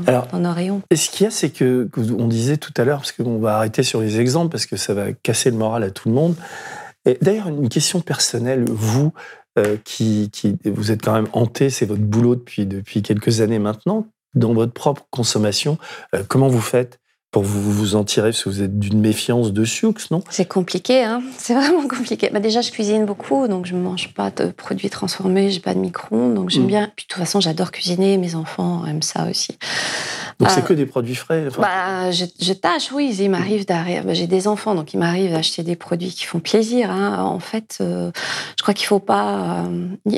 dans 0.05 0.39
nos 0.39 0.51
rayons. 0.51 0.81
Et 0.91 0.97
ce 0.97 1.09
qu'il 1.09 1.23
y 1.23 1.27
a, 1.27 1.31
c'est 1.31 1.49
que, 1.49 1.89
on 1.97 2.27
disait 2.27 2.57
tout 2.57 2.73
à 2.75 2.83
l'heure, 2.83 2.97
parce 2.97 3.13
qu'on 3.13 3.39
va 3.39 3.55
arrêter 3.55 3.83
sur 3.83 4.01
les 4.01 4.19
exemples, 4.19 4.51
parce 4.51 4.65
que 4.65 4.75
ça 4.75 4.93
va 4.93 5.13
casser 5.13 5.49
le 5.49 5.55
moral 5.55 5.83
à 5.83 5.91
tout 5.91 6.09
le 6.09 6.13
monde. 6.13 6.35
Et 7.05 7.17
d'ailleurs, 7.21 7.47
une 7.47 7.69
question 7.69 8.01
personnelle, 8.01 8.65
vous, 8.67 9.13
euh, 9.57 9.77
qui, 9.85 10.29
qui, 10.29 10.57
vous 10.65 10.91
êtes 10.91 11.01
quand 11.01 11.13
même 11.13 11.29
hanté, 11.31 11.69
c'est 11.69 11.85
votre 11.85 12.01
boulot 12.01 12.35
depuis, 12.35 12.65
depuis 12.65 13.01
quelques 13.01 13.39
années 13.39 13.59
maintenant 13.59 14.07
dans 14.35 14.53
votre 14.53 14.73
propre 14.73 15.05
consommation. 15.09 15.77
Euh, 16.15 16.23
comment 16.27 16.47
vous 16.47 16.61
faites 16.61 16.99
pour 17.31 17.43
vous, 17.43 17.71
vous 17.71 17.95
en 17.95 18.03
tirer? 18.03 18.31
Parce 18.31 18.43
que 18.43 18.49
vous 18.49 18.61
êtes 18.61 18.77
d'une 18.77 18.99
méfiance 18.99 19.53
de 19.53 19.63
Sioux, 19.63 19.93
non? 20.11 20.21
C'est 20.29 20.47
compliqué, 20.47 21.03
hein 21.03 21.21
c'est 21.37 21.53
vraiment 21.53 21.87
compliqué. 21.87 22.29
Bah 22.31 22.39
déjà, 22.39 22.61
je 22.61 22.71
cuisine 22.71 23.05
beaucoup, 23.05 23.47
donc 23.47 23.65
je 23.65 23.73
ne 23.73 23.81
mange 23.81 24.13
pas 24.13 24.31
de 24.31 24.47
produits 24.47 24.89
transformés, 24.89 25.49
j'ai 25.49 25.61
pas 25.61 25.73
de 25.73 25.79
micro-ondes, 25.79 26.33
donc 26.33 26.49
j'aime 26.49 26.63
mm. 26.63 26.67
bien. 26.67 26.91
Puis 26.95 27.05
de 27.05 27.13
toute 27.13 27.19
façon, 27.19 27.39
j'adore 27.39 27.71
cuisiner, 27.71 28.17
mes 28.17 28.35
enfants 28.35 28.85
aiment 28.85 29.01
ça 29.01 29.29
aussi. 29.29 29.57
Donc 30.39 30.49
c'est 30.49 30.61
euh, 30.61 30.63
que 30.63 30.73
des 30.73 30.87
produits 30.87 31.15
frais 31.15 31.47
bah, 31.59 32.11
je, 32.11 32.53
tâche, 32.53 32.91
oui. 32.91 33.15
Il 33.19 33.29
m'arrive 33.29 33.65
d'arriver. 33.65 34.01
Bah, 34.01 34.13
j'ai 34.13 34.27
des 34.27 34.47
enfants, 34.47 34.75
donc 34.75 34.93
il 34.93 34.97
m'arrive 34.97 35.31
d'acheter 35.31 35.63
des 35.63 35.75
produits 35.75 36.09
qui 36.09 36.25
font 36.25 36.39
plaisir. 36.39 36.89
Hein. 36.89 37.23
En 37.23 37.39
fait, 37.39 37.77
euh, 37.79 38.11
je 38.57 38.63
crois 38.63 38.73
qu'il 38.73 38.87
faut 38.87 38.99
pas. 38.99 39.65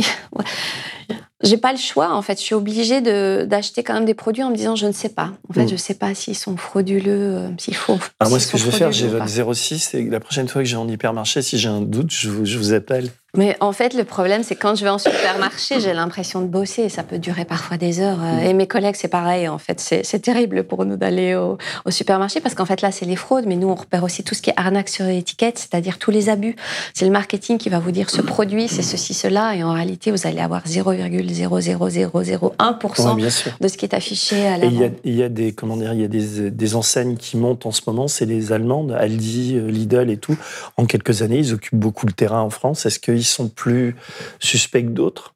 j'ai 1.43 1.57
pas 1.57 1.71
le 1.71 1.77
choix 1.77 2.13
en 2.13 2.21
fait. 2.21 2.39
Je 2.39 2.43
suis 2.43 2.55
obligée 2.55 3.01
d'acheter 3.45 3.83
quand 3.83 3.93
même 3.93 4.05
des 4.05 4.13
produits 4.13 4.43
en 4.43 4.49
me 4.49 4.55
disant 4.55 4.75
je 4.75 4.87
ne 4.87 4.91
sais 4.91 5.09
pas. 5.09 5.31
En 5.49 5.53
fait, 5.53 5.65
mm. 5.65 5.69
je 5.69 5.75
sais 5.75 5.93
pas 5.93 6.15
s'ils 6.15 6.37
sont 6.37 6.57
frauduleux, 6.57 7.35
euh, 7.35 7.49
s'il 7.57 7.75
faut. 7.75 7.99
Alors 8.19 8.29
moi, 8.31 8.39
ce 8.39 8.51
que 8.51 8.57
je 8.57 8.65
vais 8.65 8.71
faire, 8.71 8.91
j'ai 8.91 9.07
votre 9.07 9.27
06 9.27 9.93
et 9.93 10.03
la 10.09 10.19
prochaine 10.19 10.47
fois 10.47 10.61
que 10.61 10.67
j'ai 10.67 10.77
en 10.77 10.87
hypermarché, 10.87 11.41
si 11.41 11.57
j'ai 11.57 11.69
un 11.69 11.81
doute, 11.81 12.11
je 12.11 12.43
je 12.43 12.57
vous 12.57 12.73
appelle. 12.73 13.09
Mais 13.35 13.57
en 13.61 13.71
fait, 13.71 13.95
le 13.95 14.03
problème, 14.03 14.43
c'est 14.43 14.53
quand 14.53 14.75
je 14.75 14.83
vais 14.83 14.91
en 14.91 14.99
supermarché, 14.99 15.79
j'ai 15.79 15.93
l'impression 15.93 16.41
de 16.41 16.45
bosser. 16.45 16.87
Ça 16.87 17.01
peut 17.01 17.17
durer 17.17 17.45
parfois 17.45 17.77
des 17.77 17.99
heures. 17.99 18.19
Euh, 18.21 18.41
et 18.41 18.53
mes 18.53 18.67
collègues, 18.67 18.93
c'est 18.95 19.07
pareil. 19.07 19.47
En 19.47 19.57
fait, 19.57 19.79
c'est 19.79 20.19
terrible 20.19 20.63
pour 20.63 20.85
nous 20.85 20.97
d'aller 20.97 21.33
au, 21.33 21.57
supermarché 21.89 22.41
parce 22.41 22.53
qu'en 22.53 22.65
fait, 22.65 22.81
là, 22.81 22.91
c'est 22.91 23.05
les 23.05 23.15
fraudes. 23.15 23.45
Mais 23.47 23.55
nous, 23.55 23.69
on 23.69 23.73
repère 23.73 24.03
aussi 24.03 24.23
tout 24.23 24.35
ce 24.35 24.43
qui 24.43 24.51
est 24.51 24.53
arnaque 24.55 24.87
sur 24.87 25.05
l'étiquette, 25.05 25.57
c'est-à-dire 25.57 25.97
tous 25.97 26.11
les 26.11 26.29
abus. 26.29 26.55
C'est 26.93 27.05
le 27.05 27.11
marketing 27.11 27.57
qui 27.57 27.69
va 27.69 27.79
vous 27.79 27.89
dire 27.89 28.11
ce 28.11 28.21
produit, 28.21 28.67
c'est 28.67 28.83
ceci, 28.83 29.15
cela. 29.15 29.55
Et 29.55 29.63
en 29.63 29.73
réalité, 29.73 30.11
vous 30.11 30.27
allez 30.27 30.39
avoir 30.39 30.67
0,00001% 30.67 33.57
de 33.59 33.67
ce 33.67 33.77
qui 33.77 33.85
est 33.85 33.95
affiché 33.95 34.45
à 34.45 34.59
l'avant. 34.59 34.91
Il 35.03 35.15
y 35.15 35.23
a 35.23 35.29
des, 35.29 35.53
comment 35.53 35.77
dire, 35.77 35.93
il 35.93 36.01
y 36.01 36.05
a 36.05 36.07
des, 36.07 36.51
des 36.51 36.75
enseignes 36.75 37.17
qui 37.17 37.37
montent 37.37 37.65
en 37.65 37.71
ce 37.71 37.81
moment. 37.87 38.07
C'est 38.07 38.27
les 38.27 38.51
Allemandes, 38.51 38.91
Aldi, 38.91 39.59
Lidl 39.59 40.11
et 40.11 40.17
tout. 40.17 40.37
En 40.77 40.85
quelques 40.85 41.23
années, 41.23 41.39
ils 41.39 41.51
occupent 41.51 41.79
beaucoup 41.79 42.05
le 42.05 42.13
terrain 42.13 42.41
en 42.41 42.51
France. 42.51 42.85
Est-ce 42.85 42.99
qu'ils 42.99 43.22
sont 43.25 43.49
plus 43.49 43.95
suspects 44.39 44.83
que 44.83 44.89
d'autres 44.89 45.35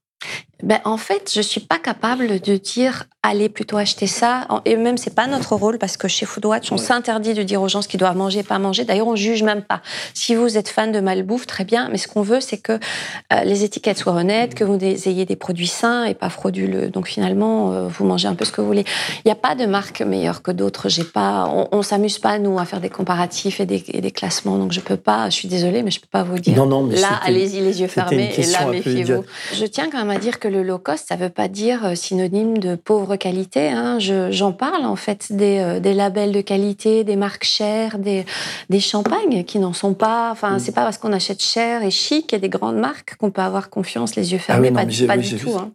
ben, 0.64 0.80
en 0.86 0.98
fait, 0.98 1.32
je 1.34 1.42
suis 1.42 1.62
pas 1.62 1.78
capable 1.78 2.40
de 2.40 2.58
dire 2.58 3.06
allez 3.28 3.50
plutôt 3.50 3.78
acheter 3.78 4.08
ça. 4.08 4.48
Et 4.66 4.76
même 4.76 4.98
c'est 4.98 5.14
pas 5.14 5.28
notre 5.28 5.56
rôle 5.56 5.78
parce 5.78 5.98
que 5.98 6.08
chez 6.08 6.26
Foodwatch, 6.26 6.72
on 6.72 6.78
s'interdit 6.78 7.34
de 7.34 7.44
dire 7.44 7.62
aux 7.62 7.68
gens 7.68 7.82
ce 7.82 7.88
qu'ils 7.88 8.00
doivent 8.00 8.16
manger, 8.16 8.44
pas 8.44 8.60
manger. 8.60 8.86
D'ailleurs, 8.86 9.08
on 9.08 9.16
juge 9.16 9.44
même 9.44 9.62
pas. 9.62 9.82
Si 10.14 10.36
vous 10.36 10.58
êtes 10.58 10.70
fan 10.70 10.92
de 10.92 11.00
malbouffe, 11.00 11.46
très 11.46 11.66
bien. 11.66 11.90
Mais 11.90 11.98
ce 11.98 12.08
qu'on 12.08 12.22
veut, 12.22 12.40
c'est 12.40 12.58
que 12.58 12.74
euh, 12.74 13.44
les 13.44 13.64
étiquettes 13.64 13.98
soient 13.98 14.14
honnêtes, 14.14 14.56
que 14.56 14.64
vous 14.64 14.78
ayez 14.84 15.26
des 15.26 15.36
produits 15.36 15.68
sains 15.68 16.06
et 16.06 16.14
pas 16.14 16.30
frauduleux. 16.30 16.90
Donc 16.90 17.08
finalement, 17.08 17.74
euh, 17.74 17.88
vous 17.88 18.06
mangez 18.06 18.28
un 18.28 18.36
peu 18.36 18.46
ce 18.46 18.52
que 18.52 18.62
vous 18.62 18.68
voulez. 18.68 18.86
Il 19.26 19.28
n'y 19.28 19.32
a 19.32 19.36
pas 19.36 19.56
de 19.56 19.66
marque 19.66 20.02
meilleure 20.02 20.42
que 20.42 20.52
d'autres. 20.52 20.90
J'ai 20.90 21.04
pas, 21.04 21.50
on, 21.54 21.68
on 21.72 21.82
s'amuse 21.82 22.20
pas 22.20 22.40
nous 22.40 22.58
à 22.60 22.66
faire 22.66 22.82
des 22.82 22.90
comparatifs 22.90 23.60
et 23.60 23.66
des, 23.66 23.80
des, 23.80 24.12
classements. 24.12 24.58
Donc 24.58 24.72
je 24.72 24.80
peux 24.80 24.98
pas. 24.98 25.30
Je 25.30 25.36
suis 25.36 25.48
désolée, 25.48 25.84
mais 25.84 25.92
je 25.92 26.00
peux 26.00 26.08
pas 26.10 26.24
vous 26.24 26.40
dire. 26.40 26.56
Non, 26.56 26.66
non, 26.66 26.84
mais 26.84 26.96
là, 26.96 27.20
allez-y 27.24 27.60
les 27.60 27.82
yeux 27.82 27.88
fermés 27.88 28.34
et 28.38 28.46
là, 28.46 28.68
méfiez-vous. 28.68 29.26
Je 29.54 29.66
tiens 29.66 29.90
quand 29.92 30.00
même 30.00 30.10
à 30.10 30.20
dire 30.20 30.40
que 30.40 30.47
le 30.48 30.64
low 30.64 30.78
cost, 30.78 31.06
ça 31.10 31.16
ne 31.16 31.22
veut 31.22 31.30
pas 31.30 31.48
dire 31.48 31.86
euh, 31.86 31.96
synonyme 31.96 32.58
de 32.58 32.76
pauvre 32.76 33.16
qualité. 33.16 33.70
Hein. 33.70 34.00
J'en 34.00 34.52
parle 34.52 34.86
en 34.86 34.96
fait 34.96 35.28
euh, 35.32 35.80
des, 35.80 35.94
labels 35.94 36.32
de 36.32 36.42
qualité, 36.42 37.04
des 37.04 37.16
marques 37.16 37.44
chères, 37.44 38.00
des, 38.00 38.26
des 38.70 38.80
champagnes 38.80 39.44
qui 39.44 39.60
n'en 39.60 39.74
sont 39.74 39.94
pas. 39.94 40.32
Enfin, 40.32 40.56
mm. 40.56 40.60
c'est 40.60 40.72
pas 40.72 40.84
parce 40.84 40.98
qu'on 40.98 41.14
achète 41.14 41.42
cher 41.42 41.84
et 41.84 41.92
chic 41.92 42.34
et 42.34 42.40
des 42.40 42.50
grandes 42.50 42.78
marques 42.78 43.16
qu'on 43.18 43.32
peut 43.32 43.42
avoir 43.42 43.70
confiance, 43.70 44.16
les 44.16 44.34
yeux 44.34 44.40
fermés. 44.40 44.72
Ah 44.72 44.86
pas, 45.08 45.18
du 45.18 45.38
tout. 45.38 45.56
Hein. 45.58 45.72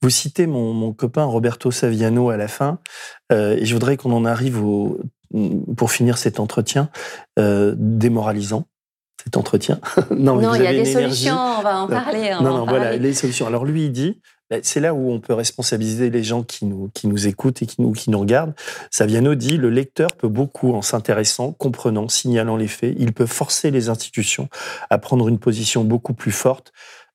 Vous 0.00 0.10
citez 0.10 0.46
mon, 0.46 0.92
copain 0.92 1.24
Roberto 1.24 1.70
Saviano 1.70 2.30
à 2.30 2.36
la 2.36 2.48
fin, 2.48 2.78
euh, 3.32 3.56
et 3.56 3.64
je 3.64 3.72
voudrais 3.72 3.96
qu'on 3.96 4.12
en 4.12 4.24
arrive 4.24 4.64
au, 4.64 4.98
pour 5.76 5.90
finir 5.90 6.18
cet 6.18 6.40
entretien 6.40 6.90
démoralisant 7.36 8.66
cet 9.24 9.36
entretien. 9.36 9.80
non, 10.10 10.36
non 10.36 10.54
il 10.54 10.62
y 10.62 10.66
a 10.66 10.72
des 10.72 10.84
solutions, 10.84 11.36
on 11.58 11.62
va 11.62 11.82
en 11.82 11.88
parler. 11.88 12.30
non, 12.40 12.58
non, 12.58 12.66
voilà, 12.66 12.96
les 12.96 13.14
solutions. 13.14 13.46
Alors 13.46 13.64
lui, 13.64 13.86
il 13.86 13.92
dit, 13.92 14.20
bah, 14.52 14.58
c'est 14.62 14.80
là 14.80 14.92
où 14.92 15.10
on 15.10 15.18
peut 15.18 15.32
responsabiliser 15.32 16.10
les 16.10 16.22
gens 16.22 16.42
qui 16.42 16.66
nous, 16.66 16.90
qui 16.92 17.06
nous 17.06 17.26
écoutent 17.26 17.62
et 17.62 17.66
qui 17.66 17.80
nous, 17.80 17.92
qui 17.92 18.10
nous 18.10 18.18
regardent. 18.18 18.54
Saviano 18.90 19.34
dit, 19.34 19.56
le 19.56 19.70
lecteur 19.70 20.10
peut 20.12 20.28
beaucoup, 20.28 20.74
en 20.74 20.82
s'intéressant, 20.82 21.52
comprenant, 21.52 22.08
signalant 22.08 22.56
les 22.56 22.68
faits, 22.68 22.94
il 22.98 23.14
peut 23.14 23.24
forcer 23.24 23.70
les 23.70 23.88
institutions 23.88 24.48
à 24.90 24.98
prendre 24.98 25.26
une 25.28 25.38
position 25.38 25.84
beaucoup 25.84 26.12
plus 26.14 26.32
forte 26.32 26.72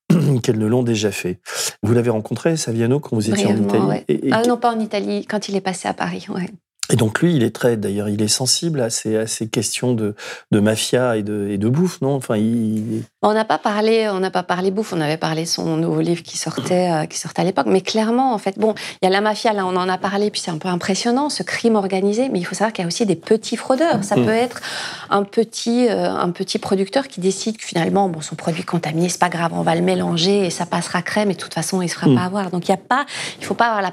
qu'elles 0.42 0.58
ne 0.58 0.66
l'ont 0.66 0.84
déjà 0.84 1.12
fait. 1.12 1.40
Vous 1.84 1.94
l'avez 1.94 2.10
rencontré, 2.10 2.58
Saviano, 2.58 3.00
quand 3.00 3.16
vous 3.16 3.30
étiez 3.30 3.46
en 3.46 3.56
Italie 3.56 4.32
Ah 4.32 4.42
non, 4.48 4.58
pas 4.58 4.74
en 4.74 4.80
Italie, 4.80 5.26
quand 5.26 5.48
il 5.48 5.56
est 5.56 5.62
passé 5.62 5.88
à 5.88 5.94
Paris, 5.94 6.26
ouais. 6.30 6.50
Et 6.90 6.96
donc 6.96 7.22
lui, 7.22 7.36
il 7.36 7.44
est 7.44 7.54
très, 7.54 7.76
d'ailleurs, 7.76 8.08
il 8.08 8.22
est 8.22 8.30
sensible 8.30 8.80
à 8.82 8.90
ces, 8.90 9.18
à 9.18 9.28
ces 9.28 9.50
questions 9.50 9.94
de, 9.94 10.16
de 10.52 10.60
mafia 10.60 11.18
et 11.18 11.24
de, 11.24 11.48
et 11.50 11.58
de 11.58 11.68
bouffe, 11.68 12.00
non? 12.02 12.16
Enfin, 12.16 12.38
il... 12.38 13.04
On 13.22 13.34
n'a 13.34 13.44
pas 13.44 13.58
parlé, 13.58 14.08
on 14.10 14.20
n'a 14.20 14.32
pas 14.32 14.44
parlé 14.44 14.72
bouffe. 14.72 14.94
On 14.94 15.02
avait 15.02 15.18
parlé 15.18 15.46
son 15.46 15.76
nouveau 15.76 16.00
livre 16.00 16.24
qui 16.24 16.38
sortait, 16.38 16.90
euh, 16.92 17.06
qui 17.06 17.18
sortait 17.18 17.42
à 17.42 17.46
l'époque. 17.46 17.68
Mais 17.68 17.82
clairement, 17.82 18.34
en 18.34 18.38
fait, 18.38 18.58
bon, 18.58 18.74
il 19.02 19.06
y 19.06 19.08
a 19.08 19.12
la 19.12 19.20
mafia 19.20 19.52
là, 19.52 19.66
on 19.66 19.76
en 19.76 19.90
a 19.90 19.98
parlé, 19.98 20.32
puis 20.32 20.40
c'est 20.40 20.52
un 20.52 20.58
peu 20.58 20.70
impressionnant, 20.70 21.30
ce 21.30 21.44
crime 21.44 21.76
organisé. 21.76 22.30
Mais 22.30 22.40
il 22.40 22.46
faut 22.46 22.56
savoir 22.56 22.72
qu'il 22.72 22.84
y 22.84 22.86
a 22.86 22.88
aussi 22.88 23.06
des 23.06 23.18
petits 23.18 23.58
fraudeurs. 23.58 24.04
Ça 24.04 24.16
mm. 24.16 24.26
peut 24.26 24.32
être 24.32 24.62
un 25.10 25.24
petit, 25.24 25.90
euh, 25.90 26.10
un 26.10 26.30
petit 26.32 26.58
producteur 26.58 27.10
qui 27.10 27.20
décide 27.20 27.58
que 27.58 27.66
finalement, 27.66 28.08
bon, 28.08 28.22
son 28.22 28.36
produit 28.36 28.64
contaminé, 28.64 29.10
c'est 29.10 29.20
pas 29.20 29.30
grave, 29.30 29.52
on 29.54 29.62
va 29.62 29.76
le 29.76 29.82
mélanger 29.82 30.46
et 30.46 30.50
ça 30.50 30.66
passera 30.66 31.02
crème. 31.02 31.32
Et 31.32 31.34
de 31.34 31.40
toute 31.40 31.54
façon, 31.54 31.82
il 31.82 31.90
se 31.90 31.96
fera 31.96 32.08
mm. 32.08 32.16
pas 32.16 32.22
avoir. 32.22 32.50
Donc 32.50 32.70
il 32.70 32.72
y 32.72 32.76
a 32.76 32.78
pas, 32.78 33.06
il 33.40 33.46
faut 33.46 33.56
pas 33.56 33.66
avoir 33.66 33.82
la 33.82 33.92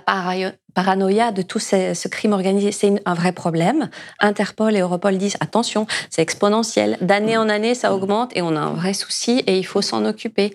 paranoïa 0.75 1.33
de 1.33 1.43
tout 1.43 1.59
ce, 1.59 2.09
crime 2.09 2.33
organisé. 2.33 2.73
C'est 2.73 3.03
un 3.05 3.15
vrai 3.15 3.33
problème. 3.33 3.89
Interpol 4.21 4.77
et 4.77 4.81
Europol 4.81 5.17
disent 5.17 5.37
attention, 5.41 5.87
c'est 6.11 6.23
exponentiel. 6.23 6.99
D'année 7.01 7.37
en 7.37 7.49
année, 7.49 7.75
ça 7.75 7.95
augmente 7.95 8.37
et 8.37 8.43
on 8.43 8.57
a 8.57 8.61
un 8.61 8.75
vrai 8.75 8.93
souci 8.93 9.43
et 9.47 9.59
il 9.59 9.65
faut 9.65 9.83
s'en 9.83 10.05
occuper. 10.05 10.53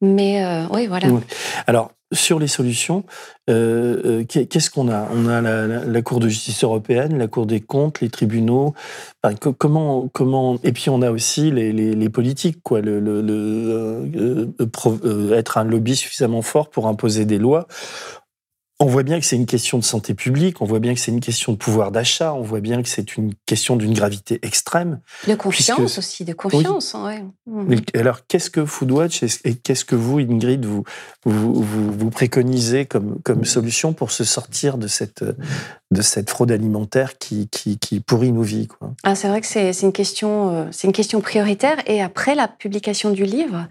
Mais 0.00 0.44
euh, 0.44 0.66
oui, 0.70 0.86
voilà. 0.86 1.08
Alors, 1.66 1.92
sur 2.12 2.38
les 2.38 2.46
solutions, 2.46 3.04
euh, 3.50 4.22
euh, 4.22 4.24
qu'est-ce 4.24 4.70
qu'on 4.70 4.90
a? 4.90 5.08
On 5.12 5.28
a 5.28 5.42
la, 5.42 6.02
Cour 6.02 6.20
de 6.20 6.28
justice 6.28 6.64
européenne, 6.64 7.18
la 7.18 7.26
Cour 7.26 7.44
des 7.44 7.60
comptes, 7.60 8.00
les 8.00 8.08
tribunaux. 8.08 8.72
comment, 9.58 10.08
comment 10.08 10.56
Et 10.64 10.72
puis 10.72 10.88
on 10.88 11.02
a 11.02 11.10
aussi 11.10 11.50
les, 11.50 12.08
politiques, 12.08 12.62
quoi. 12.62 12.78
Être 12.78 12.88
un 15.58 15.64
lobby 15.64 15.96
suffisamment 15.96 16.42
fort 16.42 16.70
pour 16.70 16.86
imposer 16.86 17.26
des 17.26 17.38
lois. 17.38 17.66
On 18.80 18.86
voit 18.86 19.02
bien 19.02 19.18
que 19.18 19.26
c'est 19.26 19.34
une 19.34 19.46
question 19.46 19.78
de 19.78 19.82
santé 19.82 20.14
publique, 20.14 20.62
on 20.62 20.64
voit 20.64 20.78
bien 20.78 20.94
que 20.94 21.00
c'est 21.00 21.10
une 21.10 21.18
question 21.18 21.50
de 21.50 21.56
pouvoir 21.56 21.90
d'achat, 21.90 22.32
on 22.32 22.42
voit 22.42 22.60
bien 22.60 22.80
que 22.80 22.88
c'est 22.88 23.16
une 23.16 23.34
question 23.44 23.74
d'une 23.74 23.92
gravité 23.92 24.38
extrême. 24.42 25.00
De 25.26 25.34
confiance 25.34 25.98
aussi, 25.98 26.24
de 26.24 26.32
confiance. 26.32 26.94
Mmh. 27.46 27.74
Alors, 27.94 28.24
qu'est-ce 28.28 28.50
que 28.50 28.64
Foodwatch 28.64 29.24
et 29.44 29.54
qu'est-ce 29.56 29.84
que 29.84 29.96
vous, 29.96 30.20
Ingrid, 30.20 30.64
vous, 30.64 30.84
vous, 31.24 31.60
vous, 31.62 32.10
préconisez 32.10 32.86
comme, 32.86 33.18
comme 33.24 33.44
solution 33.44 33.92
pour 33.92 34.12
se 34.12 34.22
sortir 34.22 34.78
de 34.78 34.86
cette, 34.86 35.24
de 35.90 36.02
cette 36.02 36.30
fraude 36.30 36.52
alimentaire 36.52 37.18
qui, 37.18 37.48
qui, 37.48 37.78
qui 37.78 37.98
pourrit 37.98 38.30
nos 38.30 38.42
vies 38.42 38.68
quoi? 38.68 38.92
Ah, 39.02 39.14
C'est 39.14 39.28
vrai 39.28 39.40
que 39.40 39.46
c'est 39.46 39.72
une, 39.82 39.92
question, 39.92 40.54
euh, 40.54 40.70
une 40.84 40.92
question 40.92 41.20
prioritaire. 41.20 41.78
Et 41.86 42.00
après 42.02 42.34
la 42.34 42.46
publication 42.46 43.10
du 43.10 43.24
livre, 43.24 43.66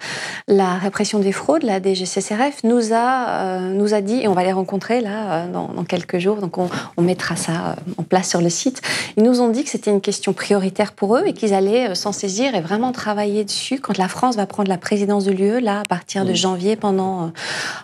la 0.48 0.78
répression 0.78 1.20
des 1.20 1.32
fraudes, 1.32 1.64
la 1.64 1.82
DGCCRF, 1.82 2.64
nous 2.64 2.94
a, 2.94 3.30
euh, 3.30 3.74
nous 3.74 3.94
a 3.94 4.02
dit, 4.02 4.22
et 4.22 4.28
on 4.28 4.34
va 4.34 4.44
les 4.44 4.52
rencontrer, 4.52 4.97
là, 5.02 5.46
euh, 5.46 5.52
dans, 5.52 5.84
quelques 5.84 6.20
jours. 6.20 6.38
Donc, 6.38 6.58
on, 6.58 6.70
mettra 7.02 7.36
ça 7.36 7.52
euh, 7.52 7.74
en 7.98 8.04
place 8.04 8.30
sur 8.30 8.42
le 8.42 8.50
site. 8.50 8.82
Ils 9.16 9.24
nous 9.24 9.42
ont 9.42 9.50
dit 9.50 9.64
que 9.64 9.70
c'était 9.70 9.92
une 9.92 10.02
question 10.02 10.34
prioritaire 10.34 10.94
pour 10.94 11.16
eux 11.16 11.24
et 11.26 11.34
qu'ils 11.34 11.54
allaient 11.54 11.90
euh, 11.90 11.96
s'en 11.96 12.12
saisir 12.12 12.56
et 12.56 12.62
vraiment 12.62 12.92
travailler 12.92 13.44
dessus 13.44 13.80
quand 13.80 13.98
la 13.98 14.08
France 14.08 14.36
va 14.36 14.46
prendre 14.46 14.70
la 14.70 14.78
présidence 14.78 15.26
de 15.26 15.32
l'UE, 15.32 15.60
là, 15.60 15.82
à 15.82 15.86
partir 15.86 16.26
de 16.26 16.34
janvier, 16.34 16.76
pendant, 16.76 17.32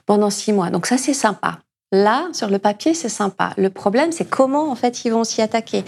pendant 0.05 0.30
six 0.30 0.53
mois. 0.53 0.70
Donc, 0.70 0.86
ça, 0.86 0.97
c'est 0.97 1.14
sympa. 1.14 1.59
Là, 1.94 2.28
sur 2.34 2.50
le 2.50 2.58
papier, 2.58 2.96
c'est 2.96 3.08
sympa. 3.08 3.52
Le 3.56 3.70
problème, 3.70 4.12
c'est 4.12 4.28
comment 4.28 4.72
en 4.72 4.76
fait 4.76 5.06
ils 5.06 5.12
vont 5.12 5.24
s'y 5.24 5.44
attaquer. 5.44 5.86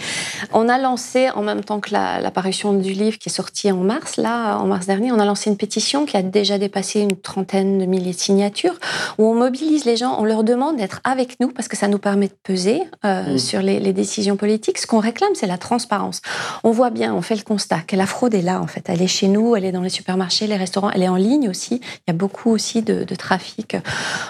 On 0.52 0.68
a 0.68 0.78
lancé 0.78 1.30
en 1.30 1.42
même 1.42 1.64
temps 1.64 1.80
que 1.80 1.90
l'apparition 1.90 2.74
du 2.74 2.92
livre 2.92 3.18
qui 3.18 3.28
est 3.28 3.32
sorti 3.32 3.72
en 3.72 3.78
mars, 3.78 4.16
là, 4.16 4.56
en 4.58 4.66
mars 4.66 4.86
dernier, 4.86 5.10
on 5.10 5.18
a 5.18 5.24
lancé 5.24 5.50
une 5.50 5.56
pétition 5.56 6.06
qui 6.06 6.16
a 6.16 6.22
déjà 6.22 6.58
dépassé 6.58 7.00
une 7.00 7.16
trentaine 7.16 7.80
de 7.80 7.86
milliers 7.86 8.12
de 8.12 8.18
signatures, 8.18 8.78
où 9.18 9.24
on 9.24 9.34
mobilise 9.34 9.84
les 9.84 9.96
gens, 9.96 10.16
on 10.20 10.24
leur 10.24 10.44
demande 10.44 10.76
d'être 10.76 11.00
avec 11.02 11.40
nous 11.40 11.48
parce 11.48 11.66
que 11.66 11.76
ça 11.76 11.88
nous 11.88 11.98
permet 11.98 12.28
de 12.28 12.36
peser 12.40 12.84
euh, 13.04 13.34
mmh. 13.34 13.38
sur 13.38 13.60
les, 13.60 13.92
décisions 13.92 14.36
politiques. 14.36 14.78
Ce 14.78 14.86
qu'on 14.86 15.00
réclame, 15.00 15.34
c'est 15.34 15.48
la 15.48 15.58
transparence. 15.58 16.22
On 16.62 16.70
voit 16.70 16.90
bien, 16.90 17.14
on 17.14 17.22
fait 17.22 17.34
le 17.34 17.42
constat 17.42 17.80
que 17.80 17.96
la 17.96 18.06
fraude 18.06 18.34
est 18.34 18.42
là 18.42 18.60
en 18.60 18.68
fait. 18.68 18.84
Elle 18.86 19.02
est 19.02 19.08
chez 19.08 19.26
nous, 19.26 19.56
elle 19.56 19.64
est 19.64 19.72
dans 19.72 19.82
les 19.82 19.88
supermarchés, 19.88 20.46
les 20.46 20.56
restaurants, 20.56 20.90
elle 20.90 21.02
est 21.02 21.08
en 21.08 21.16
ligne 21.16 21.48
aussi. 21.48 21.80
Il 21.82 22.02
y 22.06 22.10
a 22.10 22.14
beaucoup 22.14 22.50
aussi 22.50 22.82
de, 22.82 23.02
de 23.02 23.14
trafic 23.16 23.76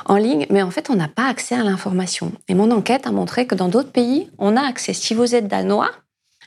en 0.06 0.16
ligne, 0.16 0.46
mais 0.48 0.62
en 0.62 0.70
fait, 0.70 0.88
on 0.88 0.94
n'a 0.94 1.08
pas 1.08 1.28
accès 1.28 1.54
à 1.54 1.65
l'information. 1.66 2.32
Et 2.48 2.54
mon 2.54 2.70
enquête 2.70 3.06
a 3.06 3.12
montré 3.12 3.46
que 3.46 3.54
dans 3.54 3.68
d'autres 3.68 3.92
pays, 3.92 4.30
on 4.38 4.56
a 4.56 4.62
accès. 4.62 4.92
Si 4.92 5.14
vous 5.14 5.34
êtes 5.34 5.48
danois, 5.48 5.90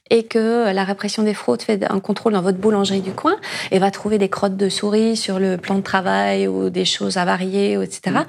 et 0.10 0.24
que 0.24 0.72
la 0.72 0.84
répression 0.84 1.24
des 1.24 1.34
fraudes 1.34 1.62
fait 1.62 1.90
un 1.90 2.00
contrôle 2.00 2.34
dans 2.34 2.42
votre 2.42 2.58
boulangerie 2.58 3.02
du 3.02 3.12
coin 3.12 3.36
et 3.72 3.80
va 3.80 3.92
trouver 3.92 4.18
des 4.18 4.30
crottes 4.30 4.58
de 4.58 4.70
souris 4.70 5.16
sur 5.16 5.40
le 5.40 5.58
plan 5.58 5.76
de 5.76 5.82
travail 5.82 6.48
ou 6.48 6.70
des 6.70 6.86
choses 6.86 7.18
avariées, 7.18 7.74
etc., 7.74 8.18
mm. 8.18 8.26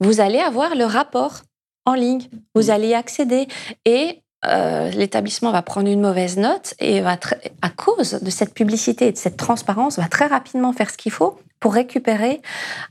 vous 0.00 0.20
allez 0.20 0.38
avoir 0.38 0.74
le 0.74 0.84
rapport 0.84 1.40
en 1.86 1.94
ligne. 1.94 2.22
Vous 2.54 2.68
mm. 2.68 2.70
allez 2.70 2.88
y 2.88 2.94
accéder. 2.94 3.48
Et 3.84 4.22
euh, 4.46 4.90
l'établissement 4.90 5.50
va 5.50 5.62
prendre 5.62 5.88
une 5.88 6.00
mauvaise 6.00 6.36
note 6.36 6.74
et 6.78 7.00
va, 7.00 7.18
à 7.62 7.70
cause 7.70 8.12
de 8.22 8.30
cette 8.30 8.54
publicité 8.54 9.08
et 9.08 9.12
de 9.12 9.16
cette 9.16 9.36
transparence, 9.36 9.98
va 9.98 10.06
très 10.06 10.26
rapidement 10.26 10.72
faire 10.72 10.90
ce 10.90 10.96
qu'il 10.96 11.10
faut 11.10 11.38
pour 11.60 11.74
récupérer 11.74 12.40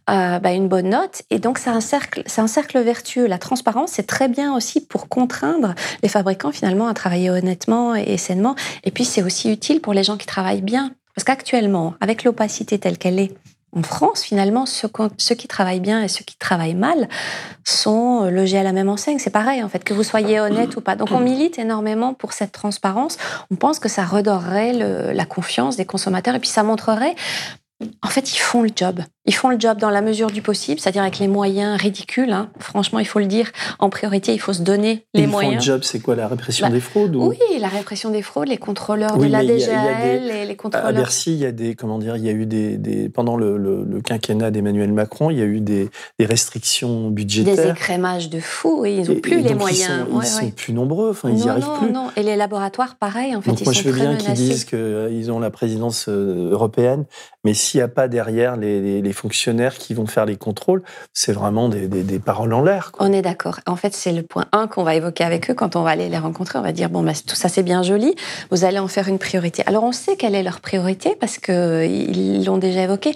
euh, 0.09 0.39
bah, 0.39 0.51
une 0.51 0.67
bonne 0.67 0.89
note. 0.89 1.23
Et 1.29 1.39
donc, 1.39 1.57
c'est 1.57 1.69
un 1.69 1.81
cercle, 1.81 2.23
vertueux. 2.81 3.27
La 3.27 3.37
transparence, 3.37 3.91
c'est 3.93 4.07
très 4.07 4.27
bien 4.27 4.53
aussi 4.55 4.85
pour 4.85 5.09
contraindre 5.09 5.73
les 6.03 6.09
fabricants 6.09 6.51
finalement 6.51 6.87
à 6.87 6.93
travailler 6.93 7.29
honnêtement 7.29 7.95
et 7.95 8.17
sainement. 8.17 8.55
Et 8.83 8.91
puis, 8.91 9.05
c'est 9.05 9.23
aussi 9.23 9.51
utile 9.51 9.81
pour 9.81 9.93
les 9.93 10.03
gens 10.03 10.17
qui 10.17 10.27
travaillent 10.27 10.61
bien. 10.61 10.91
Parce 11.15 11.23
qu'actuellement, 11.23 11.95
avec 11.99 12.23
l'opacité 12.23 12.77
telle 12.77 12.97
qu'elle 12.97 13.19
est, 13.19 13.33
en 13.75 13.83
France, 13.83 14.23
finalement, 14.23 14.65
ceux, 14.65 14.87
qui 15.35 15.47
travaillent 15.47 15.81
bien 15.81 16.01
et 16.01 16.07
ceux 16.07 16.23
qui 16.23 16.37
travaillent 16.37 16.73
mal 16.73 17.07
sont 17.63 18.23
euh, 18.23 18.29
logés 18.29 18.57
à 18.57 18.63
la 18.63 18.71
même 18.71 18.89
enseigne. 18.89 19.19
C'est 19.19 19.29
pareil, 19.29 19.61
en 19.61 19.69
fait, 19.69 19.83
que 19.83 19.93
vous 19.93 20.03
soyez 20.03 20.39
honnête 20.39 20.75
ou 20.77 20.81
pas. 20.81 20.95
Donc, 20.95 21.11
on 21.11 21.19
milite 21.19 21.59
énormément 21.59 22.13
pour 22.13 22.33
cette 22.33 22.51
transparence. 22.51 23.17
On 23.51 23.55
pense 23.55 23.79
que 23.79 23.89
ça 23.89 24.05
redorerait 24.05 24.73
la 25.13 25.25
confiance 25.25 25.75
des 25.75 25.85
consommateurs 25.85 26.35
et 26.35 26.39
puis 26.39 26.49
ça 26.49 26.63
montrerait 26.63 27.15
en 28.01 28.07
fait, 28.07 28.33
ils 28.33 28.39
font 28.39 28.61
le 28.61 28.69
job. 28.75 29.01
Ils 29.27 29.35
font 29.35 29.49
le 29.49 29.59
job 29.59 29.77
dans 29.77 29.89
la 29.89 30.01
mesure 30.01 30.31
du 30.31 30.41
possible, 30.41 30.79
c'est-à-dire 30.79 31.01
avec 31.01 31.19
les 31.19 31.27
moyens 31.27 31.79
ridicules. 31.79 32.31
Hein. 32.31 32.49
Franchement, 32.59 32.99
il 32.99 33.05
faut 33.05 33.19
le 33.19 33.25
dire. 33.25 33.51
En 33.77 33.89
priorité, 33.89 34.33
il 34.33 34.39
faut 34.39 34.53
se 34.53 34.61
donner 34.61 35.05
les 35.13 35.27
moyens. 35.27 35.53
Ils 35.53 35.67
font 35.67 35.71
le 35.71 35.77
job, 35.77 35.83
c'est 35.83 35.99
quoi 35.99 36.15
la 36.15 36.29
répression 36.29 36.69
des 36.69 36.79
fraudes 36.79 37.13
Oui, 37.17 37.37
la 37.59 37.67
répression 37.67 38.09
des 38.09 38.21
fraudes, 38.21 38.47
les 38.47 38.57
contrôleurs 38.57 39.17
de 39.17 39.25
la 39.25 39.45
DGL, 39.45 40.47
les, 40.47 40.55
contrôleurs. 40.55 40.87
À 40.87 40.93
Bercy, 40.93 41.33
il 41.33 41.39
y 41.39 41.45
a 41.45 41.51
des 41.51 41.75
comment 41.75 41.99
dire, 41.99 42.15
il 42.15 42.23
y 42.23 42.29
a 42.29 42.31
eu 42.31 42.45
des, 42.45 43.09
pendant 43.09 43.35
le, 43.35 43.99
quinquennat 44.03 44.49
d'Emmanuel 44.49 44.93
Macron, 44.93 45.29
il 45.29 45.39
y 45.39 45.41
a 45.41 45.45
eu 45.45 45.59
des, 45.59 45.89
restrictions 46.21 47.09
budgétaires. 47.09 47.55
Des 47.55 47.71
écrémages 47.71 48.29
de 48.29 48.39
fous. 48.39 48.85
Et 48.85 48.95
ils 48.95 49.09
n'ont 49.09 49.19
plus 49.19 49.41
les 49.41 49.55
moyens. 49.55 50.05
Ils 50.09 50.25
sont, 50.25 50.39
sont 50.39 50.51
plus 50.51 50.73
nombreux. 50.73 51.09
Enfin, 51.09 51.29
ils 51.29 51.35
n'y 51.35 51.49
arrivent 51.49 51.65
non, 51.65 51.79
plus. 51.79 51.91
Non, 51.91 52.11
et 52.15 52.23
les 52.23 52.37
laboratoires, 52.37 52.95
pareil. 52.95 53.35
En 53.35 53.41
fait, 53.41 53.49
donc 53.49 53.59
ils 53.59 53.65
moi, 53.65 53.73
sont 53.73 53.81
je 53.81 53.89
veux 53.89 53.99
bien 53.99 54.15
qu'ils 54.15 54.33
disent 54.33 54.63
qu'ils 54.63 54.77
euh, 54.79 55.29
ont 55.31 55.39
la 55.39 55.49
présidence 55.49 56.07
euh, 56.07 56.51
européenne, 56.51 57.05
mais 57.43 57.53
s'il 57.53 57.79
n'y 57.79 57.83
a 57.83 57.89
pas 57.89 58.07
derrière 58.07 58.55
les, 58.55 59.01
les 59.01 59.13
fonctionnaires 59.17 59.77
qui 59.77 59.93
vont 59.93 60.05
faire 60.05 60.25
les 60.25 60.37
contrôles, 60.37 60.83
c'est 61.13 61.33
vraiment 61.33 61.69
des, 61.69 62.19
paroles 62.19 62.53
en 62.53 62.63
l'air. 62.63 62.91
On 62.99 63.11
est 63.11 63.21
d'accord. 63.21 63.59
En 63.65 63.75
fait, 63.75 63.93
c'est 63.93 64.11
le 64.11 64.23
point 64.23 64.45
1 64.51 64.67
qu'on 64.67 64.83
va 64.83 64.95
évoquer 64.95 65.23
avec 65.23 65.49
eux 65.49 65.53
quand 65.53 65.75
on 65.75 65.83
va 65.83 65.91
aller 65.91 66.09
les 66.09 66.17
rencontrer. 66.17 66.57
On 66.59 66.61
va 66.61 66.71
dire, 66.71 66.89
bon, 66.89 67.03
bah, 67.03 67.13
tout 67.25 67.35
ça 67.35 67.49
c'est 67.49 67.63
bien 67.63 67.83
joli, 67.83 68.15
vous 68.51 68.65
allez 68.65 68.79
en 68.79 68.87
faire 68.87 69.07
une 69.07 69.19
priorité. 69.19 69.63
Alors 69.65 69.83
on 69.83 69.91
sait 69.91 70.15
quelle 70.15 70.35
est 70.35 70.43
leur 70.43 70.59
priorité 70.59 71.15
parce 71.19 71.37
qu'ils 71.37 72.45
l'ont 72.45 72.57
déjà 72.57 72.83
évoqué. 72.83 73.13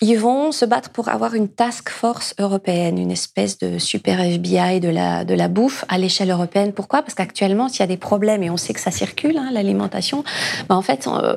Ils 0.00 0.16
vont 0.16 0.52
se 0.52 0.64
battre 0.64 0.90
pour 0.90 1.08
avoir 1.08 1.34
une 1.34 1.48
task 1.48 1.90
force 1.90 2.34
européenne, 2.38 2.98
une 2.98 3.10
espèce 3.10 3.58
de 3.58 3.78
super 3.78 4.20
FBI 4.20 4.80
de 4.80 4.88
la, 4.88 5.24
de 5.24 5.34
la 5.34 5.48
bouffe 5.48 5.84
à 5.88 5.98
l'échelle 5.98 6.30
européenne. 6.30 6.72
Pourquoi? 6.72 7.02
Parce 7.02 7.14
qu'actuellement, 7.14 7.68
s'il 7.68 7.80
y 7.80 7.82
a 7.82 7.86
des 7.86 7.96
problèmes, 7.96 8.42
et 8.42 8.50
on 8.50 8.56
sait 8.56 8.72
que 8.72 8.80
ça 8.80 8.90
circule, 8.90 9.36
hein, 9.38 9.50
l'alimentation, 9.52 10.24
bah, 10.68 10.76
en 10.76 10.82
fait, 10.82 11.06
euh, 11.06 11.36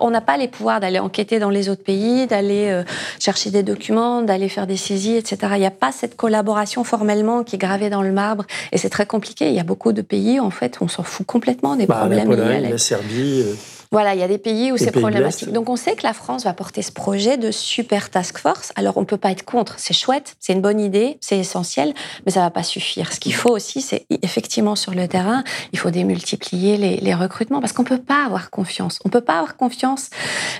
on 0.00 0.10
n'a 0.10 0.20
pas 0.20 0.36
les 0.36 0.48
pouvoirs 0.48 0.80
d'aller 0.80 0.98
enquêter 0.98 1.38
dans 1.38 1.50
les 1.50 1.68
autres 1.68 1.84
pays, 1.84 2.26
d'aller 2.26 2.68
euh, 2.68 2.84
chercher 3.18 3.39
des 3.48 3.62
documents, 3.62 4.20
d'aller 4.20 4.50
faire 4.50 4.66
des 4.66 4.76
saisies, 4.76 5.16
etc. 5.16 5.52
Il 5.54 5.60
n'y 5.60 5.66
a 5.66 5.70
pas 5.70 5.92
cette 5.92 6.16
collaboration 6.16 6.84
formellement 6.84 7.42
qui 7.42 7.56
est 7.56 7.58
gravée 7.58 7.88
dans 7.88 8.02
le 8.02 8.12
marbre 8.12 8.44
et 8.72 8.78
c'est 8.78 8.90
très 8.90 9.06
compliqué. 9.06 9.48
Il 9.48 9.54
y 9.54 9.60
a 9.60 9.64
beaucoup 9.64 9.92
de 9.92 10.02
pays, 10.02 10.38
en 10.38 10.50
fait, 10.50 10.78
on 10.82 10.88
s'en 10.88 11.02
fout 11.02 11.26
complètement 11.26 11.76
des 11.76 11.86
bah, 11.86 12.00
problèmes. 12.00 12.28
La 12.28 12.36
Pologne, 12.36 12.68
la 12.70 12.78
Serbie. 12.78 13.44
Voilà, 13.92 14.14
il 14.14 14.20
y 14.20 14.22
a 14.22 14.28
des 14.28 14.38
pays 14.38 14.70
où 14.70 14.76
c'est 14.76 14.92
problématique. 14.92 15.50
Donc 15.50 15.68
on 15.68 15.74
sait 15.74 15.96
que 15.96 16.04
la 16.04 16.12
France 16.12 16.44
va 16.44 16.52
porter 16.52 16.80
ce 16.80 16.92
projet 16.92 17.36
de 17.36 17.50
super 17.50 18.08
task 18.08 18.38
force. 18.38 18.72
Alors 18.76 18.96
on 18.96 19.00
ne 19.00 19.04
peut 19.04 19.16
pas 19.16 19.32
être 19.32 19.44
contre, 19.44 19.74
c'est 19.78 19.94
chouette, 19.94 20.36
c'est 20.38 20.52
une 20.52 20.60
bonne 20.60 20.78
idée, 20.78 21.18
c'est 21.20 21.38
essentiel, 21.38 21.92
mais 22.24 22.30
ça 22.30 22.38
ne 22.38 22.44
va 22.44 22.50
pas 22.50 22.62
suffire. 22.62 23.12
Ce 23.12 23.18
qu'il 23.18 23.34
faut 23.34 23.50
aussi, 23.50 23.80
c'est 23.80 24.06
effectivement 24.22 24.76
sur 24.76 24.94
le 24.94 25.08
terrain, 25.08 25.42
il 25.72 25.78
faut 25.78 25.90
démultiplier 25.90 26.76
les, 26.76 27.14
recrutements 27.14 27.60
parce 27.60 27.72
qu'on 27.72 27.82
ne 27.82 27.88
peut 27.88 27.98
pas 27.98 28.24
avoir 28.24 28.50
confiance. 28.50 29.00
On 29.04 29.08
ne 29.08 29.12
peut 29.12 29.20
pas 29.20 29.38
avoir 29.38 29.56
confiance 29.56 30.10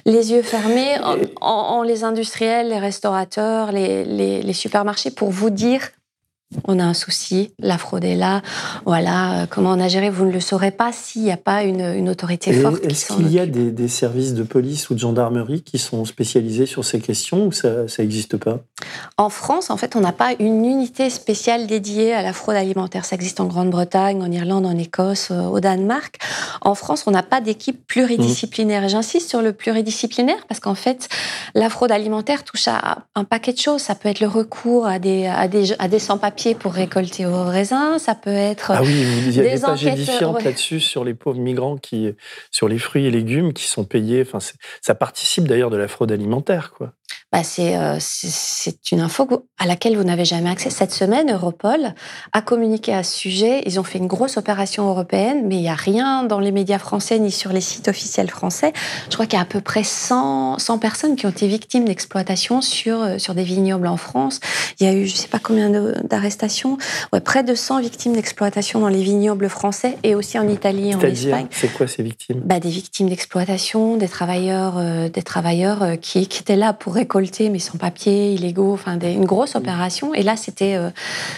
les 0.05 0.33
yeux 0.33 0.43
fermés 0.43 0.97
en, 1.41 1.85
les 1.85 2.03
industriels, 2.03 2.71
les 2.71 2.81
restaurateurs, 2.81 3.71
les 3.71 4.53
supermarchés 4.53 5.13
pour 5.13 5.31
vous 5.31 5.51
dire 5.51 5.91
on 6.65 6.81
a 6.81 6.85
un 6.85 6.95
souci, 6.95 7.53
la 7.61 7.79
fraude 7.79 8.05
est 8.05 8.17
là, 8.17 8.43
voilà, 8.85 9.43
euh, 9.43 9.47
comment 9.49 9.71
on 9.71 9.81
a 9.81 9.87
géré, 9.87 10.11
vous 10.11 10.25
ne 10.25 10.33
le 10.33 10.41
saurez 10.41 10.73
pas 10.73 10.91
s'il 10.93 11.23
n'y 11.23 11.31
a 11.31 11.37
pas 11.37 11.63
une, 11.63 12.09
autorité 12.09 12.53
forte. 12.53 12.85
Est-ce 12.85 13.13
qu'il 13.15 13.31
y 13.31 13.39
a 13.39 13.47
des, 13.47 13.89
services 13.89 14.35
de 14.35 14.43
police 14.43 14.91
ou 14.91 14.95
de 14.95 14.99
gendarmerie 14.99 15.63
qui 15.63 15.79
sont 15.79 16.05
spécialisés 16.05 16.67
sur 16.67 16.85
ces 16.85 17.01
questions 17.01 17.47
ou 17.47 17.53
ça 17.53 17.87
n'existe 17.99 18.37
pas? 18.37 18.61
En 19.17 19.29
France, 19.29 19.71
en 19.71 19.77
fait, 19.77 19.95
on 19.95 20.01
n'a 20.01 20.13
pas 20.13 20.33
une 20.39 20.65
unité 20.65 21.09
spéciale 21.09 21.67
dédiée 21.67 22.15
à 22.15 22.23
la 22.23 22.33
fraude 22.33 22.57
alimentaire. 22.57 23.05
Ça 23.05 23.15
existe 23.15 23.39
en 23.39 23.47
Grande-Bretagne, 23.47 24.23
en 24.23 24.31
Irlande, 24.31 24.67
en 24.67 24.77
Écosse, 24.77 25.29
euh, 25.31 25.43
au 25.43 25.61
Danemark. 25.61 26.19
En 26.63 26.75
France, 26.75 27.05
on 27.07 27.11
n'a 27.11 27.23
pas 27.23 27.41
d'équipe 27.41 27.87
pluridisciplinaire. 27.87 28.85
Et 28.85 28.89
j'insiste 28.89 29.29
sur 29.29 29.43
le 29.43 29.53
pluridisciplinaire 29.53 30.47
parce 30.49 30.61
qu'en 30.61 30.75
fait, 30.75 31.09
la 31.55 31.71
fraude 31.71 31.93
alimentaire 31.93 32.43
touche 32.43 32.67
à 32.67 33.05
un 33.15 33.25
paquet 33.25 33.53
de 33.53 33.59
choses. 33.59 33.83
Ça 33.83 33.95
peut 33.95 34.09
être 34.09 34.21
le 34.21 34.29
recours 34.29 34.87
à 34.87 34.99
des, 34.99 35.27
à 35.27 35.47
des, 35.47 35.73
à 35.79 35.89
des 35.89 35.99
sans-papiers 35.99 36.40
pour 36.59 36.73
récolter 36.73 37.25
vos 37.25 37.45
raisins. 37.45 37.99
Ça 37.99 38.15
peut 38.15 38.31
être. 38.31 38.71
Ah 38.71 38.83
oui, 38.83 39.05
il 39.27 39.33
y 39.33 39.41
a 39.41 39.55
des, 39.55 39.61
pages 39.61 39.87
édifiantes 39.87 40.43
là-dessus 40.43 40.81
sur 40.81 41.05
les 41.05 41.15
pauvres 41.15 41.39
migrants 41.39 41.77
qui, 41.77 42.15
sur 42.51 42.69
les 42.69 42.79
fruits 42.79 43.07
et 43.07 43.11
légumes 43.11 43.53
qui 43.53 43.65
sont 43.65 43.85
payés. 43.85 44.23
Enfin, 44.27 44.39
ça 44.81 44.95
participe 44.95 45.47
d'ailleurs 45.47 45.71
de 45.71 45.77
la 45.77 45.89
fraude 45.89 46.13
alimentaire, 46.13 46.73
quoi 46.77 46.93
bah 47.33 47.43
euh, 47.61 47.97
c'est 48.01 48.91
une 48.91 49.01
info 49.01 49.47
à 49.57 49.67
laquelle 49.67 49.97
vous 49.97 50.03
n'avez 50.03 50.25
jamais 50.25 50.51
accès. 50.51 50.69
Cette 50.69 50.91
semaine, 50.91 51.31
Europol 51.31 51.95
a 52.33 52.43
communiqué 52.43 52.93
à 52.93 53.05
ce 53.05 53.17
sujet. 53.17 53.63
Ils 53.67 53.79
ont 53.79 53.85
fait 53.85 53.99
une 53.99 54.09
grosse 54.09 54.37
opération 54.37 54.89
européenne, 54.89 55.47
mais 55.47 55.55
il 55.55 55.61
n'y 55.61 55.69
a 55.69 55.75
rien 55.75 56.25
dans 56.25 56.41
les 56.41 56.51
médias 56.51 56.81
français 56.81 57.21
ni 57.21 57.31
sur 57.31 57.53
les 57.53 57.61
sites 57.61 57.87
officiels 57.87 58.31
français. 58.31 58.73
Je 59.11 59.15
crois 59.15 59.27
qu'il 59.27 59.37
y 59.37 59.39
a 59.39 59.43
à 59.43 59.47
peu 59.47 59.61
près 59.61 59.85
100, 59.85 60.59
100 60.59 60.79
personnes 60.79 61.15
qui 61.15 61.27
ont 61.27 61.31
été 61.31 61.47
victimes 61.47 61.85
d'exploitation 61.85 62.61
sur, 62.63 63.01
euh, 63.01 63.19
sur 63.19 63.35
des 63.35 63.45
vignobles 63.45 63.87
en 63.87 63.97
France. 63.97 64.41
Il 64.81 64.87
y 64.87 64.91
a 64.91 64.93
eu, 64.93 65.07
je 65.07 65.13
ne 65.13 65.19
sais 65.19 65.29
pas 65.29 65.39
combien 65.39 65.71
d'arrestations, 66.03 66.79
ouais, 67.13 67.21
près 67.21 67.45
de 67.45 67.55
100 67.55 67.81
victimes 67.81 68.15
d'exploitation 68.15 68.81
dans 68.81 68.89
les 68.89 69.05
vignobles 69.05 69.49
français 69.49 69.97
et 70.03 70.17
aussi 70.17 70.37
en 70.37 70.49
Italie 70.49 70.91
et 70.91 70.95
en 70.97 71.01
Espagne. 71.01 71.47
C'est 71.53 71.73
quoi 71.73 71.87
ces 71.87 72.03
victimes? 72.03 72.41
Bah, 72.45 72.59
Des 72.59 72.71
victimes 72.71 73.09
d'exploitation, 73.09 73.97
des 73.97 74.09
travailleurs, 74.09 74.79
euh, 74.79 75.09
des 75.09 75.23
travailleurs 75.23 75.93
qui, 76.01 76.27
qui 76.27 76.41
étaient 76.41 76.57
là 76.57 76.73
pour 76.73 76.95
récolter 76.95 77.20
mais 77.51 77.59
sans 77.59 77.79
papier, 77.79 78.35
illégaux, 78.35 78.73
enfin 78.73 78.99
une 78.99 79.25
grosse 79.25 79.55
opération. 79.55 80.15
Et 80.15 80.23
là, 80.23 80.37
c'était 80.37 80.77
euh, 80.77 80.91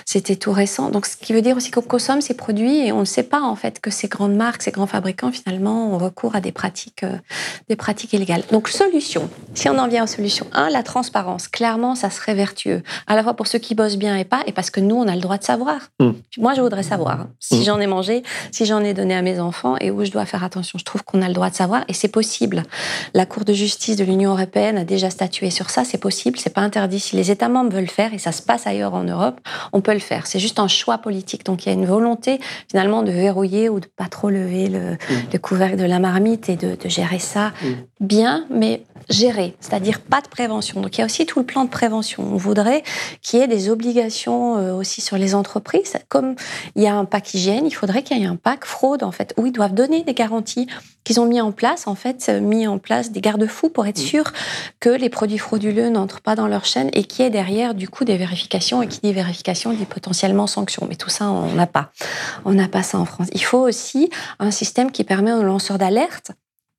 c'était 0.05 0.37
tout 0.37 0.53
récent. 0.53 0.91
Donc, 0.91 1.07
ce 1.07 1.17
qui 1.17 1.33
veut 1.33 1.43
dire 1.43 1.57
aussi 1.57 1.71
qu'on 1.71 1.83
consomme 1.83 2.21
ces 2.21 2.35
produits 2.35 2.87
et 2.87 2.93
on 2.93 3.01
ne 3.01 3.05
sait 3.05 3.23
pas 3.23 3.41
en 3.41 3.57
fait 3.57 3.81
que 3.81 3.91
ces 3.91 4.09
grandes 4.09 4.35
marques, 4.35 4.63
ces 4.63 4.71
grands 4.71 4.87
fabricants 4.87 5.33
finalement 5.33 5.93
ont 5.93 5.99
recours 5.99 6.35
à 6.35 6.41
des 6.41 6.53
pratiques 6.53 7.05
euh, 7.05 7.17
des 7.69 7.77
pratiques 7.77 8.13
illégales. 8.13 8.43
Donc, 8.51 8.69
solution. 8.69 9.29
Si 9.55 9.69
on 9.69 9.79
en 9.79 9.89
vient 9.89 10.05
aux 10.05 10.09
solutions, 10.09 10.47
un, 10.53 10.71
la 10.71 10.83
transparence. 10.83 11.49
Clairement, 11.49 11.95
ça 11.95 12.11
serait 12.11 12.35
vertueux, 12.35 12.83
à 13.07 13.15
la 13.15 13.23
fois 13.23 13.35
pour 13.35 13.47
ceux 13.47 13.59
qui 13.59 13.75
bossent 13.75 13.97
bien 13.97 14.17
et 14.17 14.25
pas, 14.25 14.43
et 14.47 14.53
parce 14.53 14.71
que 14.71 14.81
nous, 14.81 14.97
on 14.97 15.09
a 15.09 15.15
le 15.15 15.21
droit 15.21 15.39
de 15.39 15.45
savoir. 15.45 15.79
Mm. 16.01 16.11
Moi, 16.39 16.55
je 16.55 16.61
voudrais 16.61 16.83
savoir 16.83 17.21
hein, 17.23 17.31
si 17.41 17.61
mm. 17.61 17.65
j'en 17.65 17.81
ai 17.81 17.87
mangé, 17.87 18.23
si 18.51 18.67
j'en 18.67 18.81
ai 18.81 18.95
donné 18.95 19.15
à 19.15 19.23
mes 19.23 19.41
enfants 19.41 19.77
et 19.81 19.91
où 19.91 20.05
je 20.05 20.11
dois 20.11 20.27
faire 20.27 20.45
attention. 20.45 20.79
Je 20.79 20.85
trouve 20.85 21.03
qu'on 21.05 21.23
a 21.23 21.29
le 21.29 21.35
droit 21.35 21.51
de 21.51 21.55
savoir 21.55 21.85
et 21.89 21.95
c'est 21.95 22.09
possible. 22.09 22.63
La 23.15 23.27
Cour 23.27 23.45
de 23.45 23.53
justice 23.53 23.97
de 23.97 24.05
l'Union 24.05 24.33
européenne 24.33 24.79
a 24.79 24.85
déjà 24.85 25.11
statué 25.11 25.51
sur 25.51 25.71
ça, 25.73 25.85
c'est 25.85 25.99
possible, 25.99 26.39
c'est 26.39 26.53
pas 26.53 26.61
interdit. 26.61 27.01
Si 27.01 27.17
les 27.17 27.31
États 27.31 27.49
membres 27.49 27.73
veulent 27.73 27.83
le 27.83 27.89
faire, 27.89 28.13
et 28.15 28.19
ça 28.19 28.31
se 28.31 28.43
passe 28.43 28.67
ailleurs 28.67 28.95
en 28.95 29.05
Europe, 29.05 29.41
on 29.73 29.81
peut 29.81 29.95
le 29.95 29.99
faire. 29.99 30.27
C'est 30.27 30.39
juste 30.39 30.59
un 30.59 30.69
choix 30.69 30.99
politique. 30.99 31.45
Donc 31.45 31.65
il 31.65 31.71
y 31.71 31.73
a 31.73 31.75
une 31.75 31.87
volonté 31.87 32.39
finalement 32.71 33.03
de 33.03 33.11
verrouiller 33.11 33.69
ou 33.69 33.81
de 33.81 33.87
pas 33.87 34.07
trop 34.07 34.29
lever 34.31 34.69
le, 34.69 34.93
mmh. 34.93 35.39
couvercle 35.39 35.77
de 35.77 35.85
la 35.85 35.99
marmite 35.99 36.49
et 36.49 36.57
de, 36.57 36.77
gérer 36.85 37.19
ça 37.19 37.49
mmh. 37.49 37.67
Bien, 38.03 38.45
mais 38.51 38.83
gérer, 39.09 39.57
c'est-à-dire 39.61 40.01
pas 40.01 40.21
de 40.21 40.29
prévention. 40.29 40.81
Donc 40.81 40.97
il 40.97 41.01
y 41.01 41.03
a 41.03 41.07
aussi 41.07 41.27
tout 41.27 41.39
le 41.39 41.47
plan 41.47 41.65
de 41.65 41.71
prévention. 41.71 42.23
On 42.23 42.37
voudrait 42.37 42.83
qu'il 43.23 43.41
y 43.41 43.43
ait 43.43 43.49
des 43.49 43.71
obligations 43.71 44.59
euh, 44.59 44.73
aussi 44.75 45.01
sur 45.01 45.17
les 45.17 45.35
entreprises. 45.35 45.95
Comme 46.09 46.35
il 46.77 46.83
y 46.83 46.87
a 46.87 46.95
un 46.95 47.05
pack 47.05 47.35
hygiène, 47.35 47.67
il 47.67 47.75
faudrait 47.75 48.03
qu'il 48.03 48.19
y 48.19 48.23
ait 48.23 48.27
un 48.27 48.37
pack 48.37 48.65
fraude 48.65 49.03
en 49.03 49.13
fait, 49.13 49.35
où 49.37 49.47
ils 49.47 49.53
doivent 49.53 49.75
donner 49.75 50.03
des 50.03 50.15
garanties 50.15 50.67
qu'ils 51.05 51.21
ont 51.21 51.27
mis 51.27 51.41
en 51.41 51.51
place, 51.51 51.89
en 51.89 51.97
fait, 51.97 52.29
mis 52.29 52.69
en 52.69 52.79
place 52.79 53.11
des 53.11 53.21
garde-fous 53.21 53.71
pour 53.71 53.87
être 53.87 53.99
mmh. 53.99 54.07
sûr 54.07 54.33
que 54.79 54.89
les 54.89 55.09
produits 55.09 55.39
frauduleux 55.39 55.89
n'entrent 55.89 56.21
pas 56.21 56.37
dans 56.37 56.47
leur 56.47 56.65
chaîne 56.65 56.91
et 56.93 57.03
qui 57.05 57.23
est 57.23 57.31
derrière, 57.31 57.75
du 57.75 57.89
coup, 57.89 58.05
des 58.05 58.17
vérifications. 58.17 58.83
Et 58.83 58.89
qui 58.89 59.01
dit 59.03 59.13
vérification 59.13 59.73
dit 59.73 59.85
potentiellement 59.85 60.47
sanctions. 60.47 60.87
Mais 60.89 60.95
tout 60.95 61.11
ça, 61.11 61.29
on 61.29 61.53
n'a 61.55 61.67
pas. 61.67 61.91
On 62.45 62.53
n'a 62.53 62.69
pas 62.69 62.83
ça 62.83 62.99
en 62.99 63.05
France. 63.05 63.29
Il 63.33 63.43
faut 63.43 63.59
aussi 63.59 64.11
un 64.39 64.51
système 64.51 64.93
qui 64.93 65.03
permet 65.03 65.33
aux 65.33 65.43
lanceurs 65.43 65.79
d'alerte 65.79 66.33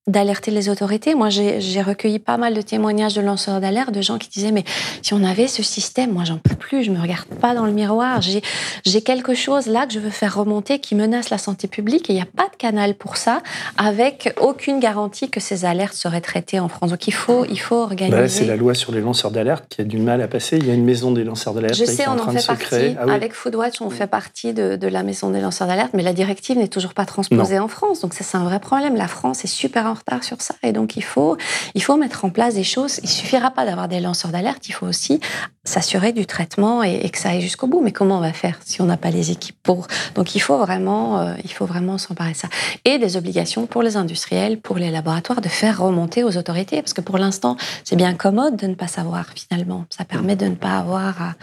d'alerter 0.07 0.51
les 0.51 0.67
autorités. 0.67 1.15
Moi, 1.15 1.29
j'ai 1.29 1.81
recueilli 1.81 2.19
pas 2.19 2.37
mal 2.37 2.53
de 2.53 2.61
témoignages 2.61 3.13
de 3.13 3.21
lanceurs 3.21 3.61
d'alerte, 3.61 3.91
de 3.91 4.01
gens 4.01 4.17
qui 4.17 4.29
disaient, 4.29 4.51
mais 4.51 4.65
si 5.01 5.13
on 5.13 5.23
avait 5.23 5.47
ce 5.47 5.63
système, 5.63 6.11
moi, 6.11 6.25
j'en 6.25 6.37
peux 6.37 6.55
plus, 6.55 6.83
je 6.83 6.91
me 6.91 6.99
regarde 6.99 7.25
pas 7.39 7.55
dans 7.55 7.65
le 7.65 7.71
miroir, 7.71 8.19
j'ai 8.21 9.01
quelque 9.01 9.33
chose 9.33 9.67
là 9.67 9.85
que 9.87 9.93
je 9.93 9.99
veux 9.99 10.09
faire 10.09 10.35
remonter 10.35 10.79
qui 10.79 10.95
menace 10.95 11.29
la 11.29 11.37
santé 11.37 11.67
publique 11.67 12.09
et 12.09 12.13
il 12.13 12.15
n'y 12.17 12.21
a 12.21 12.25
pas 12.25 12.49
de 12.49 12.55
canal 12.57 12.95
pour 12.95 13.15
ça, 13.15 13.41
avec 13.77 14.33
aucune 14.41 14.81
garantie 14.81 15.29
que 15.29 15.39
ces 15.39 15.63
alertes 15.63 15.93
seraient 15.93 16.21
traitées 16.21 16.59
en 16.59 16.67
France. 16.67 16.89
Donc, 16.89 17.07
il 17.07 17.13
faut, 17.13 17.45
il 17.45 17.59
faut 17.59 17.77
organiser. 17.77 18.17
Bah, 18.17 18.27
c'est 18.27 18.45
la 18.45 18.57
loi 18.57 18.73
sur 18.73 18.91
les 18.91 18.99
lanceurs 18.99 19.31
d'alerte 19.31 19.65
qui 19.69 19.81
a 19.81 19.85
du 19.85 19.99
mal 19.99 20.21
à 20.21 20.27
passer. 20.27 20.57
Il 20.57 20.67
y 20.67 20.71
a 20.71 20.73
une 20.73 20.83
maison 20.83 21.11
des 21.11 21.23
lanceurs 21.23 21.53
d'alerte. 21.53 21.75
Je 21.75 21.85
sais, 21.85 22.07
on 22.07 22.19
en 22.19 22.31
fait 22.31 22.45
partie. 22.45 22.95
Ah 22.99 23.11
avec 23.13 23.33
Foodwatch, 23.33 23.81
on 23.81 23.89
fait 23.89 24.07
partie 24.07 24.53
de, 24.53 24.75
de, 24.75 24.87
la 24.87 25.03
maison 25.03 25.29
des 25.29 25.39
lanceurs 25.39 25.67
d'alerte, 25.67 25.91
mais 25.93 26.03
la 26.03 26.13
directive 26.13 26.57
n'est 26.57 26.67
toujours 26.67 26.93
pas 26.93 27.05
transposée 27.05 27.59
en 27.59 27.69
France. 27.69 28.01
Donc, 28.01 28.13
ça, 28.13 28.25
c'est 28.25 28.37
un 28.37 28.43
vrai 28.43 28.59
problème. 28.59 28.95
La 28.95 29.07
France 29.07 29.45
est 29.45 29.47
super 29.47 29.92
en 29.93 29.95
retard 29.95 30.23
sur 30.23 30.41
ça. 30.41 30.55
Et 30.63 30.71
donc, 30.71 30.97
il 30.97 31.03
faut, 31.03 31.37
il 31.75 31.83
faut 31.83 31.95
mettre 31.97 32.25
en 32.25 32.29
place 32.29 32.55
des 32.55 32.63
choses. 32.63 32.99
Il 33.03 33.09
suffira 33.09 33.51
pas 33.51 33.65
d'avoir 33.65 33.87
des 33.87 33.99
lanceurs 33.99 34.31
d'alerte. 34.31 34.67
Il 34.67 34.73
faut 34.73 34.87
aussi 34.87 35.19
s'assurer 35.63 36.11
du 36.11 36.25
traitement 36.25 36.83
et, 36.83 37.09
que 37.09 37.17
ça 37.17 37.29
aille 37.29 37.41
jusqu'au 37.41 37.67
bout. 37.67 37.81
Mais 37.81 37.91
comment 37.91 38.17
on 38.17 38.21
va 38.21 38.33
faire 38.33 38.59
si 38.65 38.81
on 38.81 38.85
n'a 38.85 38.97
pas 38.97 39.11
les 39.11 39.31
équipes 39.31 39.55
pour? 39.63 39.87
Donc, 40.15 40.35
il 40.35 40.39
faut 40.39 40.57
vraiment, 40.57 41.19
euh, 41.19 41.33
il 41.43 41.51
faut 41.51 41.65
vraiment 41.65 41.97
s'emparer 41.97 42.33
de 42.33 42.37
ça. 42.37 42.49
Et 42.85 42.97
des 42.97 43.15
obligations 43.17 43.65
pour 43.67 43.83
les 43.83 43.95
industriels, 43.95 44.59
pour 44.59 44.77
les 44.77 44.91
laboratoires, 44.91 45.41
de 45.41 45.49
faire 45.49 45.81
remonter 45.81 46.23
aux 46.23 46.37
autorités. 46.37 46.81
Parce 46.81 46.93
que 46.93 47.01
pour 47.01 47.17
l'instant, 47.17 47.55
c'est 47.83 47.95
bien 47.95 48.13
commode 48.13 48.57
de 48.57 48.67
ne 48.67 48.75
pas 48.75 48.87
savoir 48.87 49.25
finalement. 49.35 49.85
Ça 49.89 50.05
permet 50.05 50.35
de 50.35 50.45
ne 50.45 50.55
pas 50.55 50.77
avoir 50.77 51.21
à, 51.21 51.35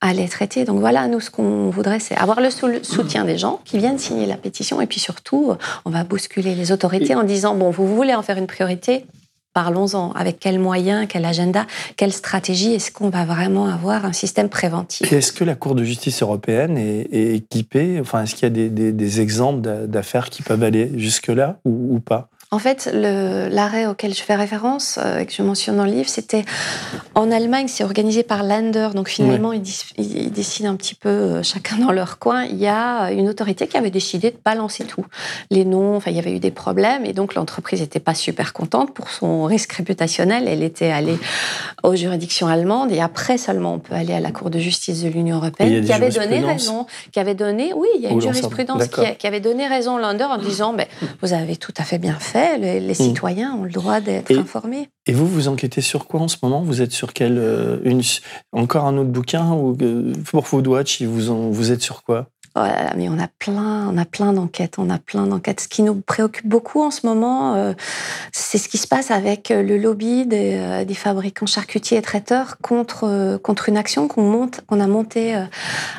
à 0.00 0.12
les 0.12 0.28
traiter. 0.28 0.64
Donc 0.64 0.80
voilà, 0.80 1.08
nous, 1.08 1.20
ce 1.20 1.30
qu'on 1.30 1.70
voudrait, 1.70 2.00
c'est 2.00 2.16
avoir 2.16 2.40
le 2.40 2.50
soutien 2.82 3.24
des 3.24 3.38
gens 3.38 3.60
qui 3.64 3.78
viennent 3.78 3.98
signer 3.98 4.26
la 4.26 4.36
pétition. 4.36 4.80
Et 4.80 4.86
puis 4.86 5.00
surtout, 5.00 5.54
on 5.84 5.90
va 5.90 6.04
bousculer 6.04 6.54
les 6.54 6.72
autorités 6.72 7.14
en 7.14 7.24
disant, 7.24 7.54
bon, 7.54 7.70
vous 7.70 7.86
voulez 7.94 8.14
en 8.14 8.22
faire 8.22 8.38
une 8.38 8.46
priorité, 8.46 9.04
parlons-en. 9.54 10.12
Avec 10.12 10.38
quels 10.38 10.58
moyens, 10.58 11.06
quel 11.08 11.24
agenda, 11.24 11.66
quelle 11.96 12.12
stratégie 12.12 12.74
est-ce 12.74 12.90
qu'on 12.90 13.10
va 13.10 13.24
vraiment 13.24 13.66
avoir 13.66 14.04
un 14.04 14.12
système 14.12 14.48
préventif? 14.48 15.12
Est-ce 15.12 15.32
que 15.32 15.44
la 15.44 15.54
Cour 15.54 15.74
de 15.74 15.84
justice 15.84 16.22
européenne 16.22 16.78
est, 16.78 17.34
équipée? 17.34 17.98
Enfin, 18.00 18.22
est-ce 18.22 18.34
qu'il 18.34 18.56
y 18.56 18.66
a 18.66 18.68
des, 18.68 19.20
exemples 19.20 19.86
d'affaires 19.86 20.30
qui 20.30 20.42
peuvent 20.42 20.62
aller 20.62 20.92
jusque-là 20.96 21.58
ou 21.64 21.98
pas? 22.00 22.30
En 22.50 22.58
fait, 22.58 22.88
l'arrêt 22.94 23.86
auquel 23.86 24.14
je 24.14 24.22
fais 24.22 24.34
référence, 24.34 24.98
euh, 25.04 25.18
et 25.18 25.26
que 25.26 25.32
je 25.34 25.42
mentionne 25.42 25.76
dans 25.76 25.84
le 25.84 25.90
livre, 25.90 26.08
c'était 26.08 26.46
en 27.14 27.30
Allemagne, 27.30 27.68
c'est 27.68 27.84
organisé 27.84 28.22
par 28.22 28.42
Länder. 28.42 28.88
Donc 28.94 29.08
finalement, 29.08 29.52
ils, 29.52 30.30
décident 30.30 30.70
un 30.70 30.76
petit 30.76 30.94
peu 30.94 31.10
euh, 31.10 31.42
chacun 31.42 31.76
dans 31.76 31.92
leur 31.92 32.18
coin. 32.18 32.44
Il 32.44 32.56
y 32.56 32.66
a 32.66 33.10
une 33.12 33.28
autorité 33.28 33.66
qui 33.66 33.76
avait 33.76 33.90
décidé 33.90 34.30
de 34.30 34.38
balancer 34.42 34.84
tout. 34.84 35.04
Les 35.50 35.66
noms, 35.66 35.96
enfin, 35.96 36.10
il 36.10 36.16
y 36.16 36.20
avait 36.20 36.32
eu 36.32 36.38
des 36.38 36.50
problèmes. 36.50 37.04
Et 37.04 37.12
donc 37.12 37.34
l'entreprise 37.34 37.82
n'était 37.82 38.00
pas 38.00 38.14
super 38.14 38.54
contente 38.54 38.94
pour 38.94 39.10
son 39.10 39.44
risque 39.44 39.72
réputationnel. 39.72 40.48
Elle 40.48 40.62
était 40.62 40.90
allée 40.90 41.18
aux 41.82 41.96
juridictions 41.96 42.46
allemandes. 42.46 42.92
Et 42.92 43.00
après 43.00 43.36
seulement, 43.36 43.74
on 43.74 43.78
peut 43.78 43.94
aller 43.94 44.14
à 44.14 44.20
la 44.20 44.30
Cour 44.30 44.48
de 44.48 44.58
justice 44.58 45.02
de 45.02 45.10
l'Union 45.10 45.36
européenne 45.36 45.84
qui 45.84 45.92
avait 45.92 46.08
donné 46.08 46.40
raison. 46.40 46.86
Qui 47.12 47.20
avait 47.20 47.34
donné, 47.34 47.74
oui, 47.74 47.88
il 47.96 48.00
y 48.00 48.06
a 48.06 48.10
une 48.10 48.22
jurisprudence 48.22 48.84
qui, 49.18 49.26
avait 49.26 49.40
donné 49.40 49.66
raison 49.66 49.98
à 49.98 50.00
Länder 50.00 50.24
en 50.24 50.38
disant, 50.38 50.72
ben, 50.72 50.86
vous 51.20 51.34
avez 51.34 51.56
tout 51.56 51.74
à 51.76 51.82
fait 51.82 51.98
bien 51.98 52.16
fait 52.18 52.37
les, 52.58 52.80
mm. 52.80 52.94
citoyens 52.94 53.54
ont 53.54 53.64
le 53.64 53.70
droit 53.70 54.00
d'être 54.00 54.36
informés. 54.36 54.88
Et 55.06 55.12
vous, 55.12 55.26
vous 55.26 55.48
enquêtez 55.48 55.80
sur 55.80 56.06
quoi 56.06 56.20
en 56.20 56.28
ce 56.28 56.36
moment? 56.42 56.62
Vous 56.62 56.82
êtes 56.82 56.92
sur 56.92 57.12
quel 57.12 57.38
euh, 57.38 57.78
une, 57.84 58.02
encore 58.52 58.84
un 58.84 58.96
autre 58.98 59.10
bouquin 59.10 59.52
ou 59.52 59.76
euh, 59.80 60.12
pour 60.26 60.46
Foodwatch, 60.46 61.02
vous, 61.02 61.52
vous 61.52 61.72
êtes 61.72 61.82
sur 61.82 62.02
quoi? 62.02 62.28
Oh 62.56 62.60
mais 62.96 63.08
on 63.08 63.18
a 63.18 63.28
plein, 63.28 63.88
on 63.88 63.96
a 63.96 64.04
plein 64.04 64.32
d'enquêtes, 64.32 64.78
on 64.78 64.90
a 64.90 64.98
plein 64.98 65.26
d'enquêtes. 65.26 65.60
Ce 65.60 65.68
qui 65.68 65.82
nous 65.82 65.94
préoccupe 65.94 66.46
beaucoup 66.46 66.82
en 66.82 66.90
ce 66.90 67.06
moment, 67.06 67.54
euh, 67.54 67.72
c'est 68.32 68.58
ce 68.58 68.68
qui 68.68 68.78
se 68.78 68.86
passe 68.86 69.10
avec 69.10 69.50
le 69.50 69.78
lobby 69.78 70.26
des, 70.26 70.84
des 70.86 70.94
fabricants 70.94 71.46
charcutiers 71.46 71.98
et 71.98 72.02
traiteurs 72.02 72.56
contre 72.62 73.38
contre 73.42 73.68
une 73.68 73.76
action 73.76 74.08
qu'on 74.08 74.22
monte, 74.22 74.62
qu'on 74.66 74.80
a 74.80 74.86
montée 74.86 75.40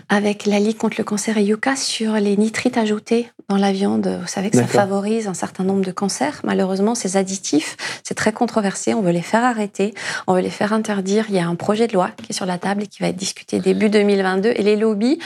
avec 0.09 0.45
la 0.45 0.59
Ligue 0.59 0.77
contre 0.77 0.95
le 0.97 1.03
cancer 1.03 1.37
et 1.37 1.43
Yuka 1.43 1.75
sur 1.75 2.13
les 2.13 2.37
nitrites 2.37 2.77
ajoutés 2.77 3.31
dans 3.49 3.57
la 3.57 3.71
viande. 3.71 4.07
Vous 4.21 4.27
savez 4.27 4.49
que 4.49 4.57
ça 4.57 4.67
favorise 4.67 5.27
un 5.27 5.33
certain 5.33 5.63
nombre 5.63 5.83
de 5.83 5.91
cancers. 5.91 6.39
Malheureusement, 6.43 6.93
ces 6.93 7.17
additifs, 7.17 7.75
c'est 8.03 8.13
très 8.13 8.31
controversé. 8.31 8.93
On 8.93 9.01
veut 9.01 9.11
les 9.11 9.23
faire 9.23 9.43
arrêter, 9.43 9.93
on 10.27 10.35
veut 10.35 10.41
les 10.41 10.49
faire 10.49 10.71
interdire. 10.71 11.25
Il 11.29 11.35
y 11.35 11.39
a 11.39 11.47
un 11.47 11.55
projet 11.55 11.87
de 11.87 11.93
loi 11.93 12.11
qui 12.17 12.27
est 12.29 12.33
sur 12.33 12.45
la 12.45 12.57
table 12.57 12.83
et 12.83 12.87
qui 12.87 13.01
va 13.01 13.09
être 13.09 13.15
discuté 13.15 13.59
début 13.59 13.89
2022. 13.89 14.53
Et 14.55 14.61
les 14.61 14.75
lobbies, 14.75 15.19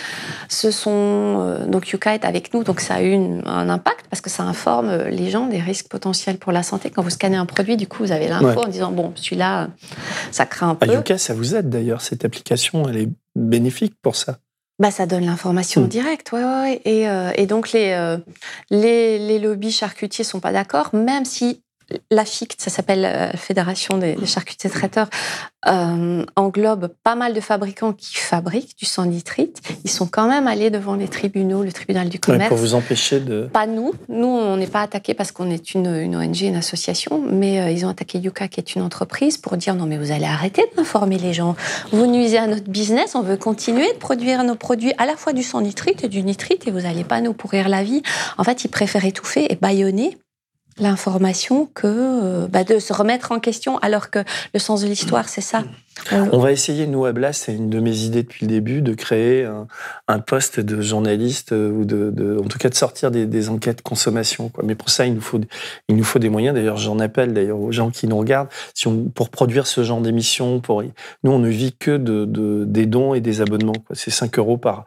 ce 0.47 0.71
sont 0.71 1.12
euh, 1.41 1.65
donc 1.65 1.89
Yuka 1.89 2.13
est 2.15 2.25
avec 2.25 2.53
nous, 2.53 2.63
donc 2.63 2.79
ça 2.79 2.95
a 2.95 3.01
eu 3.01 3.13
un 3.15 3.69
impact 3.69 4.05
parce 4.09 4.21
que 4.21 4.29
ça 4.29 4.43
informe 4.43 4.91
les 5.09 5.29
gens 5.29 5.47
des 5.47 5.59
risques 5.59 5.87
potentiels 5.87 6.37
pour 6.37 6.51
la 6.51 6.63
santé. 6.63 6.89
Quand 6.89 7.01
vous 7.01 7.09
scannez 7.09 7.37
un 7.37 7.45
produit, 7.45 7.77
du 7.77 7.87
coup, 7.87 8.03
vous 8.03 8.11
avez 8.11 8.27
l'info 8.27 8.61
en 8.61 8.67
disant 8.67 8.91
bon, 8.91 9.11
celui-là, 9.15 9.69
ça 10.31 10.45
craint 10.45 10.69
un 10.69 10.77
ah, 10.79 10.85
peu. 10.85 10.93
Yuka, 10.93 11.17
ça 11.17 11.33
vous 11.33 11.55
aide 11.55 11.69
d'ailleurs. 11.69 12.01
Cette 12.01 12.25
application, 12.25 12.87
elle 12.87 12.97
est 12.97 13.09
bénéfique 13.35 13.95
pour 14.01 14.15
ça. 14.15 14.37
bah, 14.79 14.91
ça 14.91 15.05
donne 15.05 15.25
l'information 15.25 15.81
Mm. 15.81 15.87
directe, 15.87 16.31
ouais, 16.33 16.43
ouais, 16.43 16.61
ouais. 16.61 16.81
Et, 16.85 17.07
euh, 17.09 17.31
et 17.35 17.45
donc 17.45 17.71
les, 17.71 17.91
euh, 17.93 18.17
les, 18.69 19.17
les 19.19 19.39
lobbies 19.39 19.71
charcutiers 19.71 20.25
sont 20.25 20.39
pas 20.41 20.51
d'accord, 20.51 20.93
même 20.93 21.25
si 21.25 21.62
la 22.11 22.25
FICT, 22.25 22.61
ça 22.61 22.69
s'appelle 22.69 23.05
euh, 23.05 23.31
Fédération 23.37 23.97
des, 23.97 24.15
des 24.15 24.25
charcutiers 24.25 24.69
traiteurs, 24.69 25.07
euh, 25.67 26.25
englobe 26.35 26.89
pas 27.03 27.15
mal 27.15 27.33
de 27.33 27.39
fabricants 27.39 27.93
qui 27.93 28.15
fabriquent 28.17 28.77
du 28.77 28.85
sang 28.85 29.05
nitrite. 29.05 29.61
Ils 29.85 29.89
sont 29.89 30.07
quand 30.07 30.27
même 30.27 30.47
allés 30.47 30.69
devant 30.69 30.95
les 30.95 31.07
tribunaux, 31.07 31.63
le 31.63 31.71
tribunal 31.71 32.09
du 32.09 32.17
Ouais, 32.17 32.19
commerce. 32.19 32.49
pour 32.49 32.57
vous 32.57 32.73
empêcher 32.75 33.19
de. 33.19 33.43
Pas 33.51 33.65
nous. 33.67 33.93
Nous, 34.09 34.27
on 34.27 34.57
n'est 34.57 34.67
pas 34.67 34.81
attaqués 34.81 35.13
parce 35.13 35.31
qu'on 35.31 35.49
est 35.49 35.73
une, 35.73 35.87
une 35.87 36.15
ONG, 36.15 36.41
une 36.41 36.55
association, 36.57 37.23
mais 37.31 37.61
euh, 37.61 37.69
ils 37.69 37.85
ont 37.85 37.89
attaqué 37.89 38.19
Yuka, 38.19 38.47
qui 38.49 38.59
est 38.59 38.75
une 38.75 38.81
entreprise, 38.81 39.37
pour 39.37 39.55
dire 39.57 39.75
non, 39.75 39.85
mais 39.85 39.97
vous 39.97 40.11
allez 40.11 40.25
arrêter 40.25 40.63
d'informer 40.75 41.17
les 41.17 41.33
gens. 41.33 41.55
Vous 41.91 42.07
nuisez 42.07 42.37
à 42.37 42.47
notre 42.47 42.69
business, 42.69 43.15
on 43.15 43.21
veut 43.21 43.37
continuer 43.37 43.87
de 43.93 43.97
produire 43.97 44.43
nos 44.43 44.55
produits, 44.55 44.93
à 44.97 45.05
la 45.05 45.15
fois 45.15 45.33
du 45.33 45.43
sang 45.43 45.61
nitrite 45.61 46.03
et 46.03 46.09
du 46.09 46.23
nitrite, 46.23 46.67
et 46.67 46.71
vous 46.71 46.81
n'allez 46.81 47.03
pas 47.03 47.21
nous 47.21 47.33
pourrir 47.33 47.69
la 47.69 47.83
vie. 47.83 48.01
En 48.37 48.43
fait, 48.43 48.65
ils 48.65 48.69
préfèrent 48.69 49.05
étouffer 49.05 49.51
et 49.51 49.55
bâillonner 49.55 50.17
l'information 50.79 51.69
que 51.73 51.87
euh, 51.87 52.47
bah, 52.47 52.63
de 52.63 52.79
se 52.79 52.93
remettre 52.93 53.31
en 53.31 53.39
question, 53.39 53.77
alors 53.79 54.09
que 54.09 54.19
le 54.53 54.59
sens 54.59 54.81
de 54.81 54.87
l'histoire, 54.87 55.29
c'est 55.29 55.41
ça. 55.41 55.63
On- 56.11 56.29
On 56.33 56.39
va 56.39 56.51
essayer, 56.51 56.87
nous, 56.87 57.05
à 57.05 57.11
Blast, 57.11 57.43
c'est 57.45 57.53
une 57.53 57.69
de 57.69 57.79
mes 57.79 57.95
idées 57.99 58.23
depuis 58.23 58.45
le 58.45 58.49
début, 58.51 58.81
de 58.81 58.93
créer 58.95 59.45
un, 59.45 59.67
un 60.07 60.19
poste 60.19 60.59
de 60.59 60.81
journaliste, 60.81 61.51
euh, 61.51 61.69
ou 61.71 61.85
de, 61.85 62.09
de- 62.11 62.39
en 62.43 62.47
tout 62.47 62.57
cas 62.57 62.69
de 62.69 62.73
sortir 62.75 63.11
des, 63.11 63.27
des 63.27 63.49
enquêtes 63.49 63.81
consommation. 63.83 64.49
Quoi. 64.49 64.63
Mais 64.65 64.73
pour 64.73 64.89
ça, 64.89 65.05
il 65.05 65.13
nous 65.13 65.21
faut, 65.21 65.39
il 65.89 65.95
nous 65.95 66.03
faut 66.03 66.17
des 66.19 66.29
moyens. 66.29 66.55
D'ailleurs, 66.55 66.77
j'en 66.77 66.97
appelle 66.99 67.33
d'ailleurs 67.33 67.59
aux 67.59 67.71
gens 67.71 67.91
qui 67.91 68.07
nous 68.07 68.17
regardent. 68.17 68.49
Si 68.73 68.87
on, 68.87 69.03
pour 69.05 69.29
produire 69.29 69.67
ce 69.67 69.83
genre 69.83 70.01
d'émission, 70.01 70.59
pour, 70.61 70.81
nous, 70.81 71.31
on 71.31 71.39
ne 71.39 71.49
vit 71.49 71.75
que 71.77 71.91
de, 71.97 72.25
de- 72.25 72.65
des 72.67 72.87
dons 72.87 73.13
et 73.13 73.21
des 73.21 73.41
abonnements. 73.41 73.73
C'est 73.93 74.09
5 74.11 74.39
euros 74.39 74.57
par. 74.57 74.85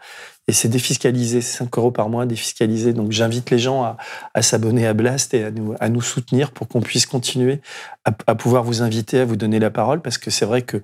Et 0.49 0.53
c'est 0.53 0.69
défiscalisé, 0.69 1.41
c'est 1.41 1.59
5 1.59 1.77
euros 1.79 1.91
par 1.91 2.09
mois 2.09 2.25
défiscalisé. 2.25 2.93
Donc 2.93 3.11
j'invite 3.13 3.51
les 3.51 3.59
gens 3.59 3.83
à, 3.83 3.97
à 4.35 4.43
s'abonner 4.43 4.87
à 4.87 4.95
Blast 4.95 5.35
et 5.35 5.45
à 5.45 5.51
nous, 5.51 5.75
à 5.81 5.89
nous 5.89 6.03
soutenir 6.03 6.53
pour 6.53 6.69
qu'on 6.69 6.81
puisse 6.81 7.07
continuer 7.07 7.61
à, 8.05 8.13
à 8.27 8.35
pouvoir 8.35 8.63
vous 8.63 8.83
inviter, 8.83 9.21
à 9.21 9.25
vous 9.25 9.37
donner 9.37 9.59
la 9.59 9.71
parole, 9.71 10.03
parce 10.03 10.19
que 10.19 10.31
c'est 10.31 10.47
vrai 10.47 10.63
que 10.63 10.81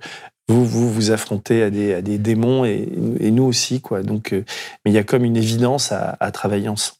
vous 0.49 0.65
vous 0.65 0.91
vous 0.91 1.11
affrontez 1.11 1.63
à 1.63 1.69
des, 1.69 1.93
à 1.93 2.01
des 2.01 2.17
démons 2.17 2.65
et, 2.65 2.89
et 3.19 3.31
nous 3.31 3.43
aussi 3.43 3.79
quoi. 3.79 4.03
Donc, 4.03 4.33
euh, 4.33 4.43
mais 4.83 4.91
il 4.91 4.93
y 4.93 4.97
a 4.97 5.03
comme 5.03 5.23
une 5.23 5.37
évidence 5.37 5.91
à, 5.91 6.17
à 6.19 6.31
travailler 6.31 6.67
ensemble. 6.67 6.97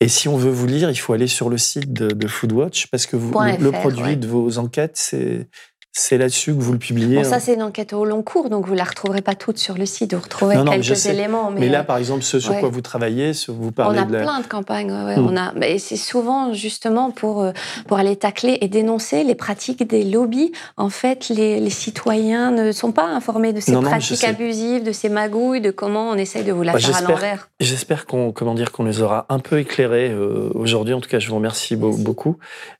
Et 0.00 0.08
si 0.08 0.28
on 0.28 0.36
veut 0.36 0.50
vous 0.50 0.66
lire, 0.66 0.90
il 0.90 0.96
faut 0.96 1.12
aller 1.12 1.26
sur 1.26 1.48
le 1.48 1.58
site 1.58 1.92
de, 1.92 2.08
de 2.08 2.26
Foodwatch 2.28 2.86
parce 2.86 3.06
que 3.06 3.16
vous, 3.16 3.32
le, 3.32 3.72
produit 3.72 4.02
ouais. 4.02 4.16
de 4.16 4.28
vos 4.28 4.58
enquêtes, 4.58 4.96
c'est 4.96 5.48
c'est 5.92 6.16
là-dessus 6.18 6.54
que 6.54 6.60
vous 6.60 6.72
le 6.72 6.78
publiez. 6.78 7.16
Bon, 7.16 7.24
ça, 7.24 7.36
hein. 7.36 7.38
c'est 7.40 7.54
une 7.54 7.62
enquête 7.62 7.92
au 7.92 8.04
long 8.04 8.22
cours, 8.22 8.50
donc 8.50 8.66
vous 8.66 8.74
la 8.74 8.84
retrouverez 8.84 9.20
pas 9.22 9.34
toute 9.34 9.58
sur 9.58 9.76
le 9.76 9.84
site. 9.86 10.14
Vous 10.14 10.20
retrouverez 10.20 10.56
Non, 10.56 10.64
non, 10.64 10.72
quelques 10.72 11.06
éléments. 11.06 11.50
Mais, 11.50 11.60
mais 11.60 11.68
là, 11.68 11.80
euh, 11.80 11.82
par 11.82 11.96
exemple, 11.96 12.22
ce 12.22 12.38
sur 12.38 12.52
ouais. 12.52 12.60
quoi 12.60 12.68
vous 12.68 12.80
travaillez, 12.82 13.32
ce- 13.32 13.50
vous 13.50 13.68
On 13.68 13.72
parlez 13.72 13.98
a 13.98 14.04
de 14.04 14.12
la... 14.12 14.22
plein 14.22 14.40
de 14.40 14.46
campagnes, 14.46 14.92
ouais, 14.92 15.04
ouais, 15.04 15.16
Mm. 15.16 15.26
on 15.26 15.36
a, 15.36 15.52
mais 15.54 15.78
c'est 15.78 15.96
souvent 15.96 16.52
justement 16.52 17.10
pour, 17.10 17.42
euh, 17.42 17.52
pour 17.88 17.98
aller 17.98 18.14
tacler 18.16 18.58
et 18.60 18.68
dénoncer 18.68 19.24
les 19.24 19.34
pratiques 19.34 19.86
des 19.86 20.04
lobbies. 20.04 20.52
En 20.76 20.88
fait, 20.90 21.28
les, 21.30 21.58
les 21.58 21.70
citoyens 21.70 22.50
ne 22.52 22.70
sont 22.70 22.92
pas 22.92 23.06
informés 23.06 23.52
de 23.52 23.60
ces 23.60 23.72
Non, 23.72 23.82
pratiques 23.82 24.22
abusives, 24.24 24.84
de 24.84 24.92
ces 24.92 25.08
magouilles, 25.08 25.60
de 25.60 25.70
comment 25.72 26.10
on 26.10 26.14
essaye 26.14 26.44
de 26.44 26.52
vous 26.52 26.62
la 26.62 26.74
Bah, 26.74 26.78
faire 26.78 26.96
à 26.96 27.00
l'envers. 27.02 27.48
J'espère 27.60 28.06
qu'on 28.06 28.30
comment 28.30 28.54
dire 28.54 28.70
qu'on 28.72 28.84
les 28.84 29.00
aura 29.02 29.26
un 29.30 29.40
peu 29.40 29.58
éclairés 29.58 30.10
euh, 30.10 30.50
aujourd'hui. 30.54 30.94
En 30.94 31.00
tout 31.00 31.08
cas, 31.08 31.18
je 31.18 31.28
vous 31.28 31.36
remercie 31.36 31.74
beau- 31.76 31.96
beaucoup 31.96 32.36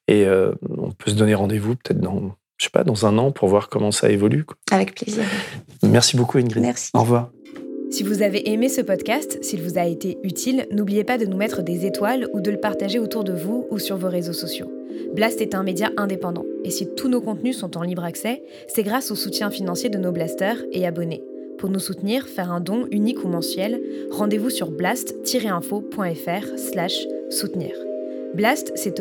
et 0.06 0.24
euh, 0.24 0.52
on 0.78 0.90
peut 0.92 1.10
se 1.10 1.16
donner 1.16 1.34
rendez-vous 1.34 1.74
peut-être 1.74 2.00
dans 2.00 2.32
je 2.58 2.64
sais 2.64 2.70
pas 2.70 2.84
dans 2.84 3.06
un 3.06 3.16
an 3.18 3.30
pour 3.30 3.48
voir 3.48 3.68
comment 3.68 3.92
ça 3.92 4.10
évolue. 4.10 4.44
quoi. 4.44 4.56
Avec 4.70 4.94
plaisir. 4.94 5.24
Merci 5.82 6.16
beaucoup 6.16 6.38
Ingrid. 6.38 6.62
Merci. 6.62 6.90
Au 6.94 7.00
revoir. 7.00 7.30
Si 7.90 8.02
vous 8.02 8.20
avez 8.20 8.50
aimé 8.50 8.68
ce 8.68 8.82
podcast, 8.82 9.42
s'il 9.42 9.62
vous 9.62 9.78
a 9.78 9.86
été 9.86 10.18
utile, 10.22 10.66
n'oubliez 10.70 11.04
pas 11.04 11.16
de 11.16 11.24
nous 11.24 11.38
mettre 11.38 11.62
des 11.62 11.86
étoiles 11.86 12.28
ou 12.34 12.42
de 12.42 12.50
le 12.50 12.58
partager 12.58 12.98
autour 12.98 13.24
de 13.24 13.32
vous 13.32 13.66
ou 13.70 13.78
sur 13.78 13.96
vos 13.96 14.10
réseaux 14.10 14.34
sociaux. 14.34 14.70
Blast 15.14 15.40
est 15.40 15.54
un 15.54 15.62
média 15.62 15.90
indépendant, 15.96 16.44
et 16.64 16.70
si 16.70 16.86
tous 16.96 17.08
nos 17.08 17.22
contenus 17.22 17.56
sont 17.56 17.78
en 17.78 17.82
libre 17.82 18.04
accès, 18.04 18.42
c'est 18.66 18.82
grâce 18.82 19.10
au 19.10 19.14
soutien 19.14 19.50
financier 19.50 19.88
de 19.88 19.96
nos 19.96 20.12
blasters 20.12 20.58
et 20.72 20.86
abonnés. 20.86 21.22
Pour 21.56 21.70
nous 21.70 21.78
soutenir, 21.78 22.26
faire 22.28 22.52
un 22.52 22.60
don 22.60 22.86
unique 22.90 23.24
ou 23.24 23.28
mensuel, 23.28 23.80
rendez-vous 24.10 24.50
sur 24.50 24.70
blast-info.fr 24.70 26.58
slash 26.58 27.06
soutenir. 27.30 27.72
Blast, 28.34 28.72
c'est 28.74 29.00